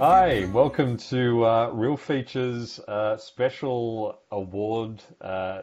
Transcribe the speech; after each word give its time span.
Hi, 0.00 0.46
welcome 0.46 0.96
to 0.96 1.44
uh, 1.44 1.70
Real 1.74 1.94
Features 1.94 2.80
uh, 2.88 3.18
special 3.18 4.18
award 4.30 5.02
uh, 5.20 5.60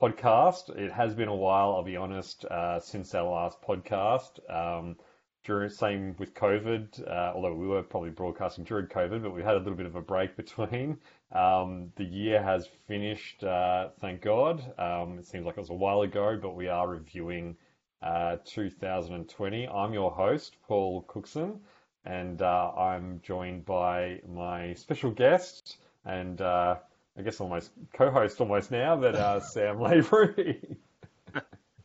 podcast. 0.00 0.70
It 0.78 0.92
has 0.92 1.12
been 1.12 1.26
a 1.26 1.34
while, 1.34 1.72
I'll 1.72 1.82
be 1.82 1.96
honest, 1.96 2.44
uh, 2.44 2.78
since 2.78 3.16
our 3.16 3.28
last 3.28 3.60
podcast. 3.60 4.38
Um, 4.48 4.94
during 5.42 5.70
same 5.70 6.14
with 6.20 6.34
COVID, 6.34 7.04
uh, 7.04 7.32
although 7.34 7.52
we 7.52 7.66
were 7.66 7.82
probably 7.82 8.10
broadcasting 8.10 8.62
during 8.62 8.86
COVID, 8.86 9.24
but 9.24 9.34
we 9.34 9.42
had 9.42 9.56
a 9.56 9.58
little 9.58 9.74
bit 9.74 9.86
of 9.86 9.96
a 9.96 10.00
break 10.00 10.36
between. 10.36 10.96
Um, 11.32 11.90
the 11.96 12.04
year 12.04 12.40
has 12.40 12.68
finished, 12.86 13.42
uh, 13.42 13.88
thank 14.00 14.22
God. 14.22 14.62
Um, 14.78 15.18
it 15.18 15.26
seems 15.26 15.44
like 15.44 15.56
it 15.56 15.60
was 15.62 15.70
a 15.70 15.74
while 15.74 16.02
ago, 16.02 16.38
but 16.40 16.54
we 16.54 16.68
are 16.68 16.86
reviewing 16.86 17.56
uh, 18.02 18.36
2020. 18.44 19.66
I'm 19.66 19.92
your 19.92 20.12
host, 20.12 20.58
Paul 20.68 21.02
Cookson 21.08 21.58
and 22.04 22.40
uh, 22.42 22.72
I'm 22.76 23.20
joined 23.22 23.64
by 23.64 24.20
my 24.28 24.74
special 24.74 25.10
guest 25.10 25.78
and 26.04 26.40
uh, 26.40 26.76
I 27.18 27.22
guess 27.22 27.40
almost 27.40 27.70
co-host 27.92 28.40
almost 28.40 28.70
now, 28.70 28.96
but 28.96 29.14
uh, 29.14 29.40
Sam 29.52 29.80
Lavery. 29.80 30.60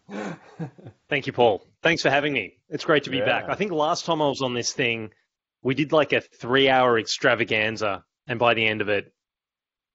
Thank 1.10 1.28
you, 1.28 1.34
Paul. 1.34 1.64
Thanks 1.82 2.02
for 2.02 2.10
having 2.10 2.34
me. 2.34 2.58
It's 2.70 2.86
great 2.86 3.04
to 3.06 3.10
be 3.10 3.18
Yeah. 3.18 3.26
back. 3.26 3.46
I 3.50 3.56
think 3.56 3.72
last 3.72 4.06
time 4.06 4.22
I 4.22 4.28
was 4.28 4.42
on 4.42 4.54
this 4.54 4.72
thing, 4.74 5.12
we 5.64 5.74
did 5.74 5.92
like 5.92 6.14
a 6.14 6.22
three 6.22 6.70
hour 6.70 6.98
extravaganza, 7.00 8.04
and 8.28 8.40
by 8.40 8.54
the 8.54 8.66
end 8.66 8.82
of 8.82 8.90
it, 8.90 9.12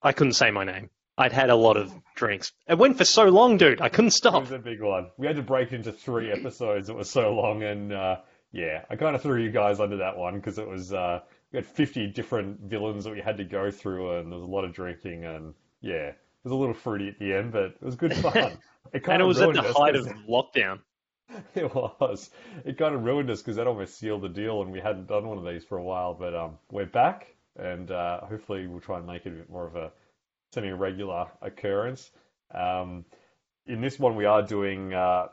I 0.03 0.13
couldn't 0.13 0.33
say 0.35 0.51
my 0.51 0.65
name. 0.65 0.91
I'd 1.17 1.33
had 1.33 1.51
a 1.51 1.55
lot 1.57 1.77
of 1.77 1.93
drinks. 2.15 2.53
It 2.67 2.79
went 2.79 2.97
for 2.97 3.05
so 3.05 3.25
long, 3.29 3.57
dude. 3.59 3.81
I 3.81 3.89
couldn't 3.89 4.13
stop. 4.13 4.37
It 4.37 4.41
was 4.41 4.53
a 4.53 4.59
big 4.59 4.81
one. 4.81 5.11
We 5.19 5.27
had 5.27 5.37
to 5.37 5.43
break 5.43 5.73
into 5.73 5.93
three 5.93 6.31
episodes. 6.33 6.89
It 6.89 6.97
was 6.97 7.11
so 7.11 7.35
long, 7.35 7.63
and 7.63 7.93
uh, 7.93 8.17
yeah, 8.53 8.85
I 8.91 8.97
kind 8.97 9.15
of 9.15 9.23
threw 9.23 9.43
you 9.43 9.51
guys 9.51 9.81
under 9.81 9.99
that 9.99 10.17
one 10.17 10.35
because 10.35 10.59
it 10.59 10.69
was 10.69 10.93
uh, 10.93 11.21
we 11.53 11.59
had 11.59 11.67
50 11.67 12.09
different 12.09 12.61
villains 12.61 13.05
that 13.05 13.13
we 13.13 13.21
had 13.21 13.37
to 13.39 13.45
go 13.45 13.71
through, 13.71 14.19
and 14.19 14.31
there 14.31 14.39
was 14.39 14.49
a 14.49 14.51
lot 14.51 14.65
of 14.65 14.73
drinking, 14.73 15.25
and 15.25 15.55
yeah, 15.81 16.09
it 16.09 16.19
was 16.45 16.53
a 16.53 16.57
little 16.57 16.75
fruity 16.75 17.09
at 17.09 17.19
the 17.19 17.33
end, 17.35 17.53
but 17.53 17.65
it 17.65 17.83
was 17.83 17.97
good 17.97 18.15
fun. 18.15 18.59
It 18.95 19.05
kind 19.05 19.17
And 19.17 19.23
it 19.23 19.27
was 19.27 19.41
at 19.41 19.53
the 19.53 19.63
height 19.63 19.95
of 19.95 20.07
lockdown. 20.29 20.81
It 21.55 21.73
was. 21.75 22.31
It 22.65 22.79
kind 22.79 22.95
of 22.95 23.05
ruined 23.05 23.31
us 23.31 23.41
because 23.41 23.57
that 23.57 23.67
almost 23.67 23.99
sealed 23.99 24.23
the 24.23 24.29
deal, 24.29 24.63
and 24.63 24.73
we 24.73 24.81
hadn't 24.81 25.07
done 25.07 25.29
one 25.29 25.39
of 25.39 25.45
these 25.45 25.65
for 25.65 25.79
a 25.79 25.83
while. 25.83 26.15
But 26.15 26.35
um, 26.35 26.59
we're 26.73 26.87
back, 26.87 27.35
and 27.57 27.91
uh, 27.91 28.23
hopefully 28.23 28.67
we'll 28.67 28.81
try 28.81 28.97
and 28.99 29.07
make 29.07 29.27
it 29.27 29.35
a 29.35 29.37
bit 29.37 29.51
more 29.51 29.67
of 29.67 29.77
a 29.77 29.93
semi-regular 30.53 31.27
occurrence. 31.43 32.11
Um, 32.53 33.05
in 33.67 33.81
this 33.81 33.99
one, 33.99 34.17
we 34.17 34.25
are 34.25 34.43
doing 34.43 34.93
uh, 34.95 35.29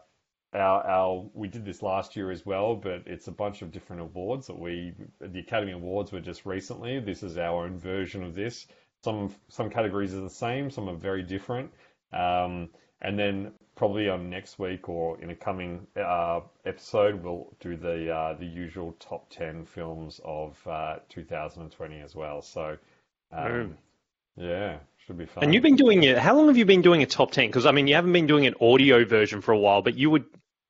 our 0.57 0.85
our. 0.85 1.25
We 1.33 1.47
did 1.47 1.65
this 1.65 1.81
last 1.81 2.15
year 2.15 2.31
as 2.31 2.45
well, 2.45 2.75
but 2.75 3.03
it's 3.05 3.27
a 3.27 3.31
bunch 3.31 3.61
of 3.61 3.71
different 3.71 4.01
awards 4.01 4.47
that 4.47 4.59
we. 4.59 4.93
The 5.19 5.39
Academy 5.39 5.71
Awards 5.71 6.11
were 6.11 6.19
just 6.19 6.45
recently. 6.45 6.99
This 6.99 7.23
is 7.23 7.37
our 7.37 7.65
own 7.65 7.77
version 7.77 8.23
of 8.23 8.35
this. 8.35 8.67
Some 9.03 9.33
some 9.49 9.69
categories 9.69 10.13
are 10.13 10.21
the 10.21 10.29
same, 10.29 10.69
some 10.69 10.89
are 10.89 10.95
very 10.95 11.23
different. 11.23 11.71
Um, 12.13 12.69
and 13.01 13.17
then 13.17 13.51
probably 13.75 14.09
on 14.09 14.29
next 14.29 14.57
week 14.57 14.89
or 14.89 15.21
in 15.21 15.29
a 15.29 15.35
coming 15.35 15.85
uh, 15.95 16.41
episode, 16.65 17.23
we'll 17.23 17.55
do 17.59 17.77
the 17.77 18.11
uh, 18.11 18.33
the 18.33 18.45
usual 18.45 18.95
top 18.99 19.29
ten 19.29 19.65
films 19.65 20.19
of 20.25 20.59
uh, 20.67 20.97
2020 21.09 21.99
as 22.01 22.15
well. 22.15 22.41
So, 22.41 22.77
um, 23.31 23.77
yeah, 24.35 24.77
should 25.05 25.17
be 25.17 25.25
fun. 25.25 25.43
And 25.43 25.53
you've 25.53 25.63
been 25.63 25.75
doing 25.75 26.03
it. 26.03 26.17
How 26.17 26.35
long 26.35 26.47
have 26.47 26.57
you 26.57 26.65
been 26.65 26.81
doing 26.81 27.01
a 27.01 27.05
top 27.05 27.31
10? 27.31 27.47
Because, 27.47 27.65
I 27.65 27.71
mean, 27.71 27.87
you 27.87 27.95
haven't 27.95 28.13
been 28.13 28.27
doing 28.27 28.45
an 28.45 28.55
audio 28.61 29.03
version 29.03 29.41
for 29.41 29.51
a 29.51 29.57
while, 29.57 29.81
but 29.81 29.95
you 29.95 30.09
would 30.11 30.25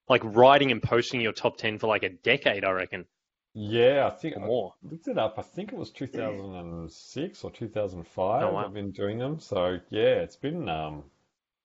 like 0.10 0.24
writing 0.24 0.72
and 0.72 0.82
posting 0.82 1.22
your 1.22 1.34
top 1.34 1.58
10 1.58 1.80
for 1.80 1.88
like 1.88 2.04
a 2.04 2.10
decade, 2.10 2.64
I 2.66 2.72
reckon, 2.72 3.06
yeah, 3.54 4.08
I 4.08 4.16
think 4.16 4.36
or 4.36 4.42
I 4.42 4.48
more. 4.48 4.74
looked 4.84 5.08
it 5.08 5.18
up. 5.18 5.36
I 5.40 5.42
think 5.42 5.74
it 5.74 5.78
was 5.80 5.92
2006 5.92 7.44
or 7.44 7.52
2005. 7.52 8.44
Oh, 8.44 8.54
wow. 8.54 8.66
I've 8.66 8.74
been 8.74 8.92
doing 8.92 9.18
them. 9.18 9.40
So 9.40 9.80
yeah, 9.90 10.22
it's 10.22 10.36
been 10.36 10.70
um, 10.70 11.04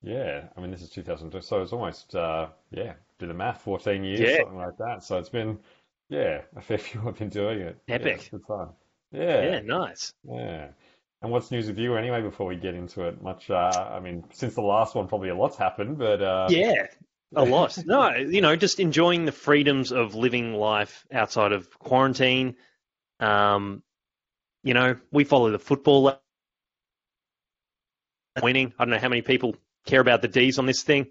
yeah. 0.02 0.48
I 0.56 0.60
mean, 0.60 0.70
this 0.70 0.82
is 0.82 0.90
2002, 0.90 1.42
so 1.42 1.62
it's 1.62 1.72
almost 1.72 2.14
uh, 2.16 2.48
yeah. 2.70 2.94
Do 3.18 3.26
the 3.28 3.34
math, 3.34 3.62
14 3.62 4.04
years, 4.04 4.20
Yeah. 4.20 4.36
something 4.36 4.56
like 4.58 4.76
that. 4.78 5.04
So 5.04 5.18
it's 5.18 5.28
been 5.30 5.58
yeah, 6.08 6.42
a 6.56 6.60
fair 6.62 6.78
few. 6.78 7.06
I've 7.08 7.18
been 7.18 7.30
doing 7.30 7.60
it. 7.60 7.78
Yeah, 7.86 7.96
Epic. 7.96 8.16
it's 8.16 8.28
good 8.28 8.44
fun. 8.46 8.70
Yeah, 9.12 9.52
Yeah, 9.52 9.60
nice. 9.60 10.12
yeah. 10.24 10.68
And 11.22 11.30
what's 11.32 11.50
news 11.52 11.68
with 11.68 11.78
you 11.78 11.96
anyway? 11.96 12.22
Before 12.22 12.46
we 12.46 12.56
get 12.56 12.74
into 12.74 13.02
it, 13.08 13.22
much. 13.22 13.50
Uh, 13.50 13.90
I 13.92 14.00
mean, 14.00 14.24
since 14.32 14.54
the 14.54 14.62
last 14.62 14.94
one, 14.94 15.08
probably 15.08 15.28
a 15.30 15.36
lot's 15.36 15.56
happened, 15.56 15.98
but 15.98 16.22
uh, 16.22 16.54
Yeah, 16.54 16.86
a 17.34 17.44
lot. 17.44 17.78
No, 17.86 18.14
you 18.14 18.40
know, 18.40 18.56
just 18.56 18.80
enjoying 18.80 19.24
the 19.24 19.32
freedoms 19.32 19.92
of 19.92 20.14
living 20.14 20.54
life 20.54 21.06
outside 21.12 21.52
of 21.52 21.78
quarantine. 21.78 22.56
Um, 23.20 23.82
you 24.62 24.74
know, 24.74 24.96
we 25.10 25.24
follow 25.24 25.50
the 25.50 25.58
football 25.58 26.20
winning. 28.42 28.72
I 28.78 28.84
don't 28.84 28.90
know 28.90 28.98
how 28.98 29.08
many 29.08 29.22
people 29.22 29.56
care 29.86 30.00
about 30.00 30.22
the 30.22 30.28
D's 30.28 30.58
on 30.58 30.66
this 30.66 30.82
thing. 30.82 31.06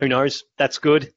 Who 0.00 0.08
knows? 0.08 0.44
That's 0.56 0.78
good. 0.78 1.12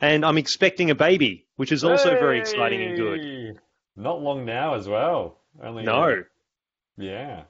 And 0.00 0.24
I'm 0.24 0.38
expecting 0.38 0.90
a 0.90 0.94
baby, 0.94 1.46
which 1.56 1.72
is 1.72 1.84
also 1.84 2.10
very 2.10 2.38
exciting 2.38 2.82
and 2.82 2.96
good. 2.96 3.58
Not 3.96 4.20
long 4.20 4.44
now 4.44 4.74
as 4.74 4.88
well. 4.88 5.38
Only 5.62 5.84
No, 5.84 6.24
Yeah. 6.96 7.44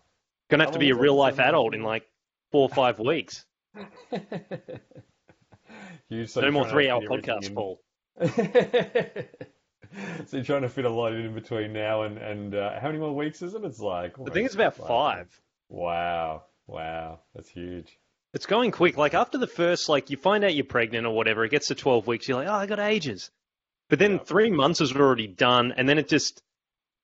gonna 0.51 0.65
have 0.65 0.75
to 0.75 0.79
be 0.79 0.91
a 0.91 0.95
real 0.95 1.15
life 1.15 1.41
adult 1.41 1.75
in 1.75 1.83
like 1.83 2.07
four 2.51 2.63
or 2.63 2.75
five 2.75 2.99
weeks. 2.99 3.45
You, 6.10 6.26
no 6.37 6.50
more 6.50 6.69
three 6.69 6.88
hour 6.91 7.00
fit 7.00 7.10
podcasts, 7.10 7.48
in. 7.48 7.54
Paul. 7.54 7.81
so 10.26 10.37
you're 10.37 10.44
trying 10.44 10.62
to 10.62 10.69
fit 10.69 10.84
a 10.84 10.91
lot 10.91 11.12
in 11.12 11.34
between 11.34 11.72
now 11.72 12.03
and 12.03 12.19
and 12.19 12.54
uh, 12.54 12.78
how 12.81 12.88
many 12.88 12.98
more 12.98 13.15
weeks 13.15 13.42
is 13.42 13.54
it? 13.54 13.65
It's 13.65 13.81
like 13.81 14.15
I 14.20 14.31
think 14.31 14.47
it's 14.47 14.54
about 14.54 14.78
like- 14.78 14.88
five. 14.88 15.41
Wow, 15.69 16.42
wow, 16.66 17.20
that's 17.34 17.48
huge. 17.48 17.98
It's 18.34 18.47
going 18.47 18.70
quick. 18.70 18.97
Like 18.97 19.15
after 19.15 19.38
the 19.38 19.47
first, 19.47 19.88
like 19.88 20.10
you 20.10 20.16
find 20.16 20.44
out 20.44 20.54
you're 20.54 20.65
pregnant 20.65 21.06
or 21.06 21.15
whatever, 21.15 21.44
it 21.44 21.50
gets 21.50 21.69
to 21.69 21.75
12 21.75 22.06
weeks. 22.06 22.28
You're 22.28 22.36
like, 22.38 22.48
oh, 22.48 22.53
I 22.53 22.66
got 22.66 22.81
ages. 22.81 23.31
But 23.88 23.98
then 24.00 24.12
Yeah. 24.12 24.19
three 24.25 24.50
months 24.50 24.81
is 24.81 24.92
already 24.92 25.26
done, 25.28 25.72
and 25.76 25.88
then 25.88 25.98
it 25.98 26.09
just, 26.09 26.42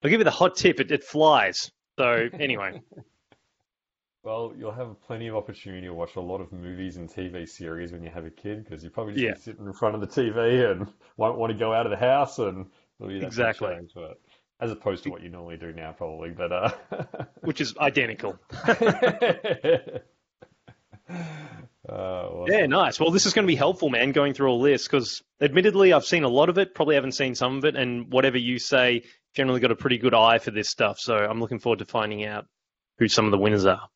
I'll 0.02 0.10
give 0.10 0.20
you 0.20 0.24
the 0.24 0.30
hot 0.30 0.56
tip, 0.56 0.80
it, 0.80 0.90
it 0.90 1.04
flies. 1.04 1.70
So 1.98 2.28
anyway, 2.32 2.82
Well, 4.22 4.52
you'll 4.56 4.72
have 4.72 5.00
plenty 5.02 5.28
of 5.28 5.36
opportunity 5.36 5.86
to 5.86 5.94
watch 5.94 6.16
a 6.16 6.20
lot 6.20 6.42
of 6.42 6.52
movies 6.52 6.96
and 6.98 7.08
TV 7.08 7.48
series 7.48 7.90
when 7.90 8.02
you 8.02 8.10
have 8.10 8.26
a 8.26 8.30
kid 8.30 8.64
because 8.64 8.84
you 8.84 8.90
probably 8.90 9.14
just 9.14 9.24
Yeah. 9.24 9.32
be 9.34 9.40
sitting 9.40 9.66
in 9.66 9.72
front 9.72 9.94
of 9.94 10.02
the 10.02 10.06
TV 10.06 10.70
and 10.70 10.92
won't 11.16 11.38
want 11.38 11.52
to 11.52 11.58
go 11.58 11.72
out 11.72 11.86
of 11.86 11.90
the 11.90 11.96
house 11.96 12.38
and 12.38 12.66
it'll 12.98 13.08
be 13.08 13.20
that 13.20 13.26
Exactly. 13.26 13.74
change, 13.74 13.92
but- 13.94 14.20
as 14.60 14.70
opposed 14.70 15.04
to 15.04 15.10
what 15.10 15.22
you 15.22 15.30
normally 15.30 15.56
do 15.56 15.72
now, 15.72 15.90
probably. 15.92 16.30
But 16.32 16.52
uh, 16.52 16.70
which 17.40 17.60
is 17.62 17.74
identical. 17.78 18.38
Uh, 21.88 22.44
Yeah, 22.46 22.66
nice. 22.66 23.00
Well, 23.00 23.10
this 23.10 23.26
is 23.26 23.32
going 23.32 23.44
to 23.44 23.50
be 23.50 23.56
helpful, 23.56 23.88
man, 23.88 24.12
going 24.12 24.32
through 24.34 24.48
all 24.48 24.60
this 24.62 24.86
because 24.86 25.22
admittedly, 25.40 25.92
I've 25.92 26.04
seen 26.04 26.22
a 26.22 26.28
lot 26.28 26.48
of 26.48 26.58
it, 26.58 26.72
probably 26.74 26.94
haven't 26.94 27.12
seen 27.12 27.34
some 27.34 27.56
of 27.56 27.64
it, 27.64 27.74
and 27.74 28.12
whatever 28.12 28.38
you 28.38 28.58
say, 28.60 29.02
generally 29.34 29.58
got 29.60 29.72
a 29.72 29.76
pretty 29.76 29.98
good 29.98 30.14
eye 30.14 30.38
for 30.38 30.52
this 30.52 30.68
stuff. 30.68 31.00
So 31.00 31.16
I'm 31.16 31.40
looking 31.40 31.58
forward 31.58 31.80
to 31.80 31.86
finding 31.86 32.24
out 32.24 32.46
who 32.98 33.08
some 33.08 33.24
of 33.24 33.32
the 33.32 33.38
winners 33.38 33.64
are. 33.66 33.88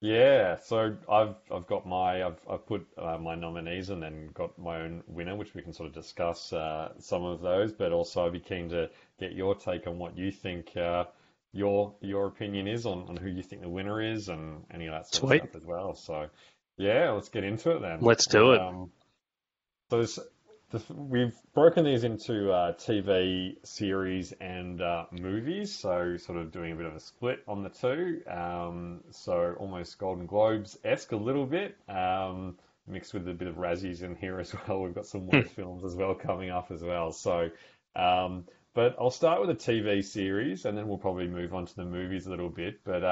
Yeah, 0.00 0.58
so 0.58 0.96
I've 1.10 1.36
I've 1.50 1.66
got 1.66 1.86
my 1.86 2.24
I've 2.24 2.38
I've 2.48 2.66
put 2.66 2.86
uh, 2.98 3.16
my 3.18 3.34
nominees 3.34 3.88
and 3.88 4.02
then 4.02 4.28
got 4.34 4.58
my 4.58 4.82
own 4.82 5.02
winner, 5.06 5.34
which 5.34 5.54
we 5.54 5.62
can 5.62 5.72
sort 5.72 5.88
of 5.88 5.94
discuss 5.94 6.52
uh, 6.52 6.92
some 6.98 7.24
of 7.24 7.40
those, 7.40 7.72
but 7.72 7.92
also 7.92 8.26
I'd 8.26 8.32
be 8.32 8.40
keen 8.40 8.68
to 8.70 8.90
get 9.18 9.32
your 9.32 9.54
take 9.54 9.86
on 9.86 9.98
what 9.98 10.16
you 10.16 10.30
think 10.30 10.76
uh, 10.76 11.04
your 11.52 11.94
your 12.02 12.26
opinion 12.26 12.68
is 12.68 12.84
on, 12.84 13.06
on 13.08 13.16
who 13.16 13.28
you 13.28 13.42
think 13.42 13.62
the 13.62 13.68
winner 13.70 14.02
is 14.02 14.28
and 14.28 14.64
any 14.70 14.86
of 14.86 14.92
that 14.92 15.06
sort 15.06 15.30
Sweet. 15.30 15.42
of 15.42 15.48
stuff 15.48 15.62
as 15.62 15.66
well. 15.66 15.94
So 15.94 16.28
yeah, 16.76 17.12
let's 17.12 17.30
get 17.30 17.44
into 17.44 17.70
it 17.70 17.80
then. 17.80 17.98
Let's 18.02 18.26
do 18.26 18.52
it. 18.52 18.60
Um, 18.60 18.90
so 19.88 20.00
this, 20.02 20.18
the, 20.70 20.82
we've 20.92 21.34
broken 21.54 21.84
these 21.84 22.04
into 22.04 22.50
uh, 22.50 22.72
TV 22.72 23.56
series 23.64 24.32
and 24.40 24.82
uh, 24.82 25.04
movies, 25.12 25.74
so 25.74 26.16
sort 26.16 26.38
of 26.38 26.50
doing 26.50 26.72
a 26.72 26.76
bit 26.76 26.86
of 26.86 26.94
a 26.94 27.00
split 27.00 27.40
on 27.46 27.62
the 27.62 27.68
two. 27.68 28.22
Um, 28.28 29.00
so 29.10 29.54
almost 29.58 29.98
Golden 29.98 30.26
Globes 30.26 30.76
esque 30.84 31.12
a 31.12 31.16
little 31.16 31.46
bit. 31.46 31.76
Um, 31.88 32.56
mixed 32.88 33.14
with 33.14 33.28
a 33.28 33.34
bit 33.34 33.48
of 33.48 33.56
Razzies 33.56 34.02
in 34.02 34.16
here 34.16 34.40
as 34.40 34.54
well. 34.68 34.82
We've 34.82 34.94
got 34.94 35.06
some 35.06 35.26
worse 35.26 35.48
films 35.50 35.84
as 35.84 35.94
well 35.94 36.14
coming 36.14 36.50
up 36.50 36.70
as 36.70 36.82
well. 36.82 37.12
So, 37.12 37.50
um, 37.94 38.44
but 38.74 38.96
I'll 38.98 39.10
start 39.10 39.40
with 39.40 39.50
a 39.50 39.54
TV 39.54 40.04
series, 40.04 40.64
and 40.64 40.76
then 40.76 40.88
we'll 40.88 40.98
probably 40.98 41.28
move 41.28 41.54
on 41.54 41.66
to 41.66 41.76
the 41.76 41.84
movies 41.84 42.26
a 42.26 42.30
little 42.30 42.50
bit. 42.50 42.80
But 42.84 43.04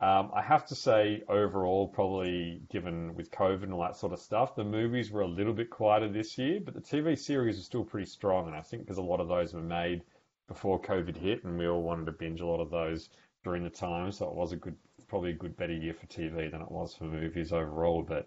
um, 0.00 0.30
I 0.34 0.42
have 0.42 0.66
to 0.66 0.74
say, 0.74 1.22
overall, 1.28 1.88
probably 1.88 2.62
given 2.70 3.14
with 3.14 3.30
COVID 3.30 3.62
and 3.62 3.72
all 3.72 3.82
that 3.82 3.96
sort 3.96 4.12
of 4.12 4.18
stuff, 4.18 4.56
the 4.56 4.64
movies 4.64 5.10
were 5.10 5.22
a 5.22 5.26
little 5.26 5.52
bit 5.52 5.70
quieter 5.70 6.08
this 6.08 6.36
year, 6.36 6.60
but 6.62 6.74
the 6.74 6.80
TV 6.80 7.16
series 7.18 7.58
are 7.58 7.62
still 7.62 7.84
pretty 7.84 8.06
strong. 8.06 8.46
And 8.48 8.56
I 8.56 8.60
think 8.60 8.82
because 8.82 8.98
a 8.98 9.02
lot 9.02 9.20
of 9.20 9.28
those 9.28 9.54
were 9.54 9.62
made 9.62 10.02
before 10.48 10.80
COVID 10.80 11.16
hit, 11.16 11.44
and 11.44 11.58
we 11.58 11.68
all 11.68 11.82
wanted 11.82 12.06
to 12.06 12.12
binge 12.12 12.40
a 12.40 12.46
lot 12.46 12.60
of 12.60 12.70
those 12.70 13.08
during 13.44 13.62
the 13.62 13.70
time, 13.70 14.10
so 14.10 14.26
it 14.28 14.34
was 14.34 14.52
a 14.52 14.56
good, 14.56 14.76
probably 15.06 15.30
a 15.30 15.34
good 15.34 15.56
better 15.56 15.72
year 15.74 15.94
for 15.94 16.06
TV 16.06 16.50
than 16.50 16.60
it 16.60 16.70
was 16.70 16.94
for 16.94 17.04
movies 17.04 17.52
overall. 17.52 18.02
But 18.02 18.26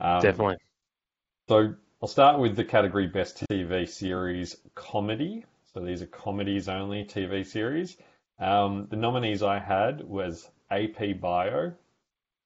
um, 0.00 0.20
Definitely. 0.20 0.56
So 1.48 1.74
I'll 2.02 2.08
start 2.08 2.40
with 2.40 2.56
the 2.56 2.64
category 2.64 3.06
Best 3.06 3.42
TV 3.48 3.88
Series 3.88 4.56
Comedy. 4.74 5.44
So 5.72 5.80
these 5.80 6.02
are 6.02 6.06
comedies 6.06 6.68
only 6.68 7.04
TV 7.04 7.46
series. 7.46 7.96
Um, 8.38 8.86
the 8.90 8.96
nominees 8.96 9.42
I 9.42 9.58
had 9.58 10.04
was 10.04 10.48
AP 10.70 11.20
Bio, 11.20 11.74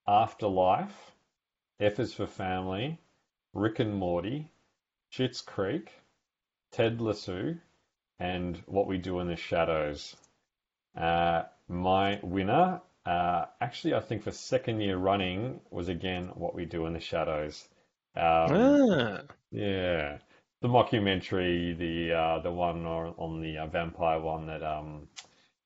Afterlife, 0.06 1.12
F 1.80 1.98
is 1.98 2.12
for 2.14 2.26
Family, 2.26 2.98
Rick 3.54 3.78
and 3.80 3.94
Morty, 3.94 4.50
Schitt's 5.12 5.40
Creek, 5.40 5.90
Ted 6.72 7.00
Lasso, 7.00 7.56
and 8.18 8.56
What 8.66 8.86
We 8.86 8.98
Do 8.98 9.20
in 9.20 9.28
the 9.28 9.36
Shadows. 9.36 10.16
Uh, 10.96 11.44
my 11.68 12.20
winner, 12.22 12.82
uh, 13.06 13.46
actually, 13.60 13.94
I 13.94 14.00
think 14.00 14.22
for 14.22 14.30
second 14.32 14.80
year 14.80 14.96
running, 14.98 15.60
was 15.70 15.88
again 15.88 16.28
What 16.34 16.54
We 16.54 16.64
Do 16.66 16.86
in 16.86 16.92
the 16.92 17.00
Shadows. 17.00 17.66
Um, 18.16 18.22
Ah, 18.52 19.22
yeah, 19.50 20.18
the 20.60 20.68
mockumentary, 20.68 21.76
the 21.78 22.12
uh, 22.12 22.38
the 22.40 22.52
one 22.52 22.84
on, 22.86 23.14
on 23.18 23.40
the 23.40 23.58
uh, 23.58 23.66
vampire 23.66 24.20
one 24.20 24.46
that 24.46 24.62
um 24.62 25.08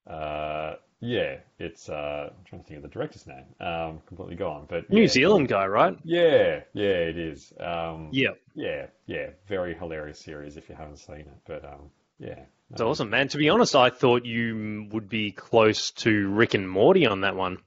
uh 0.07 0.75
yeah, 1.05 1.37
it's 1.59 1.89
uh 1.89 2.29
I'm 2.31 2.43
trying 2.45 2.61
to 2.61 2.67
think 2.67 2.77
of 2.77 2.83
the 2.83 2.89
director's 2.89 3.27
name. 3.27 3.45
Um, 3.59 4.01
completely 4.07 4.35
gone, 4.35 4.65
but 4.67 4.89
New 4.89 5.01
yeah. 5.01 5.07
Zealand 5.07 5.47
guy, 5.47 5.65
right? 5.67 5.97
Yeah, 6.03 6.61
yeah, 6.73 6.83
it 7.11 7.17
is. 7.17 7.53
Um, 7.59 8.09
Yeah. 8.11 8.31
yeah, 8.53 8.87
yeah, 9.05 9.29
very 9.47 9.73
hilarious 9.75 10.19
series 10.19 10.57
if 10.57 10.69
you 10.69 10.75
haven't 10.75 10.97
seen 10.97 11.19
it. 11.21 11.37
But 11.45 11.65
um, 11.65 11.91
yeah, 12.19 12.45
It's 12.71 12.81
awesome, 12.81 13.09
man. 13.09 13.27
To 13.29 13.37
be 13.37 13.49
honest, 13.49 13.75
I 13.75 13.89
thought 13.89 14.25
you 14.25 14.87
would 14.91 15.09
be 15.09 15.31
close 15.31 15.91
to 15.91 16.29
Rick 16.29 16.53
and 16.53 16.69
Morty 16.69 17.05
on 17.05 17.21
that 17.21 17.35
one. 17.35 17.57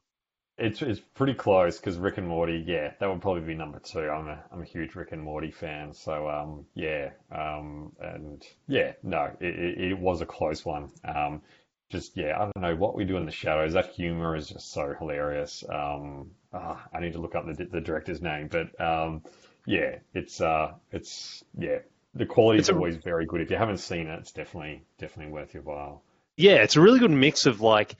It's 0.58 0.82
it's 0.82 0.99
pretty 0.99 1.35
close 1.35 1.79
because 1.79 1.96
Rick 1.99 2.19
and 2.19 2.26
Morty, 2.26 2.64
yeah, 2.67 2.93
that 2.99 3.08
would 3.08 3.23
probably 3.23 3.43
be 3.43 3.55
number 3.55 3.79
two. 3.79 4.00
I'm 4.11 4.26
a 4.26 4.43
I'm 4.52 4.61
a 4.61 4.64
huge 4.64 4.96
Rick 4.96 5.12
and 5.12 5.23
Morty 5.23 5.52
fan, 5.52 5.93
so 5.93 6.29
um, 6.29 6.67
yeah, 6.75 7.11
um, 7.31 7.93
and 8.00 8.44
yeah, 8.67 8.93
no, 9.05 9.31
it, 9.38 9.55
it, 9.56 9.81
it 9.93 9.99
was 9.99 10.20
a 10.20 10.26
close 10.26 10.64
one. 10.64 10.90
Um, 11.05 11.43
just 11.90 12.17
yeah, 12.17 12.37
I 12.37 12.44
don't 12.44 12.56
know 12.56 12.76
what 12.76 12.94
we 12.94 13.05
do 13.05 13.17
in 13.17 13.25
the 13.25 13.32
shadows. 13.32 13.73
That 13.73 13.90
humor 13.90 14.37
is 14.37 14.49
just 14.49 14.73
so 14.73 14.94
hilarious. 14.99 15.64
Um, 15.69 16.32
ah, 16.52 16.87
I 16.93 17.00
need 17.00 17.14
to 17.14 17.19
look 17.19 17.35
up 17.35 17.46
the 17.46 17.64
the 17.64 17.81
director's 17.81 18.20
name, 18.20 18.49
but 18.49 18.79
um, 18.81 19.23
yeah, 19.64 19.96
it's 20.14 20.40
uh, 20.40 20.73
it's 20.93 21.44
yeah, 21.56 21.79
the 22.14 22.26
quality 22.26 22.61
is 22.61 22.70
always 22.70 22.96
very 22.96 23.26
good. 23.26 23.40
If 23.40 23.50
you 23.50 23.56
haven't 23.56 23.79
seen 23.79 24.06
it, 24.06 24.19
it's 24.19 24.32
definitely 24.32 24.85
definitely 24.99 25.32
worth 25.32 25.55
your 25.55 25.62
while. 25.62 26.02
Yeah, 26.37 26.56
it's 26.56 26.76
a 26.76 26.81
really 26.81 26.99
good 26.99 27.11
mix 27.11 27.46
of 27.46 27.61
like 27.61 27.96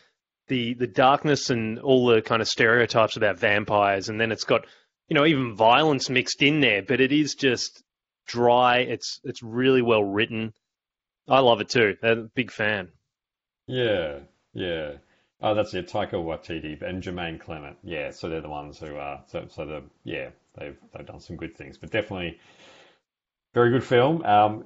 the 0.49 0.75
the 0.75 0.87
darkness 0.87 1.51
and 1.51 1.79
all 1.79 2.07
the 2.07 2.21
kind 2.21 2.43
of 2.43 2.49
stereotypes 2.49 3.17
about 3.17 3.39
vampires, 3.39 4.09
and 4.09 4.21
then 4.21 4.33
it's 4.33 4.45
got 4.45 4.67
you 5.09 5.15
know 5.15 5.25
even 5.25 5.55
violence 5.55 6.11
mixed 6.11 6.43
in 6.43 6.61
there, 6.61 6.83
but 6.83 7.01
it 7.01 7.13
is 7.13 7.35
just 7.35 7.83
dry. 8.27 8.79
It's 8.79 9.21
it's 9.25 9.43
really 9.43 9.83
well 9.83 10.05
written. 10.05 10.53
I 11.27 11.41
love 11.41 11.61
it 11.61 11.69
too. 11.71 11.97
I'm 12.03 12.19
a 12.19 12.23
big 12.25 12.51
fan. 12.51 12.89
Yeah, 13.69 14.21
yeah. 14.53 14.95
Oh, 15.41 15.55
that's 15.55 15.73
it. 15.75 15.87
Taika 15.89 16.15
Waititi 16.15 16.83
and 16.83 17.03
Jermaine 17.03 17.39
Clement. 17.39 17.79
Yeah, 17.85 18.11
so 18.11 18.29
they're 18.29 18.41
the 18.41 18.49
ones 18.49 18.79
who 18.79 18.97
are. 18.97 19.23
So, 19.29 19.47
so 19.49 19.65
the 19.65 19.83
yeah, 20.05 20.31
they've 20.59 20.77
they've 20.93 21.07
done 21.07 21.21
some 21.21 21.37
good 21.37 21.57
things, 21.57 21.79
but 21.79 21.91
definitely 21.93 22.41
very 23.55 23.71
good 23.71 23.85
film. 23.85 24.25
Um, 24.25 24.63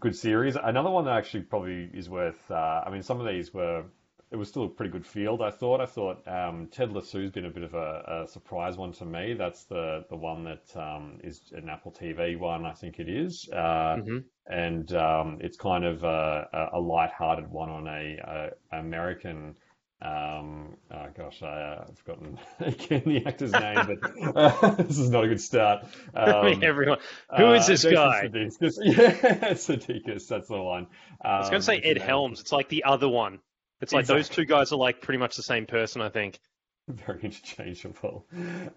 good 0.00 0.16
series. 0.16 0.56
Another 0.56 0.90
one 0.90 1.04
that 1.06 1.16
actually 1.16 1.42
probably 1.44 1.90
is 1.94 2.08
worth. 2.08 2.50
Uh, 2.50 2.82
I 2.86 2.90
mean, 2.90 3.02
some 3.02 3.20
of 3.20 3.26
these 3.26 3.52
were. 3.52 3.84
It 4.32 4.36
was 4.36 4.48
still 4.48 4.64
a 4.64 4.68
pretty 4.68 4.90
good 4.90 5.06
field. 5.06 5.40
I 5.40 5.50
thought. 5.52 5.80
I 5.80 5.86
thought 5.86 6.26
um, 6.26 6.66
Ted 6.72 6.92
Lasso's 6.92 7.30
been 7.30 7.44
a 7.46 7.50
bit 7.50 7.62
of 7.62 7.74
a, 7.74 8.24
a 8.24 8.28
surprise 8.28 8.76
one 8.76 8.92
to 8.94 9.04
me. 9.04 9.34
That's 9.34 9.64
the 9.64 10.04
the 10.10 10.16
one 10.16 10.44
that 10.44 10.76
um, 10.76 11.20
is 11.22 11.40
an 11.52 11.68
Apple 11.68 11.92
TV 11.92 12.36
one. 12.38 12.66
I 12.66 12.72
think 12.72 12.98
it 12.98 13.08
is. 13.08 13.48
Uh, 13.52 13.96
Mhm. 13.96 14.24
and 14.48 14.92
um, 14.94 15.38
it's 15.40 15.56
kind 15.56 15.84
of 15.84 16.02
a, 16.04 16.70
a, 16.72 16.80
light-hearted 16.80 17.48
one 17.50 17.68
on 17.68 17.86
a, 17.86 18.50
a 18.72 18.78
American. 18.78 19.54
Um, 20.02 20.76
oh 20.90 21.06
gosh, 21.16 21.42
I, 21.42 21.46
uh, 21.46 21.84
I've 21.88 21.98
forgotten 21.98 22.38
again 22.60 23.02
the 23.06 23.24
actor's 23.26 23.52
name, 23.52 23.76
but 23.86 24.36
uh, 24.36 24.70
this 24.82 24.98
is 24.98 25.08
not 25.08 25.24
a 25.24 25.28
good 25.28 25.40
start. 25.40 25.86
I 26.14 26.42
mean, 26.44 26.54
Um, 26.56 26.62
everyone, 26.64 26.98
who 27.36 27.52
is 27.54 27.64
uh, 27.64 27.66
this 27.68 27.82
Jason 27.82 27.94
guy? 27.94 28.28
Sudeikis. 28.28 28.78
Yeah, 28.82 29.50
Sudeikis, 29.52 30.26
that's 30.28 30.48
the 30.48 30.60
one. 30.60 30.88
I 31.22 31.38
was 31.38 31.48
going 31.48 31.60
to 31.60 31.64
say 31.64 31.76
Um, 31.76 31.82
Ed 31.84 31.98
Helms. 31.98 32.40
It's 32.40 32.52
like 32.52 32.68
the 32.68 32.84
other 32.84 33.08
one. 33.08 33.38
It's 33.80 33.92
like 33.92 34.06
those 34.06 34.28
two 34.28 34.44
guys 34.44 34.72
are 34.72 34.78
like 34.78 35.00
pretty 35.00 35.18
much 35.18 35.36
the 35.36 35.42
same 35.42 35.66
person, 35.66 36.00
I 36.00 36.08
think. 36.08 36.38
very 36.88 37.20
interchangeable. 37.22 38.26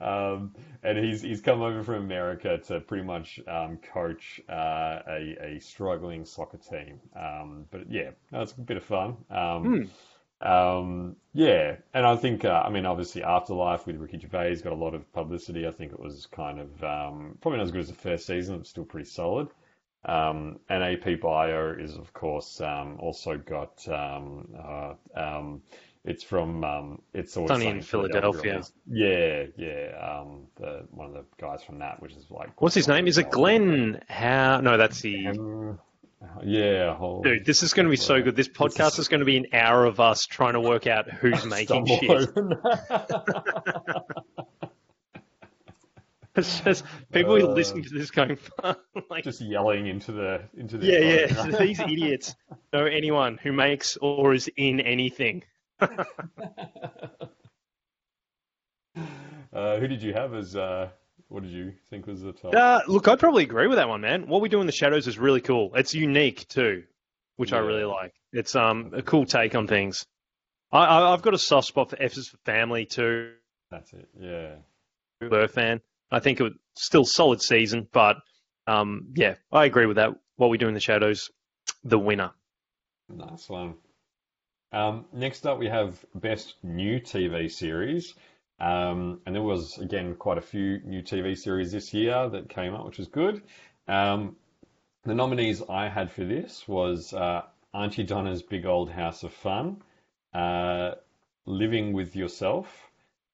Um, 0.02 0.56
and 0.82 0.98
he's 0.98 1.22
he's 1.22 1.42
come 1.42 1.62
over 1.62 1.84
from 1.84 1.96
America 1.96 2.58
to 2.68 2.80
pretty 2.80 3.04
much 3.04 3.40
um, 3.48 3.78
coach 3.94 4.42
uh, 4.50 5.00
a 5.08 5.38
a 5.42 5.60
struggling 5.60 6.26
soccer 6.26 6.58
team. 6.58 7.00
Um, 7.16 7.66
but 7.70 7.92
yeah, 7.92 8.12
no, 8.32 8.42
it's 8.42 8.54
a 8.54 8.62
bit 8.62 8.78
of 8.78 8.84
fun. 8.84 9.18
Um, 9.30 9.90
um, 10.42 11.18
yeah, 11.34 11.76
and 11.94 12.06
I 12.06 12.16
think 12.16 12.46
uh, 12.46 12.64
I 12.66 12.70
mean 12.70 12.86
obviously 12.88 13.24
Afterlife 13.24 13.86
with 13.86 13.98
Ricky 13.98 14.18
Gervais 14.20 14.62
got 14.64 14.74
a 14.74 14.76
lot 14.76 14.96
of 14.96 15.12
publicity. 15.14 15.68
I 15.68 15.72
think 15.72 15.92
it 15.92 16.00
was 16.00 16.26
kind 16.26 16.60
of 16.60 16.84
um, 16.84 17.38
probably 17.42 17.58
not 17.58 17.66
as 17.66 17.72
good 17.72 17.82
as 17.82 17.90
the 17.90 17.94
first 17.94 18.26
season. 18.26 18.56
It's 18.56 18.70
still 18.72 18.86
pretty 18.86 19.10
solid. 19.10 19.50
Um, 20.06 20.60
and 20.70 20.84
AP 20.84 21.20
Bio 21.20 21.76
is 21.78 21.96
of 21.96 22.14
course 22.14 22.62
um, 22.62 22.98
also 23.00 23.38
got 23.38 23.86
um, 23.90 24.48
uh, 24.58 24.94
um, 25.16 25.62
it's 26.06 26.24
from 26.24 26.64
um, 26.64 27.02
it's 27.14 27.36
always 27.36 27.50
Sunny 27.50 27.68
in 27.68 27.82
Philadelphia. 27.82 28.64
Yeah, 28.90 29.44
yeah. 29.58 30.20
Um, 30.22 30.48
the 30.56 30.88
one 30.92 31.08
of 31.08 31.14
the 31.14 31.26
guys 31.38 31.64
from 31.64 31.80
that, 31.80 32.02
which 32.02 32.14
is 32.14 32.26
like 32.30 32.62
What's 32.62 32.76
his 32.76 32.88
name? 32.88 33.08
Is 33.08 33.18
it 33.18 33.30
Glenn? 33.30 34.02
How? 34.08 34.62
No, 34.62 34.78
that's 34.78 35.02
the 35.02 35.28
Um, 35.28 35.80
yeah, 36.44 36.98
dude. 37.24 37.46
This 37.46 37.64
is 37.64 37.74
going 37.74 37.86
to 37.86 37.90
be 37.90 37.96
so 37.96 38.22
good. 38.22 38.36
This 38.36 38.50
podcast 38.50 39.00
is 39.00 39.08
going 39.08 39.20
to 39.20 39.26
be 39.26 39.38
an 39.38 39.48
hour 39.54 39.86
of 39.86 40.00
us 40.00 40.26
trying 40.26 40.54
to 40.54 40.60
work 40.60 40.88
out 40.88 41.10
who's 41.10 41.46
making 41.50 41.86
shit. 41.86 42.30
It's 46.40 46.62
just 46.62 46.86
people 47.12 47.40
who 47.40 47.48
Uh, 47.48 47.54
listen 47.54 47.84
to 47.84 47.90
this 47.90 48.12
going 48.12 48.38
like, 49.10 49.24
Just 49.24 49.42
yelling 49.42 49.88
into 49.88 50.12
the 50.12 50.42
into 50.58 50.78
the 50.78 50.86
yeah, 50.86 51.28
yeah. 51.28 51.58
These 51.60 51.80
idiots 51.80 52.36
know 52.74 52.86
anyone 52.86 53.38
who 53.42 53.52
makes 53.52 53.98
or 53.98 54.34
is 54.34 54.50
in 54.56 54.80
anything. 54.80 55.44
Uh, 59.52 59.78
who 59.80 59.88
did 59.88 60.04
you 60.04 60.14
have 60.14 60.34
as? 60.34 60.56
Uh, 60.56 60.90
what 61.28 61.44
did 61.44 61.52
you 61.52 61.74
think 61.90 62.06
was 62.06 62.22
the 62.22 62.32
top? 62.34 62.54
Uh, 62.54 62.82
look, 62.88 63.08
I'd 63.08 63.20
probably 63.20 63.44
agree 63.44 63.68
with 63.68 63.78
that 63.78 63.90
one, 63.90 64.02
man. 64.02 64.28
What 64.28 64.42
we 64.42 64.50
do 64.50 64.62
in 64.62 64.68
the 64.68 64.72
shadows 64.74 65.08
is 65.08 65.18
really 65.18 65.42
cool. 65.42 65.72
It's 65.76 65.94
unique 65.94 66.48
too, 66.48 66.84
which 67.38 67.54
I 67.54 67.60
really 67.60 67.84
like. 67.84 68.14
It's 68.32 68.56
um 68.56 68.92
a 68.94 69.02
cool 69.02 69.26
take 69.26 69.56
on 69.56 69.68
things. 69.68 70.06
I, 70.72 70.86
I 70.86 71.14
I've 71.14 71.22
got 71.22 71.34
a 71.34 71.38
soft 71.40 71.68
spot 71.68 71.90
for 71.90 72.02
F's 72.02 72.28
for 72.28 72.38
Family 72.46 72.86
too. 72.86 73.34
That's 73.72 73.92
it. 73.94 74.08
Yeah. 74.20 74.56
Burr 75.20 75.48
fan. 75.48 75.82
I 76.12 76.20
think 76.20 76.40
it 76.40 76.44
was 76.44 76.54
still 76.76 77.06
solid 77.06 77.42
season, 77.42 77.88
but 77.92 78.18
um 78.68 79.08
yeah, 79.16 79.36
I 79.52 79.66
agree 79.66 79.86
with 79.86 79.98
that. 79.98 80.12
What 80.36 80.50
we 80.50 80.58
do 80.58 80.68
in 80.68 80.74
the 80.74 80.80
shadows, 80.80 81.30
the 81.84 82.00
winner. 82.00 82.32
Nice 83.10 83.50
one. 83.50 83.76
Um, 84.72 85.06
next 85.12 85.48
up, 85.48 85.58
we 85.58 85.68
have 85.68 86.06
best 86.14 86.56
new 86.62 87.00
TV 87.00 87.52
series, 87.52 88.14
um, 88.60 89.20
and 89.26 89.34
there 89.34 89.42
was 89.42 89.80
again 89.80 90.16
quite 90.16 90.38
a 90.38 90.42
few 90.42 90.80
new 90.84 91.02
TV 91.02 91.36
series 91.36 91.72
this 91.72 91.92
year 91.94 92.30
that 92.30 92.50
came 92.50 92.76
up, 92.76 92.86
which 92.86 93.00
was 93.00 93.08
good. 93.08 93.42
Um, 93.88 94.36
the 95.06 95.16
nominees 95.16 95.64
I 95.68 95.90
had 95.90 96.12
for 96.12 96.24
this 96.24 96.68
was 96.68 97.14
uh, 97.14 97.42
Aunty 97.74 98.04
Donna's 98.04 98.44
Big 98.44 98.66
Old 98.66 98.92
House 98.92 99.24
of 99.24 99.34
Fun, 99.34 99.82
uh, 100.34 100.92
Living 101.46 101.94
with 101.94 102.16
Yourself, 102.16 102.89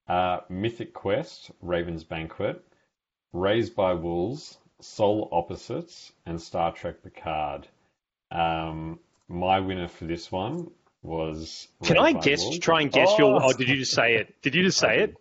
uh, 0.07 0.39
Mythic 0.49 0.93
Quest, 0.93 1.51
Raven's 1.61 2.03
Banquet, 2.03 2.63
Raised 3.33 3.75
by 3.75 3.93
Wolves, 3.93 4.57
Solar 4.81 5.27
Opposites, 5.33 6.11
and 6.25 6.41
Star 6.41 6.71
Trek 6.71 7.03
Picard. 7.03 7.67
Um, 8.31 8.99
my 9.27 9.59
winner 9.59 9.87
for 9.87 10.05
this 10.05 10.31
one 10.31 10.69
was. 11.03 11.67
Can 11.83 11.95
Raised 11.95 12.05
I 12.05 12.13
by 12.13 12.19
guess? 12.21 12.41
Wolves. 12.43 12.59
Try 12.59 12.81
and 12.81 12.91
guess 12.91 13.17
your. 13.17 13.35
Oh, 13.41 13.47
Oh, 13.49 13.53
did 13.53 13.67
you 13.69 13.75
just 13.77 13.93
say 13.93 14.15
it? 14.15 14.33
Did 14.41 14.55
you 14.55 14.63
just 14.63 14.77
say 14.77 14.99
it? 14.99 15.15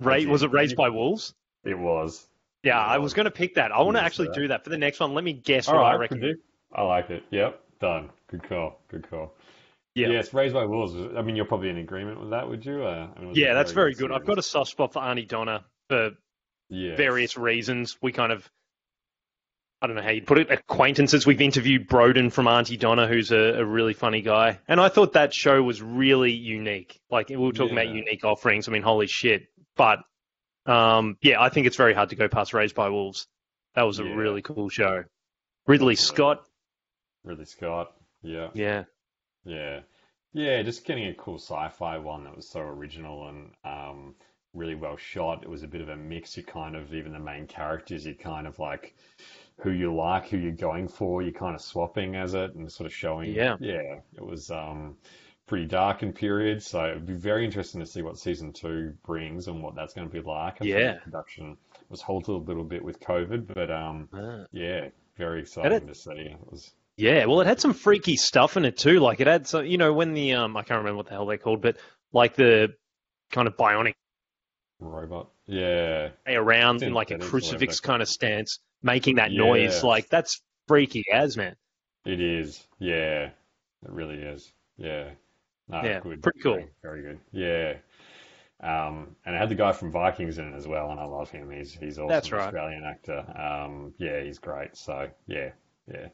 Ra- 0.00 0.18
was 0.26 0.42
it 0.42 0.52
raised 0.52 0.76
by 0.76 0.90
wolves? 0.90 1.34
It 1.64 1.78
was. 1.78 2.26
Yeah, 2.62 2.78
I 2.80 2.98
was 2.98 3.14
going 3.14 3.24
to 3.24 3.30
pick 3.30 3.54
that. 3.54 3.72
I 3.72 3.80
want 3.82 3.96
to 3.96 4.02
actually 4.02 4.28
sir. 4.28 4.42
do 4.42 4.48
that 4.48 4.64
for 4.64 4.70
the 4.70 4.78
next 4.78 5.00
one. 5.00 5.14
Let 5.14 5.24
me 5.24 5.32
guess 5.32 5.68
All 5.68 5.74
what 5.76 5.82
right, 5.82 5.92
I 5.92 5.96
reckon. 5.96 6.38
I 6.72 6.82
like 6.82 7.10
it. 7.10 7.22
Yep, 7.30 7.60
done. 7.80 8.10
Good 8.28 8.42
call. 8.48 8.80
Good 8.88 9.08
call. 9.08 9.32
Yeah. 9.96 10.08
Yes, 10.08 10.34
Raised 10.34 10.52
by 10.54 10.66
Wolves. 10.66 10.94
I 11.16 11.22
mean, 11.22 11.36
you're 11.36 11.46
probably 11.46 11.70
in 11.70 11.78
agreement 11.78 12.20
with 12.20 12.30
that, 12.30 12.46
would 12.48 12.64
you? 12.66 12.84
Uh, 12.84 13.08
I 13.16 13.18
mean, 13.18 13.24
it 13.24 13.28
was 13.28 13.38
a 13.38 13.40
Yeah, 13.40 13.54
that's 13.54 13.72
very 13.72 13.94
good. 13.94 14.12
I've 14.12 14.26
got 14.26 14.38
a 14.38 14.42
soft 14.42 14.70
spot 14.70 14.92
for 14.92 15.02
Aunty 15.02 15.24
Donna 15.24 15.64
for 15.88 16.10
Yes. 16.68 16.98
various 16.98 17.38
reasons. 17.38 17.96
We 18.02 18.12
kind 18.12 18.30
of, 18.30 18.46
I 19.80 19.86
don't 19.86 19.96
know 19.96 20.02
how 20.02 20.10
you'd 20.10 20.26
put 20.26 20.36
it, 20.38 20.50
acquaintances. 20.50 21.26
We've 21.26 21.40
interviewed 21.40 21.88
Broden 21.88 22.30
from 22.30 22.46
Aunty 22.46 22.76
Donna, 22.76 23.06
who's 23.06 23.30
a, 23.32 23.36
a 23.60 23.64
really 23.64 23.94
funny 23.94 24.20
guy. 24.20 24.58
And 24.68 24.80
I 24.80 24.90
thought 24.90 25.14
that 25.14 25.32
show 25.32 25.62
was 25.62 25.80
really 25.80 26.32
unique. 26.32 27.00
Like, 27.10 27.30
we 27.30 27.36
were 27.36 27.52
talking 27.52 27.72
about 27.72 27.88
unique 27.88 28.24
offerings. 28.24 28.68
I 28.68 28.72
mean, 28.72 28.82
holy 28.82 29.06
shit. 29.06 29.46
But, 29.76 30.00
um, 30.66 31.16
yeah, 31.22 31.40
I 31.40 31.48
think 31.48 31.66
it's 31.66 31.76
very 31.76 31.94
hard 31.94 32.10
to 32.10 32.16
go 32.16 32.28
past 32.28 32.52
Raised 32.52 32.74
by 32.74 32.90
Wolves. 32.90 33.28
That 33.74 33.84
was 33.84 33.98
a 33.98 34.04
Yeah. 34.04 34.14
really 34.14 34.42
cool 34.42 34.68
show. 34.68 35.04
Ridley 35.66 35.96
Scott, 35.96 36.44
Ridley 37.24 37.46
Scott. 37.46 37.92
Yeah. 38.22 38.48
yeah. 38.54 38.84
Yeah. 39.46 39.80
Yeah, 40.32 40.60
just 40.62 40.84
getting 40.84 41.06
a 41.06 41.14
cool 41.14 41.38
sci-fi 41.38 41.96
one 41.98 42.24
that 42.24 42.36
was 42.36 42.46
so 42.48 42.60
original 42.60 43.28
and 43.28 43.50
um, 43.64 44.14
really 44.52 44.74
well 44.74 44.96
shot. 44.98 45.42
It 45.42 45.48
was 45.48 45.62
a 45.62 45.68
bit 45.68 45.80
of 45.80 45.88
a 45.88 45.96
mix. 45.96 46.36
You 46.36 46.42
kind 46.42 46.76
of, 46.76 46.92
even 46.92 47.12
the 47.12 47.18
main 47.18 47.46
characters, 47.46 48.04
you 48.04 48.14
kind 48.14 48.46
of 48.46 48.58
like 48.58 48.94
who 49.60 49.70
you 49.70 49.94
like, 49.94 50.28
who 50.28 50.36
you're 50.36 50.52
going 50.52 50.88
for. 50.88 51.22
You're 51.22 51.32
kind 51.32 51.54
of 51.54 51.62
swapping 51.62 52.16
as 52.16 52.34
it 52.34 52.54
and 52.54 52.70
sort 52.70 52.86
of 52.86 52.92
showing. 52.94 53.32
Yeah. 53.32 53.56
Yeah. 53.60 54.00
It 54.14 54.26
was 54.26 54.50
um, 54.50 54.96
pretty 55.46 55.64
dark 55.64 56.02
in 56.02 56.12
period. 56.12 56.62
So 56.62 56.84
it'd 56.84 57.06
be 57.06 57.14
very 57.14 57.44
interesting 57.46 57.80
to 57.80 57.86
see 57.86 58.02
what 58.02 58.18
season 58.18 58.52
two 58.52 58.92
brings 59.06 59.48
and 59.48 59.62
what 59.62 59.74
that's 59.74 59.94
going 59.94 60.06
to 60.08 60.12
be 60.12 60.20
like. 60.20 60.56
I 60.56 60.58
think 60.58 60.70
Yeah. 60.70 60.94
the 60.94 61.00
production 61.00 61.56
was 61.88 62.02
halted 62.02 62.34
a 62.34 62.38
little 62.38 62.64
bit 62.64 62.84
with 62.84 63.00
COVID, 63.00 63.46
but 63.54 63.70
um, 63.70 64.08
Ah. 64.12 64.44
yeah, 64.52 64.88
very 65.16 65.40
exciting 65.40 65.72
it- 65.72 65.86
to 65.86 65.94
see. 65.94 66.10
It 66.10 66.38
was. 66.50 66.74
Yeah, 66.96 67.26
well, 67.26 67.40
it 67.42 67.46
had 67.46 67.60
some 67.60 67.74
freaky 67.74 68.16
stuff 68.16 68.56
in 68.56 68.64
it 68.64 68.78
too. 68.78 69.00
Like 69.00 69.20
it 69.20 69.26
had 69.26 69.46
some, 69.46 69.66
you 69.66 69.76
know, 69.76 69.92
when 69.92 70.14
the 70.14 70.32
um, 70.34 70.56
I 70.56 70.62
can't 70.62 70.78
remember 70.78 70.96
what 70.96 71.06
the 71.06 71.12
hell 71.12 71.26
they're 71.26 71.36
called, 71.36 71.60
but 71.60 71.76
like 72.12 72.34
the 72.34 72.74
kind 73.30 73.46
of 73.48 73.56
bionic 73.56 73.94
Robot. 74.78 75.30
Yeah. 75.46 76.10
around 76.26 76.82
in 76.82 76.92
like 76.92 77.10
a 77.10 77.18
crucifix 77.18 77.80
kind 77.80 78.02
of 78.02 78.08
stance, 78.08 78.58
making 78.82 79.16
that 79.16 79.30
noise. 79.32 79.82
Like 79.82 80.08
that's 80.08 80.42
freaky 80.68 81.04
as 81.12 81.36
man. 81.36 81.54
It 82.04 82.20
is. 82.20 82.62
Yeah. 82.78 83.26
It 83.26 83.32
really 83.90 84.16
is. 84.16 84.52
Yeah. 84.76 85.10
No, 85.68 85.82
Yeah, 85.82 86.00
good. 86.00 86.22
pretty 86.22 86.40
cool. 86.40 86.54
Very, 86.54 86.68
very 86.82 87.02
good. 87.02 87.20
Yeah. 87.32 87.74
Um, 88.60 89.16
and 89.24 89.34
it 89.34 89.38
had 89.38 89.48
the 89.50 89.54
guy 89.54 89.72
from 89.72 89.92
Vikings 89.92 90.38
in 90.38 90.52
it 90.52 90.56
as 90.56 90.66
well, 90.66 90.90
and 90.90 90.98
I 90.98 91.04
love 91.04 91.30
him. 91.30 91.50
He's 91.50 91.74
he's 91.74 91.98
awesome. 91.98 92.08
That's 92.08 92.32
right. 92.32 92.46
Australian 92.46 92.84
actor. 92.84 93.18
Um, 93.38 93.92
yeah, 93.98 94.22
he's 94.22 94.38
great. 94.38 94.76
So 94.76 95.08
yeah, 95.26 95.50
yeah. 95.92 96.08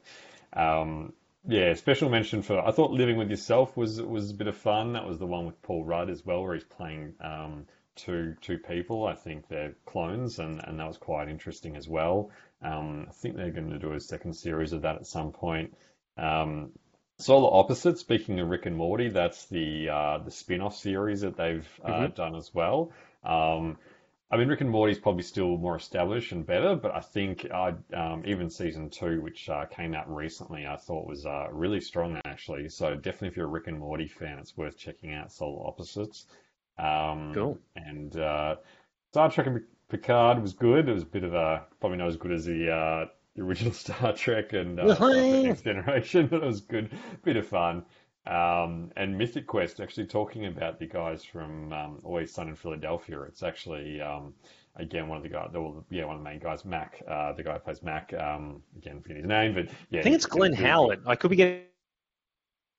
Um, 0.53 1.13
yeah, 1.47 1.73
special 1.73 2.09
mention 2.09 2.41
for 2.41 2.59
I 2.65 2.71
thought 2.71 2.91
Living 2.91 3.17
with 3.17 3.29
Yourself 3.29 3.75
was 3.75 4.01
was 4.01 4.31
a 4.31 4.33
bit 4.35 4.47
of 4.47 4.55
fun. 4.55 4.93
That 4.93 5.05
was 5.05 5.19
the 5.19 5.25
one 5.25 5.45
with 5.45 5.61
Paul 5.61 5.83
Rudd 5.83 6.09
as 6.09 6.25
well, 6.25 6.43
where 6.43 6.53
he's 6.55 6.63
playing 6.63 7.15
um, 7.19 7.65
two 7.95 8.35
two 8.41 8.57
people. 8.57 9.05
I 9.05 9.15
think 9.15 9.47
they're 9.49 9.75
clones, 9.85 10.39
and 10.39 10.61
and 10.63 10.79
that 10.79 10.87
was 10.87 10.97
quite 10.97 11.27
interesting 11.27 11.75
as 11.75 11.87
well. 11.87 12.31
Um, 12.61 13.07
I 13.09 13.11
think 13.11 13.35
they're 13.35 13.51
going 13.51 13.71
to 13.71 13.79
do 13.79 13.91
a 13.93 13.99
second 13.99 14.33
series 14.35 14.71
of 14.71 14.83
that 14.83 14.95
at 14.95 15.05
some 15.05 15.31
point. 15.33 15.75
Um, 16.17 16.71
Solar 17.19 17.53
Opposite, 17.53 17.97
speaking 17.99 18.39
of 18.39 18.47
Rick 18.49 18.65
and 18.65 18.75
Morty, 18.77 19.09
that's 19.09 19.45
the 19.45 19.89
uh, 19.89 20.17
the 20.19 20.31
spin-off 20.31 20.75
series 20.77 21.21
that 21.21 21.35
they've 21.35 21.67
uh, 21.83 21.91
Mhm. 21.91 22.15
done 22.15 22.35
as 22.35 22.53
well. 22.53 22.91
Um, 23.23 23.77
I 24.33 24.37
mean, 24.37 24.47
Rick 24.47 24.61
and 24.61 24.69
Morty's 24.71 24.97
probably 24.97 25.21
still 25.21 25.57
more 25.57 25.75
established 25.75 26.31
and 26.31 26.43
better, 26.43 26.75
but 26.75 26.91
I 26.91 27.01
think 27.01 27.45
uh, 27.53 27.73
um, 27.93 28.23
even 28.25 28.49
season 28.49 28.89
two, 28.89 29.21
which 29.21 29.47
uh, 29.47 29.65
came 29.65 29.93
out 29.93 30.11
recently, 30.11 30.65
I 30.65 30.75
thought 30.75 31.05
was 31.05 31.27
uh, 31.27 31.49
really 31.51 31.79
strong 31.79 32.19
actually. 32.25 32.67
So 32.69 32.95
definitely, 32.95 33.27
if 33.27 33.37
you're 33.37 33.45
a 33.45 33.49
Rick 33.49 33.67
and 33.67 33.77
Morty 33.77 34.07
fan, 34.07 34.39
it's 34.39 34.57
worth 34.57 34.75
checking 34.75 35.13
out 35.13 35.31
Solar 35.31 35.67
Opposites. 35.67 36.25
Um, 36.79 37.31
Cool. 37.35 37.59
And 37.75 38.17
uh, 38.17 38.55
Star 39.11 39.29
Trek 39.29 39.45
and 39.45 39.61
Picard 39.89 40.41
was 40.41 40.53
good. 40.53 40.89
It 40.89 40.93
was 40.93 41.03
a 41.03 41.05
bit 41.05 41.23
of 41.23 41.35
a 41.35 41.67
probably 41.79 41.99
not 41.99 42.07
as 42.07 42.17
good 42.17 42.31
as 42.31 42.45
the 42.45 42.71
uh, 42.71 43.05
the 43.35 43.43
original 43.43 43.73
Star 43.83 44.13
Trek 44.13 44.53
and 44.53 44.79
uh, 44.79 44.97
Next 45.43 45.61
Generation, 45.61 46.25
but 46.25 46.41
it 46.41 46.45
was 46.47 46.61
good, 46.61 46.89
bit 47.23 47.37
of 47.37 47.45
fun. 47.45 47.85
Um, 48.25 48.91
and 48.95 49.17
Mythic 49.17 49.47
Quest, 49.47 49.81
actually 49.81 50.07
talking 50.07 50.45
about 50.45 50.79
the 50.79 50.87
guys 50.87 51.23
from 51.23 51.73
um, 51.73 51.99
Always 52.03 52.33
Sunny 52.33 52.51
in 52.51 52.55
Philadelphia. 52.55 53.21
It's 53.23 53.43
actually 53.43 53.99
um, 53.99 54.33
again 54.77 55.07
one 55.07 55.17
of 55.17 55.23
the 55.23 55.29
guys, 55.29 55.49
well, 55.53 55.85
yeah, 55.89 56.05
one 56.05 56.15
of 56.15 56.23
the 56.23 56.29
main 56.29 56.39
guys, 56.39 56.63
Mac, 56.63 57.03
uh, 57.07 57.33
the 57.33 57.43
guy 57.43 57.53
who 57.53 57.59
plays 57.59 57.83
Mac. 57.83 58.13
Um, 58.13 58.61
again, 58.77 59.01
forget 59.01 59.17
his 59.17 59.25
name, 59.25 59.53
but 59.53 59.67
yeah, 59.89 59.99
I 59.99 60.03
think 60.03 60.15
it's 60.15 60.25
Glenn 60.25 60.55
Howerton. 60.55 61.03
I 61.05 61.15
could 61.15 61.31
be 61.31 61.35
getting. 61.35 61.63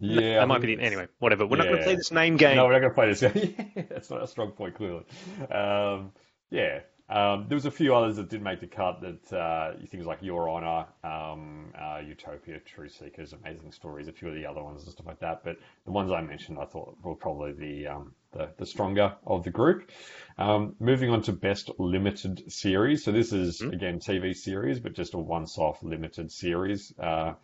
Yeah, 0.01 0.35
that 0.35 0.43
I 0.43 0.45
might 0.47 0.61
be 0.61 0.75
the, 0.75 0.83
anyway. 0.83 1.09
Whatever. 1.19 1.47
We're 1.47 1.57
not 1.57 1.67
going 1.67 1.79
to 1.79 1.85
play 1.85 1.95
this 1.95 2.11
name 2.11 2.37
game. 2.37 2.57
No, 2.57 2.67
we're 2.67 2.73
not 2.73 2.81
going 2.81 2.91
to 2.91 2.95
play 2.95 3.13
this 3.13 3.21
game. 3.75 3.87
That's 3.89 4.11
not 4.11 4.23
a 4.23 4.27
strong 4.27 4.51
point, 4.51 4.75
clearly. 4.75 5.05
Um, 5.51 6.13
yeah. 6.51 6.81
Um, 7.09 7.47
there 7.49 7.57
was 7.57 7.67
a 7.67 7.71
few 7.71 7.95
others 7.95 8.17
that 8.17 8.31
did 8.31 8.43
make 8.43 8.61
the 8.61 8.67
cut 8.67 9.03
that 9.03 9.37
uh, 9.37 9.73
things 9.89 10.07
like 10.07 10.23
Your 10.23 10.49
Honor, 10.49 10.87
um, 11.05 11.71
uh, 11.79 11.99
Utopia, 11.99 12.61
Truth 12.61 12.97
Seekers, 12.99 13.35
Amazing 13.35 13.73
Stories, 13.73 14.09
a 14.09 14.13
few 14.13 14.29
of 14.29 14.35
the 14.35 14.47
other 14.47 14.63
ones 14.63 14.83
and 14.83 14.93
stuff 14.93 15.07
like 15.07 15.21
that. 15.21 15.45
But 15.45 15.59
the 15.85 15.93
ones 15.93 16.11
I 16.11 16.23
mentioned, 16.23 16.59
I 16.59 16.65
thought 16.65 16.97
were 17.03 17.15
probably 17.15 17.53
the 17.53 17.89
um, 17.89 18.15
the, 18.33 18.49
the 18.57 18.65
stronger 18.65 19.15
of 19.27 19.45
the 19.45 19.51
group. 19.51 19.91
Um, 20.39 20.77
moving 20.81 21.11
on 21.11 21.21
to 21.23 21.33
Best 21.33 21.71
Limited 21.79 22.51
Series. 22.51 23.05
So 23.05 23.13
this 23.13 23.33
is 23.35 23.61
again 23.61 23.99
TV 23.99 24.35
series, 24.35 24.81
but 24.81 24.95
just 24.95 25.13
a 25.13 25.19
once-off 25.19 25.83
limited 25.83 26.33
series. 26.33 26.95
Uh, 26.99 27.35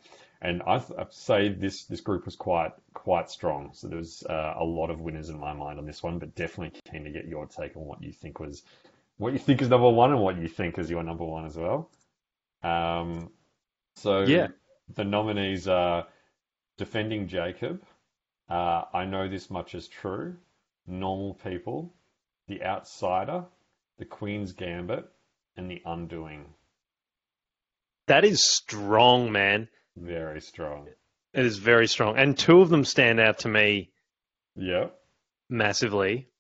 and 0.43 0.63
I 0.67 0.79
th- 0.79 0.99
I'd 0.99 1.13
say 1.13 1.49
this 1.51 1.85
this 1.85 2.01
group 2.01 2.25
was 2.25 2.35
quite 2.35 2.73
quite 2.95 3.29
strong. 3.29 3.73
So 3.75 3.89
there 3.89 3.99
was 3.99 4.23
uh, 4.23 4.55
a 4.57 4.65
lot 4.65 4.89
of 4.91 5.01
winners 5.01 5.29
in 5.29 5.39
my 5.39 5.53
mind 5.53 5.79
on 5.79 5.85
this 5.85 6.03
one, 6.03 6.19
but 6.19 6.35
definitely 6.35 6.81
keen 6.91 7.05
to 7.05 7.11
get 7.11 7.27
your 7.27 7.47
take 7.47 7.77
on 7.77 7.85
what 7.85 8.03
you 8.03 8.13
think 8.13 8.41
was 8.41 8.63
what 9.21 9.35
you 9.35 9.39
think 9.39 9.61
is 9.61 9.69
number 9.69 9.91
one 9.91 10.11
and 10.13 10.21
what 10.23 10.39
you 10.39 10.49
think 10.49 10.79
is 10.79 10.89
your 10.89 11.03
number 11.03 11.25
one 11.25 11.45
as 11.45 11.55
well. 11.55 11.91
Um, 12.63 13.31
so 13.97 14.23
Yeah. 14.23 14.49
the 14.95 15.05
nominees 15.05 15.69
are 15.69 16.09
Defending 16.79 17.29
Jacob, 17.29 17.85
uh, 18.49 18.85
I 18.95 19.05
Know 19.05 19.29
This 19.29 19.51
Much 19.51 19.75
Is 19.75 19.89
True, 19.89 20.39
Normal 20.87 21.35
People, 21.35 21.95
The 22.49 22.63
Outsider, 22.65 23.45
The 23.99 24.07
Queen's 24.07 24.53
Gambit, 24.53 25.05
and 25.55 25.71
The 25.71 25.83
Undoing. 25.85 26.55
That 28.07 28.25
is 28.25 28.43
strong, 28.43 29.31
man. 29.33 29.69
Very 29.97 30.41
strong. 30.41 30.89
It 31.35 31.45
is 31.45 31.59
very 31.59 31.87
strong, 31.89 32.17
and 32.17 32.39
two 32.39 32.63
of 32.63 32.71
them 32.71 32.87
stand 32.87 33.21
out 33.21 33.41
to 33.41 33.49
me 33.49 33.93
Yeah. 34.57 34.89
massively. 35.51 36.31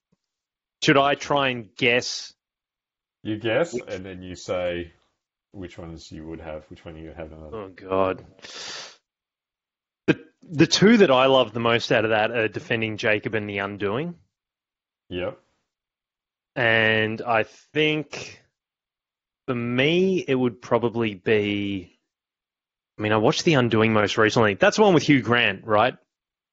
Should 0.83 0.97
I 0.97 1.15
try 1.15 1.51
and 1.51 1.77
guess? 1.77 2.33
You 3.23 3.37
guess, 3.39 3.75
and 3.75 4.05
then 4.05 4.23
you 4.23 4.35
say 4.35 4.93
which 5.53 5.77
ones 5.79 6.11
you 6.11 6.27
would 6.27 6.41
have, 6.41 6.65
which 6.71 6.85
one 6.85 6.97
you 6.97 7.09
would 7.09 7.17
have. 7.17 7.33
Another. 7.33 7.57
Oh 7.57 7.69
God. 7.69 8.25
The 10.07 10.25
the 10.43 10.67
two 10.67 10.97
that 10.99 11.11
I 11.11 11.27
love 11.27 11.53
the 11.53 11.61
most 11.61 11.93
out 11.93 12.05
of 12.05 12.11
that 12.11 12.31
are 12.31 12.49
defending 12.49 12.97
Jacob 12.97 13.35
and 13.35 13.49
the 13.49 13.59
Undoing, 13.59 14.15
Yep. 15.11 15.39
and 16.57 17.21
I 17.21 17.43
think 17.75 18.43
for 19.47 19.55
me 19.55 20.25
it 20.27 20.35
would 20.35 20.62
probably 20.62 21.15
be. 21.15 21.99
I 22.99 23.03
mean, 23.03 23.12
I 23.12 23.17
watched 23.19 23.45
the 23.45 23.55
Undoing 23.55 23.93
most 23.93 24.19
recently. 24.19 24.55
That's 24.55 24.77
the 24.77 24.83
one 24.83 24.95
with 24.95 25.03
Hugh 25.05 25.23
Grant, 25.23 25.65
right? 25.67 25.97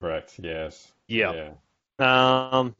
Correct. 0.01 0.33
Yes. 0.41 0.91
Yeah. 1.07 1.51
Yeah. 1.99 2.49
Um. 2.59 2.75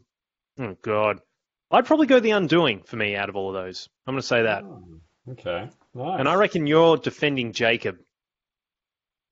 Oh 0.59 0.75
God. 0.81 1.21
I'd 1.71 1.85
probably 1.85 2.07
go 2.07 2.19
the 2.19 2.31
Undoing 2.31 2.83
for 2.83 2.95
me 2.95 3.15
out 3.15 3.29
of 3.29 3.35
all 3.35 3.49
of 3.49 3.53
those. 3.63 3.89
I'm 4.05 4.13
going 4.13 4.21
to 4.21 4.27
say 4.27 4.43
that, 4.43 4.63
Oh, 4.63 4.83
okay. 5.31 5.69
Nice. 5.93 6.19
and 6.19 6.27
I 6.29 6.35
reckon 6.35 6.65
you're 6.67 6.97
defending 6.97 7.51
Jacob. 7.53 7.97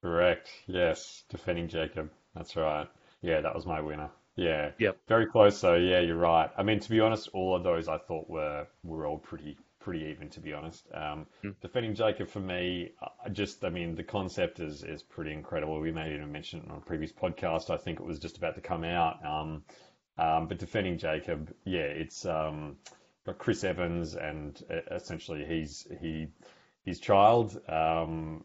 Correct. 0.04 0.50
Yes. 0.68 1.24
Defending 1.30 1.68
Jacob. 1.68 2.12
That's 2.36 2.56
right. 2.56 2.88
Yeah, 3.22 3.42
that 3.42 3.56
was 3.56 3.65
my 3.65 3.82
winner. 3.82 4.10
Yeah. 4.36 4.72
Yep. 4.80 4.98
Very 5.08 5.25
close 5.27 5.60
though. 5.62 5.75
Yeah, 5.75 6.01
you're 6.01 6.18
right. 6.18 6.50
I 6.58 6.63
mean, 6.63 6.80
to 6.82 6.89
be 6.89 7.00
honest, 7.00 7.30
all 7.34 7.56
of 7.56 7.63
those 7.63 7.88
I 7.88 7.98
thought 7.98 8.30
were 8.30 8.68
were 8.84 9.08
all 9.08 9.18
pretty 9.18 9.58
pretty 9.80 10.06
even. 10.12 10.30
To 10.32 10.42
be 10.42 10.51
honest, 10.51 10.86
um, 10.94 11.25
Hmm. 11.42 11.51
defending 11.62 11.96
Jacob 11.96 12.27
for 12.27 12.42
me, 12.42 12.92
I 13.25 13.30
just 13.30 13.63
I 13.63 13.70
mean, 13.70 13.96
the 13.96 14.04
concept 14.04 14.60
is 14.60 14.84
is 14.84 15.01
pretty 15.01 15.32
incredible. 15.32 15.80
We 15.80 15.92
may 15.94 16.13
even 16.13 16.32
mention 16.34 16.60
it 16.60 16.70
on 16.70 16.77
a 16.77 16.82
previous 16.82 17.13
podcast. 17.13 17.70
I 17.70 17.77
think 17.77 18.00
it 18.01 18.06
was 18.06 18.20
just 18.20 18.38
about 18.38 18.56
to 18.56 18.62
come 18.62 18.84
out. 18.84 19.25
Um, 19.25 19.63
um, 20.18 20.48
but 20.48 20.60
defending 20.60 20.98
Jacob, 20.98 21.54
yeah, 21.66 21.82
it's 21.82 22.26
um, 22.26 22.78
got 23.26 23.38
Chris 23.38 23.64
Evans 23.64 24.16
and 24.16 24.62
uh, 24.70 24.96
essentially 24.96 25.46
he's 25.46 25.88
he 26.00 26.28
his 26.84 27.00
child 27.00 27.60
um, 27.68 28.44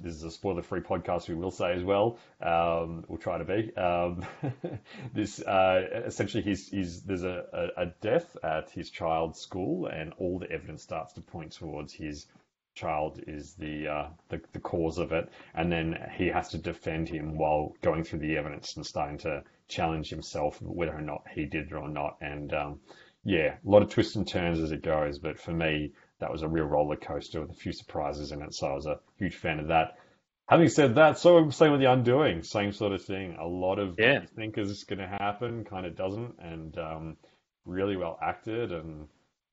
this 0.00 0.14
is 0.14 0.24
a 0.24 0.30
spoiler-free 0.30 0.80
podcast. 0.80 1.28
We 1.28 1.34
will 1.34 1.50
say 1.50 1.74
as 1.74 1.84
well. 1.84 2.18
Um, 2.40 3.04
we'll 3.08 3.18
try 3.18 3.38
to 3.38 3.44
be. 3.44 3.74
Um, 3.76 4.24
this 5.14 5.40
uh, 5.40 6.02
essentially, 6.06 6.42
he's, 6.42 6.68
he's 6.68 7.02
there's 7.02 7.24
a, 7.24 7.44
a, 7.52 7.82
a 7.82 7.86
death 8.00 8.36
at 8.42 8.70
his 8.70 8.90
child's 8.90 9.40
school, 9.40 9.86
and 9.86 10.12
all 10.18 10.38
the 10.38 10.50
evidence 10.50 10.82
starts 10.82 11.12
to 11.14 11.20
point 11.20 11.52
towards 11.52 11.92
his 11.92 12.26
child 12.74 13.20
is 13.26 13.52
the, 13.54 13.86
uh, 13.86 14.08
the 14.30 14.40
the 14.52 14.60
cause 14.60 14.98
of 14.98 15.12
it, 15.12 15.28
and 15.54 15.70
then 15.70 16.10
he 16.16 16.28
has 16.28 16.48
to 16.50 16.58
defend 16.58 17.08
him 17.08 17.36
while 17.36 17.74
going 17.82 18.02
through 18.02 18.20
the 18.20 18.38
evidence 18.38 18.76
and 18.76 18.86
starting 18.86 19.18
to 19.18 19.42
challenge 19.72 20.10
himself 20.10 20.60
whether 20.60 20.94
or 20.96 21.00
not 21.00 21.22
he 21.34 21.46
did 21.46 21.68
it 21.68 21.74
or 21.74 21.88
not. 21.88 22.16
And 22.20 22.52
um, 22.52 22.80
yeah, 23.24 23.56
a 23.64 23.68
lot 23.68 23.82
of 23.82 23.90
twists 23.90 24.16
and 24.16 24.26
turns 24.26 24.58
as 24.60 24.72
it 24.72 24.82
goes, 24.82 25.18
but 25.18 25.38
for 25.38 25.52
me, 25.52 25.92
that 26.20 26.30
was 26.30 26.42
a 26.42 26.48
real 26.48 26.64
roller 26.66 26.96
coaster 26.96 27.40
with 27.40 27.50
a 27.50 27.54
few 27.54 27.72
surprises 27.72 28.32
in 28.32 28.42
it. 28.42 28.54
So 28.54 28.66
I 28.68 28.74
was 28.74 28.86
a 28.86 29.00
huge 29.16 29.36
fan 29.36 29.58
of 29.58 29.68
that. 29.68 29.96
Having 30.48 30.68
said 30.68 30.94
that, 30.96 31.18
so 31.18 31.50
same 31.50 31.72
with 31.72 31.80
the 31.80 31.90
Undoing, 31.90 32.42
same 32.42 32.72
sort 32.72 32.92
of 32.92 33.02
thing. 33.04 33.36
A 33.40 33.46
lot 33.46 33.78
of 33.78 33.96
Yeah. 33.98 34.20
you 34.20 34.26
think 34.26 34.58
is 34.58 34.84
going 34.84 34.98
to 34.98 35.06
happen 35.06 35.64
kind 35.64 35.86
of 35.86 35.96
doesn't, 35.96 36.34
and 36.40 36.76
um, 36.78 37.16
really 37.64 37.96
well 37.96 38.18
acted, 38.20 38.72
and 38.72 39.08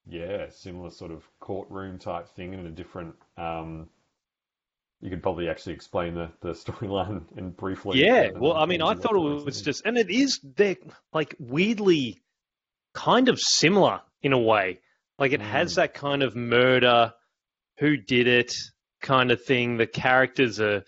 yeah, 0.08 0.50
similar 0.50 0.90
sort 0.90 1.12
of 1.12 1.24
courtroom 1.40 2.00
type 2.00 2.28
thing 2.36 2.54
in 2.54 2.66
a 2.66 2.72
different. 2.72 3.16
Um, 3.38 3.88
you 5.02 5.10
could 5.10 5.24
probably 5.24 5.50
actually 5.50 5.74
explain 5.74 6.16
the, 6.16 6.30
the 6.42 6.50
storyline 6.54 7.24
in 7.38 7.52
briefly. 7.52 8.04
Yeah, 8.04 8.30
well, 8.36 8.54
I 8.54 8.66
mean, 8.66 8.82
I 8.82 8.96
thought 8.96 9.16
it 9.16 9.46
was 9.46 9.62
just, 9.62 9.86
and 9.86 9.98
it 9.98 10.10
is, 10.10 10.40
they're 10.44 10.78
like 11.14 11.36
weirdly 11.40 12.22
kind 12.94 13.30
of 13.30 13.40
similar 13.40 14.02
in 14.22 14.34
a 14.34 14.38
way. 14.40 14.80
Like 15.18 15.32
it 15.34 15.42
has 15.42 15.74
Mm. 15.74 15.76
that 15.76 15.94
kind 15.94 16.24
of 16.24 16.36
murder, 16.36 17.14
who 17.78 17.98
did 17.98 18.28
it 18.28 18.54
kind 19.02 19.32
of 19.32 19.44
thing. 19.44 19.78
The 19.78 19.88
characters 19.88 20.60
are 20.60 20.84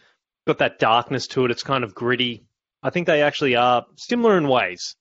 got 0.47 0.57
that 0.59 0.79
darkness 0.79 1.27
to 1.27 1.45
it. 1.45 1.51
It's 1.51 1.63
kind 1.63 1.83
of 1.83 1.95
gritty. 1.95 2.45
I 2.83 2.89
think 2.89 3.07
they 3.07 3.21
actually 3.21 3.55
are 3.55 3.85
similar 3.95 4.37
in 4.37 4.47
ways. 4.47 4.95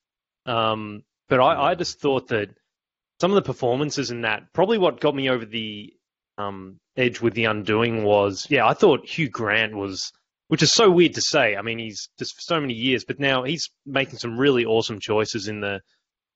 Um, 0.47 1.03
but 1.29 1.41
I, 1.41 1.71
I 1.71 1.75
just 1.75 2.01
thought 2.01 2.29
that 2.29 2.51
some 3.21 3.31
of 3.31 3.35
the 3.37 3.43
performances 3.43 4.11
in 4.11 4.23
that, 4.23 4.53
probably 4.53 4.79
what 4.79 5.01
got 5.01 5.15
me 5.15 5.29
over 5.31 5.45
the 5.45 5.93
um, 6.39 6.79
edge 7.01 7.21
with 7.21 7.35
the 7.35 7.47
Undoing 7.47 8.05
was, 8.05 8.47
yeah, 8.51 8.67
I 8.67 8.75
thought 8.75 9.09
Hugh 9.09 9.29
Grant 9.29 9.75
was, 9.75 10.13
which 10.49 10.63
is 10.63 10.73
so 10.73 10.91
weird 10.91 11.15
to 11.15 11.23
say. 11.23 11.57
I 11.57 11.63
mean, 11.63 11.79
he's 11.79 12.09
just 12.19 12.35
for 12.35 12.41
so 12.43 12.61
many 12.61 12.75
years, 12.75 13.05
but 13.05 13.19
now 13.19 13.43
he's 13.43 13.71
making 13.87 14.19
some 14.19 14.39
really 14.39 14.65
awesome 14.65 15.01
choices 15.01 15.49
in 15.49 15.61
the 15.61 15.81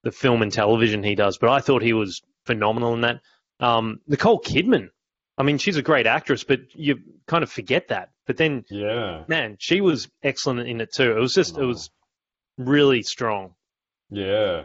the 0.03 0.13
film 0.13 0.43
and 0.43 0.53
television 0.53 1.03
he 1.03 1.15
does. 1.15 1.39
But 1.39 1.49
I 1.49 1.61
thought 1.61 1.81
he 1.81 1.95
was 1.95 2.21
phenomenal 2.45 2.93
in 2.95 3.01
that. 3.03 3.21
Um, 3.59 4.01
Nicole 4.07 4.39
Kidman, 4.41 4.91
I 5.39 5.43
mean, 5.45 5.57
she's 5.57 5.79
a 5.79 5.83
great 5.83 6.07
actress, 6.07 6.45
but 6.45 6.61
you 6.75 6.99
kind 7.27 7.43
of 7.43 7.51
forget 7.51 7.89
that. 7.89 8.11
But 8.27 8.37
then, 8.37 8.65
Yeah, 8.69 9.25
man, 9.29 9.57
she 9.59 9.81
was 9.81 10.09
excellent 10.23 10.69
in 10.69 10.83
it 10.83 10.93
too. 10.93 11.17
It 11.17 11.21
was 11.21 11.33
just, 11.33 11.57
it 11.57 11.65
was 11.65 11.89
really 12.59 13.03
strong. 13.03 13.55
yeah. 14.11 14.65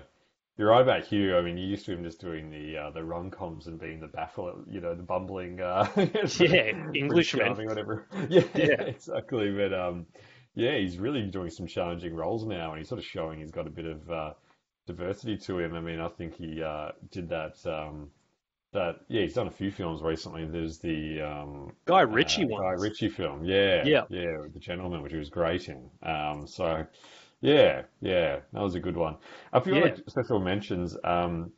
You're 0.60 0.72
right 0.72 0.82
about 0.82 1.06
Hugh. 1.06 1.38
I 1.38 1.42
mean, 1.42 1.58
you 1.58 1.66
used 1.66 1.86
to 1.86 1.94
him 1.94 2.04
just 2.04 2.20
doing 2.20 2.50
the 2.52 2.78
uh, 2.78 2.92
the 2.92 3.02
rom 3.02 3.32
coms 3.32 3.68
and 3.68 3.80
being 3.80 4.02
the 4.02 4.08
baffle, 4.10 4.62
you 4.70 4.82
know, 4.82 4.94
the 4.94 5.04
bumbling, 5.04 5.62
uh, 5.62 5.88
Yeah, 6.38 6.74
Englishman. 6.94 7.56
Whatever. 7.66 8.06
Yeah, 8.30 8.44
Yeah. 8.54 8.82
exactly. 8.82 9.52
But 9.52 9.74
um, 9.74 10.06
yeah, 10.56 10.78
he's 10.78 10.98
really 11.00 11.22
doing 11.28 11.50
some 11.50 11.66
challenging 11.66 12.14
roles 12.14 12.46
now, 12.46 12.72
and 12.72 12.80
he's 12.80 12.90
sort 12.90 13.00
of 13.00 13.06
showing 13.06 13.40
he's 13.40 13.52
got 13.52 13.68
a 13.68 13.70
bit 13.70 13.86
of 13.86 14.12
uh, 14.12 14.34
diversity 14.86 15.38
to 15.38 15.60
him. 15.60 15.76
I 15.76 15.80
mean, 15.80 16.02
I 16.02 16.10
think 16.10 16.36
he 16.36 16.62
uh, 16.62 16.90
did 17.10 17.30
that. 17.30 17.56
Um, 17.66 18.10
that 18.74 18.98
yeah, 19.08 19.22
he's 19.22 19.34
done 19.34 19.48
a 19.48 19.52
few 19.52 19.72
films 19.72 20.02
recently. 20.04 20.46
There's 20.46 20.80
the 20.80 21.22
um, 21.22 21.72
Guy 21.86 22.02
Ritchie 22.02 22.44
uh, 22.44 22.48
one. 22.48 22.62
Guy 22.64 22.82
Ritchie 22.84 23.10
film. 23.10 23.44
Yeah, 23.46 23.84
Yeah. 23.86 24.04
yeah, 24.10 24.44
the 24.54 24.60
gentleman, 24.60 25.02
which 25.02 25.14
he 25.14 25.18
was 25.18 25.30
great 25.30 25.70
in. 25.70 25.90
Um, 26.04 26.46
so 26.46 26.86
yeah, 27.42 27.84
yeah, 28.02 28.40
that 28.54 28.62
was 28.62 28.76
a 28.76 28.80
good 28.80 28.98
one. 28.98 29.18
A 29.54 29.62
few 29.62 29.76
Yeah. 29.76 29.82
other 29.84 29.96
special 30.08 30.40
mentions. 30.40 30.98
Um, 31.04 31.52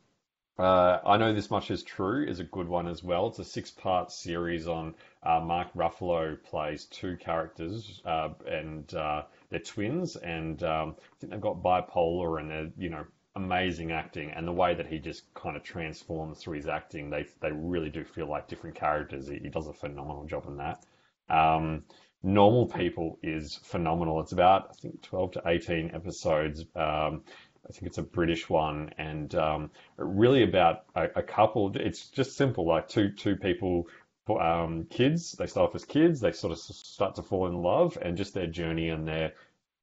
uh, 0.58 0.98
I 1.06 1.16
know 1.18 1.32
this 1.34 1.50
much 1.50 1.70
is 1.70 1.82
true 1.82 2.24
is 2.26 2.40
a 2.40 2.44
good 2.44 2.68
one 2.68 2.88
as 2.88 3.02
well. 3.04 3.28
It's 3.28 3.40
a 3.40 3.44
six-part 3.44 4.12
series 4.12 4.68
on 4.68 4.94
uh, 5.22 5.40
Mark 5.40 5.72
Ruffalo 5.74 6.42
plays 6.44 6.86
two 6.86 7.16
characters, 7.18 8.02
uh, 8.06 8.30
and 8.46 8.92
uh, 8.94 9.24
they're 9.50 9.60
twins, 9.60 10.16
and 10.16 10.62
um, 10.64 10.96
I 11.00 11.16
think 11.20 11.32
they've 11.32 11.40
got 11.40 11.62
bipolar, 11.62 12.40
and 12.40 12.50
they're 12.50 12.70
you 12.78 12.90
know 12.90 13.04
amazing 13.36 13.92
acting, 13.92 14.30
and 14.32 14.46
the 14.48 14.52
way 14.52 14.74
that 14.74 14.86
he 14.86 14.98
just 14.98 15.32
kind 15.34 15.56
of 15.56 15.62
transforms 15.64 16.40
through 16.40 16.56
his 16.56 16.68
acting, 16.68 17.10
they 17.10 17.26
they 17.40 17.52
really 17.52 17.90
do 17.90 18.04
feel 18.04 18.28
like 18.28 18.48
different 18.48 18.76
characters. 18.76 19.28
He, 19.28 19.38
he 19.38 19.48
does 19.50 19.68
a 19.68 19.74
phenomenal 19.74 20.24
job 20.26 20.46
in 20.48 20.58
that. 20.58 20.84
Um, 21.30 21.84
Normal 22.22 22.66
People 22.66 23.18
is 23.22 23.56
phenomenal. 23.64 24.20
It's 24.20 24.32
about 24.32 24.68
I 24.70 24.74
think 24.74 25.02
12 25.02 25.32
to 25.32 25.42
18 25.46 25.90
episodes. 25.94 26.64
Um, 26.76 27.22
I 27.68 27.72
think 27.72 27.84
it's 27.84 27.98
a 27.98 28.02
British 28.02 28.48
one, 28.48 28.90
and 28.98 29.34
um, 29.34 29.70
really 29.96 30.42
about 30.42 30.84
a, 30.94 31.04
a 31.16 31.22
couple. 31.22 31.72
It's 31.76 32.08
just 32.08 32.36
simple, 32.36 32.66
like 32.66 32.88
two 32.88 33.10
two 33.10 33.36
people, 33.36 33.86
um, 34.40 34.86
kids. 34.90 35.32
They 35.32 35.46
start 35.46 35.70
off 35.70 35.74
as 35.74 35.84
kids. 35.84 36.20
They 36.20 36.32
sort 36.32 36.52
of 36.52 36.58
start 36.58 37.14
to 37.16 37.22
fall 37.22 37.46
in 37.46 37.54
love, 37.54 37.98
and 38.02 38.16
just 38.16 38.34
their 38.34 38.48
journey 38.48 38.88
and 38.88 39.06
their 39.06 39.32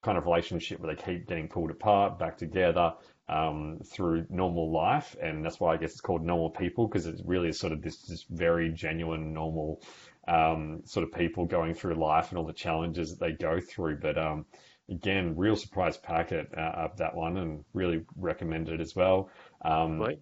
kind 0.01 0.17
of 0.17 0.25
relationship 0.25 0.79
where 0.79 0.93
they 0.93 1.01
keep 1.01 1.27
getting 1.27 1.47
pulled 1.47 1.71
apart, 1.71 2.19
back 2.19 2.37
together 2.37 2.93
um, 3.29 3.79
through 3.85 4.25
normal 4.29 4.71
life, 4.71 5.15
and 5.21 5.45
that's 5.45 5.59
why 5.59 5.73
I 5.73 5.77
guess 5.77 5.91
it's 5.91 6.01
called 6.01 6.23
Normal 6.23 6.49
People 6.49 6.87
because 6.87 7.05
it 7.05 7.21
really 7.25 7.49
is 7.49 7.59
sort 7.59 7.73
of 7.73 7.81
this 7.81 7.97
this 8.03 8.23
very 8.29 8.71
genuine, 8.71 9.33
normal 9.33 9.81
um, 10.29 10.81
sort 10.85 11.05
of 11.07 11.13
people 11.13 11.45
going 11.45 11.73
through 11.73 11.95
life 11.95 12.29
and 12.29 12.37
all 12.37 12.45
the 12.45 12.53
challenges 12.53 13.09
that 13.11 13.19
they 13.19 13.31
go 13.31 13.59
through. 13.59 13.97
But 13.99 14.17
um, 14.17 14.45
again, 14.89 15.35
real 15.37 15.55
surprise 15.55 15.97
packet 15.97 16.49
uh, 16.55 16.85
of 16.85 16.97
that 16.97 17.15
one, 17.15 17.37
and 17.37 17.65
really 17.73 18.05
recommend 18.15 18.69
it 18.69 18.79
as 18.79 18.95
well. 18.95 19.29
Um, 19.61 19.99
Right. 19.99 20.19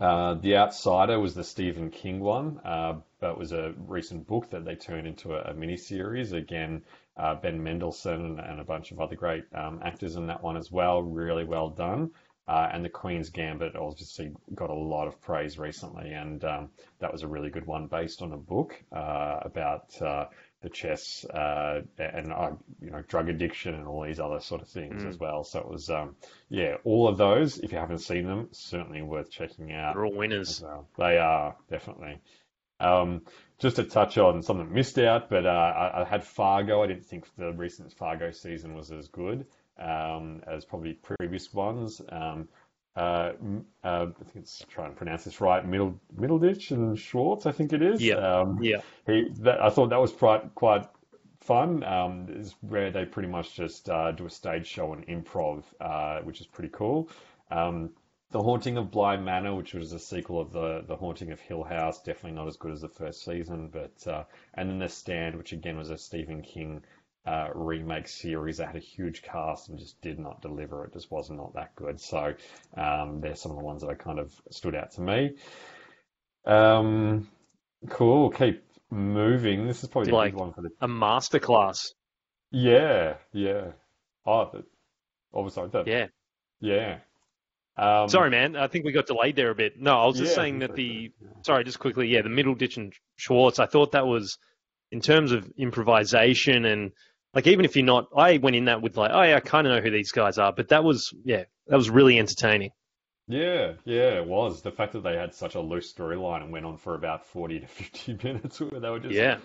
uh, 0.00 0.34
the 0.34 0.56
Outsider 0.56 1.18
was 1.20 1.34
the 1.34 1.44
Stephen 1.44 1.90
King 1.90 2.20
one, 2.20 2.60
uh, 2.64 2.94
but 3.20 3.38
was 3.38 3.52
a 3.52 3.74
recent 3.86 4.26
book 4.26 4.50
that 4.50 4.64
they 4.64 4.74
turned 4.74 5.06
into 5.06 5.34
a, 5.34 5.50
a 5.50 5.54
mini 5.54 5.76
series. 5.76 6.32
Again, 6.32 6.82
uh, 7.16 7.34
Ben 7.34 7.62
Mendelsohn 7.62 8.40
and 8.40 8.60
a 8.60 8.64
bunch 8.64 8.92
of 8.92 9.00
other 9.00 9.16
great 9.16 9.44
um, 9.54 9.80
actors 9.84 10.16
in 10.16 10.26
that 10.28 10.42
one 10.42 10.56
as 10.56 10.70
well. 10.70 11.02
Really 11.02 11.44
well 11.44 11.68
done. 11.68 12.10
Uh, 12.50 12.68
and 12.72 12.84
the 12.84 12.88
Queen's 12.88 13.30
Gambit 13.30 13.76
obviously 13.76 14.32
got 14.56 14.70
a 14.70 14.74
lot 14.74 15.06
of 15.06 15.20
praise 15.22 15.56
recently, 15.56 16.10
and 16.10 16.42
um, 16.44 16.70
that 16.98 17.12
was 17.12 17.22
a 17.22 17.28
really 17.28 17.48
good 17.48 17.64
one 17.64 17.86
based 17.86 18.22
on 18.22 18.32
a 18.32 18.36
book 18.36 18.74
uh, 18.90 19.38
about 19.42 20.02
uh, 20.02 20.24
the 20.60 20.68
chess 20.68 21.24
uh, 21.26 21.82
and 21.96 22.32
uh, 22.32 22.50
you 22.80 22.90
know 22.90 23.02
drug 23.06 23.28
addiction 23.28 23.76
and 23.76 23.86
all 23.86 24.02
these 24.02 24.18
other 24.18 24.40
sort 24.40 24.62
of 24.62 24.68
things 24.68 25.04
as 25.04 25.16
well. 25.16 25.44
So 25.44 25.60
it 25.60 25.68
was 25.68 25.90
um, 25.90 26.16
yeah, 26.48 26.74
all 26.82 27.06
of 27.06 27.18
those. 27.18 27.58
If 27.58 27.70
you 27.70 27.78
haven't 27.78 28.00
seen 28.00 28.26
them, 28.26 28.48
certainly 28.50 29.00
worth 29.00 29.30
checking 29.30 29.70
out. 29.70 29.94
They're 29.94 30.06
all 30.06 30.16
winners. 30.16 30.60
well. 30.60 30.88
They 30.98 31.18
are 31.18 31.54
definitely. 31.70 32.18
Um, 32.80 33.22
just 33.60 33.76
to 33.76 33.84
touch 33.84 34.18
on 34.18 34.42
something 34.42 34.72
missed 34.72 34.98
out, 34.98 35.30
but 35.30 35.46
uh, 35.46 35.50
I, 35.50 36.00
I 36.00 36.04
had 36.04 36.24
Fargo. 36.24 36.82
I 36.82 36.88
didn't 36.88 37.06
think 37.06 37.26
the 37.36 37.52
recent 37.52 37.92
Fargo 37.92 38.32
season 38.32 38.74
was 38.74 38.90
as 38.90 39.06
good 39.06 39.46
as 39.80 40.64
probably 40.64 40.94
previous 40.94 41.52
ones. 41.52 42.00
Um, 42.10 42.48
uh, 42.96 43.32
uh, 43.84 44.06
I 44.20 44.24
think 44.24 44.36
it's 44.36 44.64
trying 44.68 44.90
to 44.90 44.96
pronounce 44.96 45.24
this 45.24 45.40
right. 45.40 45.66
Middle 45.66 45.98
Middleditch 46.16 46.72
and 46.72 46.98
Schwartz, 46.98 47.46
I 47.46 47.52
think 47.52 47.72
it 47.72 47.82
is. 47.82 48.02
Yeah. 48.02 48.16
Um, 48.16 48.58
Yeah. 48.60 48.80
he, 49.06 49.28
that, 49.40 49.62
I 49.62 49.70
thought 49.70 49.90
that 49.90 50.00
was 50.00 50.12
quite 50.12 50.54
quite 50.54 50.86
fun. 51.40 51.84
Um, 51.84 52.26
is 52.28 52.54
where 52.60 52.90
they 52.90 53.04
pretty 53.04 53.28
much 53.28 53.54
just 53.54 53.88
uh, 53.88 54.12
do 54.12 54.26
a 54.26 54.30
stage 54.30 54.66
show 54.66 54.92
and 54.92 55.06
improv, 55.06 55.64
uh, 55.80 56.20
which 56.22 56.40
is 56.40 56.46
pretty 56.46 56.70
cool. 56.72 57.08
Um, 57.50 57.90
the 58.32 58.42
Haunting 58.42 58.76
of 58.76 58.92
Bly 58.92 59.16
Manor, 59.16 59.54
which 59.56 59.74
was 59.74 59.92
a 59.92 59.98
sequel 59.98 60.40
of 60.40 60.52
the 60.52 60.84
The 60.86 60.96
Haunting 60.96 61.32
of 61.32 61.40
Hill 61.40 61.64
House, 61.64 62.02
definitely 62.02 62.36
not 62.36 62.48
as 62.48 62.56
good 62.56 62.72
as 62.72 62.80
the 62.80 62.88
first 62.88 63.24
season. 63.24 63.68
But 63.72 64.06
uh, 64.06 64.24
and 64.54 64.68
then 64.68 64.78
The 64.78 64.88
Stand, 64.88 65.36
which 65.36 65.52
again 65.52 65.76
was 65.76 65.90
a 65.90 65.98
Stephen 65.98 66.42
King 66.42 66.82
uh, 67.26 67.48
remake 67.54 68.08
series 68.08 68.56
that 68.58 68.68
had 68.68 68.76
a 68.76 68.80
huge 68.80 69.22
cast 69.22 69.68
and 69.68 69.78
just 69.78 70.00
did 70.00 70.18
not 70.18 70.40
deliver. 70.42 70.84
It 70.86 70.92
just 70.94 71.10
was 71.10 71.30
not 71.30 71.54
that 71.54 71.74
good. 71.76 72.00
So 72.00 72.34
um, 72.76 73.20
they're 73.20 73.34
some 73.36 73.52
of 73.52 73.58
the 73.58 73.64
ones 73.64 73.82
that 73.82 73.88
I 73.90 73.94
kind 73.94 74.18
of 74.18 74.32
stood 74.50 74.74
out 74.74 74.92
to 74.92 75.00
me. 75.00 75.32
Um, 76.46 77.28
cool. 77.88 78.30
Keep 78.30 78.62
moving. 78.90 79.66
This 79.66 79.82
is 79.82 79.88
probably 79.88 80.10
a 80.12 80.14
Like- 80.14 80.32
big 80.32 80.40
one 80.40 80.52
for 80.52 80.62
the 80.62 80.70
A 80.80 80.88
masterclass. 80.88 81.92
yeah, 82.50 83.16
yeah. 83.32 83.72
Oh, 84.26 84.50
the, 84.52 84.64
oh, 85.32 85.48
sorry. 85.48 85.70
Yeah. 85.86 86.06
yeah. 86.60 86.98
Um, 87.76 88.08
Sorry, 88.10 88.28
man. 88.28 88.56
I 88.56 88.66
think 88.66 88.84
we 88.84 88.92
got 88.92 89.06
delayed 89.06 89.36
there 89.36 89.50
a 89.50 89.54
bit. 89.54 89.80
No, 89.80 89.98
I 90.02 90.06
was 90.06 90.18
just 90.18 90.32
Yeah, 90.32 90.42
saying 90.42 90.58
that 90.58 90.74
the 90.74 91.12
okay. 91.22 91.32
sorry, 91.42 91.64
just 91.64 91.78
quickly, 91.78 92.08
yeah, 92.08 92.20
the 92.20 92.28
Middleditch 92.28 92.76
and 92.76 92.92
Schwartz. 93.16 93.58
I 93.58 93.64
thought 93.66 93.92
that 93.92 94.06
was 94.06 94.36
in 94.90 95.00
terms 95.00 95.32
of 95.32 95.50
improvisation 95.56 96.66
and 96.66 96.92
like 97.34 97.46
even 97.46 97.64
if 97.64 97.76
you're 97.76 97.84
not, 97.84 98.08
I 98.16 98.38
went 98.38 98.56
in 98.56 98.64
that 98.66 98.82
with 98.82 98.96
like, 98.96 99.10
oh 99.14 99.22
yeah, 99.22 99.36
I 99.36 99.40
kind 99.40 99.66
of 99.66 99.72
know 99.74 99.80
who 99.80 99.90
these 99.90 100.12
guys 100.12 100.38
are, 100.38 100.52
but 100.52 100.68
that 100.68 100.84
was 100.84 101.12
yeah, 101.24 101.44
that 101.66 101.76
was 101.76 101.90
really 101.90 102.18
entertaining. 102.18 102.70
Yeah, 103.28 103.74
yeah, 103.84 104.14
it 104.18 104.26
was. 104.26 104.60
The 104.62 104.72
fact 104.72 104.92
that 104.94 105.04
they 105.04 105.14
had 105.16 105.34
such 105.34 105.54
a 105.54 105.60
loose 105.60 105.92
storyline 105.92 106.42
and 106.42 106.50
went 106.52 106.66
on 106.66 106.76
for 106.78 106.96
about 106.96 107.24
40 107.26 107.60
to 107.60 107.66
50 107.68 108.18
minutes 108.24 108.60
where 108.60 108.80
they 108.80 108.90
were 108.90 108.98
just 108.98 109.16
Yeah. 109.16 109.38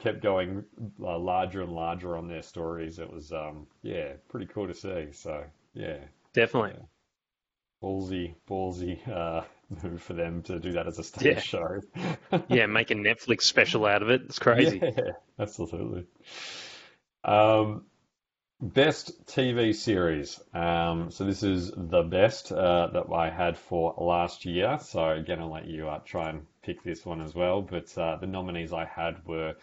kept 0.00 0.20
going 0.20 0.64
uh, 1.00 1.16
larger 1.16 1.62
and 1.62 1.72
larger 1.72 2.16
on 2.16 2.26
their 2.26 2.42
stories. 2.42 2.98
It 2.98 3.12
was, 3.12 3.30
um, 3.32 3.68
yeah, 3.82 4.14
pretty 4.28 4.46
cool 4.46 4.66
to 4.66 4.74
see. 4.74 5.12
So, 5.12 5.44
yeah, 5.74 5.98
Definitely. 6.32 6.74
ballsy, 7.82 8.34
ballsy 8.48 9.06
uh, 9.08 9.42
move 9.84 10.02
for 10.02 10.14
them 10.14 10.42
to 10.42 10.58
do 10.58 10.72
that 10.72 10.88
as 10.88 10.98
a 10.98 11.04
stage 11.04 11.24
Yeah. 11.24 11.40
show. 11.40 11.80
Yeah, 12.48 12.66
make 12.66 12.90
a 12.90 12.94
Netflix 12.94 13.42
special 13.42 13.86
out 13.86 14.02
of 14.02 14.10
it. 14.10 14.22
It's 14.22 14.40
crazy. 14.40 14.80
Yeah, 14.82 15.12
absolutely. 15.38 16.06
Um, 17.24 17.84
best 18.60 19.26
TV 19.26 19.74
series. 19.74 20.40
Um, 20.54 21.10
so 21.10 21.24
this 21.24 21.42
is 21.42 21.72
the 21.76 22.02
best 22.02 22.52
uh, 22.52 22.88
that 22.88 23.12
I 23.12 23.30
had 23.30 23.58
for 23.58 23.94
last 23.98 24.44
year. 24.44 24.78
So 24.82 25.10
again, 25.10 25.40
I'll 25.40 25.50
let 25.50 25.66
you 25.66 25.88
uh, 25.88 26.00
try 26.04 26.30
and 26.30 26.46
pick 26.62 26.82
this 26.82 27.04
one 27.06 27.20
as 27.20 27.34
well. 27.34 27.62
But 27.62 27.96
uh, 27.98 28.16
the 28.16 28.26
nominees 28.26 28.72
I 28.72 28.84
had 28.84 29.24
were 29.26 29.56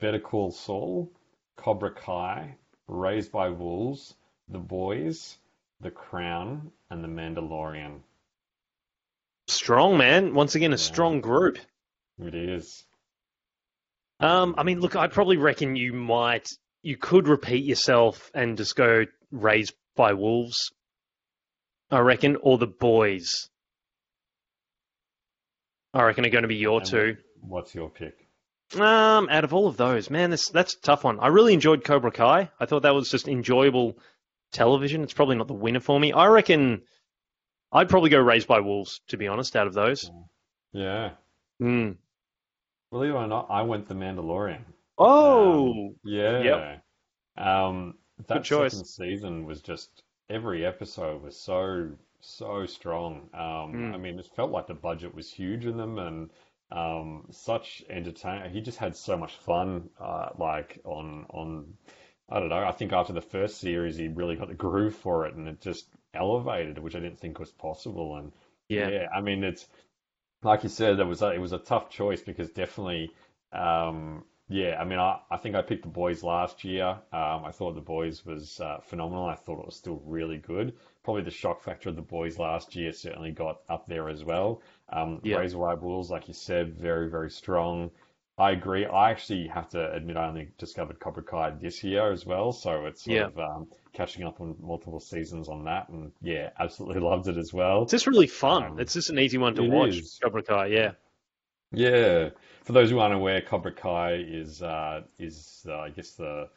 Better 0.00 0.18
Call 0.20 0.50
Saul, 0.50 1.10
Cobra 1.56 1.92
Kai, 1.92 2.56
Raised 2.86 3.32
by 3.32 3.48
Wolves, 3.48 4.14
The 4.48 4.58
Boys, 4.58 5.38
The 5.80 5.90
Crown, 5.90 6.70
and 6.90 7.02
The 7.02 7.08
Mandalorian. 7.08 8.00
Strong, 9.48 9.96
man. 9.98 10.34
Once 10.34 10.54
again, 10.54 10.72
a 10.72 10.76
Yeah. 10.76 10.78
strong 10.78 11.20
group. 11.20 11.58
It 12.18 12.34
is. 12.34 12.84
Um, 14.20 14.54
I 14.58 14.62
mean, 14.62 14.80
look, 14.80 14.96
I 14.96 15.06
probably 15.08 15.36
reckon 15.36 15.76
you 15.76 15.92
might, 15.92 16.52
you 16.84 16.98
could 16.98 17.26
repeat 17.28 17.64
yourself 17.64 18.30
and 18.34 18.58
just 18.58 18.76
go 18.76 19.06
raised 19.32 19.74
by 19.96 20.12
wolves. 20.12 20.70
I 21.90 22.00
reckon, 22.00 22.36
or 22.36 22.58
the 22.58 22.66
boys. 22.66 23.48
I 25.94 26.02
reckon 26.02 26.26
are 26.26 26.30
going 26.30 26.42
to 26.42 26.48
be 26.48 26.56
your 26.56 26.80
And 26.80 26.88
two. 26.88 27.16
What's 27.40 27.74
your 27.74 27.88
pick? 27.88 28.28
Um, 28.74 29.28
out 29.30 29.44
of 29.44 29.54
all 29.54 29.66
of 29.66 29.76
those, 29.76 30.10
man, 30.10 30.30
this 30.30 30.48
that's 30.48 30.74
a 30.74 30.80
tough 30.80 31.04
one. 31.04 31.20
I 31.20 31.28
really 31.28 31.54
enjoyed 31.54 31.84
Cobra 31.84 32.10
Kai. 32.10 32.50
I 32.58 32.66
thought 32.66 32.82
that 32.82 32.94
was 32.94 33.10
just 33.10 33.28
enjoyable 33.28 33.96
television. 34.52 35.02
It's 35.02 35.12
probably 35.12 35.36
not 35.36 35.46
the 35.46 35.54
winner 35.54 35.80
for 35.80 35.98
me. 35.98 36.12
I 36.12 36.26
reckon 36.26 36.82
I'd 37.72 37.88
probably 37.88 38.10
go 38.10 38.20
Raised 38.20 38.48
by 38.48 38.60
Wolves, 38.60 39.00
to 39.08 39.16
be 39.16 39.28
honest, 39.28 39.56
out 39.56 39.66
of 39.66 39.74
those. 39.74 40.10
Yeah. 40.72 41.10
Mm. 41.62 41.96
Believe 42.90 43.10
it 43.10 43.14
or 43.14 43.26
not, 43.26 43.46
I 43.48 43.62
went 43.62 43.88
The 43.88 43.94
Mandalorian. 43.94 44.64
Oh, 44.98 45.94
Yeah. 46.04 46.78
Um, 47.36 47.98
that 48.26 48.42
Good 48.42 48.44
choice. 48.44 48.72
second 48.72 48.86
season 48.86 49.44
was 49.46 49.60
just 49.62 50.02
every 50.30 50.64
episode 50.66 51.22
was 51.22 51.38
so 51.38 51.90
so 52.20 52.66
strong. 52.66 53.28
Um, 53.34 53.72
Mm. 53.72 53.94
I 53.94 53.98
mean, 53.98 54.18
it 54.18 54.26
felt 54.36 54.50
like 54.50 54.66
the 54.66 54.74
budget 54.74 55.14
was 55.14 55.30
huge 55.32 55.66
in 55.66 55.76
them, 55.76 55.98
and 55.98 56.30
um, 56.70 57.26
such 57.30 57.84
entertain. 57.90 58.50
He 58.50 58.60
just 58.60 58.78
had 58.78 58.96
so 58.96 59.16
much 59.16 59.36
fun. 59.36 59.90
Uh, 60.00 60.30
like 60.38 60.80
on 60.84 61.26
on, 61.30 61.76
I 62.30 62.40
don't 62.40 62.48
know. 62.50 62.64
I 62.64 62.72
think 62.72 62.92
after 62.92 63.12
the 63.12 63.20
first 63.20 63.58
series, 63.58 63.96
he 63.96 64.08
really 64.08 64.36
got 64.36 64.48
the 64.48 64.54
groove 64.54 64.94
for 64.96 65.26
it, 65.26 65.34
and 65.34 65.48
it 65.48 65.60
just 65.60 65.88
elevated, 66.14 66.78
which 66.78 66.96
I 66.96 67.00
didn't 67.00 67.18
think 67.20 67.38
was 67.38 67.52
possible. 67.52 68.16
And 68.16 68.32
yeah. 68.68 68.90
yeah, 68.90 69.08
I 69.14 69.20
mean, 69.20 69.44
it's 69.44 69.66
like 70.42 70.62
you 70.62 70.68
said, 70.68 70.98
it 71.00 71.04
was 71.04 71.22
a, 71.22 71.32
it 71.32 71.40
was 71.40 71.52
a 71.52 71.58
tough 71.58 71.90
choice 71.90 72.20
because 72.20 72.50
definitely, 72.50 73.10
um, 73.52 74.24
yeah. 74.48 74.76
I 74.80 74.84
mean, 74.84 74.98
I, 74.98 75.18
I 75.30 75.36
think 75.36 75.54
I 75.56 75.62
picked 75.62 75.82
the 75.82 75.88
boys 75.88 76.22
last 76.22 76.64
year. 76.64 76.86
Um, 77.12 77.44
I 77.44 77.50
thought 77.52 77.74
the 77.74 77.80
boys 77.80 78.24
was 78.26 78.60
uh, 78.60 78.78
phenomenal. 78.82 79.26
I 79.26 79.34
thought 79.34 79.58
it 79.60 79.66
was 79.66 79.76
still 79.76 80.02
really 80.04 80.38
good. 80.38 80.74
Probably 81.02 81.22
the 81.22 81.30
shock 81.30 81.62
factor 81.62 81.88
of 81.90 81.96
the 81.96 82.02
boys 82.02 82.38
last 82.38 82.74
year 82.76 82.92
certainly 82.92 83.30
got 83.32 83.60
up 83.68 83.86
there 83.86 84.08
as 84.08 84.24
well. 84.24 84.62
Um, 84.90 85.20
Yeah. 85.22 85.36
Raised 85.36 85.58
by 85.58 85.74
Wolves, 85.74 86.10
like 86.10 86.28
you 86.28 86.34
said, 86.34 86.74
very 86.74 87.08
very 87.10 87.30
strong. 87.30 87.90
I 88.36 88.50
agree. 88.50 88.84
I 88.84 89.12
actually 89.12 89.46
have 89.46 89.68
to 89.70 89.92
admit 89.92 90.16
I 90.16 90.26
only 90.26 90.48
discovered 90.58 90.98
Cobra 90.98 91.22
Kai 91.22 91.50
this 91.50 91.84
year 91.84 92.10
as 92.10 92.26
well, 92.26 92.50
so 92.50 92.86
it's 92.86 93.04
sort 93.04 93.14
Yeah. 93.16 93.26
of 93.26 93.38
um, 93.38 93.68
catching 93.92 94.24
up 94.24 94.40
on 94.40 94.56
multiple 94.60 94.98
seasons 94.98 95.48
on 95.48 95.62
that, 95.66 95.88
and 95.88 96.10
yeah, 96.20 96.50
absolutely 96.58 97.00
loved 97.10 97.28
it 97.28 97.36
as 97.36 97.52
well. 97.52 97.82
It's 97.84 97.92
just 97.92 98.08
really 98.08 98.26
fun. 98.26 98.64
Um, 98.64 98.80
it's 98.80 98.94
just 98.94 99.08
an 99.10 99.20
easy 99.20 99.38
one 99.38 99.54
to 99.54 99.62
watch. 99.62 99.90
is. 99.90 100.18
Cobra 100.20 100.42
Kai, 100.42 100.66
yeah. 100.66 100.92
Yeah, 101.74 102.30
for 102.64 102.72
those 102.72 102.90
who 102.90 102.98
aren't 102.98 103.14
aware, 103.14 103.40
Cobra 103.42 103.72
Kai 103.72 104.14
is 104.14 104.62
uh, 104.62 105.02
is 105.18 105.66
uh, 105.68 105.78
I 105.80 105.90
guess 105.90 106.12
the 106.12 106.48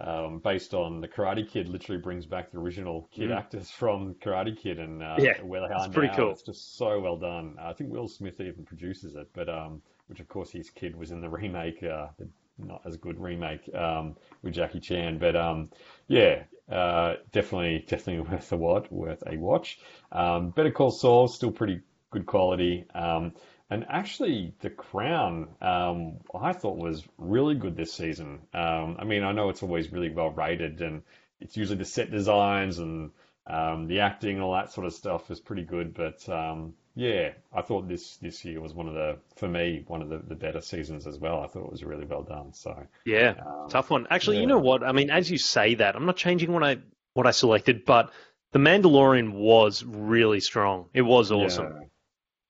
um, 0.00 0.40
based 0.40 0.74
on 0.74 1.00
the 1.00 1.08
Karate 1.08 1.48
Kid. 1.48 1.68
Literally 1.68 2.00
brings 2.00 2.26
back 2.26 2.50
the 2.52 2.58
original 2.58 3.08
kid 3.12 3.30
Mm. 3.30 3.32
actors 3.32 3.70
from 3.78 4.14
Karate 4.16 4.56
Kid 4.56 4.78
and 4.78 5.02
uh, 5.02 5.24
Yeah, 5.24 5.34
where 5.42 5.60
they 5.66 5.74
it's 5.74 5.86
are 5.86 5.88
pretty 5.88 6.14
now. 6.14 6.14
cool. 6.14 6.32
It's 6.32 6.42
just 6.42 6.76
so 6.76 7.00
well 7.00 7.16
done. 7.18 7.56
I 7.60 7.72
think 7.72 7.90
Will 7.92 8.08
Smith 8.08 8.40
even 8.40 8.64
produces 8.64 9.14
it, 9.16 9.28
but 9.34 9.48
um, 9.48 9.82
which 10.08 10.20
of 10.20 10.28
course 10.28 10.50
his 10.50 10.70
kid 10.70 10.96
was 10.96 11.10
in 11.12 11.20
the 11.20 11.28
remake, 11.28 11.82
uh, 11.82 12.08
the 12.18 12.28
not 12.58 12.82
as 12.86 12.96
good 12.96 13.18
remake 13.20 13.68
um, 13.74 14.16
with 14.42 14.54
Jackie 14.54 14.80
Chan. 14.80 15.18
But 15.18 15.36
um, 15.36 15.70
yeah, 16.08 16.44
uh, 16.70 17.14
definitely 17.32 17.84
definitely 17.88 18.20
worth 18.32 18.52
a 18.52 18.56
watch. 18.56 18.90
Worth 18.90 19.22
a 19.26 19.36
watch. 19.36 19.78
Um, 20.12 20.50
Better 20.50 20.70
Call 20.70 20.90
Saul 20.90 21.28
still 21.28 21.52
pretty 21.52 21.80
good 22.10 22.26
quality. 22.26 22.84
Um, 22.94 23.32
and 23.72 23.86
actually, 23.88 24.54
The 24.60 24.70
Crown, 24.70 25.48
um, 25.60 26.18
I 26.38 26.52
thought 26.52 26.76
was 26.76 27.04
really 27.18 27.54
good 27.54 27.76
this 27.76 27.92
season. 27.92 28.40
Um, 28.52 28.96
I 28.98 29.04
mean, 29.04 29.22
I 29.24 29.32
know 29.32 29.48
it's 29.48 29.62
always 29.62 29.90
really 29.92 30.10
well 30.10 30.30
rated, 30.30 30.80
and 30.82 31.02
it's 31.40 31.56
usually 31.56 31.78
the 31.78 31.84
set 31.84 32.10
designs 32.10 32.78
and 32.78 33.10
um, 33.46 33.88
the 33.88 34.00
acting 34.00 34.34
and 34.36 34.42
all 34.42 34.52
that 34.54 34.72
sort 34.72 34.86
of 34.86 34.92
stuff 34.92 35.30
is 35.30 35.40
pretty 35.40 35.64
good. 35.64 35.94
But 35.94 36.28
um, 36.28 36.74
yeah, 36.94 37.30
I 37.52 37.62
thought 37.62 37.88
this 37.88 38.16
this 38.18 38.44
year 38.44 38.60
was 38.60 38.74
one 38.74 38.88
of 38.88 38.94
the, 38.94 39.16
for 39.36 39.48
me, 39.48 39.84
one 39.86 40.02
of 40.02 40.08
the, 40.08 40.18
the 40.18 40.34
better 40.36 40.60
seasons 40.60 41.06
as 41.06 41.18
well. 41.18 41.40
I 41.40 41.46
thought 41.48 41.64
it 41.64 41.72
was 41.72 41.82
really 41.82 42.04
well 42.04 42.22
done. 42.22 42.52
So 42.52 42.86
Yeah. 43.04 43.34
um, 43.44 43.68
Tough 43.70 43.90
one. 43.90 44.06
Actually, 44.10 44.40
you 44.40 44.46
know 44.46 44.58
what? 44.58 44.82
I 44.84 44.92
mean, 44.92 45.10
as 45.10 45.30
you 45.30 45.38
say 45.38 45.74
that, 45.76 45.96
I'm 45.96 46.06
not 46.06 46.16
changing 46.16 46.52
what 46.52 46.62
I 46.62 46.78
what 47.14 47.26
I 47.26 47.30
selected, 47.32 47.84
but 47.84 48.12
The 48.52 48.58
Mandalorian 48.58 49.32
was 49.32 49.82
really 49.84 50.40
strong. 50.40 50.90
It 50.94 51.02
was 51.02 51.32
awesome. 51.32 51.72
yeah, 51.72 51.86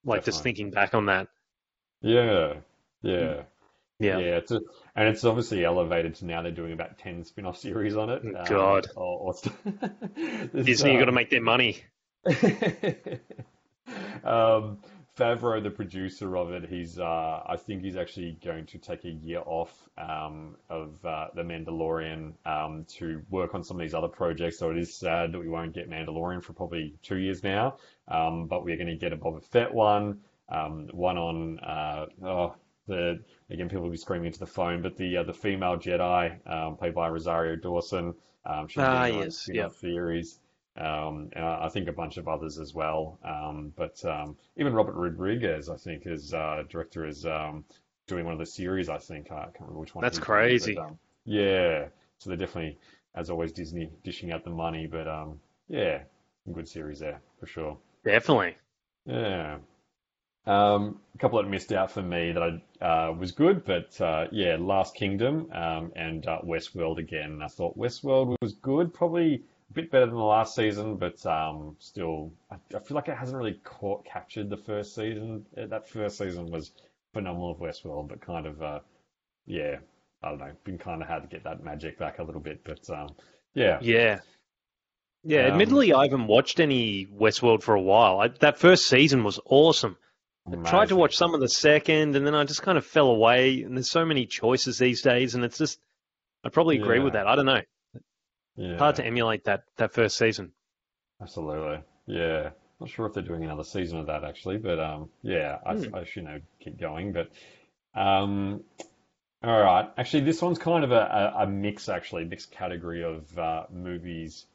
like 0.05 0.25
just 0.25 0.43
thinking 0.43 0.71
back 0.71 0.95
on 0.95 1.07
that. 1.07 1.29
yeah, 2.01 2.55
yeah. 3.03 3.43
Yeah. 3.99 4.19
Yeah, 4.19 4.37
it's 4.39 4.51
a, 4.51 4.61
and 4.97 5.09
it's 5.09 5.25
obviously 5.25 5.65
elevated 5.65 6.17
to 6.17 6.27
now 6.27 6.43
they're 6.43 6.51
doing 6.51 6.73
about 6.73 6.99
10 6.99 7.25
spin-off 7.25 7.57
series 7.57 7.97
on 7.97 8.11
it. 8.11 8.23
Oh, 8.25 8.45
God. 8.45 8.89
or, 8.97 9.33
or 9.33 9.35
Disney, 10.63 10.93
you 10.93 10.99
got 10.99 11.05
to 11.05 11.11
um, 11.11 11.15
make 11.15 11.31
their 11.31 11.41
money. 11.41 11.85
um, 14.25 14.79
Favreau, 15.17 15.63
the 15.63 15.71
producer 15.71 16.37
of 16.37 16.53
it, 16.53 16.69
he's 16.69 16.99
uh, 16.99 17.43
I 17.47 17.57
think 17.57 17.83
he's 17.83 17.97
actually 17.97 18.39
going 18.43 18.65
to 18.67 18.79
take 18.79 19.05
a 19.05 19.11
year 19.11 19.43
off 19.45 19.71
um, 19.99 20.57
of 20.71 21.05
uh, 21.05 21.29
the 21.35 21.43
Mandalorian 21.43 22.33
um, 22.47 22.87
to 22.97 23.23
work 23.29 23.55
on 23.55 23.63
some 23.63 23.77
of 23.77 23.83
these 23.83 23.93
other 23.93 24.09
projects. 24.09 24.59
So 24.59 24.71
it 24.71 24.79
is 24.79 24.95
sad 24.95 25.33
that 25.33 25.39
we 25.39 25.49
won't 25.49 25.75
get 25.75 25.91
Mandalorian 25.91 26.43
for 26.43 26.55
probably 26.55 26.95
two 27.03 27.19
years 27.19 27.43
now. 27.43 27.77
Um, 28.09 28.47
but 28.47 28.65
we're 28.65 28.77
going 28.77 28.89
to 28.89 28.97
get 28.97 29.13
a 29.13 29.17
Boba 29.17 29.43
Fett 29.45 29.73
one, 29.73 30.21
um, 30.49 30.89
one 30.93 31.17
on 31.17 31.59
uh, 31.61 32.07
oh, 32.25 32.55
the 32.89 33.23
again 33.49 33.69
people 33.69 33.85
will 33.85 33.91
be 33.91 33.97
screaming 33.97 34.27
into 34.27 34.41
the 34.41 34.47
phone, 34.47 34.83
but 34.83 34.97
the 34.97 35.19
uh, 35.19 35.23
the 35.23 35.33
female 35.33 35.77
Jedi 35.77 36.47
um, 36.51 36.77
played 36.77 36.95
by 36.95 37.09
Rosario 37.09 37.57
Dawson. 37.57 38.15
Um, 38.45 38.67
she's 38.67 38.83
Ah, 38.83 39.05
yes, 39.05 39.37
spin-off 39.37 39.77
series. 39.77 40.39
Um, 40.77 41.31
and 41.33 41.45
I 41.45 41.67
I 41.67 41.69
think 41.69 41.89
a 41.89 41.93
bunch 41.93 42.17
of 42.17 42.27
others 42.29 42.59
as 42.59 42.75
well. 42.75 43.19
Um, 43.25 43.73
but 43.77 44.05
um, 44.05 44.37
even 44.57 44.73
Robert 44.73 44.95
Rodriguez, 44.95 45.69
I 45.69 45.77
think, 45.77 46.07
is 46.07 46.35
uh, 46.35 46.65
director 46.69 47.07
is 47.07 47.25
um, 47.25 47.65
doing 48.09 48.25
one 48.25 48.33
of 48.33 48.41
the 48.41 48.47
series. 48.47 48.89
I 48.89 48.99
think 48.99 49.31
I 49.31 49.45
can't 49.45 49.61
remember 49.61 49.81
which 49.81 49.95
one. 49.95 50.03
That's 50.03 50.19
crazy. 50.19 50.75
But, 50.75 50.95
yeah, 51.25 51.87
so 52.19 52.31
they're 52.31 52.37
definitely, 52.37 52.79
as 53.15 53.31
always, 53.31 53.53
Disney 53.53 53.91
dishing 54.03 54.33
out 54.33 54.45
the 54.45 54.51
money. 54.51 54.87
But 54.87 55.07
um, 55.07 55.41
yeah, 55.69 56.03
good 56.53 56.67
series 56.69 56.99
there 56.99 57.21
for 57.39 57.47
sure. 57.47 57.79
Definitely. 58.05 58.57
Yeah. 59.07 59.59
Um, 60.47 61.01
a 61.15 61.19
couple 61.19 61.43
that 61.43 61.49
missed 61.49 61.73
out 61.73 61.91
for 61.93 62.03
me 62.03 62.33
that 62.33 62.43
I 62.43 62.85
uh, 62.85 63.13
was 63.13 63.33
good, 63.33 63.65
but 63.65 64.01
uh, 64.01 64.27
yeah, 64.33 64.57
Last 64.59 64.95
Kingdom 64.97 65.51
um, 65.53 65.93
and 65.97 66.27
uh, 66.27 66.41
Westworld 66.45 66.99
again. 66.99 67.43
I 67.43 67.49
thought 67.49 67.79
Westworld 67.79 68.37
was 68.43 68.55
good, 68.55 68.93
probably 68.95 69.45
a 69.71 69.73
bit 69.75 69.91
better 69.91 70.07
than 70.07 70.17
the 70.17 70.23
last 70.23 70.57
season, 70.57 70.97
but 70.97 71.25
um, 71.27 71.77
still, 71.79 72.33
I, 72.51 72.57
I 72.75 72.81
feel 72.81 72.97
like 72.97 73.09
it 73.09 73.17
hasn't 73.17 73.39
really 73.39 73.61
caught 73.65 74.05
captured 74.05 74.51
the 74.51 74.57
first 74.57 74.95
season. 74.97 75.47
Uh, 75.57 75.67
That 75.67 75.89
first 75.89 76.19
season 76.19 76.51
was 76.51 76.73
phenomenal 77.15 77.53
of 77.53 77.59
Westworld, 77.59 78.09
but 78.09 78.21
kind 78.21 78.47
of, 78.47 78.63
uh, 78.63 78.81
yeah, 79.47 79.77
I 80.23 80.31
don't 80.31 80.39
know, 80.41 80.53
been 80.65 80.79
kind 80.79 81.03
of 81.03 81.09
hard 81.09 81.23
to 81.23 81.29
get 81.29 81.45
that 81.45 81.63
magic 81.65 81.99
back 81.99 82.19
a 82.19 82.25
little 82.25 82.41
bit, 82.41 82.63
but 82.65 82.89
um, 82.91 83.11
yeah, 83.55 83.79
Yeah. 83.81 84.21
Yeah, 85.25 85.47
Um, 85.47 85.53
admittedly, 85.53 85.93
I 85.93 86.05
haven't 86.05 86.27
watched 86.27 86.59
any 86.61 87.07
Westworld 87.07 87.63
for 87.63 87.75
a 87.75 87.81
while. 87.81 88.19
I, 88.21 88.29
that 88.41 88.59
first 88.59 88.89
season 88.89 89.23
was 89.25 89.39
awesome. 89.47 89.97
I 90.47 90.57
tried 90.69 90.89
to 90.89 90.97
watch 90.97 91.15
some 91.17 91.35
of 91.35 91.41
the 91.41 91.49
second, 91.49 92.17
and 92.17 92.27
then 92.27 92.35
I 92.35 92.43
just 92.45 92.63
kind 92.63 92.77
of 92.77 92.85
fell 92.85 93.07
away. 93.09 93.63
And 93.63 93.77
there's 93.77 93.91
so 93.91 94.05
many 94.05 94.27
choices 94.27 94.79
these 94.79 95.01
days, 95.01 95.37
and 95.37 95.45
it's 95.45 95.59
just, 95.59 95.79
I 96.43 96.49
probably 96.49 96.79
agree 96.79 96.99
with 96.99 97.13
that. 97.13 97.29
I 97.29 97.37
don't 97.37 97.47
know. 97.47 97.63
Yeah. 98.57 98.77
Hard 98.77 98.97
to 98.97 99.07
emulate 99.07 99.45
that 99.45 99.63
that 99.77 99.93
first 99.95 100.19
season. 100.19 100.53
Absolutely. 101.21 101.79
Yeah. 102.07 102.51
Not 102.81 102.91
sure 102.91 103.07
if 103.07 103.15
they're 103.15 103.23
doing 103.23 103.45
another 103.45 103.63
season 103.63 104.01
of 104.01 104.07
that 104.09 104.25
actually, 104.25 104.59
but 104.59 104.81
um, 104.81 105.09
yeah, 105.23 105.59
I, 105.65 105.75
Hmm. 105.75 105.95
I 105.95 106.05
they 106.05 106.23
would 106.33 106.43
keep 106.59 106.79
going. 106.81 107.13
But 107.13 107.31
um, 107.95 108.65
all 109.45 109.61
right, 109.61 109.89
actually, 109.97 110.25
this 110.25 110.43
one's 110.43 110.59
kind 110.59 110.83
of 110.85 110.91
a, 110.91 111.33
a, 111.37 111.43
a 111.45 111.47
mix 111.47 111.89
actually, 111.89 112.25
mixed 112.25 112.51
category 112.51 113.05
of 113.05 113.39
uh, 113.39 113.65
movies 113.73 114.47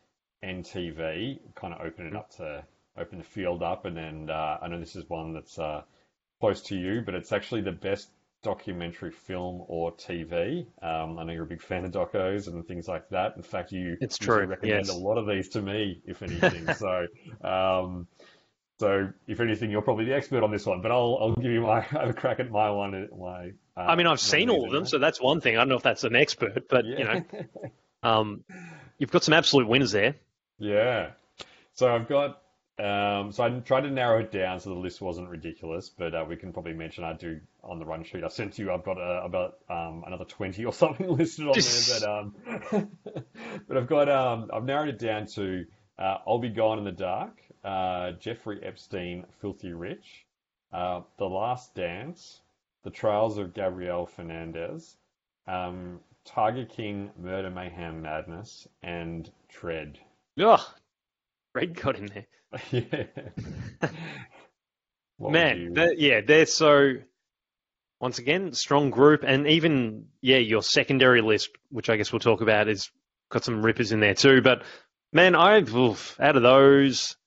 and 0.42 0.64
TV. 0.64 1.40
Kind 1.56 1.74
of 1.74 1.82
open 1.82 2.08
it 2.08 2.16
up 2.16 2.30
to 2.38 2.64
open 2.98 3.18
the 3.20 3.24
field 3.24 3.64
up, 3.64 3.86
and 3.86 3.96
then 3.96 4.30
uh, 4.30 4.58
I 4.62 4.68
know 4.68 4.80
this 4.80 4.96
is 4.96 5.08
one 5.10 5.34
that's 5.34 5.58
uh, 5.60 5.82
close 6.40 6.62
to 6.64 6.76
you, 6.76 7.02
but 7.06 7.16
it's 7.16 7.32
actually 7.32 7.62
the 7.62 7.72
best 7.72 8.10
documentary 8.44 9.12
film 9.12 9.64
or 9.68 9.92
TV. 9.94 10.66
Um, 10.82 11.18
I 11.20 11.24
know 11.24 11.34
you're 11.34 11.44
a 11.44 11.48
big 11.48 11.62
fan 11.62 11.86
of 11.86 11.92
docos 11.92 12.48
and 12.48 12.66
things 12.68 12.88
like 12.88 13.10
that. 13.10 13.36
In 13.36 13.44
fact, 13.44 13.72
you 13.72 13.98
It's 14.00 14.18
true, 14.18 14.46
recommend 14.46 14.88
yes. 14.88 14.90
a 14.90 14.98
lot 14.98 15.18
of 15.18 15.28
these 15.28 15.50
to 15.50 15.62
me, 15.62 16.02
if 16.06 16.22
anything. 16.22 16.74
so, 16.76 17.08
um, 17.42 18.08
so 18.80 19.12
if 19.28 19.40
anything, 19.40 19.72
you're 19.72 19.82
probably 19.82 20.06
the 20.06 20.16
expert 20.16 20.44
on 20.44 20.52
this 20.52 20.66
one. 20.66 20.82
But 20.82 20.92
I'll 20.92 21.18
I'll 21.20 21.36
give 21.36 21.52
you 21.52 21.62
my 21.62 21.82
have 21.92 22.10
a 22.10 22.14
crack 22.14 22.40
at 22.40 22.52
my 22.52 22.70
one. 22.70 23.10
My 23.18 23.52
uh, 23.76 23.80
I 23.80 23.96
mean, 23.96 24.08
I've 24.08 24.20
seen 24.20 24.50
all 24.50 24.66
of 24.66 24.72
them, 24.72 24.86
so 24.86 25.00
that's 25.00 25.20
one 25.20 25.42
thing. 25.42 25.56
I 25.58 25.62
don't 25.62 25.70
know 25.70 25.78
if 25.78 25.84
that's 25.84 26.04
an 26.04 26.16
expert, 26.16 26.70
but 26.70 26.86
you 26.86 27.04
know, 27.04 27.24
um, 28.04 28.44
you've 28.98 29.12
got 29.12 29.24
some 29.24 29.34
absolute 29.34 29.68
winners 29.68 29.92
there. 29.92 30.16
Yeah. 30.60 31.12
So 31.74 31.94
I've 31.94 32.08
got. 32.08 32.42
Um, 32.80 33.32
so 33.32 33.44
I 33.44 33.50
tried 33.62 33.82
to 33.82 33.90
narrow 33.90 34.20
it 34.20 34.32
down 34.32 34.60
so 34.60 34.70
the 34.70 34.76
list 34.76 35.02
wasn't 35.02 35.30
ridiculous, 35.30 35.90
but 35.90 36.14
uh, 36.14 36.24
we 36.30 36.36
can 36.36 36.54
probably 36.54 36.74
mention 36.74 37.04
I 37.04 37.14
do 37.14 37.40
on 37.64 37.80
the 37.80 37.86
run 37.86 38.04
sheet 38.04 38.24
I 38.24 38.28
sent 38.28 38.60
you. 38.60 38.72
I've 38.72 38.86
got 38.86 39.00
uh, 39.00 39.22
about 39.24 39.58
um, 39.68 40.04
another 40.06 40.26
twenty 40.26 40.64
or 40.64 40.74
something 40.84 41.08
listed 41.10 41.48
on 41.48 41.56
there, 41.58 42.00
but 42.00 42.74
um, 42.74 42.90
but 43.68 43.78
I've 43.78 43.88
got 43.88 44.10
um, 44.10 44.52
I've 44.54 44.64
narrowed 44.64 44.90
it 44.90 45.00
down 45.00 45.26
to 45.28 45.66
uh, 45.98 46.18
I'll 46.28 46.38
be 46.38 46.50
gone 46.50 46.78
in 46.78 46.84
the 46.84 46.92
dark, 46.92 47.42
uh, 47.64 48.12
Jeffrey 48.12 48.60
Epstein, 48.64 49.26
Filthy 49.42 49.74
Rich, 49.74 50.26
uh, 50.72 51.02
The 51.18 51.26
Last 51.26 51.74
Dance, 51.74 52.42
The 52.84 52.92
Trials 52.92 53.40
of 53.40 53.56
Gabriel 53.56 54.06
Fernandez, 54.06 54.98
um, 55.48 56.00
Tiger 56.26 56.66
King, 56.66 57.10
Murder, 57.18 57.50
Mayhem, 57.50 58.04
Madness, 58.04 58.68
and 58.84 59.32
Tread. 59.50 59.98
Ugh, 60.40 60.62
Red 61.56 61.80
got 61.80 61.98
in 61.98 62.06
there. 62.08 62.28
yeah. 62.72 63.90
Man, 65.20 65.76
yeah, 65.98 66.22
they're 66.22 66.46
so. 66.46 66.94
Once 68.00 68.20
again, 68.20 68.54
strong 68.54 68.92
group, 68.92 69.24
and 69.26 69.48
even 69.48 70.06
yeah, 70.22 70.38
your 70.38 70.62
secondary 70.62 71.22
list, 71.22 71.50
which 71.72 71.90
I 71.90 71.98
guess 71.98 72.12
we'll 72.12 72.20
talk 72.20 72.42
about, 72.42 72.68
is 72.68 72.92
got 73.30 73.44
some 73.44 73.66
rippers 73.66 73.92
in 73.92 74.00
there 74.00 74.14
too. 74.14 74.42
But 74.44 74.64
man, 75.12 75.34
I've 75.36 75.74
oof, 75.76 76.16
out 76.20 76.36
of 76.36 76.44
those, 76.44 77.18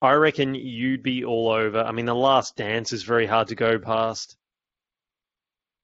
I 0.00 0.12
reckon 0.12 0.54
you'd 0.54 1.02
be 1.02 1.24
all 1.24 1.50
over. 1.50 1.82
I 1.82 1.92
mean, 1.92 2.06
the 2.06 2.14
Last 2.14 2.56
Dance 2.56 2.94
is 2.94 3.02
very 3.02 3.26
hard 3.26 3.48
to 3.48 3.54
go 3.54 3.78
past. 3.78 4.36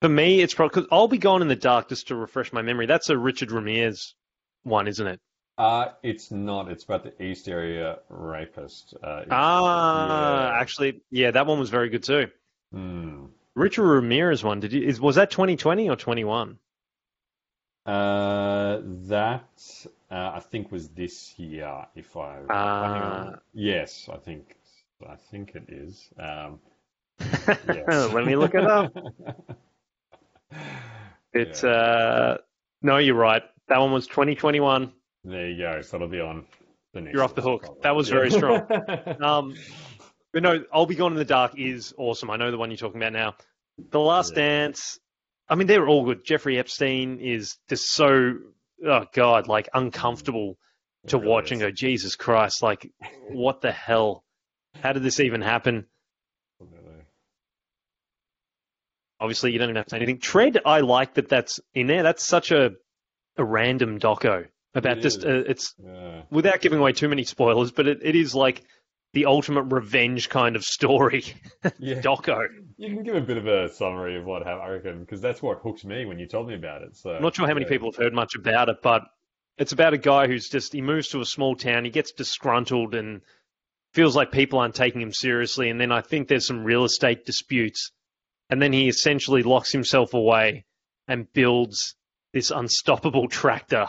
For 0.01 0.09
me, 0.09 0.41
it's 0.41 0.55
probably 0.55 0.81
because 0.81 0.89
I'll 0.91 1.09
be 1.09 1.19
gone 1.19 1.43
in 1.43 1.49
the 1.49 1.57
dark 1.57 1.91
just 1.91 2.09
to 2.09 2.17
refresh 2.17 2.53
my 2.53 2.63
memory. 2.63 2.87
That's 2.87 3.11
a 3.11 3.19
Richard 3.19 3.51
Ramirez 3.51 4.15
one, 4.63 4.89
isn't 4.89 5.07
it? 5.07 5.21
Uh, 5.59 5.89
it's 6.03 6.31
not. 6.31 6.71
It's 6.71 6.85
about 6.85 7.03
the 7.05 7.23
East 7.23 7.49
Area 7.49 7.99
Rapist. 8.11 8.95
Uh, 9.03 9.25
Ah, 9.31 10.51
yeah. 10.51 10.61
actually, 10.61 11.01
yeah, 11.11 11.31
that 11.31 11.47
one 11.47 11.59
was 11.59 11.71
very 11.71 11.89
good 11.89 12.03
too. 12.03 12.29
Hmm. 12.73 13.27
Richard 13.55 13.87
Ramirez 13.87 14.45
one. 14.45 14.61
Did 14.61 14.73
you? 14.75 14.83
Is 14.83 15.01
was 15.01 15.17
that 15.17 15.31
2020 15.31 15.89
or 15.89 15.97
21? 15.97 16.59
Uh, 17.87 18.81
that 18.83 19.49
uh, 20.11 20.33
I 20.35 20.41
think 20.41 20.71
was 20.71 20.89
this 20.89 21.39
year. 21.39 21.87
If 21.95 22.17
I, 22.17 22.35
hang 22.35 22.43
on. 22.43 22.49
Ah. 22.51 23.39
yes, 23.55 24.11
I 24.13 24.17
think 24.19 24.57
I 25.09 25.15
think 25.31 25.55
it 25.55 25.65
is. 25.69 26.09
Um, 26.19 26.59
yes. 27.75 28.13
Let 28.13 28.27
me 28.27 28.37
look 28.37 28.55
it 28.55 28.65
up. 28.67 28.93
It's 31.33 31.65
uh, 31.65 32.39
no, 32.81 32.97
you're 32.97 33.15
right. 33.15 33.43
That 33.69 33.79
one 33.79 33.93
was 33.93 34.07
2021. 34.07 34.91
There 35.27 35.49
you 35.51 35.59
go. 35.59 35.81
So 35.83 35.97
it'll 35.97 36.09
be 36.09 36.21
on 36.21 36.47
the 36.95 37.01
next. 37.01 37.15
You're 37.15 37.25
off 37.25 37.35
the 37.35 37.43
hook. 37.43 37.63
probably. 37.63 37.81
That 37.83 37.97
was 37.97 38.09
very 38.09 38.31
strong. 38.31 38.67
Um, 39.21 39.55
but 40.33 40.43
no, 40.43 40.65
I'll 40.73 40.87
be 40.87 40.95
gone 40.95 41.13
in 41.13 41.19
the 41.19 41.25
dark 41.25 41.59
is 41.59 41.95
awesome. 41.97 42.31
I 42.31 42.37
know 42.37 42.51
the 42.51 42.59
one 42.59 42.71
you're 42.71 42.77
talking 42.77 43.01
about 43.01 43.13
now. 43.13 43.35
The 43.91 44.01
Last 44.01 44.33
Yeah. 44.37 44.43
Dance. 44.43 44.99
I 45.49 45.55
mean, 45.55 45.67
they're 45.67 45.87
all 45.89 46.05
good. 46.05 46.25
Jeffrey 46.25 46.59
Epstein 46.59 47.19
is 47.21 47.57
just 47.69 47.91
so, 47.91 48.35
oh 48.87 49.05
god, 49.15 49.49
like 49.49 49.69
uncomfortable 49.73 50.59
to 51.09 51.17
It 51.17 51.21
really 51.21 51.31
watch 51.31 51.51
and 51.53 51.61
go, 51.61 51.71
Jesus 51.71 52.17
Christ, 52.17 52.63
like 52.63 52.91
what 53.31 53.61
the 53.63 53.73
hell? 53.73 54.25
How 54.83 54.93
did 54.93 55.03
this 55.03 55.21
even 55.21 55.41
happen? 55.41 55.87
Obviously, 59.19 59.53
you 59.53 59.59
don't 59.59 59.71
even 59.71 59.77
have 59.77 59.87
to 59.87 59.91
say 59.91 59.97
anything. 59.97 60.19
Tread, 60.19 60.59
I 60.67 60.81
like 60.81 61.15
that 61.15 61.29
that's 61.29 61.59
in 61.73 61.87
there. 61.87 62.03
That's 62.03 62.23
such 62.23 62.51
a 62.51 62.73
a 63.39 63.45
random 63.45 63.99
doco 63.99 64.47
about 64.77 64.99
It 64.99 65.03
just 65.03 65.25
uh, 65.25 65.43
it's 65.49 65.75
Yeah. 65.83 66.23
without 66.31 66.61
giving 66.61 66.79
away 66.79 66.93
too 66.93 67.09
many 67.09 67.25
spoilers, 67.25 67.73
but 67.73 67.87
it, 67.87 67.99
it 68.03 68.15
is 68.15 68.35
like 68.35 68.63
the 69.13 69.27
ultimate 69.27 69.63
revenge 69.73 70.29
kind 70.29 70.57
of 70.57 70.63
story 70.63 71.25
Yeah. 71.79 72.01
doco. 72.01 72.39
You 72.77 72.95
can 72.95 73.03
give 73.03 73.17
a 73.17 73.21
bit 73.21 73.39
of 73.39 73.47
a 73.47 73.69
summary 73.71 74.17
of 74.17 74.25
what 74.27 74.45
happened, 74.45 74.63
I 74.63 74.69
reckon, 74.69 75.01
because 75.01 75.21
that's 75.21 75.43
what 75.43 75.59
hooked 75.63 75.85
me 75.85 76.05
when 76.05 76.19
you 76.19 76.27
told 76.27 76.49
me 76.49 76.55
about 76.55 76.83
it. 76.83 76.97
So 76.97 77.11
I'm 77.15 77.23
not 77.23 77.35
sure 77.35 77.47
how 77.47 77.55
many 77.55 77.65
yeah. 77.65 77.71
people 77.71 77.91
have 77.91 77.97
heard 77.97 78.13
much 78.13 78.35
about 78.37 78.69
it, 78.69 78.77
but 78.83 79.03
it's 79.59 79.73
about 79.73 79.95
a 79.95 79.99
guy 79.99 80.27
who's 80.27 80.49
just 80.49 80.75
he 80.75 80.83
moves 80.83 81.09
to 81.09 81.21
a 81.21 81.25
small 81.25 81.57
town, 81.57 81.85
he 81.85 81.91
gets 81.91 82.13
disgruntled 82.13 82.95
and 82.95 83.23
feels 83.95 84.15
like 84.15 84.31
people 84.31 84.59
aren't 84.59 84.75
taking 84.75 85.01
him 85.01 85.13
seriously, 85.13 85.71
and 85.71 85.81
then 85.81 85.91
I 85.91 86.03
think 86.03 86.29
there's 86.29 86.47
some 86.47 86.63
real 86.65 86.85
estate 86.85 87.25
disputes, 87.25 87.93
and 88.51 88.61
then 88.61 88.75
he 88.75 88.89
essentially 88.89 89.43
locks 89.43 89.73
himself 89.73 90.13
away 90.13 90.67
and 91.09 91.33
builds 91.33 91.95
this 92.37 92.51
unstoppable 92.51 93.29
tractor, 93.29 93.89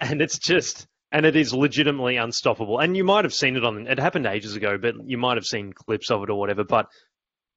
and 0.00 0.22
it's 0.22 0.38
just. 0.38 0.86
And 1.12 1.24
it 1.26 1.36
is 1.36 1.54
legitimately 1.54 2.16
unstoppable. 2.16 2.80
And 2.80 2.96
you 2.96 3.04
might 3.04 3.24
have 3.24 3.32
seen 3.32 3.54
it 3.54 3.64
on. 3.64 3.86
It 3.86 4.00
happened 4.00 4.26
ages 4.26 4.56
ago, 4.56 4.78
but 4.78 4.94
you 5.08 5.16
might 5.16 5.36
have 5.36 5.44
seen 5.44 5.72
clips 5.72 6.10
of 6.10 6.24
it 6.24 6.30
or 6.30 6.36
whatever. 6.36 6.64
But 6.64 6.88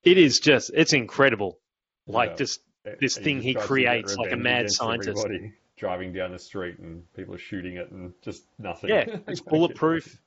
it 0.03 0.19
is 0.19 0.39
just. 0.39 0.69
It's 0.75 0.93
incredible. 0.93 1.57
Like 2.05 2.31
Yeah. 2.31 2.35
just 2.35 2.59
this 2.99 3.17
he 3.17 3.23
thing 3.23 3.41
he 3.41 3.53
tries 3.53 3.63
to 3.63 3.67
get 3.67 3.67
creates 3.67 4.15
like 4.15 4.31
a 4.31 4.37
mad 4.37 4.69
scientist. 4.69 5.25
everybody 5.25 5.53
driving 5.75 6.13
down 6.13 6.33
the 6.33 6.37
street 6.39 6.77
and 6.77 7.11
people 7.15 7.33
are 7.33 7.39
shooting 7.39 7.77
it 7.77 7.89
and 7.89 8.13
just 8.21 8.43
nothing. 8.59 8.91
Yeah, 8.91 9.05
it's 9.27 9.41
bulletproof. 9.41 10.19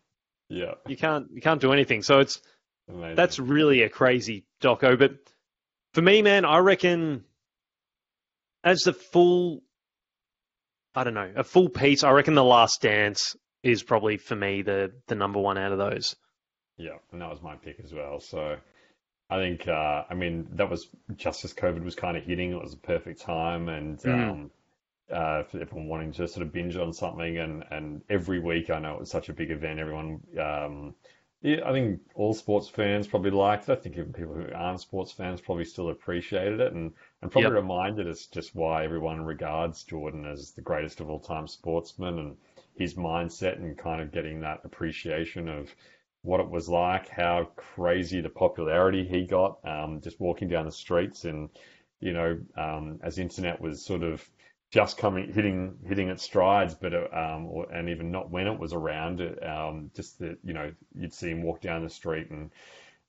yeah, 0.48 0.74
You 0.88 0.96
can't 0.96 1.28
you 1.32 1.40
can't 1.40 1.60
do 1.60 1.72
anything. 1.72 2.02
So 2.02 2.18
it's 2.18 2.40
amazing. 2.88 3.14
that's 3.14 3.38
really 3.38 3.82
a 3.82 3.88
crazy 3.88 4.44
doco. 4.60 4.98
But 4.98 5.12
for 5.94 6.02
me, 6.02 6.20
man, 6.22 6.44
I 6.44 6.58
reckon 6.58 7.22
as 8.64 8.80
the 8.82 8.92
full, 8.92 9.62
I 10.94 11.04
don't 11.04 11.14
know, 11.14 11.32
a 11.36 11.44
full 11.44 11.68
piece. 11.68 12.02
I 12.02 12.10
reckon 12.10 12.34
the 12.34 12.44
Last 12.44 12.82
Dance 12.82 13.34
is 13.62 13.82
probably 13.82 14.16
for 14.16 14.36
me 14.36 14.62
the 14.62 14.92
the 15.06 15.14
number 15.14 15.38
one 15.40 15.58
out 15.58 15.72
of 15.72 15.78
those. 15.78 16.16
yeah, 16.76 16.96
and 17.12 17.20
that 17.20 17.30
was 17.30 17.42
my 17.42 17.56
pick 17.56 17.78
as 17.84 17.92
well. 17.92 18.20
So 18.20 18.56
I 19.28 19.38
think, 19.38 19.68
uh, 19.68 20.04
I 20.10 20.14
mean, 20.14 20.48
that 20.52 20.68
was 20.70 20.88
just 21.16 21.44
as 21.44 21.52
COVID 21.54 21.84
was 21.84 21.94
kind 21.94 22.16
of 22.16 22.24
hitting. 22.24 22.52
It 22.52 22.60
was 22.62 22.74
a 22.74 22.78
perfect 22.78 23.20
time, 23.20 23.68
and 23.68 23.98
Mhm. 24.04 24.30
um, 24.30 24.50
uh, 25.10 25.42
for 25.44 25.60
everyone 25.60 25.88
wanting 25.88 26.12
to 26.12 26.28
sort 26.28 26.46
of 26.46 26.52
binge 26.52 26.76
on 26.76 26.92
something, 26.92 27.38
and 27.38 27.64
and 27.70 28.02
every 28.08 28.40
week 28.40 28.70
I 28.70 28.78
know 28.78 28.94
it 28.94 29.00
was 29.00 29.10
such 29.10 29.28
a 29.28 29.32
big 29.34 29.50
event. 29.50 29.78
Everyone, 29.80 30.20
um, 30.40 30.94
yeah, 31.42 31.60
I 31.68 31.72
think 31.72 32.00
all 32.14 32.34
sports 32.34 32.68
fans 32.68 33.06
probably 33.06 33.30
liked 33.30 33.68
it. 33.68 33.72
I 33.72 33.76
think 33.76 33.96
even 33.96 34.12
people 34.12 34.34
who 34.34 34.46
aren't 34.54 34.80
sports 34.80 35.10
fans 35.12 35.40
probably 35.40 35.64
still 35.64 35.88
appreciated 35.88 36.60
it, 36.60 36.72
and 36.74 36.92
and 37.22 37.30
probably 37.30 37.50
Yep. 37.50 37.52
reminded 37.52 38.06
us 38.06 38.26
just 38.26 38.54
why 38.54 38.84
everyone 38.84 39.22
regards 39.22 39.82
Jordan 39.84 40.26
as 40.26 40.52
the 40.52 40.60
greatest 40.62 41.00
of 41.00 41.08
all 41.08 41.18
time 41.20 41.46
sportsman, 41.48 42.18
and 42.18 42.36
his 42.74 42.94
mindset, 42.94 43.56
and 43.56 43.76
kind 43.78 44.02
of 44.02 44.12
getting 44.12 44.40
that 44.40 44.60
appreciation 44.64 45.48
of 45.48 45.74
what 46.22 46.40
it 46.40 46.50
was 46.50 46.68
like, 46.68 47.08
how 47.08 47.44
crazy 47.56 48.20
the 48.20 48.28
popularity 48.28 49.06
he 49.06 49.26
got, 49.26 49.58
um, 49.64 50.00
just 50.02 50.20
walking 50.20 50.48
down 50.48 50.66
the 50.66 50.72
streets, 50.72 51.24
and 51.24 51.48
you 52.00 52.12
know, 52.12 52.38
um, 52.56 52.98
as 53.02 53.18
internet 53.18 53.60
was 53.60 53.82
sort 53.84 54.02
of 54.02 54.28
just 54.70 54.98
coming, 54.98 55.32
hitting, 55.32 55.76
hitting 55.86 56.08
its 56.08 56.22
strides, 56.22 56.74
but 56.74 56.92
uh, 56.94 57.08
um, 57.12 57.46
or, 57.46 57.70
and 57.72 57.88
even 57.88 58.10
not 58.10 58.30
when 58.30 58.46
it 58.46 58.58
was 58.58 58.72
around, 58.72 59.20
um, 59.42 59.90
just 59.94 60.18
that 60.20 60.38
you 60.44 60.52
know, 60.54 60.72
you'd 60.94 61.12
see 61.14 61.30
him 61.30 61.42
walk 61.42 61.60
down 61.60 61.82
the 61.82 61.90
street, 61.90 62.30
and 62.30 62.50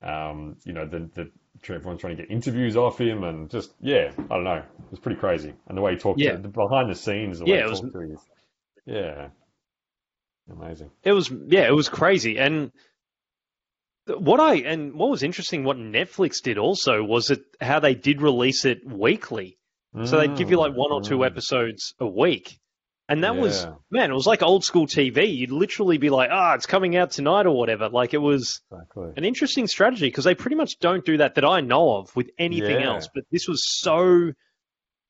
um, 0.02 0.58
you 0.65 0.74
know, 0.74 0.86
the 0.86 1.10
the 1.13 1.32
everyone's 1.74 2.02
trying 2.02 2.17
to 2.17 2.24
get 2.24 2.32
interviews 2.32 2.76
off 2.76 3.00
him, 3.00 3.24
and 3.24 3.50
just 3.50 3.74
yeah, 3.80 4.12
I 4.17 4.36
don't 4.36 4.43
know, 4.43 4.58
it 4.58 4.91
was 4.91 5.00
pretty 5.00 5.19
crazy, 5.19 5.54
and 5.67 5.78
the 5.78 5.82
way 5.82 5.93
he 5.93 5.97
talked, 6.00 6.19
Yeah. 6.19 6.32
to, 6.32 6.38
the 6.41 6.47
behind 6.47 6.89
the 6.89 6.95
scenes, 6.95 7.39
the 7.39 7.45
Yeah, 7.45 7.54
way 7.54 7.60
it 7.60 7.65
he 7.65 7.69
was- 7.69 7.82
to 7.82 8.00
his, 8.00 8.19
yeah, 8.86 9.28
amazing. 10.52 10.89
It 11.04 11.12
was 11.13 11.30
yeah, 11.47 11.67
it 11.67 11.76
was 11.76 11.89
crazy. 11.89 12.39
And 12.39 12.71
what 14.08 14.39
I 14.39 14.56
and 14.56 14.95
what 14.95 15.12
was 15.12 15.21
interesting, 15.24 15.63
what 15.63 15.78
Netflix 15.78 16.41
did 16.41 16.58
also 16.58 17.04
was 17.04 17.30
it 17.30 17.43
how 17.62 17.80
they 17.80 17.93
did 17.93 18.21
release 18.21 18.65
it 18.65 18.86
weekly. 18.86 19.58
So 20.06 20.17
they'd 20.17 20.38
give 20.38 20.49
you 20.49 20.58
like 20.58 20.73
one 20.73 20.91
or 20.91 21.01
two 21.01 21.19
Mm. 21.19 21.25
episodes 21.27 21.93
a 21.99 22.08
week, 22.08 22.58
And 23.10 23.23
that 23.25 23.36
was 23.36 23.67
man, 23.91 24.10
it 24.10 24.13
was 24.13 24.25
like 24.25 24.41
old 24.41 24.63
school 24.63 24.88
TV. 24.88 25.25
You'd 25.36 25.51
literally 25.51 25.97
be 25.97 26.10
like, 26.10 26.30
"Ah, 26.32 26.54
it's 26.54 26.65
coming 26.65 26.95
out 26.95 27.12
tonight" 27.12 27.45
or 27.45 27.51
whatever. 27.58 27.89
Like 27.89 28.13
it 28.13 28.19
was 28.19 28.62
Exactly. 28.71 29.10
an 29.17 29.25
interesting 29.25 29.67
strategy 29.67 30.08
because 30.08 30.23
they 30.23 30.34
pretty 30.34 30.56
much 30.56 30.80
don't 30.80 31.04
do 31.06 31.17
that 31.17 31.36
that 31.36 31.43
I 31.43 31.60
know 31.60 31.97
of 31.97 32.15
with 32.15 32.30
anything 32.39 32.80
Yeah. 32.80 32.93
else. 32.93 33.10
But 33.13 33.25
this 33.30 33.49
was 33.49 33.60
so, 33.82 34.32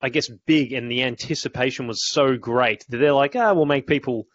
I 0.01 0.09
guess, 0.09 0.29
big, 0.47 0.73
and 0.73 0.89
the 0.89 1.03
anticipation 1.03 1.85
was 1.87 1.99
so 2.09 2.37
great 2.37 2.83
that 2.89 2.97
they're 2.97 3.13
like, 3.13 3.35
"Ah, 3.35 3.53
we'll 3.53 3.65
make 3.65 3.85
people 3.85 4.25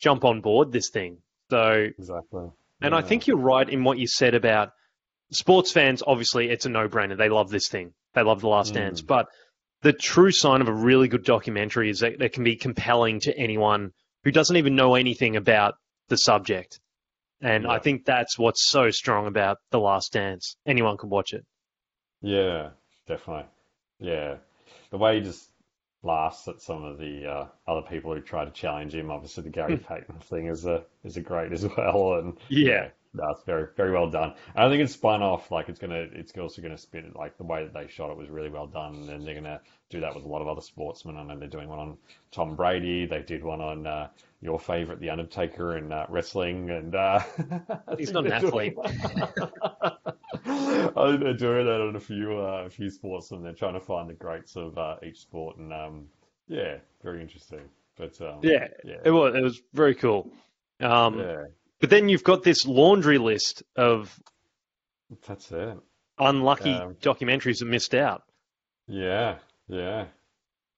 jump 0.00 0.22
on 0.26 0.42
board 0.42 0.70
this 0.70 0.90
thing." 0.90 1.22
So 1.50 1.86
Exactly. 1.98 2.50
and 2.82 2.94
I 2.94 3.00
think 3.00 3.26
you're 3.26 3.38
right 3.38 3.68
in 3.68 3.84
what 3.84 3.98
you 3.98 4.06
said 4.06 4.34
about 4.34 4.68
sports 5.32 5.72
fans. 5.72 6.02
Obviously, 6.06 6.50
it's 6.50 6.66
a 6.66 6.68
no-brainer. 6.68 7.16
They 7.16 7.30
love 7.30 7.48
this 7.48 7.68
thing. 7.68 7.94
They 8.12 8.22
love 8.22 8.42
The 8.42 8.48
Last 8.48 8.72
Mm. 8.72 8.74
Dance. 8.74 9.00
But 9.00 9.28
the 9.82 9.92
true 9.92 10.30
sign 10.30 10.60
of 10.60 10.68
a 10.68 10.72
really 10.72 11.08
good 11.08 11.24
documentary 11.24 11.90
is 11.90 12.00
that 12.00 12.20
it 12.20 12.32
can 12.32 12.44
be 12.44 12.56
compelling 12.56 13.20
to 13.20 13.36
anyone 13.36 13.92
who 14.24 14.32
doesn't 14.32 14.56
even 14.56 14.74
know 14.76 14.94
anything 14.94 15.36
about 15.36 15.74
the 16.08 16.16
subject. 16.16 16.80
And 17.40 17.66
I 17.68 17.78
think 17.78 18.04
that's 18.04 18.36
what's 18.36 18.68
so 18.68 18.90
strong 18.90 19.28
about 19.28 19.58
The 19.70 19.78
Last 19.78 20.12
Dance. 20.12 20.56
Anyone 20.66 20.96
can 20.96 21.08
watch 21.08 21.32
it. 21.32 21.44
Yeah, 22.20 22.70
definitely. 23.06 23.46
Yeah. 24.00 24.38
The 24.90 24.98
way 24.98 25.18
he 25.18 25.24
just 25.24 25.48
laughs 26.02 26.48
at 26.48 26.60
some 26.60 26.82
of 26.82 26.98
the 26.98 27.26
uh, 27.26 27.46
other 27.70 27.82
people 27.82 28.12
who 28.12 28.20
try 28.20 28.44
to 28.44 28.50
challenge 28.50 28.94
him. 28.94 29.10
Obviously, 29.10 29.44
the 29.44 29.50
Gary 29.50 29.76
Payton 29.76 30.18
thing 30.20 30.46
is 30.46 30.66
a 30.66 30.84
is 31.04 31.16
a 31.16 31.20
great 31.20 31.52
as 31.52 31.64
well, 31.76 32.14
and 32.14 32.36
Yeah. 32.48 32.88
That's 33.18 33.42
very 33.44 33.66
very 33.76 33.92
well 33.92 34.10
done. 34.10 34.34
And 34.54 34.64
I 34.64 34.68
think 34.68 34.82
it's 34.82 34.92
spun 34.92 35.22
off 35.22 35.50
like 35.50 35.68
it's 35.68 35.78
gonna 35.78 36.06
it's 36.12 36.36
also 36.36 36.62
gonna 36.62 36.78
spin 36.78 37.04
it 37.04 37.16
like 37.16 37.36
the 37.36 37.44
way 37.44 37.64
that 37.64 37.74
they 37.74 37.88
shot 37.88 38.10
it 38.10 38.16
was 38.16 38.30
really 38.30 38.50
well 38.50 38.66
done, 38.66 38.94
and 38.94 39.08
then 39.08 39.24
they're 39.24 39.34
gonna 39.34 39.60
do 39.90 40.00
that 40.00 40.14
with 40.14 40.24
a 40.24 40.28
lot 40.28 40.42
of 40.42 40.48
other 40.48 40.60
sportsmen. 40.60 41.16
I 41.16 41.22
know 41.22 41.38
they're 41.38 41.48
doing 41.48 41.68
one 41.68 41.78
on 41.78 41.96
Tom 42.30 42.56
Brady. 42.56 43.06
They 43.06 43.22
did 43.22 43.42
one 43.42 43.60
on 43.60 43.86
uh, 43.86 44.08
your 44.40 44.58
favorite, 44.58 45.00
The 45.00 45.10
Undertaker, 45.10 45.76
in 45.76 45.92
uh, 45.92 46.06
wrestling, 46.08 46.70
and 46.70 46.94
uh, 46.94 47.20
He's 47.98 48.12
not 48.12 48.26
an 48.26 48.30
they're 48.30 48.40
I 50.44 51.10
think 51.10 51.20
they're 51.20 51.34
doing 51.34 51.66
that 51.66 51.80
on 51.80 51.96
a 51.96 52.00
few 52.00 52.38
uh, 52.38 52.64
a 52.66 52.70
few 52.70 52.90
sports, 52.90 53.30
and 53.30 53.44
they're 53.44 53.52
trying 53.52 53.74
to 53.74 53.80
find 53.80 54.08
the 54.08 54.14
greats 54.14 54.56
of 54.56 54.76
uh, 54.78 54.96
each 55.02 55.20
sport, 55.20 55.56
and 55.56 55.72
um, 55.72 56.06
yeah, 56.48 56.76
very 57.02 57.20
interesting. 57.20 57.68
But 57.96 58.20
um, 58.20 58.38
Yeah, 58.42 58.68
yeah, 58.84 58.98
it 59.04 59.10
was 59.10 59.34
it 59.34 59.42
was 59.42 59.62
very 59.72 59.94
cool. 59.94 60.30
Um, 60.80 61.18
yeah, 61.18 61.44
But 61.80 61.90
then 61.90 62.08
you've 62.08 62.24
got 62.24 62.42
this 62.42 62.66
laundry 62.66 63.18
list 63.18 63.62
of 63.76 64.18
that's 65.26 65.50
it. 65.52 65.78
unlucky 66.18 66.74
Um, 66.74 66.94
documentaries 66.96 67.60
that 67.60 67.66
missed 67.66 67.94
out. 67.94 68.22
Yeah, 68.86 69.36
yeah. 69.68 70.06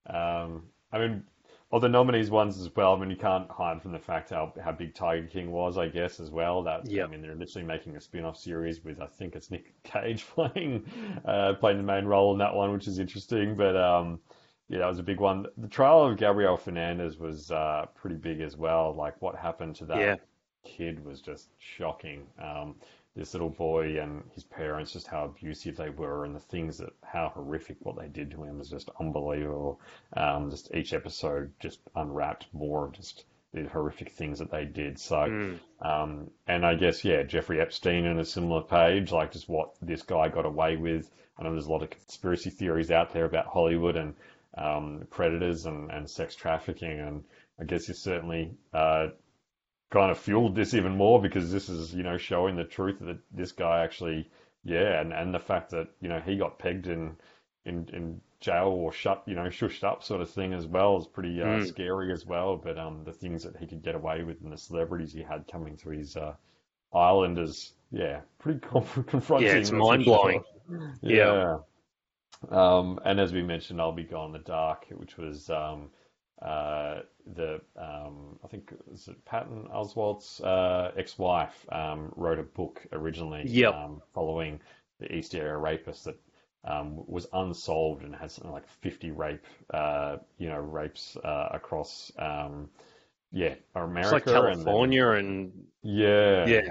Um, 0.06 0.64
I 0.92 0.98
mean, 0.98 1.22
well, 1.70 1.80
the 1.80 1.88
nominees 1.88 2.30
ones 2.30 2.58
as 2.58 2.74
well. 2.74 2.94
I 2.94 2.98
mean, 2.98 3.10
you 3.10 3.16
can't 3.16 3.48
hide 3.48 3.80
from 3.80 3.92
the 3.92 3.98
fact 3.98 4.30
how 4.30 4.52
how 4.62 4.72
big 4.72 4.94
Tiger 4.94 5.26
King 5.26 5.52
was, 5.52 5.78
I 5.78 5.88
guess, 5.88 6.18
as 6.18 6.30
well. 6.30 6.64
That 6.64 6.90
Yeah. 6.90 7.04
I 7.04 7.06
mean, 7.06 7.22
they're 7.22 7.36
literally 7.36 7.66
making 7.66 7.96
a 7.96 8.00
spin-off 8.00 8.36
series 8.36 8.82
with 8.84 9.00
I 9.00 9.06
think 9.06 9.36
it's 9.36 9.50
Nick 9.50 9.72
Cage 9.84 10.26
playing 10.34 10.84
uh, 11.24 11.54
playing 11.54 11.78
the 11.78 11.84
main 11.84 12.06
role 12.06 12.32
in 12.32 12.38
that 12.38 12.54
one, 12.54 12.72
which 12.72 12.88
is 12.88 12.98
interesting. 12.98 13.56
But 13.56 13.76
um, 13.76 14.20
yeah, 14.68 14.78
that 14.78 14.88
was 14.88 14.98
a 14.98 15.04
big 15.04 15.20
one. 15.20 15.46
The 15.58 15.68
trial 15.68 16.04
of 16.04 16.18
Gabriel 16.18 16.56
Fernandez 16.56 17.18
was 17.18 17.50
uh, 17.52 17.86
pretty 17.94 18.16
big 18.16 18.40
as 18.40 18.56
well. 18.56 18.94
Like 18.94 19.22
what 19.22 19.36
happened 19.36 19.76
to 19.76 19.86
that 19.86 19.98
Yeah. 19.98 20.16
Kid 20.64 21.04
was 21.04 21.20
just 21.20 21.48
shocking. 21.58 22.26
Um, 22.42 22.76
this 23.16 23.34
little 23.34 23.50
boy 23.50 24.00
and 24.00 24.22
his 24.34 24.44
parents, 24.44 24.92
just 24.92 25.08
how 25.08 25.24
abusive 25.24 25.76
they 25.76 25.90
were, 25.90 26.24
and 26.24 26.34
the 26.34 26.40
things 26.40 26.78
that 26.78 26.90
how 27.02 27.30
horrific 27.34 27.76
what 27.80 27.98
they 27.98 28.06
did 28.08 28.30
to 28.30 28.44
him 28.44 28.58
was 28.58 28.70
just 28.70 28.88
unbelievable. 29.00 29.80
Um, 30.16 30.50
just 30.50 30.72
each 30.74 30.92
episode 30.92 31.52
just 31.60 31.80
unwrapped 31.96 32.46
more 32.52 32.86
of 32.86 32.92
just 32.92 33.24
the 33.52 33.64
horrific 33.64 34.12
things 34.12 34.38
that 34.38 34.50
they 34.52 34.64
did. 34.64 34.96
So, 34.98 35.16
Mm. 35.16 35.58
um, 35.80 36.30
and 36.46 36.64
I 36.64 36.76
guess 36.76 37.04
yeah, 37.04 37.24
Jeffrey 37.24 37.60
Epstein 37.60 38.06
on 38.06 38.20
a 38.20 38.24
similar 38.24 38.62
page, 38.62 39.10
like 39.10 39.32
just 39.32 39.48
what 39.48 39.74
this 39.82 40.02
guy 40.02 40.28
got 40.28 40.46
away 40.46 40.76
with. 40.76 41.10
I 41.36 41.42
know 41.42 41.50
there's 41.50 41.66
a 41.66 41.72
lot 41.72 41.82
of 41.82 41.90
conspiracy 41.90 42.50
theories 42.50 42.92
out 42.92 43.12
there 43.12 43.24
about 43.24 43.46
Hollywood 43.46 43.96
and 43.96 44.14
um, 44.56 45.06
predators 45.10 45.66
and, 45.66 45.90
and 45.90 46.08
sex 46.08 46.36
trafficking, 46.36 47.00
and 47.00 47.24
I 47.60 47.64
guess 47.64 47.88
you 47.88 47.94
certainly 47.94 48.52
uh, 48.72 49.08
kind 49.90 50.10
of 50.10 50.18
fueled 50.18 50.54
this 50.54 50.74
even 50.74 50.96
more 50.96 51.20
because 51.20 51.50
this 51.52 51.68
is, 51.68 51.94
you 51.94 52.02
know, 52.02 52.16
showing 52.16 52.56
the 52.56 52.64
truth 52.64 52.98
that 53.00 53.18
this 53.32 53.52
guy 53.52 53.82
actually, 53.82 54.28
yeah, 54.64 55.00
and, 55.00 55.12
and 55.12 55.34
the 55.34 55.38
fact 55.40 55.70
that, 55.70 55.88
you 56.00 56.08
know, 56.08 56.20
he 56.20 56.36
got 56.36 56.58
pegged 56.58 56.86
in, 56.86 57.16
in, 57.64 57.88
in 57.92 58.20
jail 58.40 58.68
or 58.68 58.92
shut, 58.92 59.22
you 59.26 59.34
know, 59.34 59.48
shushed 59.48 59.84
up 59.84 60.02
sort 60.02 60.20
of 60.20 60.30
thing 60.30 60.52
as 60.54 60.66
well 60.66 60.96
is 60.96 61.06
pretty 61.06 61.42
uh, 61.42 61.46
Mm. 61.46 61.66
scary 61.66 62.12
as 62.12 62.24
well. 62.24 62.56
But 62.56 62.78
um, 62.78 63.02
the 63.04 63.12
things 63.12 63.42
that 63.44 63.56
he 63.56 63.66
could 63.66 63.82
get 63.82 63.94
away 63.94 64.22
with 64.22 64.40
and 64.42 64.52
the 64.52 64.56
celebrities 64.58 65.12
he 65.12 65.22
had 65.22 65.46
coming 65.50 65.76
to 65.78 65.90
his 65.90 66.16
uh, 66.16 66.34
island 66.94 67.38
is, 67.38 67.72
yeah, 67.90 68.20
pretty 68.38 68.60
conf- 68.70 69.06
confronting. 69.06 69.48
Yeah, 69.48 69.56
it's 69.56 69.72
mind-blowing. 69.72 70.42
sure. 70.68 70.92
Yeah. 71.02 71.14
Yeah. 71.14 71.58
Um, 72.50 72.98
and 73.04 73.20
as 73.20 73.32
we 73.32 73.42
mentioned, 73.42 73.80
I'll 73.80 73.92
be 73.92 74.04
gone 74.04 74.26
in 74.28 74.32
the 74.32 74.38
dark, 74.38 74.86
which 74.92 75.18
was 75.18 75.50
um, 75.50 75.90
uh, 76.42 77.00
the 77.34 77.60
um, 77.76 78.38
I 78.44 78.48
think 78.48 78.72
was 78.90 79.08
it 79.08 79.24
Patton 79.24 79.68
Oswalt's 79.72 80.40
uh, 80.40 80.92
ex-wife 80.96 81.66
um, 81.70 82.12
wrote 82.16 82.38
a 82.38 82.42
book 82.42 82.86
originally 82.92 83.42
Yep. 83.46 83.74
um, 83.74 84.02
following 84.14 84.60
the 84.98 85.14
East 85.14 85.34
Area 85.34 85.56
rapist 85.56 86.04
that 86.06 86.16
um, 86.64 87.02
was 87.06 87.26
unsolved 87.32 88.02
and 88.04 88.14
had 88.14 88.30
something 88.30 88.52
like 88.52 88.68
50 88.68 89.10
rape 89.12 89.44
uh, 89.72 90.16
you 90.38 90.48
know 90.48 90.58
rapes 90.60 91.16
uh, 91.24 91.48
across 91.52 92.10
um, 92.18 92.68
yeah 93.32 93.54
America 93.74 94.00
It's 94.00 94.12
like 94.12 94.26
and 94.26 94.34
then- 94.36 94.54
California 94.64 95.08
and, 95.10 95.52
yeah 95.82 96.46
yeah, 96.46 96.68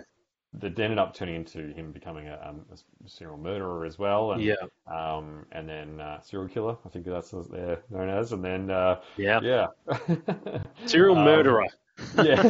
that 0.53 0.79
ended 0.79 0.97
up 0.97 1.13
turning 1.13 1.35
into 1.35 1.71
him 1.73 1.91
becoming 1.91 2.27
a, 2.27 2.39
um, 2.43 2.65
a 2.73 3.09
serial 3.09 3.37
murderer 3.37 3.85
as 3.85 3.99
well 3.99 4.31
and 4.33 4.43
yeah, 4.43 4.55
um, 4.87 5.45
and 5.51 5.69
then 5.69 5.99
uh, 5.99 6.19
serial 6.21 6.49
killer. 6.49 6.77
I 6.85 6.89
think 6.89 7.05
that's 7.05 7.31
what 7.33 7.51
they're 7.51 7.83
known 7.89 8.09
as. 8.09 8.31
And 8.33 8.43
then 8.43 8.71
uh, 8.71 9.01
yeah. 9.17 9.41
yeah, 9.41 9.67
Serial 10.85 11.15
Um, 11.15 11.23
murderer. 11.23 11.67
yeah, 12.13 12.43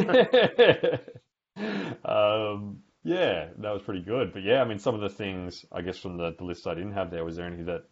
um, 2.04 2.82
yeah, 3.02 3.48
that 3.58 3.70
was 3.72 3.82
pretty 3.82 4.00
good. 4.02 4.32
But 4.32 4.42
yeah, 4.42 4.60
I 4.60 4.64
mean, 4.64 4.78
some 4.78 4.94
of 4.94 5.00
the 5.00 5.10
things 5.10 5.64
I 5.72 5.82
guess 5.82 5.98
from 5.98 6.16
the, 6.16 6.34
the 6.36 6.44
list 6.44 6.66
I 6.66 6.74
didn't 6.74 6.92
have 6.92 7.10
there 7.10 7.24
was 7.24 7.36
there 7.36 7.46
anything 7.46 7.66
that 7.66 7.84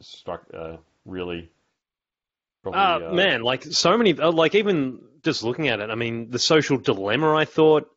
struck 0.00 0.44
uh, 0.54 0.76
really? 1.04 1.50
Probably, 2.62 2.78
Uh, 2.78 3.00
man, 3.10 3.42
like 3.42 3.64
so 3.64 3.96
many, 3.98 4.18
uh, 4.18 4.30
like 4.30 4.54
even 4.54 5.00
just 5.22 5.42
looking 5.42 5.68
at 5.68 5.80
it, 5.80 5.90
I 5.90 5.94
mean, 5.96 6.30
the 6.30 6.38
social 6.38 6.78
dilemma 6.78 7.34
I 7.34 7.44
thought 7.44 7.90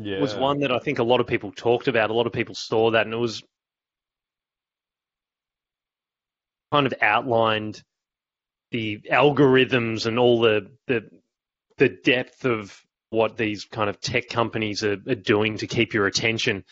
yeah, 0.00 0.20
was 0.20 0.34
one 0.34 0.60
that 0.60 0.72
I 0.72 0.78
think 0.78 0.98
a 0.98 1.04
lot 1.04 1.20
of 1.20 1.26
people 1.26 1.52
talked 1.52 1.88
about. 1.88 2.10
A 2.10 2.14
lot 2.14 2.26
of 2.26 2.32
people 2.32 2.54
saw 2.54 2.90
that, 2.92 3.06
and 3.06 3.14
it 3.14 3.18
was 3.18 3.42
kind 6.72 6.86
of 6.86 6.94
outlined 7.02 7.82
the 8.70 9.00
algorithms 9.10 10.06
and 10.06 10.18
all 10.18 10.40
the 10.40 10.70
the 10.86 11.08
the 11.78 11.88
depth 11.88 12.44
of 12.44 12.78
what 13.10 13.36
these 13.36 13.64
kind 13.64 13.90
of 13.90 14.00
tech 14.00 14.28
companies 14.28 14.84
are, 14.84 14.98
are 15.08 15.14
doing 15.14 15.58
to 15.58 15.66
keep 15.66 15.92
your 15.94 16.06
attention. 16.06 16.64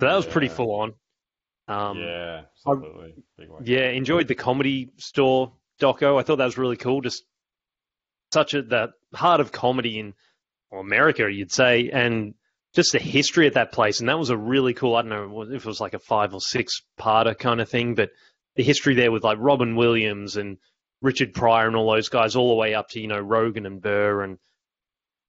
So 0.00 0.06
that 0.06 0.14
was 0.14 0.26
pretty 0.26 0.48
full 0.48 0.74
on. 0.74 0.94
Um, 1.66 1.98
yeah, 1.98 2.42
absolutely. 2.54 3.14
One. 3.46 3.62
yeah, 3.64 3.88
enjoyed 3.88 4.28
the 4.28 4.34
comedy 4.34 4.90
store 4.96 5.52
doco. 5.80 6.18
I 6.18 6.22
thought 6.22 6.36
that 6.36 6.44
was 6.44 6.58
really 6.58 6.76
cool. 6.76 7.00
Just 7.00 7.24
such 8.32 8.54
a 8.54 8.62
the 8.62 8.92
heart 9.14 9.40
of 9.40 9.52
comedy 9.52 9.98
in 9.98 10.14
well, 10.70 10.80
America, 10.80 11.30
you'd 11.30 11.52
say, 11.52 11.90
and 11.90 12.34
just 12.74 12.92
the 12.92 12.98
history 12.98 13.46
of 13.46 13.54
that 13.54 13.72
place. 13.72 14.00
And 14.00 14.08
that 14.08 14.18
was 14.18 14.30
a 14.30 14.36
really 14.36 14.74
cool. 14.74 14.94
I 14.96 15.02
don't 15.02 15.10
know 15.10 15.42
if 15.42 15.50
it 15.64 15.66
was 15.66 15.80
like 15.80 15.94
a 15.94 15.98
five 15.98 16.34
or 16.34 16.40
six 16.40 16.82
parter 16.98 17.36
kind 17.38 17.60
of 17.60 17.68
thing, 17.68 17.94
but 17.94 18.10
the 18.56 18.62
history 18.62 18.94
there 18.94 19.10
with 19.12 19.24
like 19.24 19.38
Robin 19.40 19.74
Williams 19.76 20.36
and 20.36 20.58
Richard 21.00 21.32
Pryor 21.34 21.66
and 21.66 21.76
all 21.76 21.90
those 21.90 22.08
guys, 22.08 22.36
all 22.36 22.48
the 22.50 22.54
way 22.56 22.74
up 22.74 22.88
to 22.90 23.00
you 23.00 23.06
know 23.08 23.20
Rogan 23.20 23.66
and 23.66 23.80
Burr 23.80 24.22
and 24.22 24.38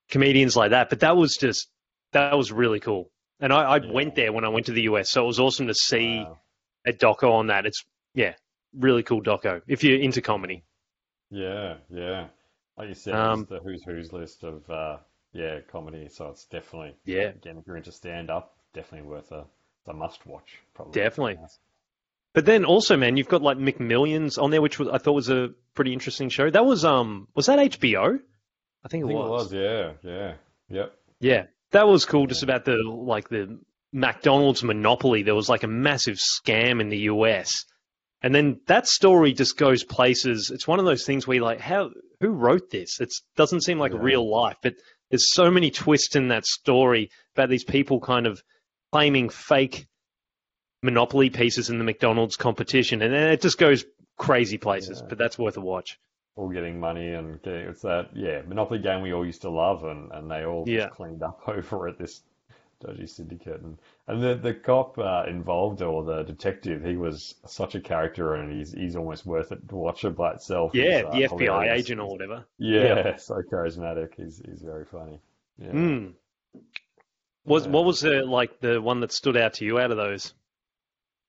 comedians 0.10 0.56
like 0.56 0.72
that. 0.72 0.90
But 0.90 1.02
that 1.02 1.16
was 1.18 1.36
just 1.40 1.70
that 2.12 2.36
was 2.38 2.52
really 2.52 2.80
cool. 2.80 3.12
And 3.40 3.54
I, 3.54 3.64
I 3.64 3.78
Yeah. 3.78 3.92
went 3.92 4.16
there 4.16 4.34
when 4.34 4.44
I 4.46 4.50
went 4.50 4.66
to 4.68 4.72
the 4.74 4.84
US, 4.84 5.10
so 5.12 5.24
it 5.24 5.28
was 5.28 5.40
awesome 5.40 5.68
to 5.68 5.74
see 5.76 6.20
Wow. 6.20 6.40
a 6.86 6.92
doco 6.94 7.32
on 7.34 7.48
that. 7.48 7.66
It's 7.66 7.84
yeah, 8.14 8.34
really 8.74 9.04
cool 9.04 9.22
doco 9.22 9.62
if 9.68 9.84
you're 9.84 10.00
into 10.00 10.22
comedy. 10.22 10.64
Yeah, 11.30 11.76
yeah. 11.90 12.28
Like 12.78 12.90
you 12.90 12.96
said, 12.96 13.14
Um, 13.16 13.46
the 13.50 13.60
who's 13.60 13.84
who's 13.84 14.12
list 14.12 14.44
of 14.44 14.68
uh, 14.70 14.98
yeah 15.34 15.60
comedy. 15.72 16.08
So 16.10 16.28
it's 16.30 16.46
definitely 16.46 16.96
Yeah. 17.06 17.30
Again, 17.30 17.58
if 17.58 17.68
you're 17.68 17.78
into 17.78 17.92
stand 17.92 18.30
up, 18.30 18.56
definitely 18.74 19.08
worth 19.10 19.32
a, 19.32 19.46
a 19.88 19.94
must 19.94 20.26
watch. 20.26 20.60
Probably 20.74 20.94
Definitely. 21.02 21.38
But 22.34 22.46
then 22.46 22.66
also, 22.66 22.96
man, 22.98 23.18
you've 23.18 23.28
got 23.28 23.42
like 23.42 23.58
McMillions 23.58 24.42
on 24.42 24.52
there, 24.52 24.62
which 24.62 24.80
was, 24.80 24.88
I 24.90 24.98
thought 25.00 25.14
was 25.14 25.30
a 25.30 25.50
pretty 25.74 25.94
interesting 25.94 26.30
show. 26.30 26.50
That 26.50 26.66
was 26.66 26.86
um 26.86 27.28
was 27.36 27.48
that 27.48 27.60
HBO? 27.60 28.20
I 28.84 28.88
think 28.88 29.04
I 29.04 29.06
it 29.06 29.08
think 29.08 29.20
was. 29.20 29.28
it 29.28 29.30
was. 29.30 29.54
Yeah, 29.54 29.94
yeah, 30.04 30.34
yep. 30.70 30.96
Yeah, 31.20 31.46
that 31.72 31.88
was 31.88 32.06
cool. 32.06 32.28
Just 32.28 32.44
about 32.44 32.66
the 32.66 32.78
like 32.78 33.30
the 33.30 33.60
McDonald's 33.92 34.64
monopoly. 34.64 35.24
There 35.24 35.36
was 35.36 35.50
like 35.50 35.64
a 35.64 35.68
massive 35.68 36.18
scam 36.18 36.80
in 36.82 36.90
the 36.90 37.00
US 37.14 37.66
And 38.22 38.36
then 38.36 38.62
that 38.68 38.88
story 38.88 39.34
just 39.34 39.58
goes 39.58 39.84
places. 39.84 40.52
It's 40.54 40.68
one 40.68 40.80
of 40.80 40.86
those 40.86 41.06
things 41.06 41.28
where 41.28 41.36
you're 41.36 41.46
like, 41.46 41.62
how 41.62 41.92
who 42.22 42.30
wrote 42.30 42.70
this? 42.70 43.00
It 43.00 43.14
doesn't 43.36 43.62
seem 43.62 43.80
like 43.80 43.94
Yeah. 43.94 44.00
real 44.02 44.30
life, 44.30 44.58
but 44.62 44.76
there's 45.10 45.34
so 45.34 45.50
many 45.52 45.72
twists 45.72 46.16
in 46.16 46.28
that 46.30 46.46
story 46.46 47.10
about 47.36 47.50
these 47.50 47.64
people 47.64 48.00
kind 48.00 48.28
of 48.28 48.42
claiming 48.92 49.30
fake 49.30 49.88
monopoly 50.84 51.30
pieces 51.30 51.70
in 51.70 51.78
the 51.78 51.84
McDonald's 51.84 52.38
competition, 52.38 53.02
and 53.02 53.14
then 53.14 53.32
it 53.32 53.42
just 53.42 53.58
goes 53.58 53.86
crazy 54.18 54.58
places. 54.58 55.00
Yeah. 55.02 55.08
But 55.10 55.18
that's 55.18 55.38
worth 55.38 55.58
a 55.58 55.62
watch. 55.62 55.98
all 56.36 56.50
getting 56.50 56.80
money 56.80 57.14
and 57.14 57.42
getting, 57.42 57.68
it's 57.68 57.82
that 57.82 58.10
yeah 58.16 58.42
Monopoly 58.48 58.80
game 58.80 59.02
we 59.02 59.14
all 59.14 59.26
used 59.26 59.42
to 59.42 59.50
love 59.50 59.84
and, 59.84 60.12
and 60.14 60.30
they 60.32 60.46
all 60.46 60.64
Yeah. 60.68 60.86
just 60.86 60.96
cleaned 60.96 61.22
up 61.24 61.42
over 61.48 61.88
at 61.88 61.98
this 61.98 62.22
dodgy 62.80 63.08
syndicate 63.08 63.62
and 63.62 63.78
and 64.08 64.22
the 64.24 64.36
the 64.36 64.54
cop 64.54 64.98
uh, 64.98 65.24
involved 65.28 65.82
or 65.82 66.04
the 66.04 66.24
detective 66.24 66.84
he 66.84 66.96
was 66.96 67.36
such 67.46 67.76
a 67.76 67.82
character 67.82 68.36
and 68.36 68.52
he's 68.52 68.72
he's 68.74 68.96
almost 68.96 69.26
worth 69.26 69.52
it 69.52 69.68
to 69.70 69.76
watch 69.76 70.06
it 70.06 70.16
by 70.16 70.32
itself. 70.34 70.74
Yeah, 70.74 71.04
uh, 71.08 71.12
the 71.12 71.24
FBI 71.24 71.66
hilarious. 71.66 71.80
agent 71.80 72.02
or 72.02 72.10
whatever. 72.10 72.46
Yeah, 72.58 73.16
so 73.18 73.42
charismatic. 73.52 74.16
He's 74.16 74.42
he's 74.46 74.62
very 74.62 74.86
funny. 74.86 75.20
Yeah. 75.58 75.72
Mm. 75.72 76.14
Was 77.46 77.66
Yeah. 77.66 77.72
what 77.72 77.84
was 77.86 78.00
the 78.02 78.24
like 78.26 78.60
the 78.62 78.82
one 78.82 79.02
that 79.02 79.12
stood 79.12 79.36
out 79.36 79.56
to 79.56 79.66
you 79.66 79.78
out 79.80 79.92
of 79.92 79.98
those? 79.98 80.34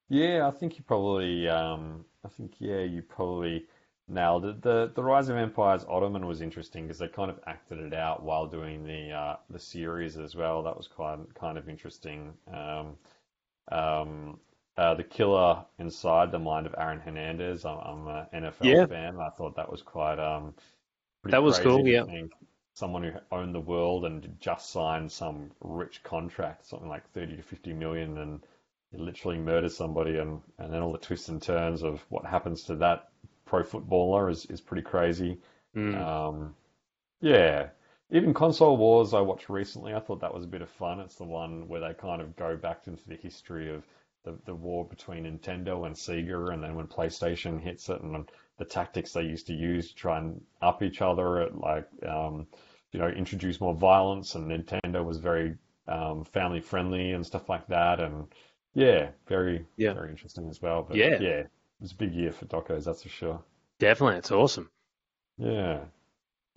Yeah, 0.09 0.47
I 0.47 0.51
think 0.51 0.77
you 0.77 0.85
probably, 0.85 1.49
um, 1.49 2.05
I 2.25 2.29
think 2.29 2.55
yeah, 2.59 2.81
you 2.81 3.03
probably 3.03 3.67
nailed 4.11 4.45
it. 4.45 4.63
The 4.63 4.93
The 4.95 5.03
Rise 5.05 5.29
of 5.29 5.37
Empires 5.37 5.85
Ottoman 5.89 6.27
was 6.27 6.41
interesting 6.43 6.85
because 6.85 6.99
they 6.99 7.09
kind 7.09 7.31
of 7.31 7.41
acted 7.47 7.79
it 7.79 7.95
out 7.95 8.23
while 8.23 8.47
doing 8.47 8.85
the 8.85 9.13
uh, 9.13 9.37
the 9.51 9.59
series 9.59 10.19
as 10.19 10.35
well. 10.37 10.63
That 10.63 10.77
was 10.77 10.89
quite 10.89 11.19
kind 11.35 11.59
of 11.59 11.69
interesting. 11.69 12.35
Um, 12.53 12.97
um, 13.73 14.41
uh, 14.77 14.95
the 14.95 15.05
Killer 15.05 15.65
Inside 15.79 16.33
the 16.33 16.39
Mind 16.39 16.67
of 16.67 16.75
Aaron 16.79 17.01
Hernandez. 17.01 17.65
I'm, 17.65 17.79
I'm 17.79 18.09
an 18.09 18.27
NFL 18.33 18.67
Yeah. 18.67 18.87
fan. 18.89 19.19
I 19.21 19.31
thought 19.31 19.57
that 19.57 19.71
was 19.71 19.83
quite 19.83 20.19
um, 20.19 20.55
That 21.25 21.43
was 21.43 21.59
cool, 21.59 21.87
yeah. 21.89 22.05
Someone 22.75 23.03
who 23.05 23.13
owned 23.31 23.55
the 23.55 23.61
world 23.61 24.05
and 24.07 24.37
just 24.41 24.71
signed 24.71 25.13
some 25.13 25.51
rich 25.61 26.03
contract, 26.03 26.67
something 26.67 26.89
like 26.89 27.09
30 27.13 27.37
to 27.37 27.43
50 27.43 27.73
million, 27.73 28.19
and 28.19 28.43
literally 28.93 29.39
murders 29.39 29.77
somebody, 29.77 30.19
and, 30.19 30.41
and 30.59 30.73
then 30.73 30.83
all 30.83 30.93
the 30.93 30.99
twists 30.99 31.29
and 31.29 31.43
turns 31.43 31.83
of 31.83 32.01
what 32.09 32.25
happens 32.27 32.65
to 32.65 32.77
that 32.77 33.10
pro 33.51 33.65
footballer 33.65 34.31
is, 34.31 34.47
is 34.47 34.61
pretty 34.61 34.83
crazy. 34.83 35.37
Mm. 35.77 35.95
Um, 36.01 36.55
yeah, 37.21 37.69
even 38.11 38.33
Console 38.33 38.77
Wars 38.77 39.13
I 39.13 39.21
watched 39.21 39.49
recently, 39.51 39.93
I 39.95 40.01
thought 40.01 40.21
that 40.21 40.33
was 40.35 40.45
a 40.45 40.49
bit 40.55 40.63
of 40.63 40.71
fun. 40.71 41.01
It's 41.01 41.17
the 41.17 41.25
one 41.25 41.69
where 41.69 41.81
they 41.81 41.95
kind 41.95 42.23
of 42.23 42.37
go 42.37 42.57
back 42.57 42.87
into 42.87 43.07
the 43.09 43.17
history 43.17 43.69
of 43.75 43.85
the, 44.25 44.39
the 44.45 44.55
war 44.55 44.85
between 44.85 45.25
Nintendo 45.25 45.87
and 45.87 45.97
Sega, 45.97 46.53
and 46.53 46.63
then 46.63 46.77
when 46.77 46.87
PlayStation 46.87 47.61
hits 47.61 47.89
it, 47.89 48.01
and 48.03 48.29
the 48.59 48.65
tactics 48.65 49.13
they 49.13 49.23
used 49.23 49.47
to 49.49 49.55
use 49.55 49.89
to 49.89 49.95
try 49.97 50.19
and 50.19 50.41
up 50.63 50.83
each 50.83 51.03
other, 51.03 51.41
at 51.41 51.57
like 51.59 51.89
um, 52.07 52.47
you 52.93 53.01
know, 53.01 53.09
introduce 53.09 53.61
more 53.61 53.75
violence, 53.75 54.35
and 54.37 54.49
Nintendo 54.51 55.05
was 55.05 55.19
very 55.19 55.57
um, 55.89 56.25
family 56.25 56.61
friendly 56.61 57.13
and 57.13 57.27
stuff 57.27 57.49
like 57.49 57.67
that, 57.69 57.99
and 58.01 58.27
yeah, 58.75 59.11
very 59.27 59.67
Yeah. 59.77 59.95
very 59.95 60.11
interesting 60.11 60.49
as 60.49 60.63
well. 60.63 60.83
But 60.89 60.97
Yeah. 60.97 61.19
yeah, 61.19 61.43
was 61.81 61.93
a 61.93 61.97
big 61.97 62.15
year 62.15 62.33
for 62.33 62.47
docos, 62.47 62.85
that's 62.85 63.03
for 63.03 63.09
sure. 63.09 63.43
Definitely, 63.79 64.19
it's 64.19 64.31
awesome. 64.31 64.71
Yeah. 65.39 65.81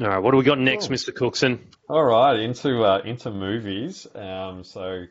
All 0.01 0.07
right, 0.07 0.19
what 0.19 0.31
do 0.31 0.37
we 0.37 0.43
got 0.43 0.59
next, 0.59 0.87
Cool. 0.87 0.97
Mr. 0.97 1.15
Cookson? 1.15 1.59
All 1.87 2.03
right, 2.03 2.39
into 2.39 2.83
uh, 2.83 3.01
into 3.05 3.31
movies. 3.31 4.07
Um, 4.15 4.63
so 4.63 5.05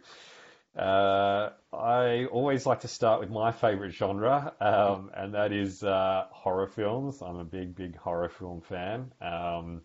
uh, 0.76 1.50
I 1.72 2.26
always 2.30 2.66
like 2.66 2.80
to 2.80 2.88
start 2.88 3.20
with 3.20 3.30
my 3.30 3.52
favorite 3.52 3.92
genre, 3.92 4.52
um, 4.60 5.10
and 5.14 5.34
that 5.34 5.52
is 5.52 5.82
uh, 5.82 6.24
horror 6.30 6.66
films. 6.66 7.22
I'm 7.22 7.36
a 7.36 7.44
big, 7.44 7.74
big 7.76 7.96
horror 7.96 8.28
film 8.28 8.60
fan. 8.62 9.12
Um, 9.20 9.82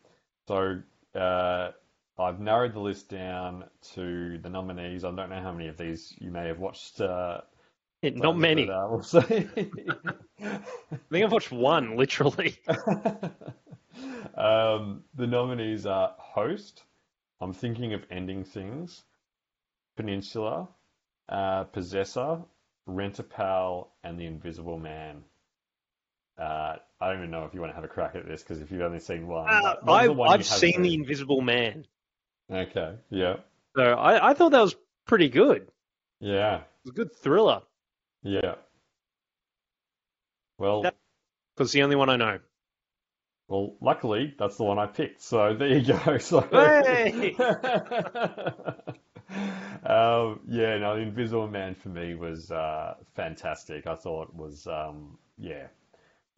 so 0.48 0.82
uh, 1.14 1.72
I've 2.18 2.40
narrowed 2.40 2.74
the 2.74 2.80
list 2.80 3.10
down 3.10 3.66
to 3.94 4.40
the 4.40 4.50
nominees. 4.50 5.04
I 5.04 5.12
don't 5.12 5.30
know 5.30 5.42
how 5.42 5.52
many 5.52 5.68
of 5.68 5.78
these 5.78 6.14
you 6.20 6.32
may 6.32 6.48
have 6.48 6.60
watched. 6.60 7.00
Yeah, 8.02 8.12
not 8.14 8.38
many. 8.38 8.70
uh, 8.70 8.88
we'll. 8.88 9.00
I 10.40 10.60
think 11.10 11.26
I've 11.26 11.32
watched 11.32 11.52
one, 11.52 11.96
literally. 11.98 12.58
um, 14.36 15.04
the 15.16 15.26
nominees 15.26 15.86
are 15.88 16.14
Host, 16.18 16.84
I'm 17.42 17.54
Thinking 17.54 17.94
of 17.94 18.04
Ending 18.12 18.44
Things, 18.44 19.04
Peninsula, 19.96 20.68
uh, 21.30 21.64
Possessor, 21.66 22.40
Rent-a-Pal, 22.86 23.92
and 24.04 24.20
The 24.20 24.26
Invisible 24.26 24.78
Man. 24.78 25.24
Uh, 26.38 26.76
I 27.02 27.08
don't 27.08 27.18
even 27.18 27.32
know 27.32 27.46
if 27.46 27.56
you 27.56 27.62
want 27.62 27.72
to 27.72 27.76
have 27.76 27.84
a 27.84 27.88
crack 27.88 28.16
at 28.16 28.28
this 28.28 28.44
because 28.44 28.62
if 28.62 28.72
you've 28.72 28.82
only 28.82 29.00
seen 29.00 29.26
one, 29.28 29.48
Uh, 29.50 29.76
I, 29.88 30.08
one 30.08 30.30
I've, 30.30 30.46
seen 30.46 30.84
The 30.84 30.94
Invisible 30.94 31.42
Man, 31.42 31.88
Okay, 32.52 32.94
yeah, 33.10 33.38
so 33.76 33.84
I, 33.84 34.30
I 34.30 34.34
thought 34.34 34.52
that 34.54 34.62
was 34.62 34.76
pretty 35.06 35.30
good. 35.30 35.68
Yeah. 36.20 36.58
It 36.58 36.64
was 36.86 36.92
a 36.92 36.96
good 36.96 37.16
thriller 37.16 37.62
yeah. 38.24 38.56
Well, 40.58 40.84
because 41.56 41.72
the 41.72 41.84
only 41.84 41.96
one 41.96 42.10
I 42.10 42.16
know. 42.16 42.40
Well, 43.48 43.76
luckily, 43.82 44.34
that's 44.38 44.58
the 44.58 44.64
one 44.64 44.78
I 44.80 44.88
picked. 44.88 45.22
So 45.22 45.56
there 45.56 45.70
you 45.70 45.82
go. 45.86 46.18
So, 46.20 46.42
Hey! 46.52 47.36
um, 49.86 50.42
yeah, 50.48 50.78
no, 50.78 50.96
the 50.96 51.02
Invisible 51.02 51.48
Man 51.48 51.76
for 51.76 51.90
me 51.90 52.16
was 52.16 52.52
uh, 52.52 52.96
fantastic. 53.16 53.88
I 53.88 53.96
thought 53.96 54.30
it 54.30 54.36
was, 54.36 54.68
um, 54.68 55.18
yeah, 55.38 55.68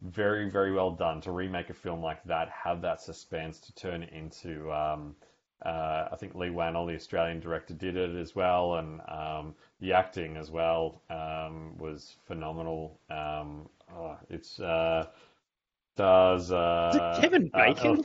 very, 0.02 0.48
very 0.50 0.72
well 0.72 0.92
done 0.92 1.20
to 1.22 1.32
remake 1.32 1.70
a 1.70 1.74
film 1.74 2.00
like 2.02 2.22
that, 2.24 2.48
have 2.50 2.82
that 2.82 3.00
suspense 3.00 3.58
to 3.60 3.74
turn 3.74 4.02
it 4.02 4.12
into. 4.12 4.72
Um, 4.72 5.16
uh, 5.64 6.08
I 6.12 6.16
think 6.16 6.34
Leigh 6.34 6.50
Whannell, 6.50 6.86
the 6.86 6.94
Australian 6.94 7.40
director, 7.40 7.74
did 7.74 7.96
it 7.96 8.14
as 8.16 8.34
well, 8.34 8.76
and 8.76 9.00
um, 9.08 9.54
the 9.80 9.92
acting 9.92 10.36
as 10.36 10.50
well 10.50 11.02
um, 11.10 11.76
was 11.78 12.16
phenomenal. 12.26 12.98
Um, 13.10 13.68
oh, 13.94 14.16
it's 14.30 14.58
uh, 14.60 15.06
stars. 15.94 16.50
Uh, 16.52 16.90
Is 16.94 17.18
it 17.18 17.22
Kevin 17.22 17.50
uh, 17.54 17.58
Bacon? 17.74 18.04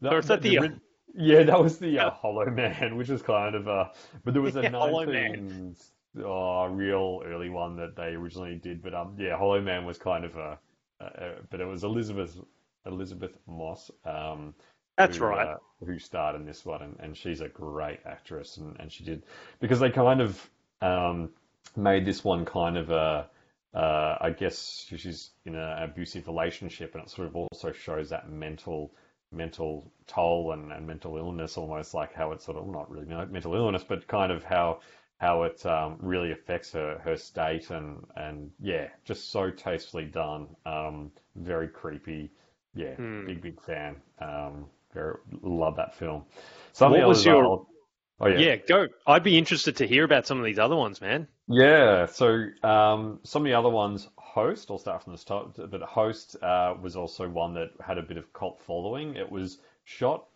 no, 0.00 0.10
Or 0.10 0.18
is 0.18 0.26
that 0.28 0.42
the- 0.42 0.58
ri- 0.58 0.80
yeah, 1.14 1.42
that 1.42 1.60
was 1.62 1.78
the 1.78 1.98
uh, 1.98 2.10
Hollow 2.22 2.46
Man, 2.50 2.96
which 2.96 3.08
was 3.08 3.22
kind 3.22 3.54
of 3.54 3.66
a, 3.66 3.90
but 4.24 4.32
there 4.32 4.42
was 4.42 4.56
a 4.56 4.62
Yeah, 4.62 4.68
19 4.68 5.76
oh, 6.24 6.66
real 6.66 7.22
early 7.24 7.50
one 7.50 7.76
that 7.76 7.96
they 7.96 8.14
originally 8.14 8.56
did, 8.56 8.82
but 8.82 8.94
um, 8.94 9.16
yeah, 9.18 9.36
Hollow 9.36 9.60
Man 9.60 9.84
was 9.84 9.98
kind 9.98 10.24
of 10.24 10.36
a, 10.36 10.58
a, 11.00 11.04
a 11.04 11.34
but 11.50 11.60
it 11.60 11.66
was 11.66 11.84
Elizabeth 11.84 12.38
Elisabeth 12.86 13.36
Moss, 13.46 13.90
um, 14.04 14.54
That's 15.00 15.16
who, 15.16 15.24
right. 15.24 15.48
uh, 15.48 15.56
who 15.84 15.98
starred 15.98 16.36
in 16.36 16.44
this 16.44 16.64
one, 16.64 16.82
and, 16.82 16.96
and 17.00 17.16
she's 17.16 17.40
a 17.40 17.48
great 17.48 18.00
actress, 18.04 18.56
and, 18.58 18.76
and 18.78 18.92
she 18.92 19.04
did 19.04 19.22
because 19.60 19.80
they 19.80 19.90
kind 19.90 20.20
of 20.20 20.50
um, 20.82 21.30
made 21.76 22.04
this 22.04 22.22
one 22.22 22.44
kind 22.44 22.76
of 22.76 22.90
a, 22.90 23.28
uh, 23.74 24.16
I 24.20 24.30
guess 24.30 24.84
she's 24.88 25.30
in 25.44 25.54
an 25.54 25.82
abusive 25.82 26.26
relationship, 26.26 26.94
and 26.94 27.04
it 27.04 27.10
sort 27.10 27.28
of 27.28 27.36
also 27.36 27.72
shows 27.72 28.10
that 28.10 28.30
mental 28.30 28.92
mental 29.32 29.90
toll 30.08 30.52
and, 30.52 30.72
and 30.72 30.86
mental 30.86 31.16
illness, 31.16 31.56
almost 31.56 31.94
like 31.94 32.12
how 32.12 32.32
it's 32.32 32.44
sort 32.44 32.56
of 32.58 32.66
not 32.66 32.90
really 32.90 33.06
mental 33.06 33.54
illness, 33.54 33.84
but 33.88 34.06
kind 34.06 34.32
of 34.32 34.42
how 34.42 34.80
how 35.18 35.44
it 35.44 35.64
um, 35.66 35.96
really 36.00 36.32
affects 36.32 36.72
her 36.72 36.98
her 37.04 37.16
state, 37.16 37.70
and 37.70 38.06
and 38.16 38.50
yeah, 38.60 38.88
just 39.04 39.30
so 39.30 39.50
tastefully 39.50 40.04
done, 40.04 40.48
um, 40.66 41.10
very 41.36 41.68
creepy, 41.68 42.30
yeah, 42.74 42.94
Hmm. 42.96 43.26
big 43.26 43.40
big 43.40 43.60
fan. 43.62 43.96
Um, 44.20 44.66
very 44.92 45.16
love 45.42 45.76
that 45.76 45.94
film. 45.94 46.24
Some 46.72 46.92
What 46.92 47.06
was 47.06 47.24
your- 47.24 47.44
I'll- 47.44 47.66
Oh 48.22 48.26
yeah. 48.28 48.38
Yeah, 48.38 48.56
go. 48.56 48.86
I'd 49.06 49.22
be 49.22 49.38
interested 49.38 49.76
to 49.76 49.86
hear 49.86 50.04
about 50.04 50.26
some 50.26 50.38
of 50.38 50.44
these 50.44 50.58
other 50.58 50.76
ones, 50.76 51.00
man. 51.00 51.26
Yeah, 51.48 52.04
so 52.04 52.48
um, 52.62 53.18
some 53.24 53.42
of 53.42 53.46
the 53.46 53.54
other 53.54 53.70
ones, 53.70 54.08
Host, 54.18 54.70
I'll 54.70 54.78
start 54.78 55.02
from 55.02 55.12
the 55.14 55.18
start, 55.18 55.56
but 55.70 55.80
Host 55.80 56.36
uh, 56.42 56.74
was 56.82 56.96
also 56.96 57.28
one 57.30 57.54
that 57.54 57.70
had 57.80 57.96
a 57.96 58.02
bit 58.02 58.18
of 58.18 58.30
cult 58.34 58.60
following. 58.60 59.16
It 59.16 59.32
was 59.32 59.58
shot 59.84 60.26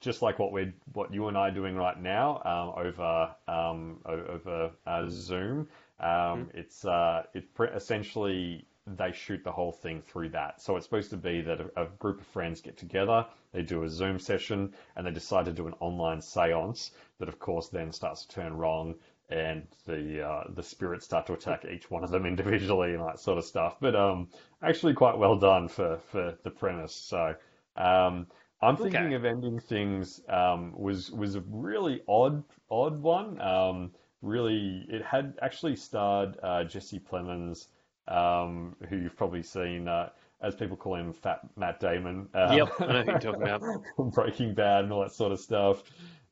just 0.00 0.20
like 0.20 0.38
what 0.38 0.52
we're, 0.52 0.74
what 0.92 1.14
you 1.14 1.28
and 1.28 1.38
I 1.38 1.48
are 1.48 1.50
doing 1.50 1.76
right 1.76 1.98
now, 1.98 2.42
um, 2.44 2.84
over 2.86 3.34
um, 3.48 4.00
over 4.04 4.70
uh, 4.86 5.06
Zoom. 5.08 5.66
Um, 6.00 6.50
It's 6.52 6.84
uh, 6.84 7.22
it 7.32 7.54
pre- 7.54 7.68
essentially 7.70 8.66
they 8.86 9.12
shoot 9.12 9.42
the 9.44 9.52
whole 9.52 9.72
thing 9.72 10.02
through 10.02 10.28
that. 10.30 10.60
So 10.60 10.76
it's 10.76 10.86
supposed 10.86 11.10
to 11.10 11.16
be 11.16 11.40
that 11.42 11.60
a, 11.60 11.82
a 11.82 11.86
group 11.98 12.20
of 12.20 12.26
friends 12.26 12.60
get 12.60 12.76
together, 12.76 13.26
they 13.52 13.62
do 13.62 13.82
a 13.82 13.88
Zoom 13.88 14.18
session, 14.18 14.74
and 14.96 15.06
they 15.06 15.10
decide 15.10 15.46
to 15.46 15.52
do 15.52 15.66
an 15.66 15.74
online 15.80 16.18
séance 16.18 16.90
that, 17.18 17.28
of 17.28 17.38
course, 17.38 17.68
then 17.68 17.92
starts 17.92 18.24
to 18.26 18.34
turn 18.34 18.56
wrong, 18.56 18.94
and 19.30 19.66
the 19.86 20.26
uh, 20.26 20.44
the 20.50 20.62
spirits 20.62 21.04
start 21.06 21.26
to 21.26 21.32
attack 21.32 21.64
each 21.64 21.90
one 21.90 22.04
of 22.04 22.10
them 22.10 22.26
individually 22.32 22.94
and 22.94 23.02
that 23.06 23.18
sort 23.20 23.38
of 23.38 23.44
stuff. 23.44 23.76
But 23.80 23.96
um, 23.96 24.28
actually, 24.62 24.94
quite 24.94 25.16
well 25.18 25.38
done 25.38 25.68
for 25.68 25.98
for 26.10 26.36
the 26.42 26.50
premise. 26.50 26.94
So. 26.94 27.34
Um, 27.76 28.26
I'm 28.62 28.76
thinking 28.78 29.12
Okay. 29.12 29.14
of 29.14 29.24
ending 29.26 29.58
things 29.60 30.22
um, 30.28 30.72
was 30.78 31.10
was 31.10 31.34
a 31.34 31.40
really 31.42 32.02
odd 32.08 32.42
odd 32.70 33.02
one. 33.02 33.40
Um, 33.40 33.92
really, 34.22 34.86
it 34.88 35.02
had 35.04 35.38
actually 35.42 35.76
starred 35.76 36.38
uh, 36.42 36.64
Jesse 36.64 36.98
Plemons 37.00 37.66
um, 38.08 38.76
who 38.88 38.96
you've 38.96 39.16
probably 39.16 39.42
seen, 39.42 39.88
uh, 39.88 40.10
as 40.42 40.54
people 40.54 40.76
call 40.76 40.96
him, 40.96 41.12
Fat 41.12 41.40
Matt 41.56 41.80
Damon. 41.80 42.28
Um, 42.34 42.56
Yep, 42.56 42.80
I 42.80 42.86
know 42.86 43.02
who 43.02 43.10
you're 43.12 43.18
talking 43.20 43.42
about. 43.42 43.62
Breaking 44.14 44.54
Bad 44.54 44.84
and 44.84 44.92
all 44.92 45.00
that 45.02 45.12
sort 45.12 45.32
of 45.32 45.40
stuff. 45.40 45.82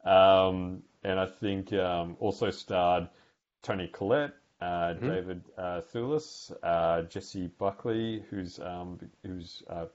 Um, 0.04 0.82
and 1.04 1.18
I 1.18 1.26
think 1.26 1.72
um, 1.72 2.16
also 2.20 2.50
starred 2.50 3.08
Toni 3.62 3.88
Collette, 3.88 4.32
uh, 4.60 4.94
David 4.94 5.42
uh, 5.58 5.80
Thewlis, 5.92 6.52
uh, 6.62 7.02
Jessie 7.02 7.50
Buckley, 7.58 8.24
who's 8.30 8.58
um, 8.60 8.98
who's 9.24 9.62
uh, 9.68 9.86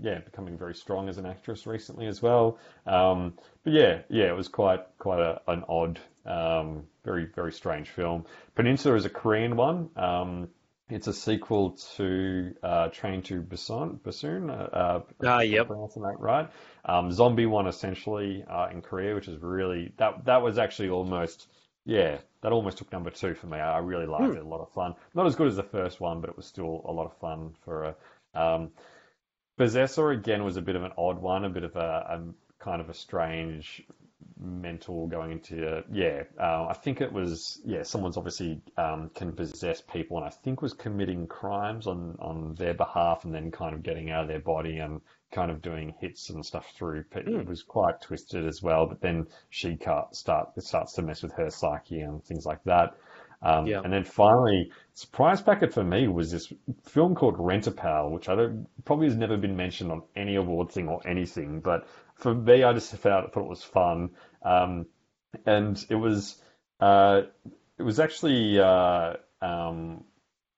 yeah 0.00 0.18
becoming 0.18 0.56
very 0.58 0.74
strong 0.74 1.08
as 1.08 1.18
an 1.18 1.26
actress 1.26 1.66
recently 1.66 2.06
as 2.06 2.22
well. 2.22 2.58
Um, 2.86 3.34
but 3.64 3.72
yeah, 3.72 4.00
yeah, 4.08 4.26
it 4.26 4.36
was 4.36 4.48
quite 4.48 4.80
quite 4.98 5.20
a, 5.20 5.40
an 5.48 5.64
odd, 5.68 6.00
um, 6.24 6.84
very 7.04 7.26
very 7.26 7.52
strange 7.52 7.90
film. 7.90 8.24
Peninsula 8.54 8.96
is 8.96 9.04
a 9.04 9.10
Korean 9.10 9.56
one. 9.56 9.90
It's 10.88 11.08
a 11.08 11.12
sequel 11.12 11.72
to 11.96 12.54
uh, 12.62 12.88
Train 12.88 13.22
to 13.22 13.42
Busan. 13.42 13.98
Busan. 14.00 14.50
Uh, 14.50 15.00
Ah, 15.24 15.40
if 15.40 15.50
yep. 15.50 15.66
pronouncing 15.66 16.02
that 16.02 16.20
right. 16.20 16.48
Um, 16.84 17.10
zombie 17.10 17.46
one 17.46 17.66
essentially 17.66 18.44
uh, 18.48 18.68
in 18.70 18.82
Korea, 18.82 19.14
which 19.14 19.26
is 19.26 19.42
really 19.42 19.92
that 19.96 20.24
that 20.26 20.42
was 20.42 20.58
actually 20.58 20.90
almost 20.90 21.48
yeah 21.84 22.18
that 22.42 22.52
almost 22.52 22.78
took 22.78 22.92
number 22.92 23.10
two 23.10 23.34
for 23.34 23.48
me. 23.48 23.58
I, 23.58 23.78
really 23.78 24.06
liked 24.06 24.36
it, 24.36 24.42
a 24.42 24.48
lot 24.48 24.60
of 24.60 24.70
fun. 24.72 24.94
Not 25.14 25.26
as 25.26 25.34
good 25.34 25.48
as 25.48 25.56
the 25.56 25.64
first 25.64 26.00
one, 26.00 26.20
but 26.20 26.30
it 26.30 26.36
was 26.36 26.46
still 26.46 26.82
a 26.84 26.92
lot 26.92 27.06
of 27.06 27.16
fun 27.18 27.54
for 27.64 27.84
a. 28.34 28.40
Um, 28.40 28.70
Possessor 29.56 30.10
again 30.10 30.44
was 30.44 30.58
a 30.58 30.62
bit 30.62 30.76
of 30.76 30.84
an 30.84 30.92
odd 30.98 31.18
one, 31.18 31.44
a 31.44 31.48
bit 31.48 31.64
of 31.64 31.74
a, 31.76 31.80
a 31.80 32.22
kind 32.62 32.80
of 32.80 32.90
a 32.90 32.94
strange 32.94 33.82
mental 34.38 35.06
going 35.06 35.32
into 35.32 35.82
yeah. 35.90 36.24
Uh, 36.38 36.66
I 36.68 36.74
think 36.74 37.00
it 37.00 37.12
was 37.12 37.60
yeah. 37.64 37.82
Someone's 37.82 38.16
obviously 38.16 38.60
um, 38.76 39.10
can 39.14 39.32
possess 39.32 39.80
people, 39.80 40.18
and 40.18 40.26
I 40.26 40.30
think 40.30 40.62
was 40.62 40.74
committing 40.74 41.26
crimes 41.26 41.86
on 41.86 42.16
on 42.18 42.54
their 42.54 42.74
behalf, 42.74 43.24
and 43.24 43.34
then 43.34 43.50
kind 43.50 43.74
of 43.74 43.82
getting 43.82 44.10
out 44.10 44.22
of 44.22 44.28
their 44.28 44.40
body 44.40 44.78
and 44.78 45.00
kind 45.32 45.50
of 45.50 45.62
doing 45.62 45.94
hits 46.00 46.30
and 46.30 46.44
stuff 46.44 46.72
through. 46.76 47.04
It 47.14 47.28
it 47.28 47.46
was 47.46 47.62
quite 47.62 48.00
twisted 48.00 48.46
as 48.46 48.62
well. 48.62 48.86
But 48.86 49.00
then 49.00 49.26
she 49.50 49.76
cut, 49.76 50.14
start 50.14 50.50
it 50.56 50.64
starts 50.64 50.94
to 50.94 51.02
mess 51.02 51.22
with 51.22 51.32
her 51.32 51.50
psyche 51.50 52.00
and 52.00 52.22
things 52.24 52.46
like 52.46 52.62
that. 52.64 52.96
Um, 53.42 53.66
Yeah. 53.66 53.80
And 53.84 53.92
then 53.92 54.04
finally, 54.04 54.72
surprise 54.94 55.42
packet 55.42 55.72
for 55.72 55.84
me 55.84 56.08
was 56.08 56.30
this 56.30 56.52
film 56.84 57.14
called 57.14 57.36
Rent 57.38 57.66
a 57.66 57.70
Pal, 57.70 58.10
which 58.10 58.28
I 58.28 58.34
don't 58.34 58.66
probably 58.84 59.06
has 59.08 59.16
never 59.16 59.36
been 59.36 59.56
mentioned 59.56 59.92
on 59.92 60.02
any 60.14 60.36
award 60.36 60.72
thing 60.72 60.88
or 60.88 61.06
anything. 61.06 61.60
But 61.60 61.86
for 62.16 62.34
me, 62.34 62.62
I 62.62 62.72
just 62.72 62.94
found 62.96 63.32
thought 63.32 63.44
it 63.44 63.48
was 63.48 63.62
fun, 63.62 64.10
um, 64.42 64.86
and 65.44 65.84
it 65.88 65.94
was 65.94 66.36
uh, 66.80 67.22
it 67.78 67.82
was 67.82 68.00
actually 68.00 68.58
uh, 68.58 69.14
um, 69.40 70.04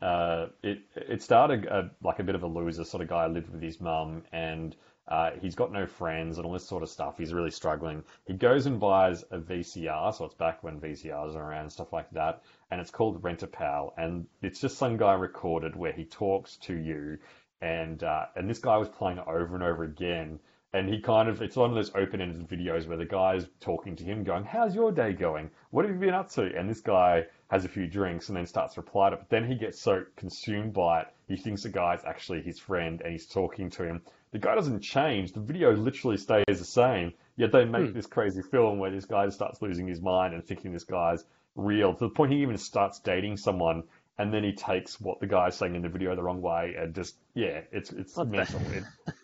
uh, 0.01 0.47
it 0.63 0.81
it 0.95 1.23
started 1.23 1.67
a, 1.67 1.91
like 2.03 2.19
a 2.19 2.25
bit 2.25 2.35
of 2.35 2.43
a 2.43 2.47
loser 2.47 2.85
sort 2.85 3.03
of 3.03 3.09
guy 3.09 3.27
lived 3.27 3.51
with 3.51 3.63
his 3.63 3.81
mum 3.81 4.23
and 4.33 4.77
uh, 5.09 5.31
he's 5.41 5.55
got 5.55 5.73
no 5.73 5.87
friends 5.87 6.37
and 6.37 6.47
all 6.47 6.53
this 6.53 6.67
sort 6.67 6.83
of 6.83 6.89
stuff. 6.91 7.17
He's 7.17 7.33
really 7.33 7.51
struggling. 7.51 8.05
He 8.27 8.35
goes 8.35 8.67
and 8.67 8.79
buys 8.79 9.25
a 9.31 9.39
VCR, 9.39 10.15
so 10.15 10.27
it's 10.27 10.35
back 10.35 10.63
when 10.63 10.81
VCRs 10.81 11.35
are 11.35 11.51
around 11.51 11.63
and 11.63 11.73
stuff 11.73 11.93
like 11.93 12.11
that, 12.11 12.43
and 12.71 12.81
it's 12.81 12.91
called 12.91 13.25
Rent 13.25 13.43
a 13.43 13.47
Pal, 13.47 13.95
and 13.97 14.27
it's 14.43 14.61
just 14.61 14.77
some 14.77 14.99
guy 14.99 15.15
recorded 15.15 15.75
where 15.75 15.93
he 15.93 16.05
talks 16.05 16.57
to 16.59 16.75
you, 16.75 17.19
and 17.63 18.03
uh, 18.03 18.27
and 18.37 18.51
this 18.51 18.59
guy 18.59 18.77
was 18.77 18.89
playing 18.91 19.19
it 19.19 19.27
over 19.27 19.55
and 19.55 19.65
over 19.65 19.83
again. 19.85 20.41
And 20.79 20.89
he 20.89 21.01
kind 21.01 21.29
of, 21.29 21.43
it's 21.43 21.57
one 21.57 21.71
of 21.71 21.75
those 21.75 21.91
open-ended 21.97 22.49
videos 22.49 22.87
where 22.87 22.97
the 22.97 23.05
guy's 23.05 23.45
talking 23.59 23.97
to 23.97 24.05
him, 24.05 24.23
going, 24.23 24.45
How's 24.45 24.77
your 24.77 24.93
day 24.93 25.13
going? 25.13 25.51
What 25.71 25.85
have 25.85 25.93
you 25.93 25.99
been 25.99 26.15
up 26.15 26.31
to? 26.35 26.57
And 26.57 26.71
this 26.71 26.81
guy 26.81 27.25
has 27.51 27.65
a 27.65 27.69
few 27.69 27.89
drinks 27.89 28.29
and 28.29 28.37
then 28.37 28.47
starts 28.47 28.75
to 28.75 28.83
reply 28.83 29.11
to 29.11 29.17
it. 29.17 29.19
But 29.19 29.29
then 29.29 29.45
he 29.45 29.57
gets 29.57 29.81
so 29.81 30.05
consumed 30.15 30.75
by 30.75 31.01
it, 31.01 31.09
he 31.27 31.37
thinks 31.37 31.65
the 31.65 31.71
guy's 31.71 32.05
actually 32.05 32.43
his 32.43 32.61
friend 32.61 33.01
and 33.01 33.11
he's 33.11 33.27
talking 33.27 33.71
to 33.71 33.83
him. 33.83 34.03
The 34.31 34.39
guy 34.39 34.55
doesn't 34.55 34.81
change. 34.81 35.33
The 35.33 35.41
video 35.41 35.75
literally 35.75 36.17
stays 36.17 36.45
the 36.47 36.65
same. 36.65 37.13
Yet 37.37 37.51
they 37.51 37.65
make 37.65 37.89
hmm. 37.89 37.95
this 37.95 38.07
crazy 38.07 38.43
film 38.43 38.79
where 38.79 38.93
this 38.93 39.05
guy 39.05 39.29
starts 39.31 39.61
losing 39.61 39.89
his 39.89 40.01
mind 40.01 40.33
and 40.33 40.47
thinking 40.47 40.73
this 40.73 40.85
guy's 40.85 41.25
real 41.57 41.93
to 41.93 42.05
the 42.05 42.11
point 42.11 42.33
he 42.33 42.43
even 42.43 42.57
starts 42.57 43.01
dating 43.01 43.37
someone. 43.37 43.83
And 44.21 44.35
then 44.35 44.43
he 44.43 44.53
takes 44.53 45.01
what 45.01 45.21
the 45.21 45.27
guy's 45.29 45.57
saying 45.57 45.77
in 45.77 45.83
the 45.83 45.89
video 45.89 46.17
the 46.17 46.23
wrong 46.23 46.43
way 46.43 46.75
and 46.77 46.93
just, 46.95 47.17
yeah, 47.35 47.61
it's 47.71 47.93
it's 47.93 48.17
What 48.17 48.29
mental. 48.29 48.61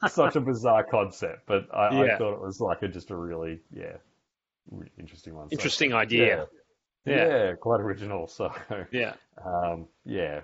It's 0.04 0.14
such 0.14 0.36
a 0.36 0.40
bizarre 0.40 0.84
concept, 0.84 1.46
but 1.46 1.66
I, 1.74 1.88
I 2.02 2.16
thought 2.16 2.34
it 2.34 2.40
was 2.40 2.60
like 2.60 2.82
a, 2.82 2.88
just 2.88 3.10
a 3.10 3.16
really, 3.16 3.60
yeah, 3.72 3.96
really 4.70 4.92
interesting 4.98 5.34
one. 5.34 5.48
So, 5.48 5.54
Interesting 5.54 5.92
idea. 5.94 6.26
yeah. 6.26 6.44
Yeah. 7.06 7.28
Yeah, 7.28 7.52
quite 7.54 7.80
original. 7.80 8.26
So, 8.28 8.52
Yeah. 8.92 9.14
um, 9.44 9.88
yeah. 10.06 10.40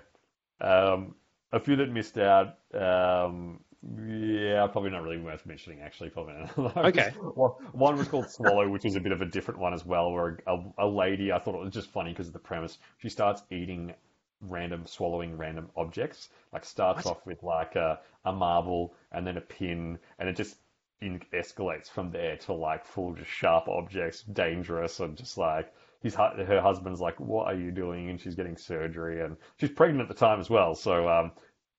Um, 0.59 1.15
a 1.53 1.59
few 1.59 1.75
that 1.77 1.89
missed 1.89 2.17
out. 2.17 2.57
Um, 2.73 3.61
yeah, 4.05 4.67
probably 4.67 4.91
not 4.91 5.01
really 5.01 5.17
worth 5.17 5.45
mentioning. 5.45 5.79
Actually, 5.81 6.09
probably 6.09 6.33
not. 6.57 6.77
Okay. 6.77 7.11
One, 7.35 7.51
one 7.71 7.97
was 7.97 8.07
called 8.07 8.29
Swallow, 8.29 8.69
which 8.69 8.83
was 8.83 8.95
a 8.95 8.99
bit 8.99 9.11
of 9.11 9.21
a 9.21 9.25
different 9.25 9.59
one 9.59 9.73
as 9.73 9.85
well. 9.85 10.11
Where 10.11 10.37
a, 10.45 10.57
a 10.77 10.87
lady, 10.87 11.31
I 11.31 11.39
thought 11.39 11.55
it 11.55 11.63
was 11.63 11.73
just 11.73 11.89
funny 11.89 12.11
because 12.11 12.27
of 12.27 12.33
the 12.33 12.39
premise. 12.39 12.77
She 12.99 13.09
starts 13.09 13.41
eating 13.49 13.93
random, 14.41 14.85
swallowing 14.85 15.37
random 15.37 15.69
objects. 15.75 16.29
Like 16.51 16.65
starts 16.65 17.05
off 17.05 17.25
with 17.25 17.43
like 17.43 17.75
a, 17.75 17.99
a 18.25 18.31
marble 18.31 18.93
and 19.11 19.25
then 19.25 19.37
a 19.37 19.41
pin, 19.41 19.99
and 20.19 20.29
it 20.29 20.35
just 20.35 20.55
in, 21.01 21.21
escalates 21.33 21.89
from 21.89 22.11
there 22.11 22.37
to 22.37 22.53
like 22.53 22.85
full 22.85 23.13
just 23.13 23.29
sharp 23.29 23.67
objects, 23.67 24.23
dangerous, 24.23 24.99
and 24.99 25.17
just 25.17 25.37
like 25.37 25.73
his 26.01 26.15
her 26.15 26.61
husband's 26.61 27.01
like, 27.01 27.19
"What 27.19 27.47
are 27.47 27.55
you 27.55 27.71
doing?" 27.71 28.09
And 28.09 28.19
she's 28.19 28.35
getting 28.35 28.57
surgery, 28.57 29.23
and 29.23 29.37
she's 29.57 29.69
pregnant 29.69 30.01
at 30.01 30.07
the 30.07 30.19
time 30.19 30.39
as 30.39 30.49
well. 30.49 30.75
So 30.75 31.07
um, 31.07 31.31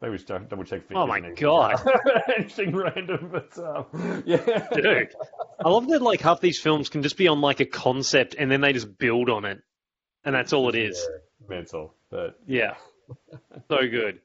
they 0.03 0.09
was 0.09 0.25
double 0.25 0.47
double 0.47 0.65
check. 0.65 0.83
Oh 0.95 1.07
my 1.07 1.21
figures 1.21 1.31
and 1.31 1.39
God. 1.39 1.81
anything, 1.87 2.23
anything 2.39 2.77
random, 2.77 3.31
but 3.31 3.59
um, 3.59 4.23
yeah, 4.27 4.67
Dude. 4.73 5.15
I 5.65 5.69
love 5.69 5.89
that 5.89 6.03
like 6.03 6.21
half 6.21 6.41
these 6.41 6.59
films 6.59 6.89
can 6.89 7.03
just 7.03 7.17
be 7.17 7.29
on 7.29 7.41
like 7.41 7.61
a 7.61 7.67
concept 7.67 8.35
and 8.37 8.51
then 8.51 8.61
they 8.61 8.73
just 8.73 8.99
build 8.99 9.31
on 9.31 9.45
it. 9.45 9.61
And 10.25 10.35
that's 10.35 10.53
all 10.53 10.69
it 10.69 10.75
is. 10.75 10.97
Yeah, 10.97 11.19
mental, 11.55 11.95
but 12.11 12.39
Yeah. 12.47 12.75
So 13.69 13.89
good. 13.89 14.21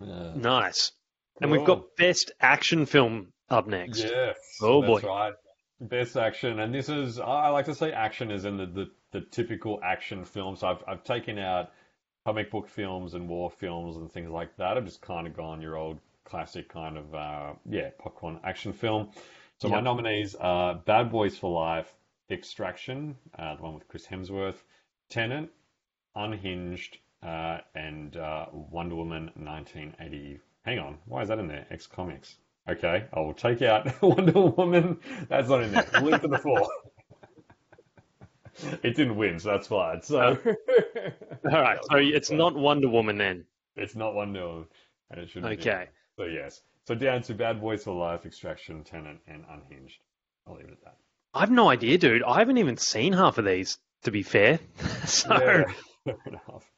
uh, 0.02 0.32
Nice. 0.36 0.92
And 1.40 1.50
we've 1.50 1.64
got 1.64 1.96
best 1.96 2.32
action 2.40 2.86
film 2.86 3.28
up 3.48 3.66
next. 3.66 4.00
Yes. 4.00 4.36
Oh, 4.60 4.80
that's 4.80 5.02
boy. 5.02 5.08
right. 5.08 5.34
Best 5.80 6.16
action, 6.16 6.58
and 6.58 6.74
this 6.74 6.88
is 6.88 7.20
I 7.20 7.50
like 7.50 7.66
to 7.66 7.74
say 7.74 7.92
action 7.92 8.32
is 8.32 8.44
in 8.44 8.56
the, 8.56 8.66
the, 8.66 8.90
the 9.12 9.20
typical 9.20 9.78
action 9.84 10.24
films. 10.24 10.64
I've 10.64 10.82
I've 10.88 11.04
taken 11.04 11.38
out 11.38 11.70
comic 12.26 12.50
book 12.50 12.68
films 12.68 13.14
and 13.14 13.28
war 13.28 13.48
films 13.48 13.96
and 13.96 14.10
things 14.10 14.28
like 14.28 14.56
that. 14.56 14.76
I've 14.76 14.84
just 14.84 15.00
kind 15.00 15.28
of 15.28 15.36
gone 15.36 15.62
your 15.62 15.76
old 15.76 16.00
classic 16.24 16.68
kind 16.68 16.98
of 16.98 17.14
uh, 17.14 17.52
yeah 17.64 17.90
popcorn 17.98 18.40
action 18.42 18.72
film. 18.72 19.10
So 19.60 19.68
my 19.68 19.80
nominees 19.80 20.34
are 20.36 20.74
Bad 20.74 21.10
Boys 21.10 21.36
for 21.36 21.50
Life, 21.50 21.92
Extraction, 22.30 23.16
uh, 23.36 23.56
the 23.56 23.62
one 23.62 23.74
with 23.74 23.88
Chris 23.88 24.06
Hemsworth, 24.06 24.62
Tenet, 25.08 25.48
Unhinged, 26.14 26.98
uh, 27.22 27.58
and 27.74 28.16
uh, 28.16 28.46
Wonder 28.52 28.94
Woman 28.96 29.30
1980. 29.34 30.40
Hang 30.64 30.78
on, 30.78 30.98
why 31.06 31.22
is 31.22 31.28
that 31.28 31.38
in 31.38 31.48
there? 31.48 31.66
X 31.70 31.86
Comics. 31.86 32.36
Okay, 32.68 33.04
I 33.12 33.20
will 33.20 33.32
take 33.34 33.62
out 33.62 34.02
Wonder 34.02 34.40
Woman. 34.40 34.98
That's 35.28 35.48
not 35.48 35.62
in 35.62 35.72
there. 35.72 35.86
Leap 36.02 36.20
to 36.20 36.28
the 36.28 36.38
floor. 36.38 36.68
it 38.82 38.94
didn't 38.96 39.16
win, 39.16 39.38
so 39.38 39.50
that's 39.52 39.68
fine. 39.68 40.02
So 40.02 40.18
All 41.50 41.62
right. 41.62 41.78
So 41.90 41.96
it's 41.96 42.30
not 42.30 42.54
Wonder 42.54 42.88
Woman 42.88 43.16
then. 43.16 43.44
it's 43.76 43.94
not 43.96 44.14
Wonder 44.14 44.46
Woman, 44.46 44.66
and 45.10 45.20
it 45.20 45.30
shouldn't. 45.30 45.58
be. 45.62 45.68
Okay. 45.70 45.86
So 46.16 46.24
yes. 46.24 46.60
So 46.86 46.94
down 46.94 47.22
to 47.22 47.34
Bad 47.34 47.60
Boys 47.60 47.84
for 47.84 47.94
Life, 47.94 48.26
Extraction, 48.26 48.82
Tenet, 48.84 49.18
and 49.28 49.44
Unhinged. 49.50 49.98
I'll 50.46 50.54
leave 50.56 50.66
it 50.66 50.72
at 50.72 50.84
that. 50.84 50.96
I've 51.34 51.50
no 51.50 51.68
idea, 51.70 51.98
dude. 51.98 52.22
I 52.22 52.38
haven't 52.38 52.58
even 52.58 52.76
seen 52.78 53.12
half 53.12 53.38
of 53.38 53.44
these, 53.44 53.78
to 54.04 54.10
be 54.10 54.22
fair. 54.22 54.58
so 55.06 55.28
Yeah, 55.30 55.64
fair 56.04 56.16
enough. 56.26 56.70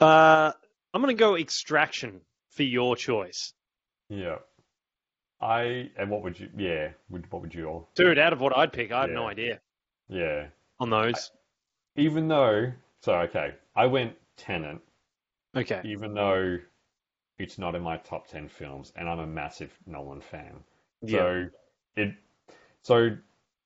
uh, 0.00 0.52
I'm 0.92 1.02
going 1.02 1.14
to 1.16 1.18
go 1.20 1.36
Extraction 1.36 2.20
for 2.50 2.62
your 2.62 2.96
choice. 2.96 3.52
Yeah. 4.08 4.36
I 5.40 5.90
and 5.96 6.10
what 6.10 6.22
would 6.22 6.38
you? 6.38 6.50
Yeah. 6.56 6.90
Would, 7.08 7.30
what 7.32 7.42
would 7.42 7.54
you 7.54 7.66
all? 7.66 7.88
Dude, 7.94 8.18
out 8.18 8.32
of 8.32 8.40
what 8.40 8.56
I'd 8.56 8.72
pick, 8.72 8.92
I 8.92 9.02
have 9.02 9.10
no 9.10 9.26
idea 9.26 9.60
Yeah. 10.08 10.48
on 10.78 10.90
those. 10.90 11.30
Even 11.96 12.28
though, 12.28 12.72
so 13.00 13.14
okay, 13.20 13.54
I 13.74 13.86
went 13.86 14.14
Tenet. 14.36 14.78
Okay. 15.56 15.80
even 15.84 16.14
though 16.14 16.58
it's 17.38 17.58
not 17.58 17.74
in 17.74 17.82
my 17.82 17.96
top 17.96 18.28
10 18.28 18.48
films 18.48 18.92
and 18.96 19.08
I'm 19.08 19.18
a 19.18 19.26
massive 19.26 19.72
Nolan 19.86 20.20
fan. 20.20 20.62
Yeah. 21.02 21.18
So 21.18 21.46
it 21.96 22.14
so 22.82 23.16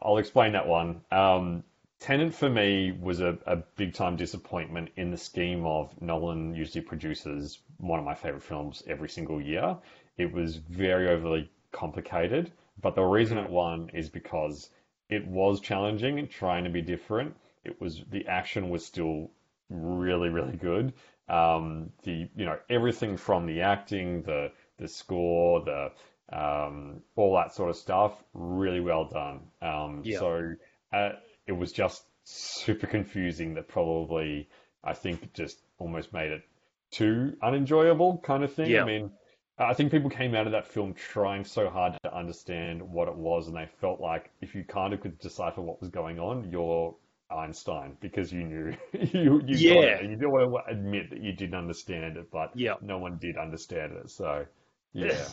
I'll 0.01 0.19
explain 0.19 0.53
that 0.53 0.67
one. 0.69 1.03
Um 1.11 1.65
Tenet 2.05 2.35
for 2.35 2.51
me 2.51 2.93
was 2.93 3.23
a, 3.23 3.39
a 3.47 3.57
big 3.57 3.95
time 3.95 4.15
disappointment 4.15 4.91
in 4.97 5.11
the 5.11 5.17
scheme 5.17 5.65
of 5.65 5.91
Nolan 6.03 6.55
usually 6.55 6.85
produces 6.85 7.61
one 7.79 7.99
of 7.99 8.05
my 8.05 8.15
favorite 8.15 8.43
films 8.43 8.83
every 8.87 9.09
single 9.09 9.41
year. 9.41 9.79
It 10.19 10.31
was 10.31 10.57
very 10.57 11.09
overly 11.09 11.51
complicated, 11.73 12.53
but 12.83 12.95
the 12.95 13.03
reason 13.03 13.39
it 13.39 13.49
won 13.49 13.89
is 13.95 14.11
because 14.11 14.69
it 15.09 15.27
was 15.27 15.63
challenging 15.63 16.19
and 16.19 16.29
trying 16.29 16.65
to 16.65 16.69
be 16.69 16.83
different. 16.83 17.35
It 17.65 17.81
was 17.81 18.03
the 18.11 18.27
action 18.27 18.69
was 18.69 18.85
still 18.85 19.31
really, 19.71 20.29
really 20.29 20.59
good. 20.59 20.93
Um, 21.31 21.91
the 22.03 22.29
you 22.37 22.45
know 22.45 22.59
everything 22.69 23.17
from 23.17 23.47
the 23.47 23.63
acting, 23.63 24.21
the 24.25 24.53
the 24.77 24.89
score, 24.89 25.63
the 25.65 25.91
um, 26.31 27.01
all 27.17 27.35
that 27.37 27.55
sort 27.55 27.71
of 27.71 27.77
stuff, 27.77 28.23
really 28.35 28.81
well 28.81 29.07
done. 29.07 29.41
Um, 29.63 30.03
Yeah. 30.05 30.19
So 30.19 30.55
uh, 30.93 31.13
it 31.47 31.53
was 31.53 31.73
just 31.73 32.05
super 32.25 32.87
confusing. 32.87 33.55
That 33.55 33.69
probably 33.69 34.49
I 34.83 34.95
think 34.95 35.33
just 35.35 35.59
almost 35.79 36.13
made 36.13 36.31
it 36.33 36.43
too 36.91 37.37
unenjoyable, 37.43 38.19
kind 38.25 38.45
of 38.45 38.53
thing. 38.53 38.71
Yeah. 38.71 38.83
I 38.83 38.87
mean, 38.87 39.11
I 39.59 39.75
think 39.75 39.91
people 39.93 40.11
came 40.11 40.35
out 40.35 40.47
of 40.47 40.53
that 40.53 40.67
film 40.67 40.95
trying 40.95 41.45
so 41.45 41.71
hard 41.71 41.97
to 42.03 42.15
understand 42.17 42.83
what 42.83 43.09
it 43.09 43.15
was, 43.15 43.47
and 43.47 43.57
they 43.57 43.69
felt 43.81 44.01
like 44.01 44.31
if 44.41 44.55
you 44.55 44.65
kind 44.65 44.93
of 44.93 45.01
could 45.01 45.19
decipher 45.19 45.61
what 45.61 45.81
was 45.81 45.91
going 45.91 46.19
on, 46.19 46.51
you're 46.51 46.95
Einstein 47.31 47.97
because 48.01 48.33
you 48.33 48.45
knew 48.45 48.77
you 48.93 49.43
you 49.47 49.57
Yeah. 49.81 50.03
you 50.03 50.17
don't 50.17 50.31
want 50.31 50.67
to 50.67 50.73
admit 50.73 51.11
that 51.11 51.21
you 51.21 51.33
didn't 51.33 51.55
understand 51.55 52.17
it, 52.17 52.31
but 52.31 52.51
Yeah. 52.55 52.75
no 52.81 52.99
one 52.99 53.19
did 53.19 53.37
understand 53.37 53.93
it. 53.93 54.11
So 54.11 54.45
yeah, 54.93 55.25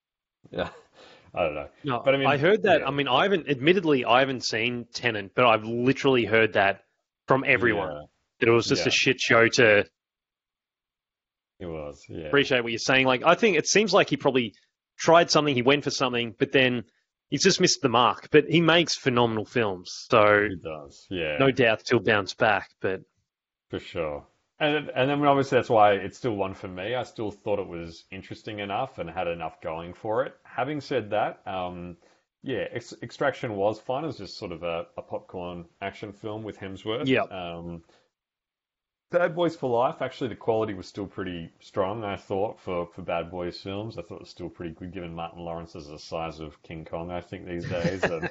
yeah, 0.50 0.68
I 1.34 1.42
don't 1.44 1.54
know. 1.54 1.68
No, 1.84 2.02
But 2.04 2.14
I 2.14 2.18
mean, 2.18 2.26
I 2.26 2.36
heard 2.38 2.62
that. 2.64 2.80
yeah. 2.80 2.86
I 2.86 2.90
mean, 2.90 3.08
I 3.08 3.22
haven't. 3.24 3.48
Admittedly, 3.48 4.04
I 4.04 4.20
haven't 4.20 4.44
seen 4.44 4.86
Tenet, 4.92 5.34
but 5.34 5.46
I've 5.46 5.64
literally 5.64 6.24
heard 6.24 6.54
that 6.54 6.82
from 7.26 7.44
everyone. 7.46 7.90
Yeah, 7.92 8.02
That 8.40 8.48
it 8.48 8.52
was 8.52 8.66
just 8.66 8.82
Yeah. 8.82 8.88
a 8.88 8.90
shit 8.92 9.20
show. 9.20 9.48
To 9.48 9.84
it 11.60 11.66
was. 11.66 12.04
Yeah, 12.08 12.26
appreciate 12.26 12.62
what 12.62 12.72
you're 12.72 12.78
saying. 12.78 13.06
Like, 13.06 13.22
I 13.24 13.34
think 13.34 13.56
it 13.56 13.66
seems 13.66 13.92
like 13.92 14.08
he 14.10 14.16
probably 14.16 14.54
tried 14.98 15.30
something. 15.30 15.54
He 15.54 15.62
went 15.62 15.84
for 15.84 15.90
something, 15.90 16.34
but 16.38 16.52
then 16.52 16.84
he's 17.30 17.42
just 17.42 17.60
missed 17.60 17.82
the 17.82 17.88
mark. 17.88 18.28
But 18.30 18.44
he 18.48 18.60
makes 18.60 18.94
phenomenal 18.96 19.44
films, 19.44 19.90
so 20.08 20.48
he 20.48 20.56
does. 20.56 21.06
Yeah, 21.10 21.36
no 21.38 21.50
doubt 21.50 21.82
he'll 21.88 21.98
bounce 22.00 22.34
back. 22.34 22.68
But 22.80 23.00
For 23.70 23.80
sure. 23.80 24.26
And 24.60 24.90
and 24.90 25.08
then 25.08 25.24
obviously 25.24 25.56
that's 25.56 25.70
why 25.70 25.92
it's 25.92 26.18
still 26.18 26.34
one 26.34 26.54
for 26.54 26.68
me. 26.68 26.94
I 26.94 27.04
still 27.04 27.30
thought 27.30 27.60
it 27.60 27.68
was 27.68 28.04
interesting 28.10 28.58
enough 28.58 28.98
and 28.98 29.08
had 29.08 29.28
enough 29.28 29.60
going 29.60 29.94
for 29.94 30.24
it. 30.24 30.34
Having 30.42 30.80
said 30.80 31.10
that, 31.10 31.40
um, 31.46 31.96
yeah, 32.42 32.64
Ex- 32.72 32.94
Extraction 33.02 33.54
was 33.54 33.78
fun. 33.78 34.04
It 34.04 34.08
was 34.08 34.18
just 34.18 34.36
sort 34.36 34.52
of 34.52 34.64
a, 34.64 34.86
a 34.96 35.02
popcorn 35.02 35.66
action 35.80 36.12
film 36.12 36.42
with 36.42 36.58
Hemsworth. 36.58 37.06
Yeah. 37.06 37.22
Um, 37.22 37.82
Bad 39.10 39.34
Boys 39.34 39.56
for 39.56 39.70
Life, 39.70 40.02
actually, 40.02 40.28
the 40.28 40.36
quality 40.36 40.74
was 40.74 40.86
still 40.86 41.06
pretty 41.06 41.50
strong, 41.60 42.04
I 42.04 42.16
thought, 42.16 42.60
for, 42.60 42.86
for 42.94 43.00
Bad 43.00 43.30
Boys 43.30 43.58
films. 43.58 43.96
I 43.96 44.02
thought 44.02 44.16
it 44.16 44.20
was 44.20 44.28
still 44.28 44.50
pretty 44.50 44.74
good, 44.74 44.92
given 44.92 45.14
Martin 45.14 45.44
Lawrence 45.44 45.74
is 45.74 45.86
the 45.86 45.98
size 45.98 46.40
of 46.40 46.62
King 46.62 46.84
Kong, 46.84 47.10
I 47.10 47.22
think, 47.22 47.46
these 47.46 47.66
days. 47.66 48.02
and, 48.02 48.30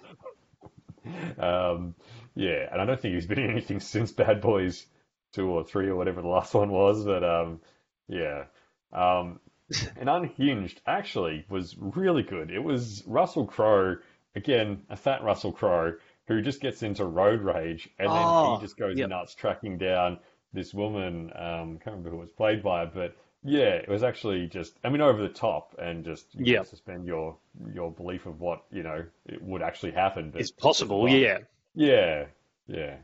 um, 1.40 1.96
yeah, 2.36 2.68
and 2.72 2.80
I 2.80 2.86
don't 2.86 3.00
think 3.02 3.16
he's 3.16 3.26
been 3.26 3.40
in 3.40 3.50
anything 3.50 3.80
since 3.80 4.12
Bad 4.12 4.40
Boys 4.40 4.86
2 5.34 5.48
or 5.48 5.64
3 5.64 5.88
or 5.88 5.96
whatever 5.96 6.22
the 6.22 6.28
last 6.28 6.54
one 6.54 6.70
was, 6.70 7.04
but 7.04 7.24
um, 7.24 7.60
yeah. 8.08 8.46
Um, 8.92 9.40
and 9.98 10.10
Unhinged 10.10 10.82
actually 10.86 11.46
was 11.50 11.76
really 11.78 12.24
good. 12.24 12.52
It 12.52 12.64
was 12.64 13.04
Russell 13.06 13.46
Crowe, 13.46 13.98
again, 14.36 14.84
a 14.90 14.96
fat 14.96 15.24
Russell 15.24 15.52
Crowe, 15.52 15.94
who 16.28 16.42
just 16.42 16.62
gets 16.62 16.84
into 16.84 17.06
road 17.06 17.42
rage 17.42 17.90
and 18.00 18.10
then 18.10 18.24
Oh, 18.26 18.56
he 18.56 18.66
just 18.66 18.78
goes 18.78 18.98
yep. 18.98 19.10
nuts 19.10 19.34
tracking 19.36 19.78
down 19.78 20.20
this 20.54 20.74
woman. 20.74 21.32
Um, 21.36 21.80
can't 21.80 21.98
remember 21.98 22.10
who 22.12 22.18
it 22.18 22.22
was 22.22 22.32
played 22.32 22.64
by, 22.64 22.86
but 22.86 23.16
yeah, 23.44 23.76
it 23.76 23.88
was 23.88 24.04
actually 24.04 24.48
just, 24.48 24.78
I 24.84 24.90
mean, 24.90 25.02
over 25.02 25.22
the 25.22 25.34
top 25.34 25.76
and 25.80 26.04
just 26.04 26.34
you 26.36 26.56
know, 26.56 26.64
suspend 26.64 27.06
your 27.06 27.38
your 27.74 27.92
belief 27.92 28.26
of 28.26 28.40
what, 28.42 28.64
you 28.72 28.84
know, 28.84 29.06
it 29.26 29.42
would 29.42 29.62
actually 29.62 29.92
happen. 29.92 30.32
But 30.32 30.42
it's 30.42 30.52
possible. 30.52 31.08
Yeah. 31.08 31.40
Yeah, 31.76 32.26
yeah. 32.68 32.98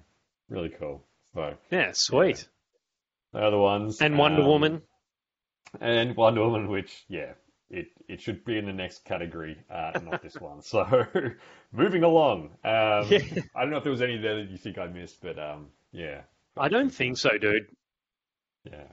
Really 0.50 0.70
cool. 0.70 1.04
So, 1.34 1.56
Yeah. 1.72 1.92
Sweet. 1.94 2.48
the 3.34 3.40
other 3.40 3.58
ones. 3.58 4.02
And 4.02 4.18
Wonder 4.18 4.42
um, 4.42 4.48
Woman. 4.48 4.82
and 5.82 6.16
Wonder 6.16 6.42
Woman, 6.46 6.68
which 6.70 7.06
yeah, 7.08 7.34
it 7.70 7.88
it 8.08 8.22
should 8.22 8.46
be 8.46 8.58
in 8.58 8.66
the 8.66 8.74
next 8.74 9.04
category, 9.06 9.58
uh, 9.70 10.00
not 10.04 10.22
this 10.22 10.36
one. 10.40 10.62
So 10.62 10.86
moving 11.72 12.04
along. 12.04 12.52
Um, 12.64 13.08
Yeah. 13.10 13.20
I 13.56 13.62
don't 13.62 13.72
know 13.72 13.78
if 13.78 13.84
there 13.84 13.92
was 13.92 14.02
any 14.02 14.18
there 14.18 14.36
that 14.38 14.50
you 14.52 14.58
think 14.58 14.78
I 14.78 14.88
missed, 14.88 15.22
but 15.22 15.40
um, 15.40 15.68
yeah, 15.92 16.22
I 16.58 16.70
don't 16.70 16.92
think 16.92 17.18
so, 17.18 17.38
dude. 17.38 17.68
yeah. 18.64 18.88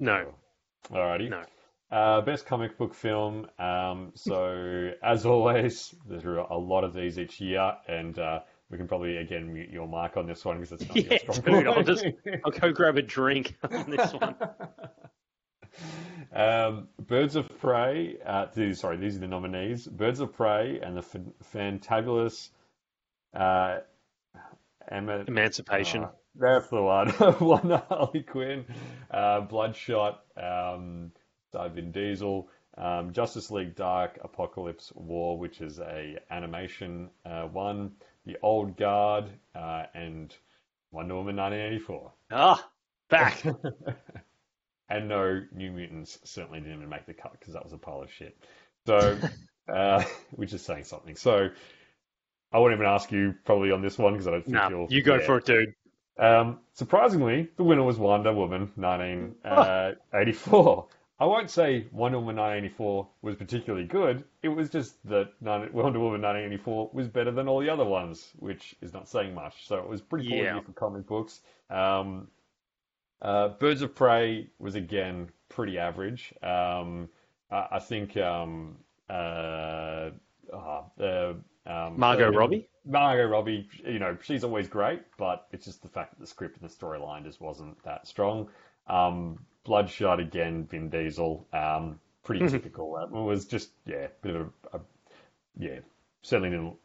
No. 0.00 0.34
Alrighty. 0.90 1.30
No. 1.30 1.44
Uh, 1.90 2.20
best 2.22 2.44
comic 2.46 2.76
book 2.76 2.92
film. 2.94 3.46
Um, 3.58 4.12
so 4.16 4.90
as 5.02 5.24
always, 5.24 5.94
there 6.08 6.40
are 6.40 6.50
a 6.52 6.58
lot 6.58 6.82
of 6.84 6.92
these 6.92 7.18
each 7.18 7.40
year, 7.40 7.72
and 7.88 8.18
uh, 8.18 8.40
we 8.74 8.78
can 8.78 8.88
probably 8.88 9.18
again 9.18 9.52
mute 9.54 9.70
your 9.70 9.86
mic 9.86 10.16
on 10.16 10.26
this 10.26 10.44
one 10.44 10.58
because 10.60 10.72
it's 10.72 10.88
not 10.88 10.96
Yeah, 11.04 11.10
your 11.10 11.18
strong 11.32 11.40
dude, 11.62 11.66
I'll 11.68 11.82
just- 11.84 12.04
I'll 12.44 12.50
go 12.50 12.72
grab 12.72 12.96
a 12.98 13.02
drink 13.02 13.56
on 13.70 13.88
this 13.88 14.12
one. 14.12 14.34
um, 16.34 16.88
Birds 16.98 17.36
of 17.36 17.48
Prey. 17.60 18.16
Uh, 18.26 18.46
these, 18.52 18.80
sorry, 18.80 18.96
these 18.96 19.14
are 19.16 19.20
the 19.20 19.28
nominees: 19.28 19.86
Birds 19.86 20.18
of 20.18 20.32
Prey 20.32 20.80
and 20.82 20.96
the 20.96 21.02
Fan- 21.02 21.32
Fantabulous 21.54 22.50
uh. 23.32 23.78
Emancipation. 24.90 26.04
Uh, 26.04 26.08
that's 26.34 26.68
the 26.68 26.82
one. 26.82 27.08
one 27.38 27.70
Harley 27.88 28.22
Quinn, 28.22 28.64
uh, 29.10 29.40
Bloodshot, 29.42 30.24
um, 30.36 31.12
Vin 31.54 31.90
Diesel, 31.92 32.48
um, 32.76 33.12
Justice 33.12 33.50
League 33.50 33.76
Dark, 33.76 34.18
Apokolips 34.22 34.94
War, 34.96 35.38
which 35.38 35.60
is 35.60 35.78
a 35.78 36.18
animation 36.30 37.08
uh, 37.24 37.44
one, 37.44 37.92
The 38.26 38.36
Old 38.42 38.76
Guard, 38.76 39.26
uh, 39.54 39.84
and 39.94 40.34
Wonder 40.90 41.14
Woman 41.16 41.36
1984. 41.36 42.12
Ah, 42.32 42.68
back. 43.08 43.42
and 44.88 45.08
no 45.08 45.42
New 45.52 45.72
Mutants 45.72 46.18
certainly 46.24 46.60
didn't 46.60 46.76
even 46.76 46.88
make 46.88 47.06
the 47.06 47.14
cut 47.14 47.32
because 47.32 47.54
that 47.54 47.64
was 47.64 47.72
a 47.72 47.78
pile 47.78 48.02
of 48.02 48.12
shit. 48.12 48.36
So, 48.86 49.18
uh, 49.72 50.04
which 50.30 50.52
is 50.52 50.62
saying 50.62 50.84
something. 50.84 51.16
So, 51.16 51.48
I 52.52 52.58
won't 52.58 52.72
even 52.72 52.86
ask 52.86 53.10
you 53.10 53.34
probably 53.44 53.72
on 53.72 53.82
this 53.82 53.98
one 53.98 54.12
because 54.12 54.28
I 54.28 54.30
don't 54.30 54.44
think 54.44 54.54
nah, 54.54 54.68
you'll. 54.68 54.86
you 54.90 55.02
go 55.02 55.16
yeah. 55.16 55.26
for 55.26 55.38
it, 55.38 55.44
dude. 55.44 55.74
Um, 56.16 56.60
surprisingly, 56.74 57.48
the 57.56 57.64
winner 57.64 57.82
was 57.82 57.98
Wonder 57.98 58.32
Woman 58.32 58.70
1984. 58.76 60.86
I 61.20 61.26
won't 61.26 61.48
say 61.48 61.86
Wonder 61.92 62.18
Woman 62.18 62.36
1984 62.36 63.08
was 63.22 63.36
particularly 63.36 63.86
good. 63.86 64.24
It 64.42 64.48
was 64.48 64.68
just 64.68 64.96
that 65.08 65.32
Wonder 65.40 66.00
Woman 66.00 66.20
1984 66.22 66.90
was 66.92 67.06
better 67.06 67.30
than 67.30 67.46
all 67.46 67.60
the 67.60 67.70
other 67.70 67.84
ones, 67.84 68.32
which 68.40 68.74
is 68.80 68.92
not 68.92 69.08
saying 69.08 69.32
much. 69.32 69.66
So 69.68 69.76
it 69.76 69.88
was 69.88 70.00
pretty 70.00 70.28
cool 70.28 70.38
Yeah. 70.38 70.60
for 70.60 70.72
comic 70.72 71.06
books. 71.06 71.40
Um, 71.70 72.28
uh, 73.22 73.48
Birds 73.48 73.80
of 73.82 73.94
Prey 73.94 74.48
was 74.58 74.74
again 74.74 75.30
pretty 75.48 75.78
average. 75.78 76.34
Um, 76.42 77.08
I, 77.50 77.68
I 77.72 77.78
think 77.78 78.16
um, 78.16 78.76
uh, 79.08 80.10
uh, 80.52 80.82
uh, 81.00 81.34
um, 81.66 81.98
Margot 81.98 82.30
Robbie? 82.32 82.68
Margot 82.84 83.26
Robbie, 83.26 83.68
you 83.86 83.98
know, 84.00 84.16
she's 84.20 84.44
always 84.44 84.68
great, 84.68 85.02
but 85.16 85.46
it's 85.52 85.64
just 85.64 85.80
the 85.80 85.88
fact 85.88 86.10
that 86.10 86.20
the 86.20 86.26
script 86.26 86.60
and 86.60 86.68
the 86.68 86.74
storyline 86.74 87.24
just 87.24 87.40
wasn't 87.40 87.80
that 87.84 88.06
strong. 88.06 88.48
Um, 88.88 89.38
Bloodshot 89.64 90.20
again, 90.20 90.66
Vin 90.66 90.90
Diesel, 90.90 91.46
um, 91.52 91.98
pretty 92.22 92.46
typical. 92.48 92.96
Uh, 92.96 93.04
It 93.06 93.22
was 93.22 93.46
just 93.46 93.70
yeah, 93.86 94.08
bit 94.22 94.36
of 94.36 94.52
a, 94.72 94.76
a 94.76 94.80
yeah, 95.58 95.78
certainly 96.22 96.50
didn't 96.50 96.76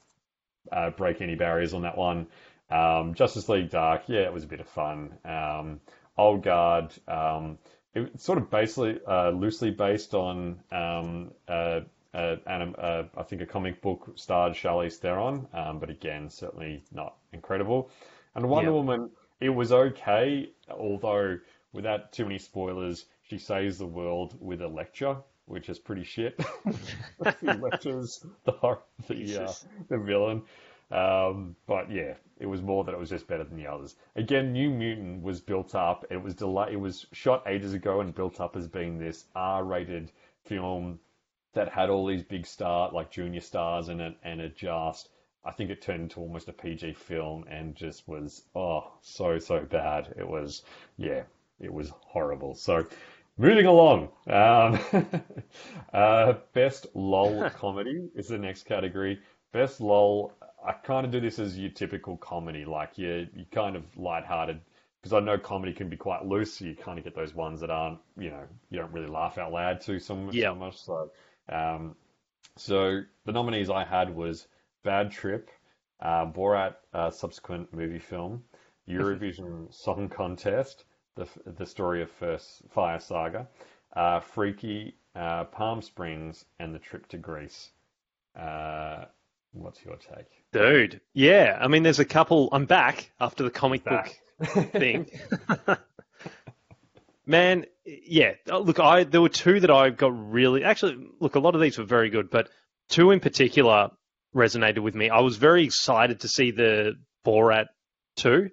uh, 0.72 0.90
break 0.92 1.22
any 1.22 1.36
barriers 1.36 1.74
on 1.74 1.82
that 1.84 1.98
one. 1.98 2.28
Um, 2.70 3.14
Justice 3.16 3.50
League 3.50 3.70
Dark, 3.70 4.04
yeah, 4.08 4.22
it 4.22 4.34
was 4.34 4.44
a 4.44 4.48
bit 4.48 4.60
of 4.60 4.68
fun. 4.68 5.14
Um, 5.26 5.82
Old 6.18 6.44
Guard, 6.44 6.94
um, 7.08 7.58
it's 7.96 8.24
sort 8.24 8.38
of 8.38 8.50
basically 8.50 9.00
uh, 9.08 9.32
loosely 9.32 9.72
based 9.72 10.14
on 10.14 10.60
um, 10.72 11.32
uh, 11.48 11.82
anim- 12.14 12.76
I 12.78 13.24
think 13.24 13.42
a 13.42 13.46
comic 13.46 13.82
book 13.82 14.14
starred 14.16 14.54
Charlize 14.54 14.98
Theron, 14.98 15.48
um, 15.54 15.80
but 15.80 15.90
again, 15.90 16.30
certainly 16.30 16.84
not 16.92 17.16
incredible. 17.34 17.90
And 18.36 18.48
Wonder. 18.48 18.72
Woman, 18.72 19.10
it 19.40 19.50
was 19.50 19.72
okay, 19.72 20.52
although 20.70 21.40
without 21.74 22.12
too 22.12 22.26
many 22.26 22.38
spoilers, 22.38 23.06
she 23.24 23.38
saves 23.38 23.78
the 23.78 23.86
world 23.86 24.36
with 24.40 24.62
a 24.62 24.68
lecture, 24.68 25.18
which 25.46 25.70
is 25.70 25.80
pretty 25.80 26.04
shit. 26.04 26.40
she 27.40 27.48
lectures 27.48 28.26
the 28.44 28.78
the, 29.08 29.44
uh, 29.44 29.54
the 29.90 29.98
villain. 29.98 30.44
Um, 30.92 31.56
but 31.68 31.92
yeah, 31.92 32.16
it 32.40 32.48
was 32.48 32.62
more 32.62 32.84
that 32.84 32.94
it 32.94 33.00
was 33.00 33.10
just 33.10 33.28
better 33.28 33.44
than 33.44 33.58
the 33.58 33.68
others. 33.68 33.96
Again, 34.16 34.54
New 34.54 34.70
Mutant 34.72 35.22
was 35.22 35.40
built 35.40 35.76
up. 35.76 36.06
It 36.10 36.22
was 36.22 36.34
delay. 36.34 36.70
It 36.72 36.80
was 36.80 37.06
shot 37.12 37.44
ages 37.48 37.74
ago 37.74 38.02
and 38.02 38.16
built 38.16 38.42
up 38.42 38.56
as 38.56 38.68
being 38.68 38.98
this 38.98 39.26
R-rated 39.36 40.12
film 40.46 41.00
that 41.54 41.70
had 41.70 41.90
all 41.90 42.06
these 42.06 42.24
big 42.24 42.46
star 42.46 42.92
like 42.92 43.12
junior 43.12 43.42
stars 43.42 43.90
in 43.90 44.02
it, 44.02 44.18
and 44.24 44.40
it 44.42 44.56
just 44.56 45.10
I 45.44 45.52
think 45.52 45.70
it 45.70 45.82
turned 45.82 46.04
into 46.04 46.20
almost 46.20 46.50
a 46.50 46.54
PG 46.54 46.94
film 46.94 47.46
and 47.50 47.76
just 47.76 48.08
was 48.08 48.44
oh 48.56 48.92
so 49.02 49.40
so 49.40 49.62
bad. 49.62 50.14
It 50.18 50.28
was 50.28 50.64
yeah, 50.98 51.24
it 51.60 51.74
was 51.74 51.92
horrible. 52.06 52.56
So 52.56 52.86
moving 53.38 53.66
along, 53.66 54.10
um, 54.28 54.80
uh, 55.94 56.34
best 56.54 56.88
lol 56.94 57.50
comedy 57.56 58.10
is 58.16 58.28
the 58.28 58.38
next 58.38 58.64
category. 58.64 59.20
Best 59.52 59.82
lol. 59.82 60.34
I 60.66 60.74
kind 60.74 61.06
of 61.06 61.12
do 61.12 61.22
this 61.22 61.40
as 61.40 61.58
your 61.58 61.72
typical 61.72 62.18
comedy, 62.18 62.66
like 62.66 62.98
you 62.98 63.28
you 63.36 63.46
kind 63.52 63.76
of 63.76 63.84
lighthearted 63.98 64.60
because 65.02 65.14
I 65.14 65.20
know 65.22 65.38
comedy 65.38 65.74
can 65.74 65.90
be 65.90 65.96
quite 65.96 66.26
loose, 66.26 66.56
so 66.56 66.66
you 66.66 66.76
kind 66.76 66.98
of 66.98 67.06
get 67.06 67.16
those 67.16 67.34
ones 67.34 67.62
that 67.62 67.70
aren't, 67.70 68.00
you 68.18 68.30
know, 68.30 68.44
you 68.70 68.80
don't 68.80 68.92
really 68.92 69.08
laugh 69.08 69.38
out 69.38 69.54
loud 69.54 69.80
to 69.82 70.00
so 70.00 70.16
much. 70.16 70.36
Yeah. 70.36 70.50
So, 70.50 70.56
much, 70.56 70.78
so, 70.78 71.12
um, 71.48 71.96
so 72.58 73.02
the 73.26 73.32
nominees 73.32 73.70
I 73.70 73.86
had 73.86 74.14
was 74.14 74.48
Bad 74.84 75.12
Trip, 75.12 75.50
uh, 76.02 76.26
Borat 76.26 76.76
uh, 76.94 77.10
subsequent 77.10 77.74
movie 77.74 78.00
film, 78.00 78.44
Eurovision 78.90 79.74
Song 79.74 80.10
Contest, 80.10 80.84
the 81.16 81.28
the 81.46 81.66
story 81.66 82.02
of 82.02 82.10
First 82.12 82.62
Fire 82.70 83.00
Saga, 83.00 83.48
uh, 83.96 84.20
Freaky, 84.20 84.96
uh, 85.16 85.46
Palm 85.46 85.82
Springs, 85.82 86.46
and 86.60 86.74
the 86.74 86.80
trip 86.80 87.08
to 87.10 87.18
Greece. 87.18 87.70
Uh, 88.40 89.06
what's 89.54 89.84
your 89.84 89.96
take? 89.98 90.28
Dude, 90.54 91.02
yeah. 91.14 91.58
I 91.60 91.68
mean, 91.68 91.84
there's 91.84 92.00
a 92.00 92.06
couple. 92.06 92.50
I'm 92.52 92.66
back 92.66 93.12
after 93.20 93.44
the 93.44 93.50
comic 93.52 93.84
Back. 93.84 94.20
book 94.40 94.72
thing. 94.72 95.08
Man, 97.26 97.66
yeah. 97.86 98.34
Oh, 98.50 98.62
Look, 98.62 98.80
I 98.80 99.04
there 99.04 99.22
were 99.22 99.30
two 99.30 99.60
that 99.60 99.70
I 99.70 99.90
got 99.92 100.12
really. 100.32 100.64
Actually, 100.64 100.98
look, 101.20 101.36
a 101.36 101.40
lot 101.40 101.54
of 101.56 101.62
these 101.62 101.78
were 101.78 101.84
very 101.84 102.10
good, 102.10 102.30
but 102.30 102.50
two 102.90 103.12
in 103.12 103.20
particular 103.20 103.92
resonated 104.36 104.80
with 104.80 104.96
me. 104.96 105.10
I 105.10 105.20
was 105.20 105.38
very 105.38 105.64
excited 105.64 106.22
to 106.22 106.28
see 106.28 106.52
the 106.52 106.96
Borat 107.26 107.68
two, 108.16 108.50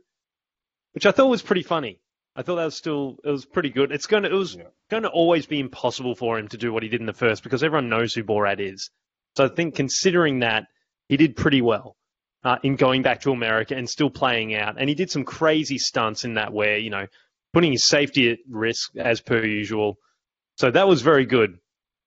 which 0.93 1.07
I 1.07 1.13
thought 1.13 1.29
was 1.29 1.43
pretty 1.43 1.63
funny. 1.63 2.01
I 2.37 2.43
thought 2.43 2.57
that 2.57 2.65
was 2.67 2.77
still 2.77 3.19
it 3.25 3.31
was 3.31 3.45
pretty 3.47 3.71
good. 3.71 3.91
It's 3.93 4.07
gonna 4.07 4.29
it 4.29 4.33
was 4.35 4.55
Yeah. 4.57 4.65
going 4.91 5.03
to 5.05 5.09
always 5.09 5.47
be 5.47 5.59
impossible 5.59 6.15
for 6.15 6.39
him 6.39 6.49
to 6.49 6.57
do 6.59 6.73
what 6.73 6.83
he 6.83 6.89
did 6.89 7.01
in 7.01 7.07
the 7.07 7.13
first 7.13 7.43
because 7.43 7.65
everyone 7.65 7.89
knows 7.89 8.13
who 8.15 8.23
Borat 8.23 8.61
is. 8.61 8.91
So 9.37 9.45
I 9.47 9.49
think 9.49 9.75
considering 9.75 10.41
that 10.41 10.67
he 11.09 11.17
did 11.17 11.35
pretty 11.37 11.63
well 11.63 11.97
uh, 12.45 12.59
in 12.63 12.77
going 12.77 13.03
back 13.03 13.23
to 13.23 13.33
America 13.33 13.75
and 13.75 13.89
still 13.89 14.11
playing 14.11 14.55
out, 14.55 14.77
and 14.79 14.89
he 14.89 14.95
did 14.95 15.11
some 15.11 15.25
crazy 15.25 15.79
stunts 15.79 16.25
in 16.25 16.35
that 16.35 16.53
where 16.53 16.77
you 16.79 16.91
know 16.91 17.07
putting 17.53 17.73
his 17.73 17.87
safety 17.87 18.31
at 18.31 18.39
risk 18.49 18.95
as 18.97 19.21
per 19.23 19.43
usual. 19.45 19.97
So 20.57 20.71
that 20.71 20.87
was 20.87 21.03
very 21.03 21.25
good. 21.25 21.59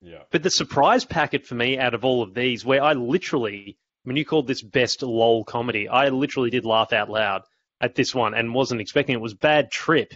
Yeah. 0.02 0.24
But 0.32 0.44
the 0.44 0.50
surprise 0.52 1.06
packet 1.06 1.46
for 1.46 1.56
me 1.56 1.78
out 1.80 1.94
of 1.94 2.06
all 2.06 2.22
of 2.24 2.34
these, 2.34 2.64
where 2.64 2.82
I 2.84 2.94
literally, 2.94 3.78
when 4.04 4.16
you 4.16 4.24
called 4.26 4.48
this 4.48 4.62
best 4.62 5.02
lol 5.02 5.44
comedy, 5.44 5.88
I 5.88 6.10
literally 6.10 6.50
did 6.52 6.66
laugh 6.66 6.94
out 6.94 7.10
loud 7.10 7.42
at 7.82 7.96
this 7.96 8.14
one 8.14 8.34
and 8.34 8.54
wasn't 8.54 8.82
expecting 8.82 9.14
it, 9.14 9.22
was 9.22 9.34
Bad 9.34 9.72
Trip. 9.72 10.14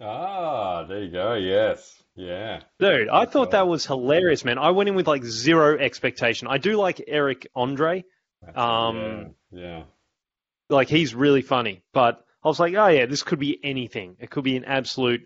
Ah, 0.00 0.84
there 0.84 1.02
you 1.02 1.10
go. 1.10 1.34
Yes. 1.34 2.02
Yeah. 2.16 2.60
Dude, 2.78 3.08
I 3.08 3.26
thought 3.26 3.52
that 3.52 3.68
was 3.68 3.86
hilarious, 3.86 4.44
man. 4.44 4.58
I 4.58 4.70
went 4.70 4.88
in 4.88 4.94
with 4.94 5.06
like 5.06 5.24
zero 5.24 5.78
expectation. 5.78 6.48
I 6.48 6.58
do 6.58 6.76
like 6.76 7.02
Eric 7.06 7.46
Andre. 7.54 8.04
Um, 8.54 9.34
yeah. 9.50 9.60
yeah. 9.60 9.82
Like 10.68 10.88
he's 10.88 11.14
really 11.14 11.42
funny. 11.42 11.82
But 11.92 12.24
I 12.42 12.48
was 12.48 12.58
like, 12.58 12.74
oh 12.74 12.88
yeah, 12.88 13.06
this 13.06 13.22
could 13.22 13.38
be 13.38 13.58
anything. 13.62 14.16
It 14.20 14.30
could 14.30 14.44
be 14.44 14.56
an 14.56 14.64
absolute 14.64 15.22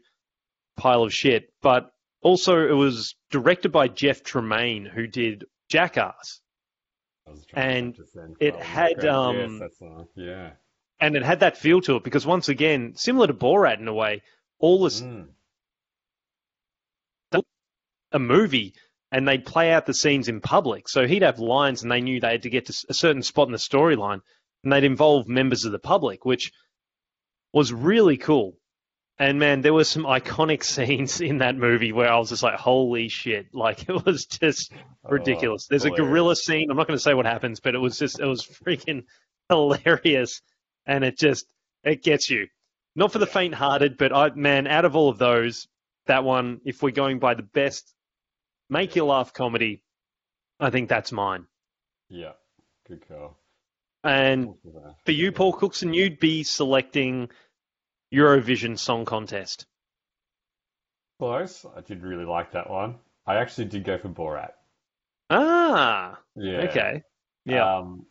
pile 0.76 1.04
of 1.04 1.12
shit. 1.12 1.52
But 1.62 1.90
also 2.22 2.66
it 2.66 2.72
was 2.72 3.14
directed 3.30 3.70
by 3.70 3.88
Jeff 3.88 4.22
Tremaine, 4.22 4.86
who 4.86 5.06
did 5.06 5.44
Jackass. 5.68 6.40
I 7.26 7.30
was 7.30 7.46
trying 7.46 7.92
to 7.94 8.04
and 8.20 8.36
it 8.40 8.56
had, 8.56 8.94
yes, 8.98 9.06
um, 9.06 9.58
that's 9.58 9.80
uh, 9.80 10.04
yeah. 10.14 10.50
And 11.00 11.16
it 11.16 11.22
had 11.22 11.40
that 11.40 11.56
feel 11.58 11.80
to 11.82 11.96
it 11.96 12.04
because 12.04 12.24
once 12.24 12.48
again, 12.48 12.94
similar 12.96 13.26
to 13.26 13.34
Borat 13.34 13.78
in 13.80 13.88
a 13.88 13.94
way, 13.94 14.22
all 14.58 14.84
this 14.84 15.00
Mm. 15.00 15.28
a 18.12 18.18
movie 18.18 18.74
and 19.10 19.26
they'd 19.26 19.44
play 19.44 19.72
out 19.72 19.86
the 19.86 19.94
scenes 19.94 20.28
in 20.28 20.40
public. 20.40 20.88
So 20.88 21.06
he'd 21.06 21.22
have 21.22 21.40
lines 21.40 21.82
and 21.82 21.90
they 21.90 22.00
knew 22.00 22.20
they 22.20 22.30
had 22.32 22.42
to 22.42 22.50
get 22.50 22.66
to 22.66 22.86
a 22.88 22.94
certain 22.94 23.22
spot 23.22 23.48
in 23.48 23.52
the 23.52 23.58
storyline 23.58 24.20
and 24.62 24.72
they'd 24.72 24.84
involve 24.84 25.28
members 25.28 25.64
of 25.64 25.72
the 25.72 25.78
public, 25.78 26.24
which 26.24 26.52
was 27.52 27.72
really 27.72 28.16
cool. 28.16 28.56
And 29.18 29.38
man, 29.38 29.60
there 29.60 29.74
were 29.74 29.84
some 29.84 30.04
iconic 30.04 30.64
scenes 30.74 31.20
in 31.20 31.38
that 31.38 31.56
movie 31.56 31.92
where 31.92 32.08
I 32.10 32.18
was 32.18 32.30
just 32.30 32.42
like, 32.42 32.58
holy 32.58 33.08
shit. 33.08 33.46
Like 33.52 33.88
it 33.88 34.04
was 34.06 34.26
just 34.26 34.72
ridiculous. 35.08 35.66
There's 35.68 35.84
a 35.84 35.90
gorilla 35.90 36.34
scene. 36.36 36.70
I'm 36.70 36.76
not 36.76 36.86
going 36.86 36.96
to 36.98 37.02
say 37.02 37.14
what 37.14 37.26
happens, 37.26 37.60
but 37.60 37.74
it 37.74 37.78
was 37.78 37.98
just, 37.98 38.20
it 38.20 38.26
was 38.26 38.44
freaking 38.64 39.04
hilarious. 39.48 40.40
And 40.86 41.04
it 41.04 41.18
just, 41.18 41.46
it 41.82 42.02
gets 42.02 42.28
you. 42.30 42.46
Not 42.96 43.12
for 43.12 43.18
the 43.18 43.26
faint 43.26 43.54
hearted, 43.54 43.96
but 43.96 44.14
I, 44.14 44.30
man, 44.34 44.66
out 44.66 44.84
of 44.84 44.94
all 44.96 45.08
of 45.08 45.18
those, 45.18 45.66
that 46.06 46.24
one, 46.24 46.60
if 46.64 46.82
we're 46.82 46.90
going 46.90 47.18
by 47.18 47.34
the 47.34 47.42
best 47.42 47.92
make 48.70 48.96
you 48.96 49.04
laugh 49.04 49.32
comedy, 49.32 49.82
I 50.60 50.70
think 50.70 50.88
that's 50.88 51.12
mine. 51.12 51.46
Yeah. 52.08 52.32
Good 52.88 53.06
call. 53.08 53.38
And 54.04 54.54
for 55.06 55.12
you, 55.12 55.32
Paul 55.32 55.54
Cookson, 55.54 55.94
you'd 55.94 56.18
be 56.18 56.42
selecting 56.44 57.30
Eurovision 58.12 58.78
Song 58.78 59.04
Contest. 59.06 59.66
Close. 61.18 61.64
I 61.76 61.80
did 61.80 62.02
really 62.02 62.24
like 62.26 62.52
that 62.52 62.68
one. 62.68 62.96
I 63.26 63.36
actually 63.36 63.66
did 63.66 63.84
go 63.84 63.96
for 63.98 64.08
Borat. 64.08 64.50
Ah, 65.30 66.18
Yeah. 66.36 66.58
okay. 66.68 67.02
Yeah. 67.46 67.78
Um, 67.78 68.04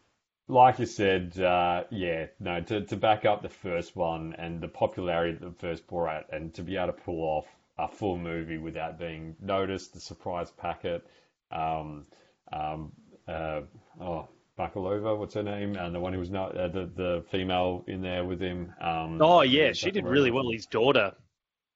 like 0.47 0.79
you 0.79 0.85
said, 0.85 1.39
uh, 1.39 1.83
yeah, 1.89 2.27
no, 2.39 2.61
to, 2.61 2.81
to 2.81 2.95
back 2.95 3.25
up 3.25 3.41
the 3.41 3.49
first 3.49 3.95
one 3.95 4.35
and 4.37 4.61
the 4.61 4.67
popularity 4.67 5.33
of 5.33 5.39
the 5.39 5.59
first 5.59 5.87
Borat 5.87 6.25
and 6.31 6.53
to 6.55 6.63
be 6.63 6.75
able 6.75 6.87
to 6.87 6.93
pull 6.93 7.21
off 7.21 7.45
a 7.77 7.87
full 7.87 8.17
movie 8.17 8.57
without 8.57 8.99
being 8.99 9.35
noticed, 9.41 9.93
the 9.93 9.99
surprise 9.99 10.51
packet, 10.51 11.05
um, 11.51 12.05
um, 12.51 12.91
uh, 13.27 13.61
oh, 14.01 14.27
Bakalova, 14.59 15.17
what's 15.17 15.33
her 15.33 15.43
name? 15.43 15.75
And 15.75 15.95
the 15.95 15.99
one 15.99 16.13
who 16.13 16.19
was 16.19 16.29
not, 16.29 16.55
uh, 16.55 16.67
the, 16.67 16.89
the 16.95 17.25
female 17.31 17.83
in 17.87 18.01
there 18.01 18.23
with 18.23 18.39
him. 18.39 18.73
Um, 18.79 19.21
oh, 19.21 19.41
yeah, 19.41 19.71
she 19.73 19.91
did 19.91 20.05
really 20.05 20.29
well. 20.29 20.51
His 20.51 20.65
daughter, 20.67 21.13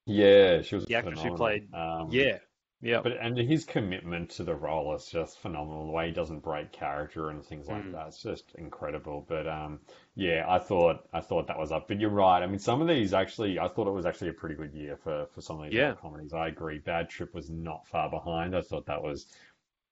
Yeah, 0.06 0.62
she 0.62 0.76
was 0.76 0.86
the 0.86 0.96
actress 0.96 1.22
who 1.22 1.36
played. 1.36 1.74
Um, 1.74 2.10
Yeah. 2.12 2.38
Yeah. 2.80 3.02
but 3.02 3.14
and 3.20 3.36
his 3.38 3.66
commitment 3.66 4.30
to 4.32 4.44
the 4.44 4.54
role 4.54 4.94
is 4.96 5.08
just 5.08 5.40
phenomenal. 5.40 5.88
The 5.88 5.92
way 5.92 6.08
he 6.08 6.14
doesn't 6.14 6.40
break 6.44 6.72
character 6.72 7.30
and 7.32 7.44
things 7.44 7.68
Mm. 7.68 7.72
like 7.72 7.92
that, 7.92 8.08
it's 8.10 8.22
just 8.22 8.54
incredible. 8.56 9.26
But 9.28 9.48
um, 9.48 9.80
yeah, 10.16 10.46
I 10.48 10.60
thought 10.60 11.08
I 11.12 11.22
thought 11.22 11.48
that 11.48 11.58
was 11.58 11.72
up. 11.72 11.88
But 11.88 12.00
you're 12.00 12.12
right. 12.12 12.44
I 12.44 12.46
mean, 12.46 12.60
some 12.60 12.82
of 12.82 12.88
these 12.88 13.14
actually, 13.14 13.58
I 13.58 13.68
thought 13.68 13.88
it 13.88 13.92
was 13.92 14.06
actually 14.06 14.30
a 14.30 14.34
pretty 14.34 14.56
good 14.56 14.74
year 14.74 14.96
for 14.98 15.26
for 15.34 15.42
some 15.42 15.58
of 15.60 15.66
these 15.66 15.74
Yeah. 15.74 15.94
comedies. 15.96 16.34
I 16.34 16.48
agree. 16.50 16.78
Bad 16.78 17.10
Trip 17.10 17.34
was 17.34 17.50
not 17.50 17.88
far 17.88 18.10
behind. 18.12 18.56
I 18.56 18.62
thought 18.62 18.86
that 18.86 19.02
was 19.02 19.26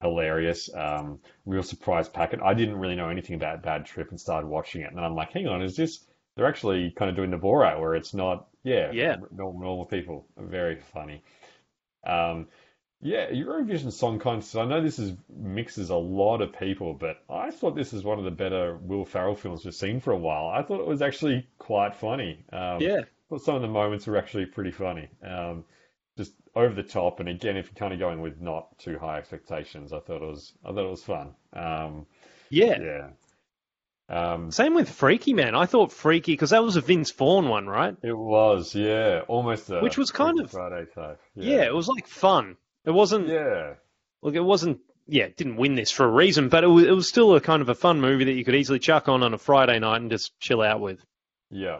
hilarious. 0.01 0.69
Um, 0.75 1.19
real 1.45 1.63
surprise 1.63 2.07
packet. 2.09 2.39
I 2.43 2.53
didn't 2.53 2.77
really 2.77 2.95
know 2.95 3.09
anything 3.09 3.35
about 3.35 3.63
Bad 3.63 3.85
Trip 3.85 4.09
and 4.11 4.19
started 4.19 4.47
watching 4.47 4.81
it, 4.81 4.89
and 4.89 4.97
then 4.97 5.03
I'm 5.03 5.15
like, 5.15 5.31
hang 5.31 5.47
on, 5.47 5.61
is 5.63 5.75
this? 5.75 6.05
They're 6.35 6.45
actually 6.45 6.91
kind 6.91 7.09
of 7.09 7.15
doing 7.15 7.31
the 7.31 7.37
Borat 7.37 7.79
where 7.79 7.95
it's 7.95 8.13
not, 8.13 8.47
yeah, 8.63 8.91
Yeah. 8.91 9.15
normal, 9.31 9.59
normal 9.59 9.85
people. 9.85 10.27
Very 10.37 10.75
funny. 10.75 11.23
Um, 12.05 12.47
yeah, 13.01 13.29
Eurovision 13.29 13.91
Song 13.91 14.19
Contest. 14.19 14.55
I 14.55 14.65
know 14.65 14.81
this 14.81 14.99
is 14.99 15.13
mixes 15.29 15.89
a 15.89 15.95
lot 15.95 16.41
of 16.41 16.57
people, 16.57 16.93
but 16.93 17.17
I 17.29 17.51
thought 17.51 17.75
this 17.75 17.93
is 17.93 18.03
one 18.03 18.17
of 18.19 18.25
the 18.25 18.31
better 18.31 18.77
Will 18.81 19.05
Ferrell 19.05 19.35
films 19.35 19.63
we've 19.65 19.73
seen 19.75 19.99
for 19.99 20.11
a 20.11 20.17
while. 20.17 20.47
I 20.47 20.63
thought 20.63 20.79
it 20.79 20.87
was 20.87 21.01
actually 21.01 21.47
quite 21.57 21.95
funny. 21.95 22.43
Um, 22.51 22.81
Yeah. 22.81 23.01
Thought 23.29 23.41
some 23.41 23.55
of 23.55 23.61
the 23.63 23.67
moments 23.67 24.05
were 24.05 24.17
actually 24.17 24.45
pretty 24.45 24.71
funny. 24.71 25.09
Um, 25.23 25.65
just 26.17 26.33
over 26.55 26.73
the 26.73 26.83
top, 26.83 27.19
and 27.19 27.27
again, 27.27 27.57
if 27.57 27.65
you're 27.65 27.73
kind 27.75 27.91
of 27.93 27.99
going 27.99 28.21
with 28.21 28.39
not 28.39 28.77
too 28.79 28.97
high 28.99 29.17
expectations, 29.17 29.91
I 29.93 29.99
thought 29.99 30.21
it 30.21 30.27
was 30.27 30.53
I 30.63 30.69
thought 30.69 30.85
it 30.85 30.89
was 30.89 31.03
fun. 31.03 31.33
Um, 31.53 32.05
Yeah. 32.49 32.79
yeah. 32.79 33.07
Um, 34.07 34.51
Same 34.51 34.75
with 34.75 34.87
Freaky 34.89 35.33
Man. 35.33 35.55
I 35.55 35.65
thought 35.65 35.91
Freaky, 35.91 36.33
because 36.33 36.51
that 36.51 36.63
was 36.63 36.75
a 36.75 36.81
Vince 36.81 37.09
Vaughn 37.11 37.49
one, 37.49 37.65
right? 37.67 37.95
it 38.03 38.13
was, 38.15 38.75
yeah, 38.75 39.21
almost 39.27 39.69
a 39.71 39.79
Which 39.79 39.97
was 39.97 40.11
kind 40.11 40.39
of- 40.39 40.51
Friday 40.51 40.85
type. 40.93 41.19
Yeah. 41.33 41.63
it 41.63 41.73
was 41.73 41.87
like 41.87 42.05
fun. 42.07 42.55
It 42.85 42.91
wasn't, 42.91 43.27
Yeah. 43.27 43.73
look, 44.21 44.35
it 44.35 44.39
wasn't, 44.43 44.79
yeah, 45.07 45.25
it 45.25 45.37
didn't 45.37 45.57
win 45.57 45.75
this 45.75 45.91
for 45.91 46.05
a 46.05 46.11
reason, 46.11 46.49
but 46.49 46.63
it 46.63 46.67
was, 46.67 46.85
it 46.85 46.91
was 46.91 47.07
still 47.07 47.35
a 47.35 47.41
kind 47.41 47.61
of 47.61 47.69
a 47.69 47.75
fun 47.75 47.99
movie 48.01 48.25
that 48.25 48.33
you 48.33 48.45
could 48.45 48.55
easily 48.55 48.79
chuck 48.79 49.07
on 49.09 49.23
on 49.23 49.33
a 49.33 49.37
Friday 49.37 49.79
night 49.79 50.01
and 50.01 50.11
just 50.11 50.37
chill 50.39 50.61
out 50.61 50.79
with. 50.81 50.99
Yeah, 51.51 51.79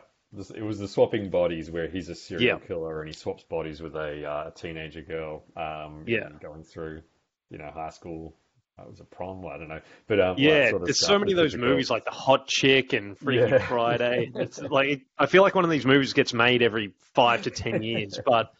it 0.56 0.62
was 0.64 0.80
the 0.80 0.88
swapping 0.88 1.30
bodies 1.30 1.72
where 1.72 1.88
he's 1.88 2.10
a 2.10 2.16
serial 2.16 2.60
Yeah. 2.60 2.68
killer 2.68 3.02
and 3.02 3.08
he 3.10 3.14
swaps 3.14 3.44
bodies 3.44 3.82
with 3.82 3.96
a 3.96 4.26
uh, 4.26 4.52
teenager 4.52 5.02
girl. 5.02 5.44
Um, 5.56 6.04
Yeah. 6.08 6.30
going 6.42 6.64
through, 6.64 7.02
you 7.50 7.58
know, 7.58 7.70
high 7.74 7.90
school. 7.90 8.36
That 8.78 8.90
was 8.90 9.00
a 9.00 9.06
prom. 9.06 9.46
I 9.48 9.58
don't 9.58 9.70
know, 9.70 9.80
but 10.06 10.20
um, 10.20 10.36
Yeah, 10.38 10.70
sort 10.70 10.82
of 10.82 10.88
there's 10.88 11.00
so 11.00 11.18
many 11.18 11.32
of 11.32 11.38
those 11.38 11.54
difficult. 11.54 11.70
movies 11.72 11.90
like 11.90 12.04
The 12.04 12.12
Hot 12.12 12.46
Chick 12.46 12.92
and 12.92 13.18
Freaky 13.18 13.52
Yeah. 13.52 13.60
Friday. 13.60 14.32
It's 14.36 14.60
like 14.62 15.02
I 15.18 15.28
feel 15.28 15.44
like 15.44 15.56
one 15.56 15.64
of 15.64 15.70
these 15.72 15.86
movies 15.86 16.12
gets 16.12 16.34
made 16.34 16.62
every 16.62 16.92
five 17.14 17.44
to 17.44 17.52
ten 17.52 17.82
years, 17.84 18.20
but 18.26 18.52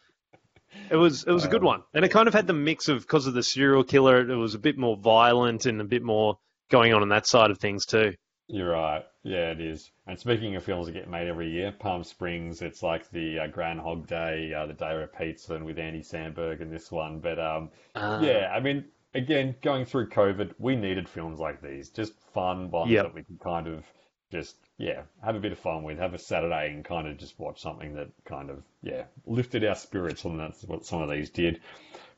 it 0.90 0.96
was 0.96 1.24
it 1.24 1.32
was 1.32 1.46
a 1.46 1.50
good 1.50 1.62
Um, 1.62 1.66
one, 1.68 1.84
and 1.94 2.06
it 2.06 2.10
kind 2.12 2.28
of 2.28 2.34
had 2.34 2.48
the 2.48 2.54
mix 2.54 2.88
of 2.88 3.02
because 3.02 3.28
of 3.28 3.34
the 3.34 3.44
serial 3.44 3.84
killer. 3.84 4.30
It 4.30 4.36
was 4.36 4.54
a 4.56 4.60
bit 4.60 4.78
more 4.78 4.98
violent 4.98 5.66
and 5.66 5.82
a 5.82 5.86
bit 5.86 6.04
more 6.04 6.38
going 6.70 6.94
on 6.94 7.02
on 7.02 7.10
that 7.10 7.28
side 7.28 7.52
of 7.52 7.60
things 7.60 7.86
too. 7.86 8.14
You're 8.48 8.70
right. 8.72 9.04
Yeah, 9.24 9.52
it 9.52 9.60
is. 9.60 9.90
And 10.06 10.20
speaking 10.20 10.56
of 10.56 10.64
films 10.64 10.86
that 10.86 10.92
get 10.94 11.10
made 11.10 11.28
every 11.28 11.50
year, 11.50 11.72
Palm 11.72 12.04
Springs, 12.04 12.62
it's 12.62 12.84
like 12.84 13.10
the 13.10 13.40
uh, 13.40 13.48
Groundhog 13.48 14.06
Day, 14.06 14.54
uh, 14.54 14.68
the 14.68 14.74
Day 14.74 14.94
Repeats, 14.96 15.50
and 15.50 15.66
with 15.66 15.80
Andy 15.80 16.02
Samberg 16.02 16.62
in 16.62 16.70
this 16.70 16.92
one. 16.92 17.20
But 17.20 17.40
um, 17.40 17.72
Ah. 17.96 18.22
yeah, 18.22 18.52
I 18.56 18.60
mean, 18.60 18.86
again, 19.16 19.56
going 19.64 19.86
through 19.86 20.10
COVID, 20.10 20.54
we 20.60 20.76
needed 20.76 21.10
films 21.10 21.40
like 21.40 21.60
these, 21.62 21.90
just 21.90 22.14
fun 22.36 22.70
ones 22.70 22.92
Yep. 22.92 23.06
that 23.06 23.14
we 23.16 23.24
can 23.24 23.40
kind 23.40 23.66
of 23.68 23.84
just 24.32 24.58
yeah, 24.78 25.04
have 25.24 25.36
a 25.36 25.40
bit 25.40 25.52
of 25.52 25.60
fun 25.60 25.84
with, 25.84 26.00
have 26.00 26.14
a 26.14 26.20
Saturday 26.20 26.72
and 26.74 26.84
kind 26.84 27.08
of 27.08 27.18
just 27.18 27.40
watch 27.40 27.62
something 27.62 27.96
that 27.96 28.10
kind 28.26 28.50
of 28.50 28.62
yeah 28.82 29.04
lifted 29.26 29.64
our 29.64 29.76
spirits, 29.76 30.26
and 30.26 30.40
that's 30.40 30.64
what 30.64 30.86
some 30.86 31.02
of 31.02 31.10
these 31.10 31.30
did. 31.30 31.62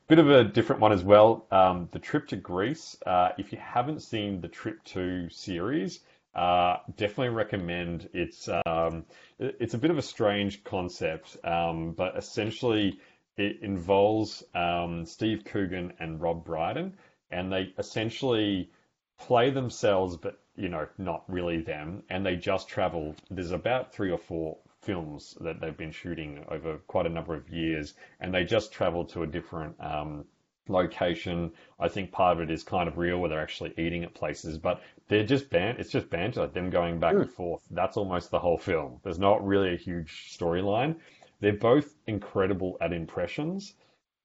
Bit 0.08 0.18
of 0.18 0.30
a 0.30 0.42
different 0.42 0.80
one 0.80 0.92
as 0.92 1.04
well. 1.04 1.46
Um, 1.50 1.88
the 1.92 1.98
trip 1.98 2.28
to 2.28 2.36
Greece. 2.36 2.96
Uh, 3.04 3.30
if 3.36 3.52
you 3.52 3.58
haven't 3.58 4.00
seen 4.00 4.40
the 4.40 4.48
Trip 4.48 4.82
to 4.84 5.28
series, 5.28 6.00
uh, 6.34 6.78
definitely 6.96 7.28
recommend. 7.28 8.08
It's 8.14 8.48
um, 8.66 9.04
it's 9.38 9.74
a 9.74 9.78
bit 9.78 9.90
of 9.90 9.98
a 9.98 10.02
strange 10.02 10.64
concept, 10.64 11.36
um, 11.44 11.92
but 11.92 12.16
essentially 12.16 12.98
it 13.36 13.60
involves 13.62 14.42
um, 14.54 15.04
Steve 15.06 15.44
Coogan 15.44 15.92
and 16.00 16.20
Rob 16.20 16.44
Brydon, 16.44 16.96
and 17.30 17.52
they 17.52 17.72
essentially 17.78 18.70
play 19.18 19.50
themselves, 19.50 20.16
but 20.16 20.40
you 20.58 20.68
know, 20.68 20.86
not 20.98 21.24
really 21.28 21.62
them, 21.62 22.02
and 22.10 22.26
they 22.26 22.36
just 22.36 22.68
travel. 22.68 23.14
There's 23.30 23.52
about 23.52 23.92
three 23.92 24.10
or 24.10 24.18
four 24.18 24.58
films 24.82 25.36
that 25.40 25.60
they've 25.60 25.76
been 25.76 25.92
shooting 25.92 26.44
over 26.48 26.78
quite 26.86 27.06
a 27.06 27.10
number 27.10 27.34
of 27.34 27.48
years, 27.48 27.94
and 28.20 28.34
they 28.34 28.44
just 28.44 28.72
travel 28.72 29.04
to 29.06 29.22
a 29.22 29.26
different 29.26 29.76
um, 29.80 30.24
location. 30.68 31.52
I 31.78 31.88
think 31.88 32.10
part 32.12 32.36
of 32.36 32.42
it 32.42 32.50
is 32.50 32.62
kind 32.64 32.88
of 32.88 32.98
real, 32.98 33.18
where 33.18 33.30
they're 33.30 33.40
actually 33.40 33.72
eating 33.78 34.04
at 34.04 34.14
places, 34.14 34.58
but 34.58 34.82
they're 35.08 35.24
just 35.24 35.48
ban. 35.50 35.76
It's 35.78 35.90
just 35.90 36.10
banter, 36.10 36.46
them 36.46 36.70
going 36.70 36.98
back 37.00 37.14
and 37.14 37.30
forth. 37.30 37.62
That's 37.70 37.96
almost 37.96 38.30
the 38.30 38.38
whole 38.40 38.58
film. 38.58 39.00
There's 39.04 39.18
not 39.18 39.46
really 39.46 39.74
a 39.74 39.76
huge 39.78 40.36
storyline. 40.38 40.96
They're 41.40 41.52
both 41.52 41.94
incredible 42.06 42.76
at 42.80 42.92
impressions, 42.92 43.74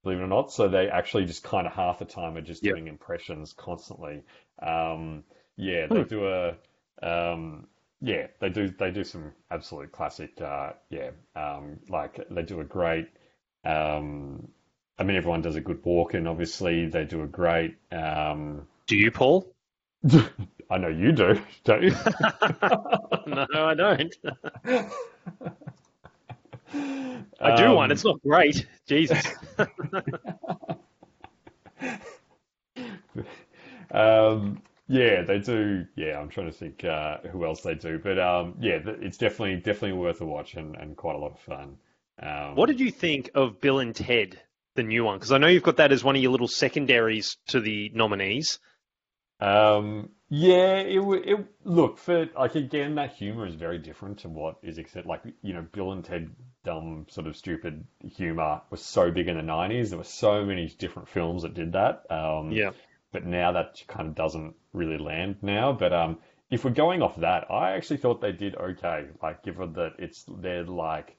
believe 0.02 0.18
it 0.18 0.22
or 0.22 0.26
not. 0.28 0.52
So 0.52 0.68
they 0.68 0.88
actually 0.88 1.26
just 1.26 1.44
kind 1.44 1.66
of 1.66 1.72
half 1.72 2.00
the 2.00 2.04
time 2.04 2.36
are 2.36 2.42
just 2.42 2.62
Yep. 2.62 2.74
doing 2.74 2.88
impressions 2.88 3.52
constantly. 3.52 4.22
Um, 4.60 5.24
yeah, 5.56 5.86
they 5.86 6.04
do 6.04 6.26
a 6.28 6.56
um, 7.02 7.66
yeah, 8.00 8.26
they 8.40 8.48
do 8.50 8.68
they 8.68 8.90
do 8.90 9.04
some 9.04 9.32
absolute 9.50 9.92
classic 9.92 10.40
uh, 10.40 10.72
yeah, 10.90 11.10
um, 11.36 11.78
like 11.88 12.20
they 12.30 12.42
do 12.42 12.60
a 12.60 12.64
great 12.64 13.08
um, 13.64 14.48
I 14.98 15.04
mean 15.04 15.16
everyone 15.16 15.42
does 15.42 15.56
a 15.56 15.60
good 15.60 15.84
walk 15.84 16.14
and 16.14 16.28
obviously 16.28 16.86
they 16.86 17.04
do 17.04 17.22
a 17.22 17.26
great 17.26 17.76
um, 17.92 18.66
Do 18.86 18.96
you, 18.96 19.10
Paul? 19.10 19.52
I 20.70 20.78
know 20.78 20.88
you 20.88 21.12
do, 21.12 21.40
don't 21.64 21.82
you? 21.82 21.90
no, 23.26 23.46
I 23.52 23.74
don't. 23.74 24.14
I 27.40 27.52
do 27.52 27.70
Um, 27.70 27.72
one. 27.72 27.90
It's 27.90 28.04
not 28.04 28.20
great. 28.22 28.66
Jesus. 28.86 29.22
Um, 33.90 34.62
yeah, 34.86 35.22
they 35.22 35.38
do. 35.38 35.86
Yeah, 35.96 36.18
I'm 36.18 36.28
trying 36.28 36.46
to 36.46 36.52
think 36.52 36.84
uh, 36.84 37.18
who 37.32 37.44
else 37.44 37.62
they 37.62 37.74
do, 37.74 37.98
but 37.98 38.18
um, 38.18 38.56
yeah, 38.60 38.78
th- 38.78 38.98
it's 39.00 39.16
definitely 39.16 39.56
definitely 39.56 39.92
worth 39.98 40.20
a 40.20 40.26
watch 40.26 40.54
and, 40.54 40.76
and 40.76 40.96
quite 40.96 41.16
a 41.16 41.18
lot 41.18 41.32
of 41.32 41.40
fun. 41.40 41.76
Um, 42.20 42.54
What 42.56 42.66
did 42.66 42.80
you 42.80 42.90
think 42.90 43.30
of 43.34 43.60
Bill 43.60 43.78
and 43.80 43.94
Ted, 43.94 44.40
the 44.74 44.82
new 44.82 45.04
one? 45.04 45.16
Because 45.18 45.32
I 45.32 45.38
know 45.38 45.46
you've 45.46 45.62
got 45.62 45.78
that 45.78 45.92
as 45.92 46.04
one 46.04 46.16
of 46.16 46.22
your 46.22 46.32
little 46.32 46.48
secondaries 46.48 47.36
to 47.48 47.60
the 47.60 47.90
nominees. 47.94 48.58
Um, 49.40 50.10
yeah, 50.28 50.76
it, 50.76 50.96
w- 50.96 51.22
it 51.24 51.46
look 51.64 51.98
for 51.98 52.28
like 52.36 52.54
again 52.54 52.94
that 52.94 53.12
humor 53.14 53.46
is 53.46 53.54
very 53.56 53.78
different 53.78 54.18
to 54.20 54.28
what 54.28 54.56
is 54.62 54.78
accept 54.78 55.06
like 55.06 55.22
you 55.42 55.52
know 55.52 55.62
Bill 55.72 55.92
and 55.92 56.04
Ted 56.04 56.30
dumb 56.64 57.06
sort 57.10 57.26
of 57.26 57.36
stupid 57.36 57.84
humor 58.16 58.62
was 58.70 58.82
so 58.84 59.10
big 59.10 59.28
in 59.28 59.36
the 59.36 59.42
90s. 59.42 59.90
There 59.90 59.98
were 59.98 60.04
so 60.04 60.44
many 60.44 60.68
different 60.78 61.08
films 61.08 61.42
that 61.42 61.54
did 61.54 61.72
that. 61.72 62.04
Um, 62.10 62.52
Yeah. 62.52 62.70
But 63.14 63.24
now 63.24 63.52
that 63.52 63.82
kind 63.88 64.08
of 64.08 64.14
doesn't 64.14 64.54
really 64.74 64.98
land 64.98 65.36
now. 65.40 65.72
But 65.72 65.94
um, 65.94 66.18
if 66.50 66.64
we're 66.64 66.72
going 66.72 67.00
off 67.02 67.16
that, 67.16 67.50
I 67.50 67.72
actually 67.76 67.96
thought 67.98 68.20
they 68.20 68.32
did 68.32 68.56
okay. 68.56 69.06
Like, 69.22 69.42
given 69.42 69.72
that 69.74 69.92
it's 69.98 70.26
they're 70.28 70.64
like 70.64 71.16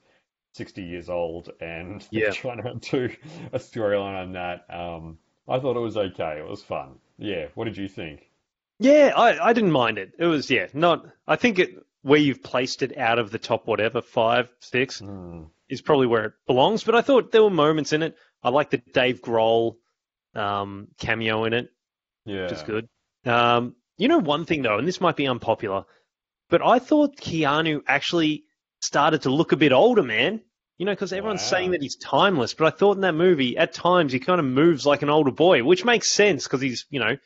sixty 0.52 0.84
years 0.84 1.08
old 1.08 1.50
and 1.60 2.00
they're 2.12 2.26
Yeah. 2.26 2.30
trying 2.30 2.62
to 2.62 2.74
do 3.08 3.16
a 3.52 3.58
storyline 3.58 4.22
on 4.22 4.32
that. 4.34 4.66
Um, 4.70 5.18
I 5.48 5.58
thought 5.58 5.76
it 5.76 5.80
was 5.80 5.96
okay. 5.96 6.38
It 6.38 6.48
was 6.48 6.62
fun. 6.62 7.00
Yeah. 7.18 7.48
What 7.54 7.64
did 7.64 7.76
you 7.76 7.88
think? 7.88 8.30
Yeah, 8.78 9.12
I, 9.16 9.48
I 9.48 9.52
didn't 9.54 9.72
mind 9.72 9.98
it. 9.98 10.12
It 10.18 10.26
was 10.26 10.50
yeah, 10.50 10.66
not. 10.74 11.06
I 11.26 11.36
think 11.36 11.58
it 11.58 11.70
where 12.02 12.20
you've 12.20 12.42
placed 12.42 12.82
it 12.82 12.96
out 12.98 13.18
of 13.18 13.30
the 13.30 13.38
top 13.38 13.66
whatever 13.66 14.02
five 14.02 14.52
six 14.60 15.02
is 15.68 15.82
probably 15.82 16.06
where 16.06 16.24
it 16.26 16.32
belongs. 16.46 16.84
But 16.84 16.94
I 16.94 17.00
thought 17.00 17.32
there 17.32 17.42
were 17.42 17.50
moments 17.50 17.92
in 17.92 18.02
it. 18.02 18.16
I 18.42 18.50
like 18.50 18.70
the 18.70 18.78
Dave 18.78 19.22
Grohl 19.22 19.76
um, 20.34 20.88
cameo 20.98 21.44
in 21.44 21.52
it, 21.54 21.70
Yeah. 22.26 22.42
which 22.42 22.52
is 22.52 22.62
good. 22.62 22.88
Um, 23.24 23.76
you 23.98 24.08
know 24.08 24.18
one 24.18 24.44
thing 24.44 24.62
though, 24.62 24.78
and 24.78 24.86
this 24.86 25.00
might 25.00 25.16
be 25.16 25.26
unpopular, 25.26 25.84
but 26.50 26.62
I 26.62 26.78
thought 26.78 27.16
Keanu 27.16 27.82
actually 27.86 28.44
started 28.80 29.22
to 29.22 29.30
look 29.30 29.52
a 29.52 29.56
bit 29.56 29.72
older, 29.72 30.02
man. 30.02 30.42
You 30.78 30.84
know, 30.86 30.92
because 30.92 31.12
everyone's 31.14 31.42
Wow. 31.42 31.48
saying 31.48 31.70
that 31.72 31.82
he's 31.82 31.96
timeless, 31.96 32.52
but 32.54 32.66
I 32.66 32.76
thought 32.76 32.96
in 32.96 33.00
that 33.02 33.14
movie, 33.14 33.56
at 33.56 33.72
times, 33.72 34.12
he 34.12 34.20
kind 34.20 34.38
of 34.40 34.44
moves 34.44 34.84
like 34.84 35.02
an 35.02 35.08
older 35.08 35.30
boy, 35.30 35.64
which 35.64 35.86
makes 35.86 36.12
sense 36.12 36.44
because 36.44 36.60
he's, 36.60 36.84
you 36.90 37.00
know, 37.00 37.16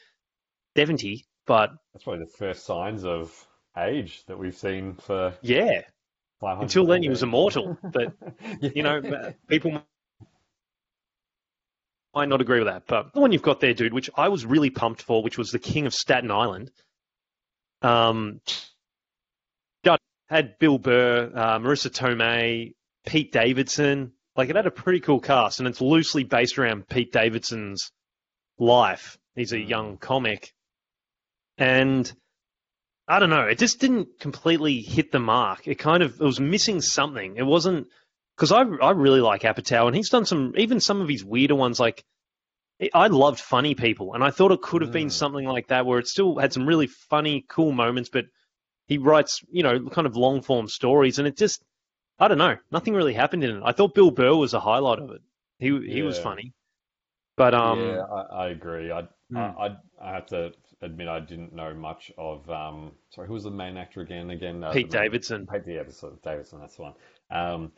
70. 0.77 1.27
But 1.47 1.73
That's 1.93 2.05
probably 2.05 2.25
the 2.27 2.31
first 2.39 2.65
signs 2.65 3.05
of 3.05 3.35
age 3.77 4.25
that 4.27 4.39
we've 4.39 4.57
seen 4.57 4.95
for 4.95 5.35
yeah, 5.43 5.83
until 6.41 6.87
then 6.87 7.03
he 7.03 7.09
was 7.09 7.23
immortal. 7.25 7.77
But, 7.93 8.13
you 8.61 8.83
know, 8.85 9.03
people 9.49 9.83
might 12.15 12.29
not 12.29 12.41
agree 12.41 12.59
with 12.59 12.69
that. 12.69 12.85
But 12.87 13.13
the 13.13 13.21
one 13.21 13.33
you've 13.33 13.43
got 13.43 13.61
there, 13.61 13.75
dude, 13.75 13.93
which 13.93 14.11
I 14.17 14.29
was 14.29 14.45
really 14.45 14.71
pumped 14.71 15.03
for, 15.03 15.23
which 15.23 15.39
was 15.39 15.51
the 15.51 15.59
King 15.59 15.87
of 15.87 15.95
Staten 15.95 16.31
Island. 16.31 16.71
Um, 17.83 18.41
had 20.31 20.59
Bill 20.59 20.79
Burr, 20.79 21.31
uh, 21.35 21.59
Marisa 21.59 21.91
Tomei, 21.91 22.75
Pete 23.05 23.33
Davidson. 23.33 24.13
Like 24.37 24.49
it 24.49 24.57
had 24.57 24.67
a 24.67 24.71
pretty 24.71 25.01
cool 25.01 25.21
cast, 25.21 25.59
and 25.59 25.69
it's 25.69 25.81
loosely 25.81 26.23
based 26.23 26.57
around 26.57 26.89
Pete 26.89 27.13
Davidson's 27.13 27.91
life. 28.59 29.19
He's 29.35 29.53
a 29.53 29.59
young 29.59 29.99
comic, 29.99 30.53
and 31.59 32.11
I 33.09 33.19
don't 33.19 33.31
know. 33.31 33.47
It 33.47 33.59
just 33.59 33.81
didn't 33.81 34.21
completely 34.21 34.81
hit 34.81 35.11
the 35.11 35.19
mark. 35.19 35.67
It 35.67 35.81
kind 35.81 36.03
of 36.03 36.21
it 36.21 36.25
was 36.25 36.39
missing 36.39 36.81
something. 36.81 37.37
It 37.37 37.45
wasn't 37.45 37.89
because 38.41 38.53
I 38.53 38.63
I 38.63 38.93
really 38.93 39.21
like 39.21 39.43
Apatow, 39.43 39.87
and 39.87 39.95
he's 39.95 40.09
done 40.09 40.25
some 40.25 40.55
even 40.57 40.81
some 40.81 41.03
of 41.03 41.09
his 41.09 41.23
weirder 41.23 41.55
ones. 41.55 41.79
Like 41.79 42.03
I 42.95 43.09
loved 43.09 43.39
Funny 43.39 43.75
People, 43.75 44.15
and 44.15 44.25
I 44.25 44.31
thought 44.31 44.53
it 44.53 44.63
could 44.63 44.81
have 44.81 44.93
been 44.93 45.11
something 45.11 45.45
like 45.45 45.69
that, 45.69 45.85
where 45.85 45.99
it 45.99 46.09
still 46.09 46.39
had 46.39 46.55
some 46.55 46.67
really 46.67 46.87
funny, 46.87 47.45
cool 47.47 47.73
moments, 47.73 48.09
but 48.09 48.25
he 48.87 48.97
writes 48.97 49.43
you 49.51 49.63
know 49.63 49.91
kind 49.91 50.07
of 50.07 50.17
long 50.17 50.41
form 50.41 50.69
stories, 50.69 51.19
and 51.19 51.29
it 51.29 51.37
just 51.37 51.63
I 52.19 52.29
don't 52.29 52.39
know, 52.39 52.57
nothing 52.73 52.95
really 52.95 53.13
happened 53.13 53.45
in 53.45 53.59
it. 53.59 53.63
I 53.63 53.73
thought 53.73 53.95
Bill 53.95 54.11
Burr 54.11 54.35
was 54.35 54.55
a 54.55 54.61
highlight 54.61 55.01
of 55.01 55.11
it. 55.11 55.21
He 55.59 55.79
he 55.87 56.01
was 56.01 56.19
funny, 56.19 56.55
but 57.37 57.55
um 57.55 57.79
yeah, 57.79 58.05
I, 58.05 58.45
I 58.45 58.49
agree. 58.49 58.91
I, 58.91 59.07
Hmm. 59.31 59.37
I, 59.37 59.43
I 59.43 59.77
I 60.03 60.15
have 60.15 60.27
to 60.27 60.53
admit 60.83 61.09
I 61.09 61.21
didn't 61.21 61.55
know 61.55 61.73
much 61.75 62.11
of. 62.19 62.49
Um, 62.51 62.93
sorry, 63.11 63.29
who 63.29 63.35
was 63.35 63.45
the 63.45 63.51
main 63.51 63.77
actor 63.77 64.01
again? 64.01 64.31
Again, 64.31 64.65
uh, 64.65 64.73
Pete 64.73 64.91
the 64.91 64.99
Davidson. 64.99 65.47
Pete 65.47 65.67
Davidson. 65.67 66.19
Davidson, 66.23 66.59
that's 66.61 66.77
the 66.77 66.83
one. 66.83 66.95
Um, 67.31 67.73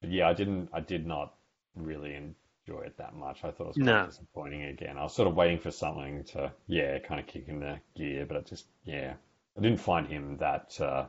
but 0.00 0.10
yeah, 0.10 0.28
I 0.28 0.32
didn't. 0.34 0.68
I 0.72 0.80
did 0.80 1.06
not 1.06 1.34
really 1.74 2.14
enjoy 2.14 2.80
it 2.82 2.96
that 2.98 3.14
much. 3.14 3.44
I 3.44 3.50
thought 3.50 3.64
it 3.64 3.68
was 3.68 3.76
kind 3.76 3.86
No. 3.86 4.06
disappointing. 4.06 4.64
Again, 4.64 4.98
I 4.98 5.02
was 5.02 5.14
sort 5.14 5.28
of 5.28 5.34
waiting 5.34 5.58
for 5.58 5.70
something 5.70 6.24
to, 6.24 6.52
yeah, 6.66 6.98
kind 6.98 7.20
of 7.20 7.26
kick 7.26 7.48
in 7.48 7.60
the 7.60 7.78
gear, 7.96 8.26
but 8.26 8.36
I 8.36 8.40
just, 8.40 8.66
yeah, 8.84 9.14
I 9.56 9.60
didn't 9.60 9.80
find 9.80 10.06
him 10.06 10.36
that 10.38 10.78
uh, 10.80 11.06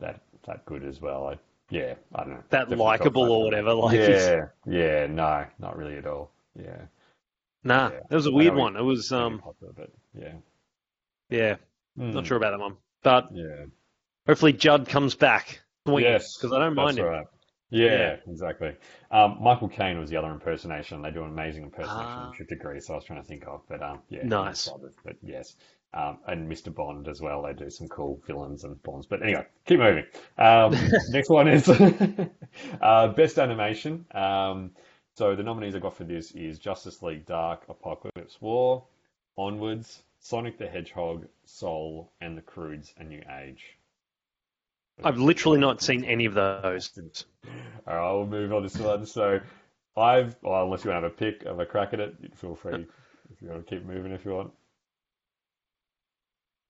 that 0.00 0.20
that 0.46 0.64
good 0.66 0.84
as 0.84 1.00
well. 1.00 1.28
I, 1.28 1.38
yeah, 1.70 1.94
I 2.14 2.20
don't 2.24 2.30
know. 2.34 2.42
That 2.50 2.70
likable 2.70 3.30
or 3.30 3.44
whatever, 3.44 3.72
like 3.74 3.98
yeah, 3.98 4.46
yeah, 4.66 5.06
no, 5.06 5.46
not 5.58 5.76
really 5.76 5.96
at 5.96 6.06
all. 6.06 6.30
Yeah. 6.58 6.82
nah, 7.64 7.90
Yeah. 7.90 8.00
it 8.10 8.14
was 8.14 8.26
a 8.26 8.32
weird 8.32 8.54
one. 8.54 8.76
It 8.76 8.82
was 8.82 9.12
um 9.12 9.38
popular, 9.40 9.72
but 9.74 9.90
yeah. 10.14 10.34
yeah, 11.30 11.56
Hmm. 11.96 12.12
not 12.12 12.26
sure 12.26 12.36
about 12.36 12.50
that 12.52 12.60
one, 12.60 12.76
but 13.02 13.28
Yeah. 13.32 13.64
hopefully 14.26 14.52
Judd 14.52 14.88
comes 14.88 15.14
back. 15.14 15.60
Yes, 15.86 16.36
because 16.36 16.52
I 16.52 16.58
don't 16.60 16.74
mind 16.74 16.98
that's 16.98 16.98
him. 16.98 17.04
right. 17.06 17.26
Yeah, 17.72 18.16
exactly. 18.28 18.76
Um, 19.10 19.38
Michael 19.40 19.68
Caine 19.68 19.98
was 19.98 20.10
the 20.10 20.16
other 20.16 20.30
impersonation. 20.30 21.00
They 21.02 21.10
do 21.10 21.24
an 21.24 21.30
amazing 21.30 21.62
impersonation 21.64 21.96
Ah. 21.98 22.30
of 22.38 22.48
to 22.48 22.56
Greece. 22.56 22.90
I 22.90 22.94
was 22.94 23.04
trying 23.04 23.22
to 23.22 23.26
think 23.26 23.46
of, 23.46 23.62
but 23.68 23.82
um, 23.82 24.00
yeah, 24.08 24.24
Nice. 24.24 24.68
But 25.04 25.16
yes, 25.22 25.56
um, 25.94 26.18
and 26.26 26.50
Mr. 26.50 26.74
Bond 26.74 27.08
as 27.08 27.20
well. 27.20 27.42
They 27.42 27.54
do 27.54 27.70
some 27.70 27.88
cool 27.88 28.20
villains 28.26 28.64
and 28.64 28.82
Bonds. 28.82 29.06
But 29.06 29.22
anyway, 29.22 29.46
keep 29.66 29.78
moving. 29.78 30.04
Um, 30.38 30.76
next 31.10 31.30
one 31.30 31.48
is 31.48 31.68
uh, 32.80 33.08
best 33.08 33.38
animation. 33.38 34.04
Um, 34.14 34.70
so 35.14 35.34
the 35.36 35.42
nominees 35.42 35.74
I 35.74 35.78
got 35.78 35.96
for 35.96 36.04
this 36.04 36.32
is 36.32 36.58
Justice 36.58 37.02
League 37.02 37.26
Dark, 37.26 37.66
Apokolips 37.68 38.40
War, 38.40 38.84
Onwards, 39.36 40.02
Sonic 40.20 40.58
the 40.58 40.66
Hedgehog, 40.66 41.26
Soul, 41.44 42.12
and 42.20 42.36
The 42.36 42.42
Croods: 42.42 42.94
A 42.98 43.04
New 43.04 43.22
Age. 43.42 43.76
I've 45.02 45.18
literally 45.18 45.58
not 45.58 45.82
seen 45.82 46.04
any 46.04 46.26
of 46.26 46.34
those. 46.34 46.90
All 47.86 47.94
right, 47.94 48.12
we'll 48.12 48.26
move 48.26 48.52
on 48.52 48.62
to 48.62 48.68
this 48.68 48.78
one. 48.78 49.06
So, 49.06 49.40
I've, 49.96 50.36
well, 50.42 50.64
unless 50.64 50.84
you 50.84 50.90
want 50.90 51.02
to 51.02 51.08
have 51.08 51.12
a 51.12 51.16
pick 51.16 51.44
of 51.44 51.60
a 51.60 51.66
crack 51.66 51.92
at 51.92 52.00
it, 52.00 52.14
feel 52.36 52.54
free 52.54 52.86
if 53.32 53.42
you 53.42 53.48
want 53.48 53.66
to 53.66 53.74
keep 53.74 53.84
moving 53.84 54.12
if 54.12 54.24
you 54.24 54.32
want. 54.32 54.52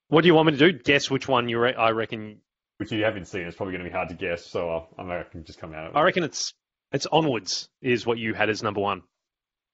What 0.08 0.22
do 0.22 0.26
you 0.26 0.34
want 0.34 0.46
me 0.46 0.52
to 0.52 0.72
do? 0.72 0.78
Guess 0.78 1.10
which 1.10 1.26
one 1.26 1.48
you 1.48 1.58
re- 1.58 1.74
I 1.74 1.90
reckon 1.90 2.40
which 2.78 2.90
you 2.90 3.04
haven't 3.04 3.28
seen, 3.28 3.42
it's 3.42 3.56
probably 3.56 3.72
going 3.72 3.84
to 3.84 3.90
be 3.90 3.94
hard 3.94 4.08
to 4.08 4.14
guess. 4.14 4.44
So 4.44 4.88
I'm 4.98 5.08
reckon 5.08 5.44
just 5.44 5.60
come 5.60 5.72
out. 5.72 5.94
I 5.94 6.02
reckon 6.02 6.24
it's 6.24 6.52
it's 6.92 7.06
onwards 7.06 7.68
is 7.80 8.04
what 8.04 8.18
you 8.18 8.34
had 8.34 8.50
as 8.50 8.62
number 8.62 8.80
one. 8.80 9.02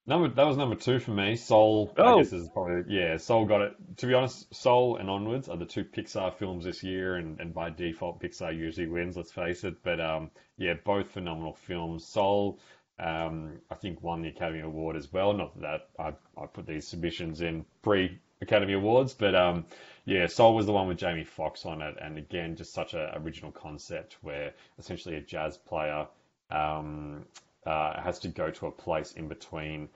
Number 0.08 0.28
that 0.28 0.46
was 0.46 0.56
number 0.56 0.74
two 0.74 0.98
for 1.00 1.10
me. 1.10 1.36
Soul. 1.36 1.92
I 1.98 2.02
Oh. 2.02 2.18
guess 2.18 2.32
is 2.32 2.48
probably 2.48 2.82
yeah. 2.88 3.18
Soul 3.18 3.44
got 3.44 3.60
it. 3.60 3.74
To 3.98 4.06
be 4.06 4.14
honest, 4.14 4.52
Soul 4.54 4.96
and 4.96 5.10
Onwards 5.10 5.50
are 5.50 5.56
the 5.58 5.66
two 5.66 5.84
Pixar 5.84 6.32
films 6.32 6.64
this 6.64 6.82
year, 6.82 7.16
and, 7.16 7.38
and 7.40 7.52
by 7.52 7.68
default, 7.68 8.18
Pixar 8.18 8.56
usually 8.56 8.86
wins. 8.86 9.18
Let's 9.18 9.32
face 9.32 9.64
it. 9.64 9.82
But 9.82 10.00
um, 10.00 10.30
yeah, 10.56 10.74
both 10.82 11.10
phenomenal 11.10 11.52
films. 11.52 12.06
Soul, 12.06 12.58
um, 12.98 13.60
I 13.70 13.74
think 13.74 14.02
won 14.02 14.22
the 14.22 14.28
Academy 14.30 14.60
Award 14.62 14.96
as 14.96 15.12
well. 15.12 15.34
Not 15.34 15.60
that 15.60 15.90
I 15.98 16.14
I 16.40 16.46
put 16.46 16.66
these 16.66 16.88
submissions 16.88 17.42
in 17.42 17.66
pre 17.82 18.18
Academy 18.40 18.72
Awards, 18.72 19.12
but 19.12 19.34
um, 19.34 19.66
yeah, 20.06 20.26
Soul 20.26 20.54
was 20.54 20.64
the 20.64 20.72
one 20.72 20.88
with 20.88 20.96
Jamie 20.96 21.24
Foxx 21.24 21.66
on 21.66 21.82
it, 21.82 21.96
and 22.00 22.16
again, 22.16 22.56
just 22.56 22.72
such 22.72 22.94
an 22.94 23.10
original 23.16 23.52
concept 23.52 24.16
where 24.22 24.54
essentially 24.78 25.16
a 25.16 25.20
jazz 25.20 25.58
player 25.58 26.06
um, 26.50 27.26
uh, 27.68 28.00
has 28.00 28.18
to 28.20 28.28
go 28.28 28.50
to 28.50 28.66
a 28.66 28.70
place 28.70 29.12
in 29.12 29.28
between 29.28 29.88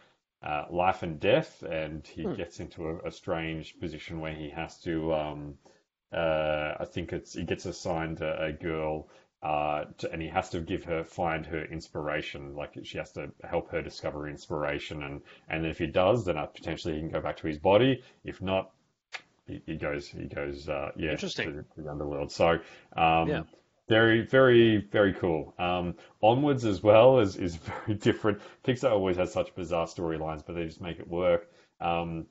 uh, 0.42 0.64
life 0.70 1.02
and 1.02 1.18
death, 1.18 1.62
and 1.62 2.06
he 2.06 2.24
gets 2.36 2.60
into 2.60 2.86
a, 2.88 3.08
a 3.08 3.10
strange 3.10 3.78
position 3.80 4.20
where 4.20 4.34
he 4.34 4.50
has 4.50 4.78
to. 4.80 5.14
Um, 5.14 5.54
uh, 6.12 6.74
I 6.80 6.84
think 6.84 7.12
it's 7.12 7.32
he 7.32 7.44
gets 7.44 7.64
assigned 7.64 8.20
a, 8.20 8.44
a 8.44 8.52
girl, 8.52 9.08
uh, 9.42 9.84
to, 9.98 10.12
and 10.12 10.20
he 10.20 10.28
has 10.28 10.50
to 10.50 10.60
give 10.60 10.84
her 10.84 11.02
find 11.02 11.46
her 11.46 11.64
inspiration. 11.64 12.54
Like 12.54 12.76
she 12.82 12.98
has 12.98 13.12
to 13.12 13.30
help 13.42 13.70
her 13.70 13.80
discover 13.80 14.28
inspiration, 14.28 15.02
and 15.02 15.22
and 15.48 15.64
if 15.64 15.78
he 15.78 15.86
does, 15.86 16.26
then 16.26 16.36
uh, 16.36 16.46
potentially 16.46 16.94
he 16.94 17.00
can 17.00 17.08
go 17.08 17.22
back 17.22 17.38
to 17.38 17.46
his 17.46 17.58
body. 17.58 18.02
If 18.22 18.42
not, 18.42 18.70
he, 19.46 19.62
he 19.64 19.76
goes 19.76 20.08
he 20.08 20.26
goes 20.26 20.68
uh, 20.68 20.90
yeah 20.96 21.12
Interesting. 21.12 21.52
to, 21.52 21.62
to 21.74 21.82
the 21.82 21.90
underworld. 21.90 22.32
So 22.32 22.58
um, 22.96 23.28
Yeah. 23.28 23.42
Very 23.89 24.22
very 24.22 24.78
very 24.78 25.12
cool. 25.14 25.55
Um, 25.59 25.97
Onwards 26.20 26.64
as 26.64 26.83
well 26.83 27.20
is 27.20 27.37
is 27.37 27.57
very 27.87 27.95
different. 27.99 28.41
Pixar 28.64 28.91
always 28.91 29.16
has 29.16 29.33
such 29.33 29.55
bizarre 29.55 29.87
storylines, 29.87 30.45
but 30.47 30.55
they 30.55 30.64
just 30.64 30.80
make 30.80 30.99
it 30.99 31.09
work. 31.09 31.51
Um, 31.80 32.26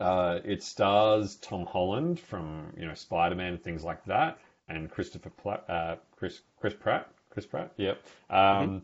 uh, 0.00 0.40
it 0.44 0.62
stars 0.62 1.36
Tom 1.36 1.66
Holland 1.66 2.18
from 2.20 2.72
you 2.76 2.86
know 2.86 2.94
Spider 2.94 3.34
Man 3.34 3.58
things 3.58 3.84
like 3.84 4.04
that, 4.06 4.38
and 4.68 4.90
Christopher 4.90 5.30
Platt, 5.30 5.68
uh, 5.68 5.96
Chris 6.16 6.40
Chris 6.60 6.74
Pratt, 6.74 7.08
Chris 7.30 7.46
Pratt, 7.46 7.72
yep. 7.76 8.02
Um, 8.30 8.82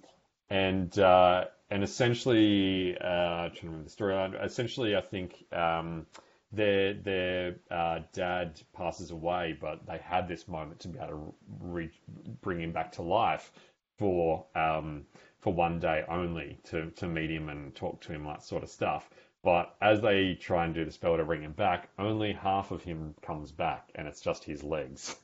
and 0.49 0.97
uh, 0.99 1.45
and 1.71 1.85
essentially, 1.85 2.97
uh, 2.99 3.07
I'm 3.07 3.51
trying 3.51 3.61
to 3.61 3.67
remember 3.67 3.89
the 3.89 3.97
storyline. 3.97 4.45
Essentially, 4.45 4.97
I 4.97 5.01
think 5.01 5.45
um, 5.53 6.07
their 6.53 6.95
their 6.95 7.57
uh, 7.71 8.01
dad 8.13 8.61
passes 8.73 9.11
away, 9.11 9.57
but 9.61 9.87
they 9.87 9.99
had 9.99 10.29
this 10.29 10.49
moment 10.49 10.81
to 10.81 10.89
be 10.89 10.99
able 10.99 11.09
to 11.09 11.35
re- 11.61 12.01
bring 12.43 12.61
him 12.61 12.73
back 12.73 12.93
to 12.93 13.03
life 13.03 13.53
for 13.99 14.47
um, 14.55 15.07
for 15.41 15.53
one 15.53 15.79
day 15.81 16.05
only 16.09 16.59
to 16.65 16.91
to 16.93 17.07
meet 17.07 17.31
him 17.31 17.49
and 17.49 17.75
talk 17.75 18.01
to 18.03 18.13
him, 18.13 18.25
that 18.25 18.43
sort 18.43 18.63
of 18.63 18.69
stuff. 18.71 19.09
But 19.43 19.75
as 19.81 20.01
they 20.01 20.35
try 20.35 20.65
and 20.67 20.75
do 20.75 20.85
the 20.85 20.91
spell 20.93 21.17
to 21.17 21.25
bring 21.25 21.43
him 21.43 21.53
back, 21.53 21.89
only 21.99 22.33
half 22.33 22.73
of 22.73 22.83
him 22.83 23.15
comes 23.23 23.53
back, 23.53 23.91
and 23.95 24.07
it's 24.07 24.21
just 24.21 24.45
his 24.45 24.63
legs. 24.63 25.17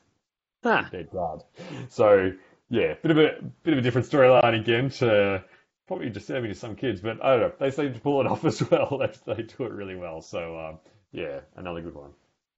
Ah, 0.63 0.91
Their 0.91 1.03
dad. 1.03 1.43
So 1.89 2.33
yeah, 2.69 2.95
bit 3.01 3.11
of 3.11 3.17
a 3.17 3.41
bit 3.63 3.73
of 3.73 3.79
a 3.79 3.81
different 3.81 4.07
storyline 4.09 4.59
again 4.59 4.89
to 4.91 5.43
probably 5.87 6.09
disturbing 6.09 6.49
to 6.51 6.55
some 6.55 6.75
kids, 6.75 7.01
but 7.01 7.23
I 7.23 7.31
don't 7.37 7.41
know. 7.41 7.53
They 7.59 7.71
seem 7.71 7.93
to 7.93 7.99
pull 7.99 8.21
it 8.21 8.27
off 8.27 8.45
as 8.45 8.61
well. 8.69 8.97
They, 8.99 9.35
they 9.35 9.43
do 9.43 9.65
it 9.65 9.71
really 9.71 9.95
well. 9.95 10.21
So 10.21 10.59
um, 10.59 10.79
yeah, 11.17 11.39
another 11.55 11.81
good 11.81 11.95
one. 11.95 12.11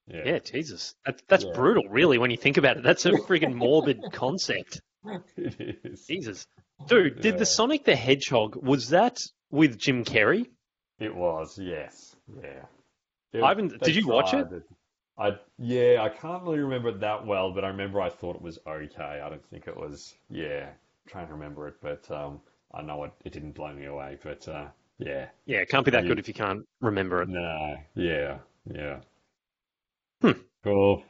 Yeah. 0.08 0.22
yeah, 0.26 0.40
Jesus, 0.40 0.96
that, 1.06 1.22
that's 1.28 1.44
Yeah. 1.46 1.52
brutal, 1.54 1.84
really. 1.90 2.18
When 2.18 2.32
you 2.32 2.38
think 2.38 2.58
about 2.58 2.78
it, 2.78 2.84
that's 2.84 3.06
a 3.06 3.12
freaking 3.12 3.54
morbid 3.54 4.02
concept. 4.14 4.82
it 5.38 5.80
is. 5.84 6.06
Jesus, 6.06 6.46
dude, 6.88 7.22
did 7.22 7.34
Yeah. 7.36 7.40
the 7.40 7.46
Sonic 7.46 7.86
the 7.86 7.96
Hedgehog 7.96 8.56
was 8.56 8.90
that 8.90 9.20
with 9.52 9.78
Jim 9.78 10.04
Carrey? 10.04 10.48
It 11.00 11.16
was, 11.16 11.58
yes, 11.58 12.16
yeah. 12.44 12.66
It- 13.34 13.44
I 13.44 13.50
haven't- 13.50 13.80
did 13.82 13.96
you 13.96 14.08
watch 14.08 14.34
it? 14.34 14.48
I 15.18 15.38
yeah, 15.58 16.02
I 16.02 16.10
can't 16.10 16.44
really 16.44 16.60
remember 16.60 16.90
it 16.90 17.02
that 17.02 17.26
well, 17.26 17.52
but 17.52 17.64
I 17.66 17.68
remember 17.68 18.00
I 18.02 18.10
thought 18.10 18.38
it 18.38 18.42
was 18.42 18.58
okay. 18.66 19.22
I 19.24 19.30
don't 19.30 19.46
think 19.50 19.68
it 19.68 19.76
was. 19.76 20.16
Yeah, 20.30 20.70
trying 21.08 21.28
to 21.28 21.34
remember 21.34 21.68
it, 21.68 21.76
but 21.82 22.10
um, 22.10 22.40
I 22.74 22.82
know 22.82 23.04
it, 23.04 23.12
it 23.26 23.34
didn't 23.34 23.52
blow 23.52 23.74
me 23.74 23.86
away. 23.86 24.18
But 24.24 24.48
uh, 24.48 24.68
yeah, 24.98 25.28
Yeah, 25.46 25.58
it 25.60 25.68
can't 25.70 25.84
be 25.84 25.92
that 25.92 26.04
Yeah. 26.04 26.10
good 26.10 26.20
if 26.20 26.28
you 26.30 26.34
can't 26.34 26.66
remember 26.80 27.22
it. 27.22 27.28
no, 27.30 27.76
yeah, 27.96 28.38
yeah. 28.74 29.00
Hmm. 30.22 30.32
Cool, 30.64 31.04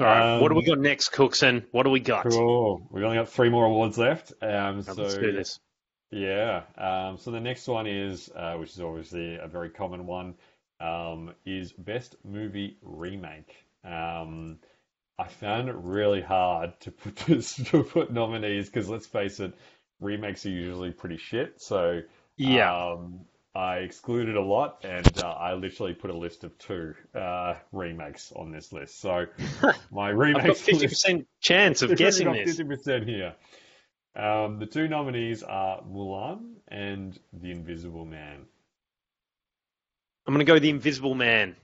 All 0.00 0.06
right, 0.06 0.28
what 0.40 0.48
do 0.50 0.54
we 0.54 0.60
Um, 0.60 0.66
got 0.66 0.78
next, 0.78 1.10
Cookson? 1.10 1.66
What 1.72 1.84
do 1.84 1.90
we 1.90 2.00
got? 2.00 2.30
cool. 2.30 2.86
We've 2.90 3.04
only 3.04 3.16
got 3.16 3.28
three 3.28 3.48
more 3.48 3.64
awards 3.66 3.98
left. 3.98 4.32
Um, 4.42 4.82
so 4.82 4.94
Let's 5.02 5.16
do 5.16 5.32
this. 5.32 5.58
Yeah. 6.10 6.62
Um, 6.76 7.18
so 7.18 7.30
the 7.30 7.40
next 7.40 7.66
one 7.68 7.86
is, 7.86 8.30
uh, 8.34 8.54
which 8.56 8.70
is 8.70 8.80
obviously 8.80 9.36
a 9.36 9.46
very 9.48 9.70
common 9.70 10.06
one, 10.06 10.34
um, 10.80 11.34
is 11.44 11.72
best 11.72 12.16
movie 12.24 12.78
remake. 12.82 13.54
Um, 13.84 14.58
I 15.18 15.26
found 15.28 15.68
it 15.68 15.76
really 15.76 16.20
hard 16.22 16.78
to 16.80 16.90
put 16.92 17.16
this, 17.26 17.56
to 17.56 17.82
put 17.84 18.12
nominees 18.12 18.66
because 18.68 18.88
let's 18.88 19.06
face 19.06 19.40
it, 19.40 19.54
remakes 20.00 20.46
are 20.46 20.50
usually 20.50 20.92
pretty 20.92 21.16
shit. 21.18 21.60
So 21.60 22.02
Yeah. 22.36 22.96
I 23.54 23.78
excluded 23.78 24.36
a 24.36 24.42
lot, 24.42 24.84
and 24.84 25.18
uh, 25.18 25.22
I 25.22 25.54
literally 25.54 25.94
put 25.94 26.10
a 26.10 26.16
list 26.16 26.44
of 26.44 26.56
two 26.58 26.94
uh, 27.14 27.54
remakes 27.72 28.32
on 28.36 28.52
this 28.52 28.72
list. 28.72 29.00
So 29.00 29.26
my 29.90 30.10
I've 30.10 30.16
got 30.16 30.18
remakes 30.18 30.60
fifty 30.60 30.86
percent 30.86 31.26
chance 31.40 31.82
of 31.82 31.94
guessing 31.96 32.32
this. 32.32 32.58
50% 32.58 33.04
here. 33.06 33.34
Um, 34.14 34.58
the 34.58 34.66
two 34.66 34.88
nominees 34.88 35.42
are 35.42 35.82
Mulan 35.82 36.54
and 36.66 37.18
The 37.32 37.50
Invisible 37.52 38.04
Man. 38.04 38.46
I'm 40.26 40.34
going 40.34 40.44
to 40.44 40.52
go 40.52 40.58
the 40.58 40.70
Invisible 40.70 41.14
Man. 41.14 41.56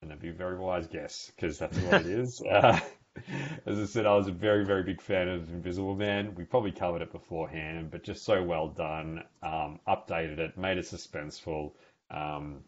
And 0.00 0.10
that'd 0.10 0.22
be 0.22 0.28
a 0.28 0.32
very 0.32 0.58
wise 0.58 0.86
guess, 0.86 1.32
because 1.34 1.58
that's 1.58 1.76
what 1.78 2.02
it 2.02 2.06
is. 2.06 2.42
Uh, 2.50 2.78
as 3.66 3.78
I 3.78 3.84
said, 3.84 4.06
I 4.06 4.14
was 4.14 4.28
a 4.28 4.32
very, 4.32 4.64
very 4.64 4.82
big 4.82 5.00
fan 5.00 5.28
of 5.28 5.48
Invisible 5.50 5.94
Man. 5.94 6.34
We 6.34 6.44
probably 6.44 6.72
covered 6.72 7.02
it 7.02 7.12
beforehand, 7.12 7.90
but 7.90 8.02
just 8.02 8.24
so 8.24 8.42
well 8.42 8.68
done. 8.68 9.24
Um, 9.42 9.80
updated 9.86 10.38
it, 10.38 10.58
made 10.58 10.78
it 10.78 10.84
suspenseful. 10.84 11.72
Um, 12.10 12.64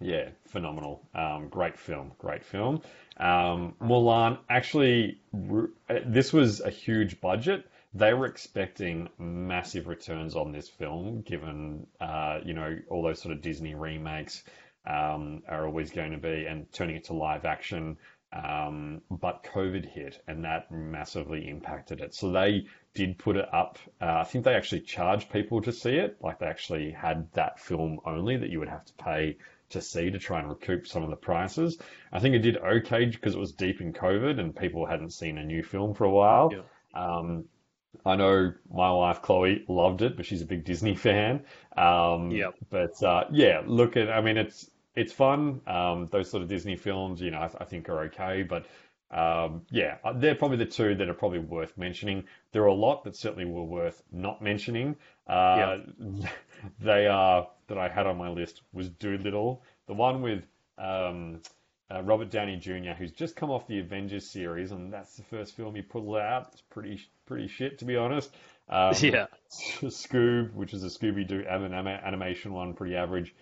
yeah, 0.00 0.28
phenomenal. 0.46 1.08
Um, 1.14 1.48
great 1.48 1.76
film, 1.76 2.12
great 2.18 2.44
film. 2.44 2.82
Um, 3.16 3.74
Mulan, 3.80 4.38
actually, 4.48 5.20
uh, 5.34 5.94
this 6.06 6.32
was 6.32 6.60
a 6.60 6.70
huge 6.70 7.20
budget. 7.20 7.66
They 7.94 8.14
were 8.14 8.26
expecting 8.26 9.08
massive 9.18 9.88
returns 9.88 10.36
on 10.36 10.52
this 10.52 10.68
film, 10.68 11.22
given 11.22 11.86
uh, 12.00 12.38
you 12.44 12.54
know 12.54 12.78
all 12.90 13.02
those 13.02 13.20
sort 13.20 13.34
of 13.34 13.42
Disney 13.42 13.74
remakes 13.74 14.44
um, 14.86 15.42
are 15.48 15.66
always 15.66 15.90
going 15.90 16.12
to 16.12 16.18
be, 16.18 16.46
and 16.46 16.70
turning 16.72 16.96
it 16.96 17.04
to 17.04 17.14
live 17.14 17.44
action. 17.44 17.96
Um, 18.32 19.00
but 19.10 19.42
COVID 19.54 19.86
hit, 19.90 20.22
and 20.28 20.44
that 20.44 20.70
massively 20.70 21.48
impacted 21.48 22.00
it. 22.00 22.14
So 22.14 22.30
they 22.30 22.66
did 22.94 23.18
put 23.18 23.36
it 23.36 23.52
up. 23.54 23.78
Uh, 24.00 24.18
I 24.18 24.24
think 24.24 24.44
they 24.44 24.54
actually 24.54 24.82
charged 24.82 25.30
people 25.30 25.62
to 25.62 25.72
see 25.72 25.96
it. 25.96 26.16
Like 26.20 26.38
they 26.38 26.46
actually 26.46 26.90
had 26.90 27.32
that 27.32 27.58
film 27.58 28.00
only 28.04 28.36
that 28.36 28.50
you 28.50 28.58
would 28.58 28.68
have 28.68 28.84
to 28.84 28.92
pay 28.94 29.38
to 29.70 29.80
see 29.80 30.10
to 30.10 30.18
try 30.18 30.40
and 30.40 30.48
recoup 30.48 30.86
some 30.86 31.02
of 31.02 31.10
the 31.10 31.16
prices. 31.16 31.78
I 32.12 32.18
think 32.20 32.34
it 32.34 32.40
did 32.40 32.56
okay 32.58 33.06
because 33.06 33.34
it 33.34 33.38
was 33.38 33.52
deep 33.52 33.80
in 33.80 33.92
COVID 33.92 34.38
and 34.38 34.54
people 34.54 34.86
hadn't 34.86 35.10
seen 35.12 35.38
a 35.38 35.44
new 35.44 35.62
film 35.62 35.94
for 35.94 36.04
a 36.04 36.10
while. 36.10 36.52
Yeah. 36.52 36.62
Um, 36.94 37.44
I 38.04 38.16
know 38.16 38.52
my 38.70 38.92
wife 38.92 39.22
Chloe 39.22 39.64
loved 39.68 40.02
it, 40.02 40.16
but 40.16 40.26
she's 40.26 40.42
a 40.42 40.46
big 40.46 40.64
Disney 40.64 40.94
fan. 41.06 41.44
Um, 41.76 42.30
Yep. 42.30 42.54
But 42.70 43.02
uh, 43.02 43.24
yeah, 43.30 43.62
look 43.66 43.96
at. 43.96 44.10
I 44.10 44.20
mean, 44.20 44.36
it's 44.36 44.70
it's 44.98 45.12
fun. 45.12 45.60
Um, 45.66 46.06
those 46.10 46.30
sort 46.30 46.42
of 46.42 46.48
Disney 46.48 46.76
films, 46.76 47.20
you 47.20 47.30
know, 47.30 47.38
I, 47.38 47.50
I 47.60 47.64
think 47.64 47.88
are 47.88 48.00
okay. 48.06 48.42
But 48.42 48.66
um, 49.10 49.62
yeah, 49.70 49.96
uh, 50.04 50.12
they're 50.12 50.34
probably 50.34 50.58
the 50.58 50.66
two 50.66 50.94
that 50.96 51.08
are 51.08 51.14
probably 51.14 51.38
worth 51.38 51.76
mentioning. 51.78 52.24
There 52.52 52.62
are 52.62 52.66
a 52.66 52.74
lot 52.74 53.04
that 53.04 53.16
certainly 53.16 53.44
were 53.46 53.64
worth 53.64 54.02
not 54.12 54.42
mentioning. 54.42 54.96
Uh, 55.26 55.78
They 56.80 57.06
are 57.06 57.48
that 57.68 57.78
I 57.78 57.88
had 57.88 58.06
on 58.08 58.16
my 58.18 58.28
list 58.30 58.62
was 58.72 58.88
Dolittle, 58.88 59.62
the 59.86 59.94
one 59.94 60.22
with 60.22 60.42
um, 60.76 61.40
uh, 61.88 62.02
Robert 62.02 62.30
Downey 62.30 62.56
Jr., 62.56 62.94
who's 62.98 63.12
just 63.12 63.36
come 63.36 63.50
off 63.50 63.68
the 63.68 63.78
Avengers 63.78 64.28
series, 64.28 64.72
and 64.72 64.92
that's 64.92 65.14
the 65.16 65.22
first 65.22 65.54
film 65.54 65.76
he 65.76 65.82
pulled 65.82 66.16
out. 66.16 66.48
It's 66.52 66.62
pretty 66.62 67.00
pretty 67.26 67.46
shit, 67.46 67.78
to 67.78 67.84
be 67.84 67.96
honest. 67.96 68.30
Um, 68.68 68.92
Yeah. 69.00 69.26
Scoob, 69.50 70.52
which 70.54 70.74
is 70.74 70.82
a 70.82 70.88
Scooby 70.88 71.26
Doo 71.26 71.44
anim- 71.48 71.86
animation 71.86 72.52
one, 72.52 72.74
pretty 72.74 72.96
average. 72.96 73.34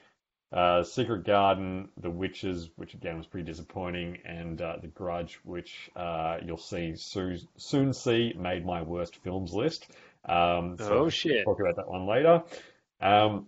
Uh, 0.52 0.84
Secret 0.84 1.24
Garden, 1.24 1.88
The 1.96 2.10
Witches, 2.10 2.70
which 2.76 2.94
again 2.94 3.16
was 3.16 3.26
pretty 3.26 3.44
disappointing, 3.44 4.18
and 4.24 4.60
uh, 4.60 4.76
The 4.80 4.86
Grudge, 4.88 5.38
which 5.42 5.90
uh, 5.96 6.38
you'll 6.44 6.56
see 6.56 6.94
soon, 6.96 7.38
soon 7.56 7.92
see 7.92 8.32
made 8.38 8.64
my 8.64 8.82
worst 8.82 9.16
films 9.16 9.52
list. 9.52 9.88
Um, 10.24 10.76
so 10.78 10.98
Oh, 10.98 11.08
shit. 11.08 11.44
Talk 11.44 11.60
about 11.60 11.76
that 11.76 11.88
one 11.88 12.06
later. 12.06 12.42
Um, 13.00 13.46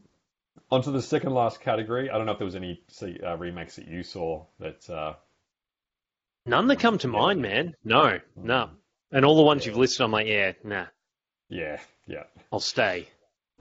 onto 0.71 0.93
the 0.93 1.03
second 1.03 1.33
last 1.33 1.61
category. 1.61 2.11
I 2.11 2.17
don't 2.17 2.27
know 2.27 2.33
if 2.33 2.39
there 2.39 2.45
was 2.45 2.57
any 2.57 2.83
uh, 3.25 3.37
remakes 3.37 3.77
that 3.77 3.89
you 3.89 4.03
saw 4.03 4.45
that 4.59 4.89
uh, 4.91 5.15
None 6.47 6.67
that 6.69 6.81
come 6.81 6.99
to 6.99 7.09
mind, 7.09 7.43
man. 7.43 7.75
No, 7.85 8.19
no. 8.37 8.71
And 9.13 9.25
all 9.25 9.37
the 9.37 9.43
ones 9.43 9.65
you've 9.65 9.77
listed, 9.77 10.03
I'm 10.03 10.11
like, 10.11 10.27
yeah, 10.27 10.53
nah, 10.65 10.87
Yeah, 11.49 11.81
yeah. 12.07 12.25
I'll 12.53 12.61
stay. 12.61 13.09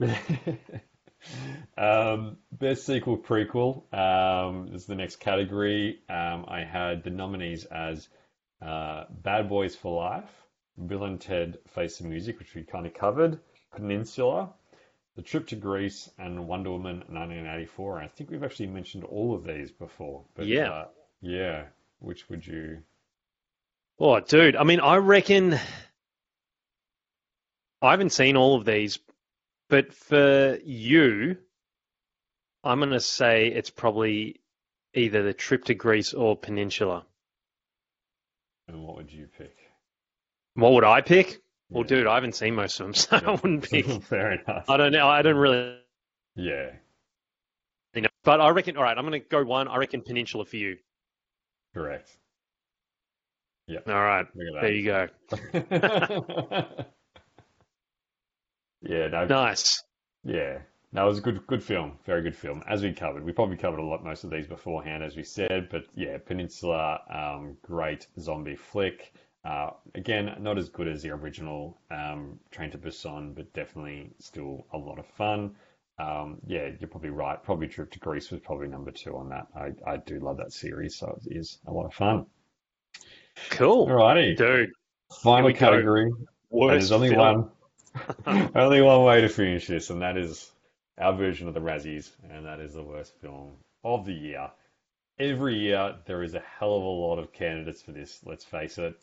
um, 1.76 2.36
best 2.52 2.86
sequel 2.86 3.18
prequel 3.18 3.82
um, 3.92 4.70
is 4.74 4.86
the 4.86 4.94
next 4.94 5.16
category. 5.16 6.00
Um, 6.08 6.44
I 6.48 6.64
had 6.64 7.02
the 7.04 7.10
nominees 7.10 7.64
as 7.64 8.08
uh, 8.62 9.04
Bad 9.10 9.48
Boys 9.48 9.74
for 9.74 10.00
Life, 10.02 10.30
Bill 10.86 11.04
and 11.04 11.20
Ted 11.20 11.58
Face 11.68 11.98
the 11.98 12.08
Music, 12.08 12.38
which 12.38 12.54
we 12.54 12.62
kind 12.62 12.86
of 12.86 12.94
covered, 12.94 13.40
Peninsula, 13.74 14.50
The 15.16 15.22
Trip 15.22 15.46
to 15.48 15.56
Greece, 15.56 16.10
and 16.18 16.46
Wonder 16.46 16.70
Woman 16.70 16.98
1984. 17.08 17.98
And 17.98 18.04
I 18.04 18.08
think 18.08 18.30
we've 18.30 18.44
actually 18.44 18.68
mentioned 18.68 19.04
all 19.04 19.34
of 19.34 19.44
these 19.44 19.70
before. 19.70 20.24
But, 20.34 20.46
Yeah. 20.46 20.70
Uh, 20.70 20.86
yeah. 21.20 21.64
Which 22.00 22.28
would 22.28 22.46
you? 22.46 22.78
Oh, 23.98 24.20
dude. 24.20 24.54
I 24.54 24.62
mean, 24.62 24.78
I 24.78 24.96
reckon 24.96 25.58
I 27.82 27.90
haven't 27.90 28.10
seen 28.10 28.36
all 28.36 28.56
of 28.56 28.64
these, 28.64 28.98
but 29.68 29.92
for 29.92 30.58
you, 30.64 31.36
I'm 32.64 32.78
going 32.80 32.90
to 32.90 33.00
say 33.00 33.48
it's 33.48 33.70
probably 33.70 34.40
either 34.94 35.22
the 35.22 35.32
trip 35.34 35.64
to 35.66 35.74
Greece 35.74 36.14
or 36.14 36.36
Peninsula. 36.36 37.04
And 38.66 38.82
what 38.84 38.96
would 38.96 39.12
you 39.12 39.28
pick? 39.38 39.56
What 40.54 40.72
would 40.72 40.84
I 40.84 41.00
pick? 41.00 41.40
Well, 41.70 41.84
Yeah. 41.84 41.88
dude, 41.88 42.06
I 42.06 42.14
haven't 42.14 42.34
seen 42.34 42.54
most 42.54 42.80
of 42.80 42.86
them, 42.86 42.94
so 42.94 43.16
I 43.16 43.30
wouldn't 43.30 43.68
pick. 43.70 43.86
Fair 44.02 44.32
enough. 44.32 44.68
I 44.68 44.76
don't 44.76 44.92
know. 44.92 45.08
I 45.08 45.22
don't 45.22 45.36
really 45.36 45.78
Yeah. 46.34 46.72
know. 47.94 48.08
But 48.24 48.40
I 48.40 48.48
reckon, 48.50 48.76
all 48.76 48.82
right, 48.82 48.96
I'm 48.96 49.06
going 49.06 49.20
to 49.20 49.26
go 49.28 49.42
one. 49.44 49.68
I 49.68 49.76
reckon 49.76 50.02
Peninsula 50.02 50.44
for 50.44 50.56
you. 50.56 50.76
Correct. 51.74 52.10
Yeah. 53.66 53.80
All 53.86 53.94
right. 53.94 54.26
There 54.34 54.72
you 54.72 54.84
go. 54.84 55.08
yeah, 58.82 59.08
no, 59.08 59.24
Nice. 59.26 59.82
yeah. 60.24 60.58
No, 60.90 61.04
it 61.04 61.08
was 61.08 61.18
a 61.18 61.22
good, 61.22 61.46
good 61.46 61.62
film. 61.62 61.98
Very 62.06 62.22
good 62.22 62.34
film. 62.34 62.62
As 62.66 62.82
we 62.82 62.94
covered, 62.94 63.22
we 63.22 63.32
probably 63.32 63.58
covered 63.58 63.78
a 63.78 63.84
lot, 63.84 64.02
most 64.02 64.24
of 64.24 64.30
these 64.30 64.46
beforehand, 64.46 65.02
as 65.02 65.16
we 65.16 65.22
said. 65.22 65.68
But 65.70 65.84
yeah, 65.94 66.16
Peninsula, 66.16 67.00
um, 67.12 67.58
great 67.62 68.06
zombie 68.18 68.56
flick. 68.56 69.12
Uh, 69.44 69.70
again, 69.94 70.34
not 70.40 70.56
as 70.56 70.70
good 70.70 70.88
as 70.88 71.02
the 71.02 71.10
original 71.10 71.78
um, 71.90 72.38
Train 72.50 72.70
to 72.70 72.78
Busan, 72.78 73.34
but 73.34 73.52
definitely 73.52 74.10
still 74.18 74.66
a 74.72 74.78
lot 74.78 74.98
of 74.98 75.06
fun. 75.06 75.54
Um, 75.98 76.38
yeah, 76.46 76.70
you're 76.80 76.88
probably 76.88 77.10
right. 77.10 77.42
Probably 77.42 77.68
Trip 77.68 77.90
to 77.90 77.98
Greece 77.98 78.30
was 78.30 78.40
probably 78.40 78.68
number 78.68 78.90
two 78.90 79.14
on 79.14 79.28
that. 79.28 79.46
I, 79.54 79.72
I 79.90 79.96
do 79.98 80.20
love 80.20 80.38
that 80.38 80.52
series, 80.54 80.96
so 80.96 81.18
it 81.26 81.36
is 81.36 81.58
a 81.66 81.72
lot 81.72 81.84
of 81.84 81.92
fun. 81.92 82.24
Cool. 83.50 83.86
Alrighty, 83.86 84.36
Dude, 84.36 84.70
final 85.22 85.46
we 85.46 85.52
go. 85.52 85.58
category. 85.58 86.04
And 86.04 86.26
worst 86.50 86.72
there's 86.72 86.92
only 86.92 87.10
film. 87.10 87.20
one, 87.20 87.50
only 88.54 88.80
one 88.82 89.04
way 89.04 89.20
to 89.20 89.28
finish 89.28 89.66
this, 89.66 89.90
and 89.90 90.02
that 90.02 90.16
is 90.16 90.50
our 90.98 91.14
version 91.14 91.48
of 91.48 91.54
the 91.54 91.60
Razzies, 91.60 92.10
and 92.30 92.44
that 92.46 92.60
is 92.60 92.74
the 92.74 92.82
worst 92.82 93.14
film 93.20 93.52
of 93.84 94.04
the 94.06 94.12
year. 94.14 94.50
Every 95.18 95.58
year 95.58 95.96
there 96.06 96.22
is 96.22 96.34
a 96.34 96.40
hell 96.58 96.76
of 96.76 96.82
a 96.82 96.86
lot 96.86 97.18
of 97.18 97.32
candidates 97.32 97.82
for 97.82 97.92
this. 97.92 98.20
Let's 98.24 98.44
face 98.44 98.78
it. 98.78 98.94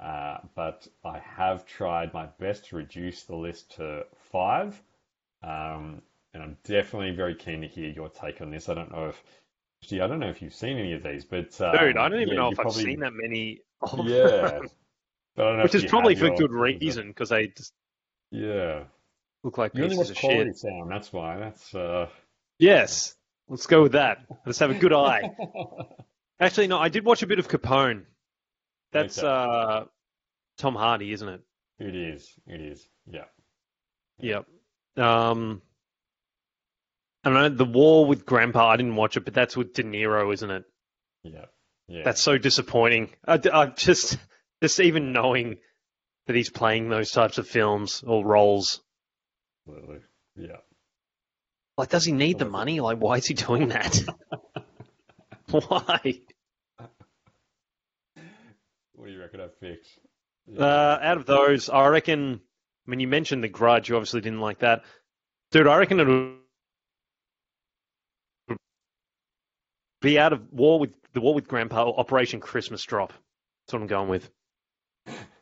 Uh, 0.00 0.38
but 0.54 0.86
I 1.04 1.18
have 1.18 1.64
tried 1.64 2.12
my 2.12 2.26
best 2.40 2.66
to 2.66 2.76
reduce 2.76 3.22
the 3.22 3.36
list 3.36 3.76
to 3.76 4.04
five, 4.32 4.80
um, 5.42 6.02
and 6.34 6.42
I'm 6.42 6.56
definitely 6.64 7.12
very 7.12 7.34
keen 7.34 7.60
to 7.60 7.68
hear 7.68 7.88
your 7.90 8.08
take 8.08 8.40
on 8.40 8.50
this. 8.50 8.68
I 8.68 8.74
don't 8.74 8.90
know 8.90 9.08
if, 9.08 9.22
actually, 9.82 10.00
I 10.00 10.06
don't 10.08 10.18
know 10.18 10.28
if 10.30 10.42
you've 10.42 10.54
seen 10.54 10.78
any 10.78 10.92
of 10.94 11.02
these, 11.02 11.24
but 11.24 11.58
um, 11.60 11.78
Dude, 11.78 11.96
I 11.98 12.08
don't 12.08 12.20
even 12.20 12.34
yeah, 12.34 12.40
know 12.40 12.50
if 12.50 12.58
I've 12.58 12.72
seen 12.72 13.00
that 13.00 13.12
many. 13.12 13.60
of 13.82 14.06
Yeah, 14.06 14.40
them. 14.58 14.70
but 15.36 15.46
I 15.46 15.48
don't 15.48 15.56
know 15.58 15.62
Which 15.64 15.74
is 15.74 15.84
probably 15.84 16.14
for 16.16 16.26
your- 16.26 16.36
good 16.36 16.52
reason 16.52 17.08
because 17.08 17.28
they 17.28 17.48
just 17.48 17.72
Yeah. 18.32 18.84
look 19.44 19.58
like 19.58 19.74
You 19.74 19.84
only 19.84 19.96
pieces 19.96 20.10
of 20.10 20.16
quality 20.16 20.50
shit. 20.50 20.56
sound, 20.56 20.90
that's 20.90 21.12
why. 21.12 21.38
That's 21.38 21.74
uh 21.74 22.08
Yes, 22.58 23.14
let's 23.48 23.66
go 23.66 23.82
with 23.82 23.92
that. 23.92 24.18
Let's 24.46 24.58
have 24.60 24.70
a 24.70 24.74
good 24.78 24.92
eye. 24.92 25.30
Actually, 26.40 26.66
no, 26.68 26.78
I 26.78 26.88
did 26.88 27.04
watch 27.04 27.22
a 27.22 27.26
bit 27.26 27.38
of 27.38 27.48
Capone. 27.48 28.04
That's 28.92 29.18
Okay. 29.18 29.26
uh, 29.28 29.84
Tom 30.58 30.74
Hardy, 30.74 31.12
isn't 31.12 31.28
it? 31.28 31.40
it 31.78 31.94
is. 31.96 32.28
It 32.46 32.60
is. 32.60 32.86
Yeah. 33.06 33.24
Yep. 34.18 34.46
Um, 34.96 35.62
I 37.24 37.30
don't 37.30 37.38
know 37.38 37.48
the 37.48 37.64
War 37.64 38.06
with 38.06 38.26
Grandpa. 38.26 38.68
I 38.70 38.76
didn't 38.76 38.96
watch 38.96 39.16
it, 39.16 39.24
but 39.24 39.34
that's 39.34 39.56
with 39.56 39.72
De 39.74 39.82
Niro, 39.82 40.32
isn't 40.32 40.50
it? 40.50 40.64
Yeah. 41.24 41.44
Yeah. 41.88 42.02
That's 42.04 42.20
so 42.20 42.38
disappointing. 42.38 43.10
I, 43.26 43.40
I 43.52 43.66
just, 43.66 44.18
just 44.62 44.78
even 44.80 45.12
knowing 45.12 45.56
that 46.26 46.36
he's 46.36 46.50
playing 46.50 46.88
those 46.88 47.10
types 47.10 47.38
of 47.38 47.48
films 47.48 48.02
or 48.06 48.24
roles. 48.24 48.80
absolutely. 49.66 50.00
Yeah. 50.36 50.58
Like, 51.76 51.90
does 51.90 52.04
he 52.04 52.12
need 52.12 52.38
the 52.38 52.44
money? 52.44 52.80
Like, 52.80 52.98
why 52.98 53.16
is 53.16 53.26
he 53.26 53.34
doing 53.34 53.68
that? 53.68 54.00
why? 55.50 56.20
What 58.94 59.06
do 59.06 59.12
you 59.12 59.20
reckon 59.20 59.40
I 59.40 59.48
picked? 59.60 59.88
Uh, 60.58 60.98
out 61.00 61.16
of 61.16 61.26
those, 61.26 61.68
I 61.68 61.86
reckon. 61.88 62.40
I 62.86 62.90
mean, 62.90 63.00
you 63.00 63.08
mentioned 63.08 63.42
The 63.42 63.48
Grudge. 63.48 63.88
You 63.88 63.96
obviously 63.96 64.20
didn't 64.20 64.40
like 64.40 64.60
that, 64.60 64.82
dude. 65.50 65.66
I 65.66 65.76
reckon 65.76 66.00
it 66.00 66.06
would 66.06 66.36
be 70.00 70.18
out 70.18 70.32
of 70.32 70.52
War 70.52 70.78
with 70.78 70.90
the 71.14 71.20
War 71.20 71.34
with 71.34 71.48
Grandpa, 71.48 71.84
or 71.84 71.98
Operation 71.98 72.40
Christmas 72.40 72.82
Drop. 72.82 73.12
That's 73.12 73.72
what 73.72 73.82
I'm 73.82 73.88
going 73.88 74.08
with. 74.08 74.28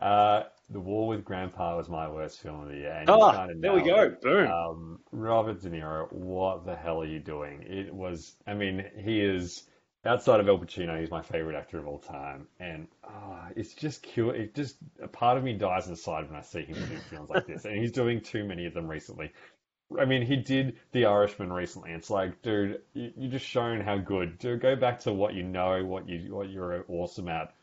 Uh 0.00 0.44
The 0.70 0.80
War 0.80 1.08
with 1.08 1.24
Grandpa 1.24 1.76
was 1.76 1.88
my 1.88 2.08
worst 2.08 2.40
film 2.40 2.62
of 2.62 2.68
the 2.68 2.76
year. 2.76 2.92
and 2.92 3.06
kinda 3.06 3.54
there 3.60 3.72
we 3.72 3.82
go. 3.82 4.02
it. 4.02 4.20
Boom. 4.20 4.50
Um, 4.50 5.00
Robert 5.12 5.60
De 5.62 5.70
Niro, 5.70 6.12
what 6.12 6.66
the 6.66 6.74
hell 6.74 7.00
are 7.02 7.06
you 7.06 7.20
doing? 7.20 7.62
It 7.62 7.94
was, 7.94 8.36
I 8.46 8.54
mean, 8.54 8.84
he 8.98 9.20
is 9.20 9.64
outside 10.04 10.40
of 10.40 10.48
Al 10.48 10.58
Pacino, 10.58 10.98
he's 11.00 11.10
my 11.10 11.22
favorite 11.22 11.56
actor 11.56 11.78
of 11.78 11.86
all 11.86 11.98
time, 11.98 12.46
and 12.60 12.88
ah, 13.04 13.48
it's 13.56 13.74
just 13.74 14.02
cute. 14.02 14.36
It 14.36 14.54
just 14.54 14.76
a 15.02 15.08
part 15.08 15.38
of 15.38 15.44
me 15.44 15.52
dies 15.54 15.88
inside 15.88 16.28
when 16.28 16.38
I 16.38 16.42
see 16.42 16.62
him 16.62 16.74
do 16.74 16.96
films 17.10 17.30
like 17.30 17.46
this, 17.46 17.64
and 17.64 17.78
he's 17.78 17.92
doing 17.92 18.20
too 18.20 18.44
many 18.44 18.66
of 18.66 18.74
them 18.74 18.88
recently. 18.88 19.32
I 19.98 20.04
mean, 20.04 20.22
he 20.22 20.36
did 20.36 20.76
The 20.92 21.06
Irishman 21.06 21.52
recently. 21.52 21.92
It's 21.92 22.10
like, 22.10 22.42
dude, 22.42 22.82
you, 22.92 23.12
you 23.16 23.28
just 23.28 23.46
shown 23.46 23.80
how 23.80 23.98
good. 23.98 24.38
Dude, 24.38 24.60
go 24.60 24.74
back 24.74 25.00
to 25.00 25.12
what 25.12 25.34
you 25.34 25.44
know, 25.44 25.84
what 25.84 26.08
you 26.08 26.34
what 26.34 26.50
you're 26.50 26.84
awesome 26.88 27.28
at, 27.28 27.54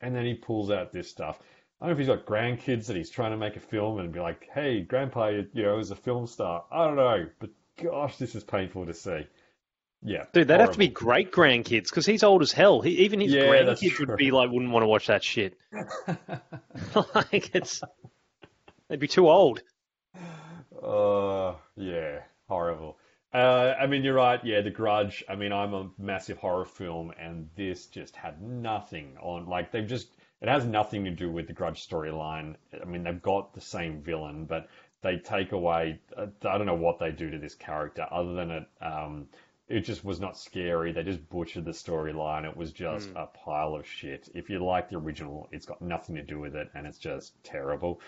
and 0.00 0.14
then 0.14 0.24
he 0.24 0.34
pulls 0.34 0.70
out 0.70 0.92
this 0.92 1.08
stuff. 1.08 1.38
I 1.80 1.86
don't 1.86 1.90
know 1.90 1.92
if 1.92 1.98
he's 1.98 2.16
got 2.16 2.26
grandkids 2.26 2.86
that 2.86 2.96
he's 2.96 3.10
trying 3.10 3.30
to 3.30 3.36
make 3.36 3.56
a 3.56 3.60
film 3.60 3.98
and 3.98 4.12
be 4.12 4.18
like, 4.20 4.48
hey, 4.52 4.80
grandpa, 4.80 5.28
you, 5.28 5.46
you 5.52 5.62
know, 5.62 5.78
is 5.78 5.90
a 5.92 5.96
film 5.96 6.26
star. 6.26 6.64
I 6.72 6.86
don't 6.86 6.96
know, 6.96 7.28
but 7.38 7.50
gosh, 7.80 8.16
this 8.16 8.34
is 8.34 8.42
painful 8.42 8.86
to 8.86 8.94
see. 8.94 9.26
Yeah, 10.02 10.26
Dude, 10.32 10.46
they'd 10.46 10.60
have 10.60 10.72
to 10.72 10.78
be 10.78 10.88
great 10.88 11.32
grandkids 11.32 11.84
because 11.90 12.06
he's 12.06 12.22
old 12.22 12.42
as 12.42 12.52
hell. 12.52 12.80
He, 12.80 12.90
even 13.04 13.20
his 13.20 13.32
Yeah, 13.32 13.42
grandkids 13.42 13.98
would 13.98 14.16
be 14.16 14.30
like, 14.30 14.50
wouldn't 14.50 14.70
want 14.70 14.84
to 14.84 14.88
watch 14.88 15.08
that 15.08 15.24
shit. 15.24 15.58
like 17.14 17.54
it's, 17.54 17.82
they'd 18.88 19.00
be 19.00 19.08
too 19.08 19.28
old. 19.28 19.60
Uh, 20.80 21.54
yeah, 21.76 22.20
horrible. 22.48 22.98
Uh, 23.34 23.74
I 23.78 23.86
mean, 23.86 24.04
you're 24.04 24.14
right. 24.14 24.42
Yeah, 24.44 24.60
The 24.60 24.70
Grudge. 24.70 25.24
I 25.28 25.34
mean, 25.34 25.52
I'm 25.52 25.74
a 25.74 25.90
massive 25.98 26.38
horror 26.38 26.64
film, 26.64 27.12
and 27.18 27.48
this 27.56 27.86
just 27.86 28.16
had 28.16 28.40
nothing 28.40 29.16
on. 29.20 29.46
Like, 29.46 29.70
they've 29.72 29.86
just. 29.86 30.08
It 30.40 30.48
has 30.48 30.64
nothing 30.64 31.04
to 31.04 31.10
do 31.10 31.30
with 31.30 31.46
the 31.48 31.52
Grudge 31.52 31.86
storyline. 31.88 32.54
I 32.80 32.84
mean, 32.84 33.02
they've 33.02 33.22
got 33.22 33.54
the 33.54 33.60
same 33.60 34.02
villain, 34.02 34.44
but 34.44 34.68
they 35.02 35.16
take 35.16 35.52
away. 35.52 36.00
I 36.16 36.26
don't 36.42 36.66
know 36.66 36.74
what 36.74 36.98
they 36.98 37.10
do 37.10 37.30
to 37.30 37.38
this 37.38 37.54
character, 37.54 38.06
other 38.10 38.34
than 38.34 38.50
it. 38.50 38.66
Um, 38.80 39.28
it 39.68 39.80
just 39.80 40.04
was 40.04 40.18
not 40.18 40.38
scary. 40.38 40.92
They 40.92 41.02
just 41.02 41.28
butchered 41.28 41.64
the 41.64 41.72
storyline. 41.72 42.48
It 42.48 42.56
was 42.56 42.72
just 42.72 43.10
a 43.14 43.26
pile 43.26 43.74
of 43.74 43.86
shit. 43.86 44.28
If 44.34 44.48
you 44.48 44.64
like 44.64 44.88
the 44.88 44.96
original, 44.96 45.48
it's 45.52 45.66
got 45.66 45.82
nothing 45.82 46.14
to 46.16 46.22
do 46.22 46.38
with 46.38 46.56
it, 46.56 46.70
and 46.74 46.86
it's 46.86 46.98
just 46.98 47.32
terrible. 47.44 48.00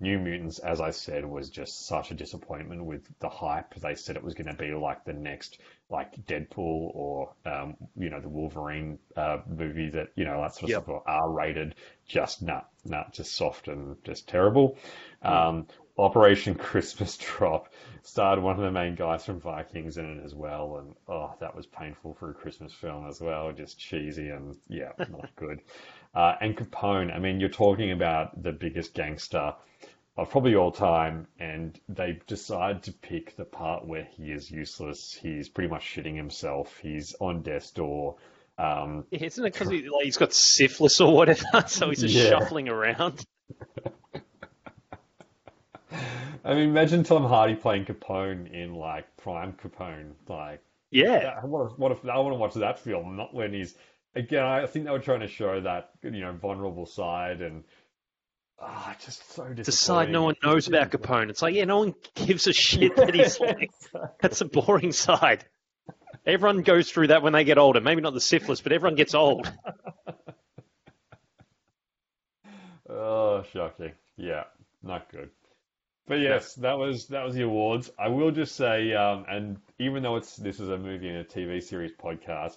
New 0.00 0.18
Mutants, 0.18 0.58
as 0.60 0.80
I 0.80 0.90
said, 0.90 1.24
was 1.24 1.50
just 1.50 1.86
such 1.86 2.10
a 2.10 2.14
disappointment 2.14 2.84
with 2.84 3.02
the 3.18 3.28
hype. 3.28 3.74
They 3.74 3.94
said 3.94 4.16
it 4.16 4.22
was 4.22 4.34
going 4.34 4.46
to 4.46 4.54
be 4.54 4.72
like 4.72 5.04
the 5.04 5.12
next, 5.12 5.58
like 5.90 6.14
Deadpool 6.26 6.90
or, 6.94 7.32
um, 7.44 7.76
you 7.96 8.08
know, 8.10 8.20
the 8.20 8.28
Wolverine 8.28 8.98
uh, 9.16 9.38
movie 9.48 9.90
that, 9.90 10.08
you 10.14 10.24
know, 10.24 10.40
that 10.40 10.54
sort 10.54 10.64
of 10.64 10.70
Yep. 10.70 10.84
stuff, 10.84 11.02
R 11.06 11.30
rated. 11.30 11.74
Just 12.06 12.42
not, 12.42 12.68
not 12.84 13.12
just 13.12 13.34
soft 13.34 13.68
and 13.68 13.96
just 14.04 14.28
terrible. 14.28 14.78
Um, 15.22 15.66
Operation 15.98 16.54
Christmas 16.54 17.16
Drop 17.36 17.72
starred 18.02 18.40
one 18.40 18.56
of 18.56 18.62
the 18.62 18.70
main 18.70 18.94
guys 18.94 19.24
from 19.24 19.40
Vikings 19.40 19.96
in 19.98 20.18
it 20.18 20.24
as 20.24 20.34
well, 20.34 20.76
and 20.78 20.94
oh, 21.08 21.34
that 21.40 21.56
was 21.56 21.66
painful 21.66 22.14
for 22.14 22.30
a 22.30 22.34
Christmas 22.34 22.72
film 22.72 23.08
as 23.08 23.20
well. 23.20 23.52
Just 23.52 23.78
cheesy 23.78 24.28
and 24.30 24.56
yeah, 24.68 24.92
not 25.08 25.28
good. 25.36 25.60
Uh, 26.14 26.34
and 26.40 26.56
Capone, 26.56 27.14
I 27.14 27.18
mean, 27.18 27.40
you're 27.40 27.48
talking 27.48 27.92
about 27.92 28.42
the 28.42 28.52
biggest 28.52 28.94
gangster 28.94 29.54
of 30.16 30.30
probably 30.30 30.56
all 30.56 30.72
time, 30.72 31.28
and 31.38 31.78
they 31.88 32.18
decide 32.26 32.82
to 32.84 32.92
pick 32.92 33.36
the 33.36 33.44
part 33.44 33.86
where 33.86 34.04
he 34.04 34.32
is 34.32 34.50
useless. 34.50 35.12
He's 35.12 35.48
pretty 35.48 35.70
much 35.70 35.82
shitting 35.94 36.16
himself. 36.16 36.76
He's 36.82 37.14
on 37.20 37.42
death's 37.42 37.70
door. 37.70 38.16
Um, 38.58 39.04
Yeah, 39.10 39.24
isn't 39.24 39.44
it 39.46 39.52
because 39.52 39.70
he, 39.70 39.88
like, 39.88 40.04
he's 40.04 40.16
got 40.16 40.32
syphilis 40.32 41.00
or 41.00 41.14
whatever, 41.14 41.44
so 41.68 41.88
he's 41.90 42.00
just 42.00 42.14
Yeah. 42.14 42.30
shuffling 42.30 42.68
around? 42.68 43.24
I 46.44 46.54
mean, 46.54 46.68
imagine 46.70 47.02
Tom 47.04 47.24
Hardy 47.24 47.54
playing 47.54 47.84
Capone 47.84 48.50
in 48.52 48.74
like 48.74 49.16
Prime 49.18 49.52
Capone. 49.52 50.12
Like, 50.28 50.62
Yeah. 50.90 51.44
Want 51.44 51.70
to, 51.70 51.76
what 51.80 51.92
if, 51.92 52.04
I 52.04 52.18
want 52.18 52.32
to 52.34 52.38
watch 52.38 52.54
that 52.54 52.78
film, 52.80 53.16
not 53.16 53.34
when 53.34 53.52
he's 53.52 53.74
again. 54.14 54.44
I 54.44 54.66
think 54.66 54.84
they 54.84 54.90
were 54.90 54.98
trying 54.98 55.20
to 55.20 55.28
show 55.28 55.60
that 55.60 55.90
you 56.02 56.10
know 56.10 56.32
vulnerable 56.32 56.86
side 56.86 57.40
and 57.40 57.64
ah, 58.60 58.96
just 59.04 59.32
so 59.32 59.44
It's 59.56 59.68
a 59.68 59.72
side 59.72 60.10
no 60.10 60.24
one 60.24 60.36
knows 60.42 60.68
about 60.68 60.90
Capone. 60.90 61.30
It's 61.30 61.42
like, 61.42 61.54
yeah, 61.54 61.64
no 61.64 61.78
one 61.78 61.94
gives 62.14 62.46
a 62.46 62.52
shit 62.52 62.96
that 62.96 63.14
he's 63.14 63.40
like. 63.40 63.70
That's 64.20 64.40
a 64.40 64.46
boring 64.46 64.92
side. 64.92 65.44
Everyone 66.26 66.62
goes 66.62 66.90
through 66.90 67.08
that 67.08 67.22
when 67.22 67.32
they 67.32 67.44
get 67.44 67.58
older. 67.58 67.80
Maybe 67.80 68.02
not 68.02 68.12
the 68.12 68.20
syphilis, 68.20 68.60
but 68.60 68.72
everyone 68.72 68.96
gets 68.96 69.14
old. 69.14 69.50
Oh, 72.90 73.44
shocking. 73.52 73.92
Yeah, 74.16 74.44
not 74.82 75.10
good. 75.12 75.30
But 76.06 76.20
yes, 76.20 76.54
that 76.54 76.78
was 76.78 77.08
that 77.08 77.22
was 77.24 77.34
the 77.34 77.42
awards. 77.42 77.90
I 77.98 78.08
will 78.08 78.30
just 78.30 78.56
say, 78.56 78.94
um, 78.94 79.26
and 79.28 79.58
even 79.78 80.02
though 80.02 80.16
it's 80.16 80.36
this 80.36 80.58
is 80.58 80.70
a 80.70 80.78
movie 80.78 81.08
and 81.08 81.18
a 81.18 81.24
TV 81.24 81.62
series 81.62 81.92
podcast, 81.92 82.56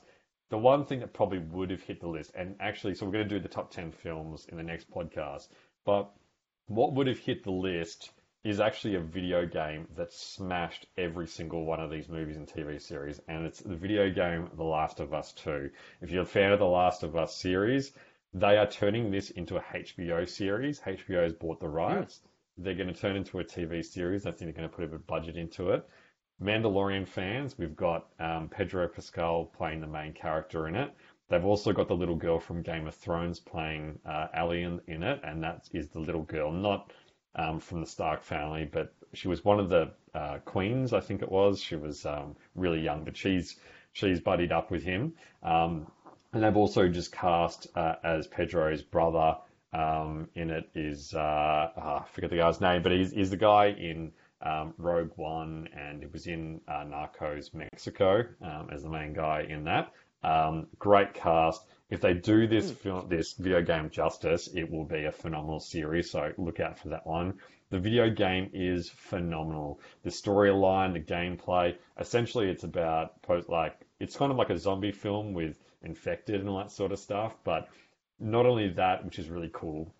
the 0.51 0.57
one 0.57 0.85
thing 0.85 0.99
that 0.99 1.13
probably 1.13 1.39
would 1.39 1.71
have 1.71 1.81
hit 1.81 2.01
the 2.01 2.07
list, 2.07 2.33
and 2.35 2.55
actually, 2.59 2.93
so 2.93 3.05
we're 3.05 3.13
going 3.13 3.27
to 3.27 3.35
do 3.35 3.39
the 3.39 3.47
top 3.47 3.71
ten 3.71 3.91
films 3.91 4.45
in 4.49 4.57
the 4.57 4.63
next 4.63 4.91
podcast. 4.91 5.47
But 5.85 6.11
what 6.67 6.93
would 6.93 7.07
have 7.07 7.19
hit 7.19 7.43
the 7.43 7.51
list 7.51 8.11
is 8.43 8.59
actually 8.59 8.95
a 8.95 8.99
video 8.99 9.45
game 9.45 9.87
that 9.95 10.11
smashed 10.11 10.87
every 10.97 11.27
single 11.27 11.63
one 11.63 11.79
of 11.79 11.89
these 11.89 12.09
movies 12.09 12.35
and 12.35 12.45
TV 12.45 12.81
series, 12.81 13.21
and 13.29 13.45
it's 13.45 13.61
the 13.61 13.77
video 13.77 14.11
game 14.11 14.49
The 14.57 14.63
Last 14.63 14.99
of 14.99 15.13
Us 15.13 15.31
2. 15.33 15.69
If 16.01 16.11
you're 16.11 16.23
a 16.23 16.25
fan 16.25 16.51
of 16.51 16.59
The 16.59 16.65
Last 16.65 17.03
of 17.03 17.15
Us 17.15 17.33
series, 17.33 17.93
they 18.33 18.57
are 18.57 18.67
turning 18.67 19.09
this 19.09 19.29
into 19.29 19.55
a 19.55 19.61
HBO 19.61 20.27
series. 20.27 20.81
HBO 20.81 21.23
has 21.23 21.33
bought 21.33 21.61
the 21.61 21.69
rights. 21.69 22.19
They're 22.57 22.75
going 22.75 22.93
to 22.93 22.99
turn 22.99 23.15
into 23.15 23.39
a 23.39 23.43
TV 23.45 23.85
series. 23.85 24.25
I 24.25 24.31
think 24.31 24.39
they're 24.39 24.63
going 24.63 24.69
to 24.69 24.75
put 24.75 24.83
a 24.83 24.87
bit 24.87 24.95
of 24.95 25.07
budget 25.07 25.37
into 25.37 25.71
it. 25.71 25.87
Mandalorian 26.41 27.07
fans, 27.07 27.57
we've 27.57 27.75
got 27.75 28.07
um, 28.19 28.49
Pedro 28.49 28.87
Pascal 28.87 29.45
playing 29.45 29.81
the 29.81 29.87
main 29.87 30.13
character 30.13 30.67
in 30.67 30.75
it. 30.75 30.91
They've 31.29 31.45
also 31.45 31.71
got 31.71 31.87
the 31.87 31.95
little 31.95 32.15
girl 32.15 32.39
from 32.39 32.61
Game 32.61 32.87
of 32.87 32.95
Thrones 32.95 33.39
playing 33.39 33.99
uh, 34.05 34.27
Ellie 34.33 34.63
in, 34.63 35.03
it, 35.03 35.21
and 35.23 35.43
that 35.43 35.69
is 35.71 35.89
the 35.89 35.99
little 35.99 36.23
girl, 36.23 36.51
not 36.51 36.91
um, 37.35 37.59
from 37.59 37.79
the 37.79 37.87
Stark 37.87 38.23
family, 38.23 38.67
but 38.69 38.93
she 39.13 39.27
was 39.27 39.45
one 39.45 39.59
of 39.59 39.69
the 39.69 39.91
uh, 40.13 40.39
queens, 40.39 40.93
I 40.93 40.99
think 40.99 41.21
it 41.21 41.31
was. 41.31 41.61
She 41.61 41.75
was 41.75 42.05
um, 42.05 42.35
really 42.55 42.81
young, 42.81 43.03
but 43.03 43.15
she's 43.15 43.57
she's 43.93 44.19
buddied 44.19 44.51
up 44.51 44.71
with 44.71 44.83
him. 44.83 45.13
Um, 45.43 45.87
and 46.33 46.43
they've 46.43 46.57
also 46.57 46.87
just 46.87 47.11
cast 47.11 47.67
uh, 47.75 47.95
as 48.03 48.27
Pedro's 48.27 48.81
brother 48.81 49.37
um, 49.73 50.27
in 50.35 50.49
it 50.49 50.69
is 50.75 51.13
uh, 51.13 51.71
ah, 51.77 52.03
I 52.03 52.05
forget 52.11 52.29
the 52.29 52.37
guy's 52.37 52.61
name, 52.61 52.83
but 52.83 52.91
he's, 52.91 53.11
he's 53.11 53.29
the 53.29 53.37
guy 53.37 53.67
in 53.67 54.11
um, 54.41 54.73
Rogue 54.77 55.11
One, 55.15 55.69
and 55.75 55.99
he 56.01 56.07
was 56.07 56.27
in 56.27 56.61
uh, 56.67 56.83
Narcos 56.85 57.53
Mexico 57.53 58.25
um, 58.41 58.69
as 58.71 58.83
the 58.83 58.89
main 58.89 59.13
guy 59.13 59.45
in 59.47 59.65
that. 59.65 59.91
Um, 60.23 60.67
great 60.77 61.13
cast. 61.13 61.63
If 61.89 62.01
they 62.01 62.13
do 62.13 62.47
this 62.47 62.71
film, 62.71 63.09
this 63.09 63.33
video 63.33 63.61
game 63.61 63.89
justice, 63.89 64.47
it 64.53 64.69
will 64.71 64.85
be 64.85 65.05
a 65.05 65.11
phenomenal 65.11 65.59
series. 65.59 66.11
So 66.11 66.31
look 66.37 66.59
out 66.59 66.79
for 66.79 66.89
that 66.89 67.05
one. 67.05 67.39
The 67.69 67.79
video 67.79 68.09
game 68.09 68.49
is 68.53 68.89
phenomenal. 68.89 69.79
The 70.03 70.09
storyline, 70.09 70.93
the 70.93 70.99
gameplay. 70.99 71.75
Essentially, 71.99 72.49
it's 72.49 72.63
about 72.63 73.21
post 73.21 73.49
like 73.49 73.79
it's 73.99 74.15
kind 74.15 74.31
of 74.31 74.37
like 74.37 74.49
a 74.49 74.57
zombie 74.57 74.91
film 74.91 75.33
with 75.33 75.57
infected 75.83 76.39
and 76.39 76.49
all 76.49 76.59
that 76.59 76.71
sort 76.71 76.91
of 76.91 76.99
stuff. 76.99 77.33
But 77.43 77.67
not 78.19 78.45
only 78.45 78.69
that, 78.69 79.03
which 79.03 79.19
is 79.19 79.29
really 79.29 79.49
cool. 79.51 79.93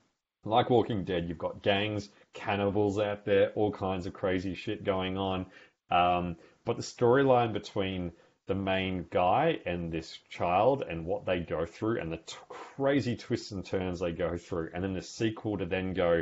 Like 0.44 0.70
Walking 0.70 1.04
Dead, 1.04 1.28
you've 1.28 1.38
got 1.38 1.62
gangs, 1.62 2.10
cannibals 2.34 3.00
out 3.00 3.26
there, 3.26 3.50
all 3.56 3.72
kinds 3.72 4.06
of 4.06 4.14
crazy 4.14 4.56
shit 4.56 4.84
going 4.84 5.18
on. 5.18 5.46
Um, 5.90 6.38
but 6.66 6.78
the 6.78 6.84
storyline 6.84 7.54
between 7.54 8.12
the 8.48 8.56
main 8.56 9.06
guy 9.10 9.60
and 9.66 9.92
this 9.92 10.20
child 10.30 10.84
and 10.88 11.06
what 11.06 11.26
they 11.26 11.40
go 11.40 11.66
through 11.66 12.00
and 12.00 12.12
the 12.12 12.18
t- 12.18 12.36
crazy 12.50 13.16
twists 13.16 13.52
and 13.52 13.64
turns 13.64 14.00
they 14.00 14.12
go 14.12 14.38
through, 14.38 14.70
and 14.74 14.84
then 14.84 14.94
the 14.94 15.02
sequel 15.02 15.58
to 15.58 15.66
then 15.66 15.94
go 15.94 16.22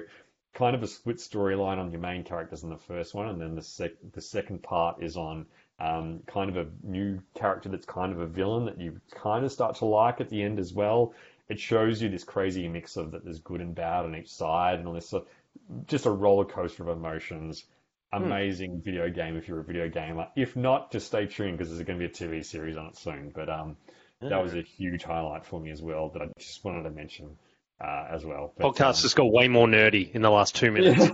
kind 0.53 0.75
of 0.75 0.83
a 0.83 0.87
split 0.87 1.17
storyline 1.17 1.77
on 1.77 1.91
your 1.91 2.01
main 2.01 2.23
characters 2.23 2.63
in 2.63 2.69
the 2.69 2.77
first 2.77 3.13
one, 3.13 3.29
and 3.29 3.41
then 3.41 3.55
the 3.55 3.61
sec- 3.61 4.11
the 4.13 4.21
second 4.21 4.61
part 4.61 5.01
is 5.01 5.15
on 5.15 5.45
um, 5.79 6.19
kind 6.27 6.49
of 6.49 6.57
a 6.57 6.67
new 6.83 7.19
character 7.35 7.69
that's 7.69 7.85
kind 7.85 8.11
of 8.11 8.19
a 8.19 8.27
villain 8.27 8.65
that 8.65 8.79
you 8.79 8.99
kind 9.11 9.45
of 9.45 9.51
start 9.51 9.75
to 9.77 9.85
like 9.85 10.19
at 10.19 10.29
the 10.29 10.41
end 10.41 10.59
as 10.59 10.73
well. 10.73 11.13
It 11.47 11.59
shows 11.59 12.01
you 12.01 12.09
this 12.09 12.23
crazy 12.23 12.67
mix 12.67 12.95
of 12.95 13.11
that 13.11 13.23
there's 13.23 13.39
good 13.39 13.61
and 13.61 13.73
bad 13.73 14.05
on 14.05 14.15
each 14.15 14.31
side, 14.31 14.79
and 14.79 14.87
all 14.87 14.93
this 14.93 15.09
sort 15.09 15.27
just 15.85 16.05
a 16.05 16.11
roller 16.11 16.45
coaster 16.45 16.83
of 16.83 16.89
emotions. 16.97 17.63
Amazing 18.11 18.81
video 18.83 19.09
game 19.09 19.37
if 19.37 19.47
you're 19.47 19.59
a 19.59 19.63
video 19.63 19.87
gamer. 19.87 20.27
If 20.35 20.55
not, 20.55 20.91
just 20.91 21.07
stay 21.07 21.27
tuned 21.27 21.57
because 21.57 21.71
there's 21.71 21.85
going 21.85 21.99
to 21.99 22.07
be 22.07 22.11
a 22.11 22.15
TV 22.15 22.43
series 22.43 22.75
on 22.75 22.87
it 22.87 22.97
soon. 22.97 23.31
But 23.33 23.49
um, 23.49 23.77
that 24.21 24.41
was 24.41 24.55
a 24.55 24.61
huge 24.61 25.03
highlight 25.03 25.45
for 25.45 25.59
me 25.59 25.69
as 25.69 25.81
well 25.81 26.09
that 26.09 26.21
I 26.23 26.27
just 26.39 26.63
wanted 26.63 26.83
to 26.83 26.89
mention 26.89 27.37
uh, 27.79 28.07
as 28.09 28.25
well. 28.25 28.53
But, 28.57 28.73
Podcast 28.73 29.03
just 29.03 29.15
got 29.15 29.31
way 29.31 29.47
more 29.47 29.67
nerdy 29.67 30.11
in 30.13 30.23
the 30.23 30.31
last 30.31 30.55
two 30.55 30.71
minutes. 30.71 31.05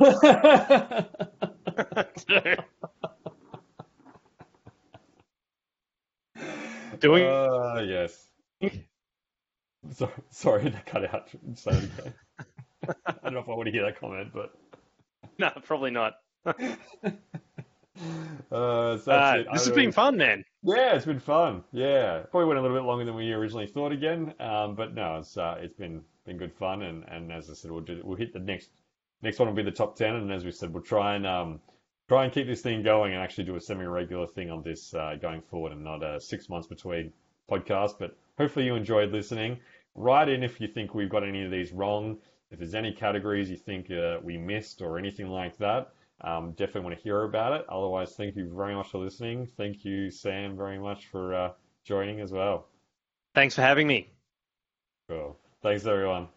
Doing 6.99 7.25
Uh, 7.25 7.81
yes. 7.85 8.25
So, 9.91 10.09
sorry 10.31 10.71
to 10.71 10.81
cut 10.87 11.13
out. 11.13 11.29
Say 11.53 11.71
it 11.71 11.83
again. 11.83 12.13
I 13.05 13.13
don't 13.23 13.33
know 13.33 13.39
if 13.39 13.49
I 13.49 13.53
want 13.53 13.67
to 13.67 13.71
hear 13.71 13.83
that 13.85 13.99
comment, 13.99 14.31
but 14.33 14.53
no, 15.39 15.51
probably 15.63 15.91
not. 15.91 16.15
uh, 16.45 16.55
so 18.97 19.11
Uh, 19.11 19.43
this 19.53 19.65
has 19.65 19.71
been 19.71 19.91
fun, 19.91 20.17
man. 20.17 20.43
Yeah, 20.63 20.95
it's 20.95 21.05
been 21.05 21.19
fun. 21.19 21.63
Yeah, 21.71 22.23
probably 22.31 22.47
went 22.47 22.59
a 22.59 22.61
little 22.61 22.77
bit 22.77 22.85
longer 22.85 23.05
than 23.05 23.15
we 23.15 23.31
originally 23.33 23.67
thought 23.67 23.91
again, 23.91 24.33
um, 24.39 24.75
but 24.75 24.93
no, 24.93 25.17
it's 25.17 25.37
uh, 25.37 25.57
it's 25.59 25.73
been 25.73 26.03
been 26.25 26.37
good 26.37 26.53
fun, 26.53 26.81
and, 26.81 27.03
and 27.07 27.31
as 27.31 27.49
I 27.49 27.53
said, 27.53 27.71
we'll 27.71 27.81
do 27.81 28.01
we'll 28.03 28.17
hit 28.17 28.33
the 28.33 28.39
next 28.39 28.69
next 29.21 29.39
one 29.39 29.47
will 29.47 29.55
be 29.55 29.63
the 29.63 29.71
top 29.71 29.95
ten, 29.95 30.15
and 30.15 30.31
as 30.31 30.43
we 30.43 30.51
said, 30.51 30.73
we'll 30.73 30.83
try 30.83 31.15
and 31.15 31.25
um, 31.25 31.59
try 32.07 32.23
and 32.23 32.33
keep 32.33 32.47
this 32.47 32.61
thing 32.61 32.83
going 32.83 33.13
and 33.13 33.21
actually 33.21 33.43
do 33.45 33.55
a 33.55 33.61
semi-regular 33.61 34.27
thing 34.27 34.49
on 34.51 34.61
this 34.63 34.93
uh, 34.93 35.15
going 35.21 35.41
forward, 35.41 35.71
and 35.71 35.83
not 35.83 36.03
uh, 36.03 36.19
six 36.19 36.49
months 36.49 36.67
between 36.67 37.13
podcasts. 37.49 37.95
But 37.97 38.17
hopefully 38.37 38.65
you 38.65 38.75
enjoyed 38.75 39.11
listening. 39.11 39.59
Write 39.95 40.29
in 40.29 40.43
if 40.43 40.59
you 40.59 40.67
think 40.67 40.93
we've 40.93 41.09
got 41.09 41.23
any 41.23 41.43
of 41.43 41.51
these 41.51 41.71
wrong. 41.71 42.17
If 42.51 42.59
there's 42.59 42.75
any 42.75 42.93
categories 42.93 43.49
you 43.49 43.57
think 43.57 43.91
uh, 43.91 44.19
we 44.23 44.37
missed 44.37 44.81
or 44.81 44.97
anything 44.97 45.27
like 45.27 45.57
that, 45.57 45.91
um, 46.21 46.51
definitely 46.51 46.81
want 46.81 46.97
to 46.97 47.03
hear 47.03 47.23
about 47.23 47.53
it. 47.53 47.65
Otherwise, 47.69 48.15
thank 48.15 48.35
you 48.35 48.51
very 48.55 48.75
much 48.75 48.89
for 48.89 48.99
listening. 48.99 49.47
Thank 49.57 49.83
you, 49.83 50.09
Sam, 50.09 50.55
very 50.55 50.79
much 50.79 51.07
for 51.07 51.33
uh, 51.33 51.51
joining 51.83 52.21
as 52.21 52.31
well. 52.31 52.67
Thanks 53.33 53.55
for 53.55 53.61
having 53.61 53.87
me. 53.87 54.09
Cool. 55.09 55.37
Thanks, 55.61 55.85
everyone. 55.85 56.29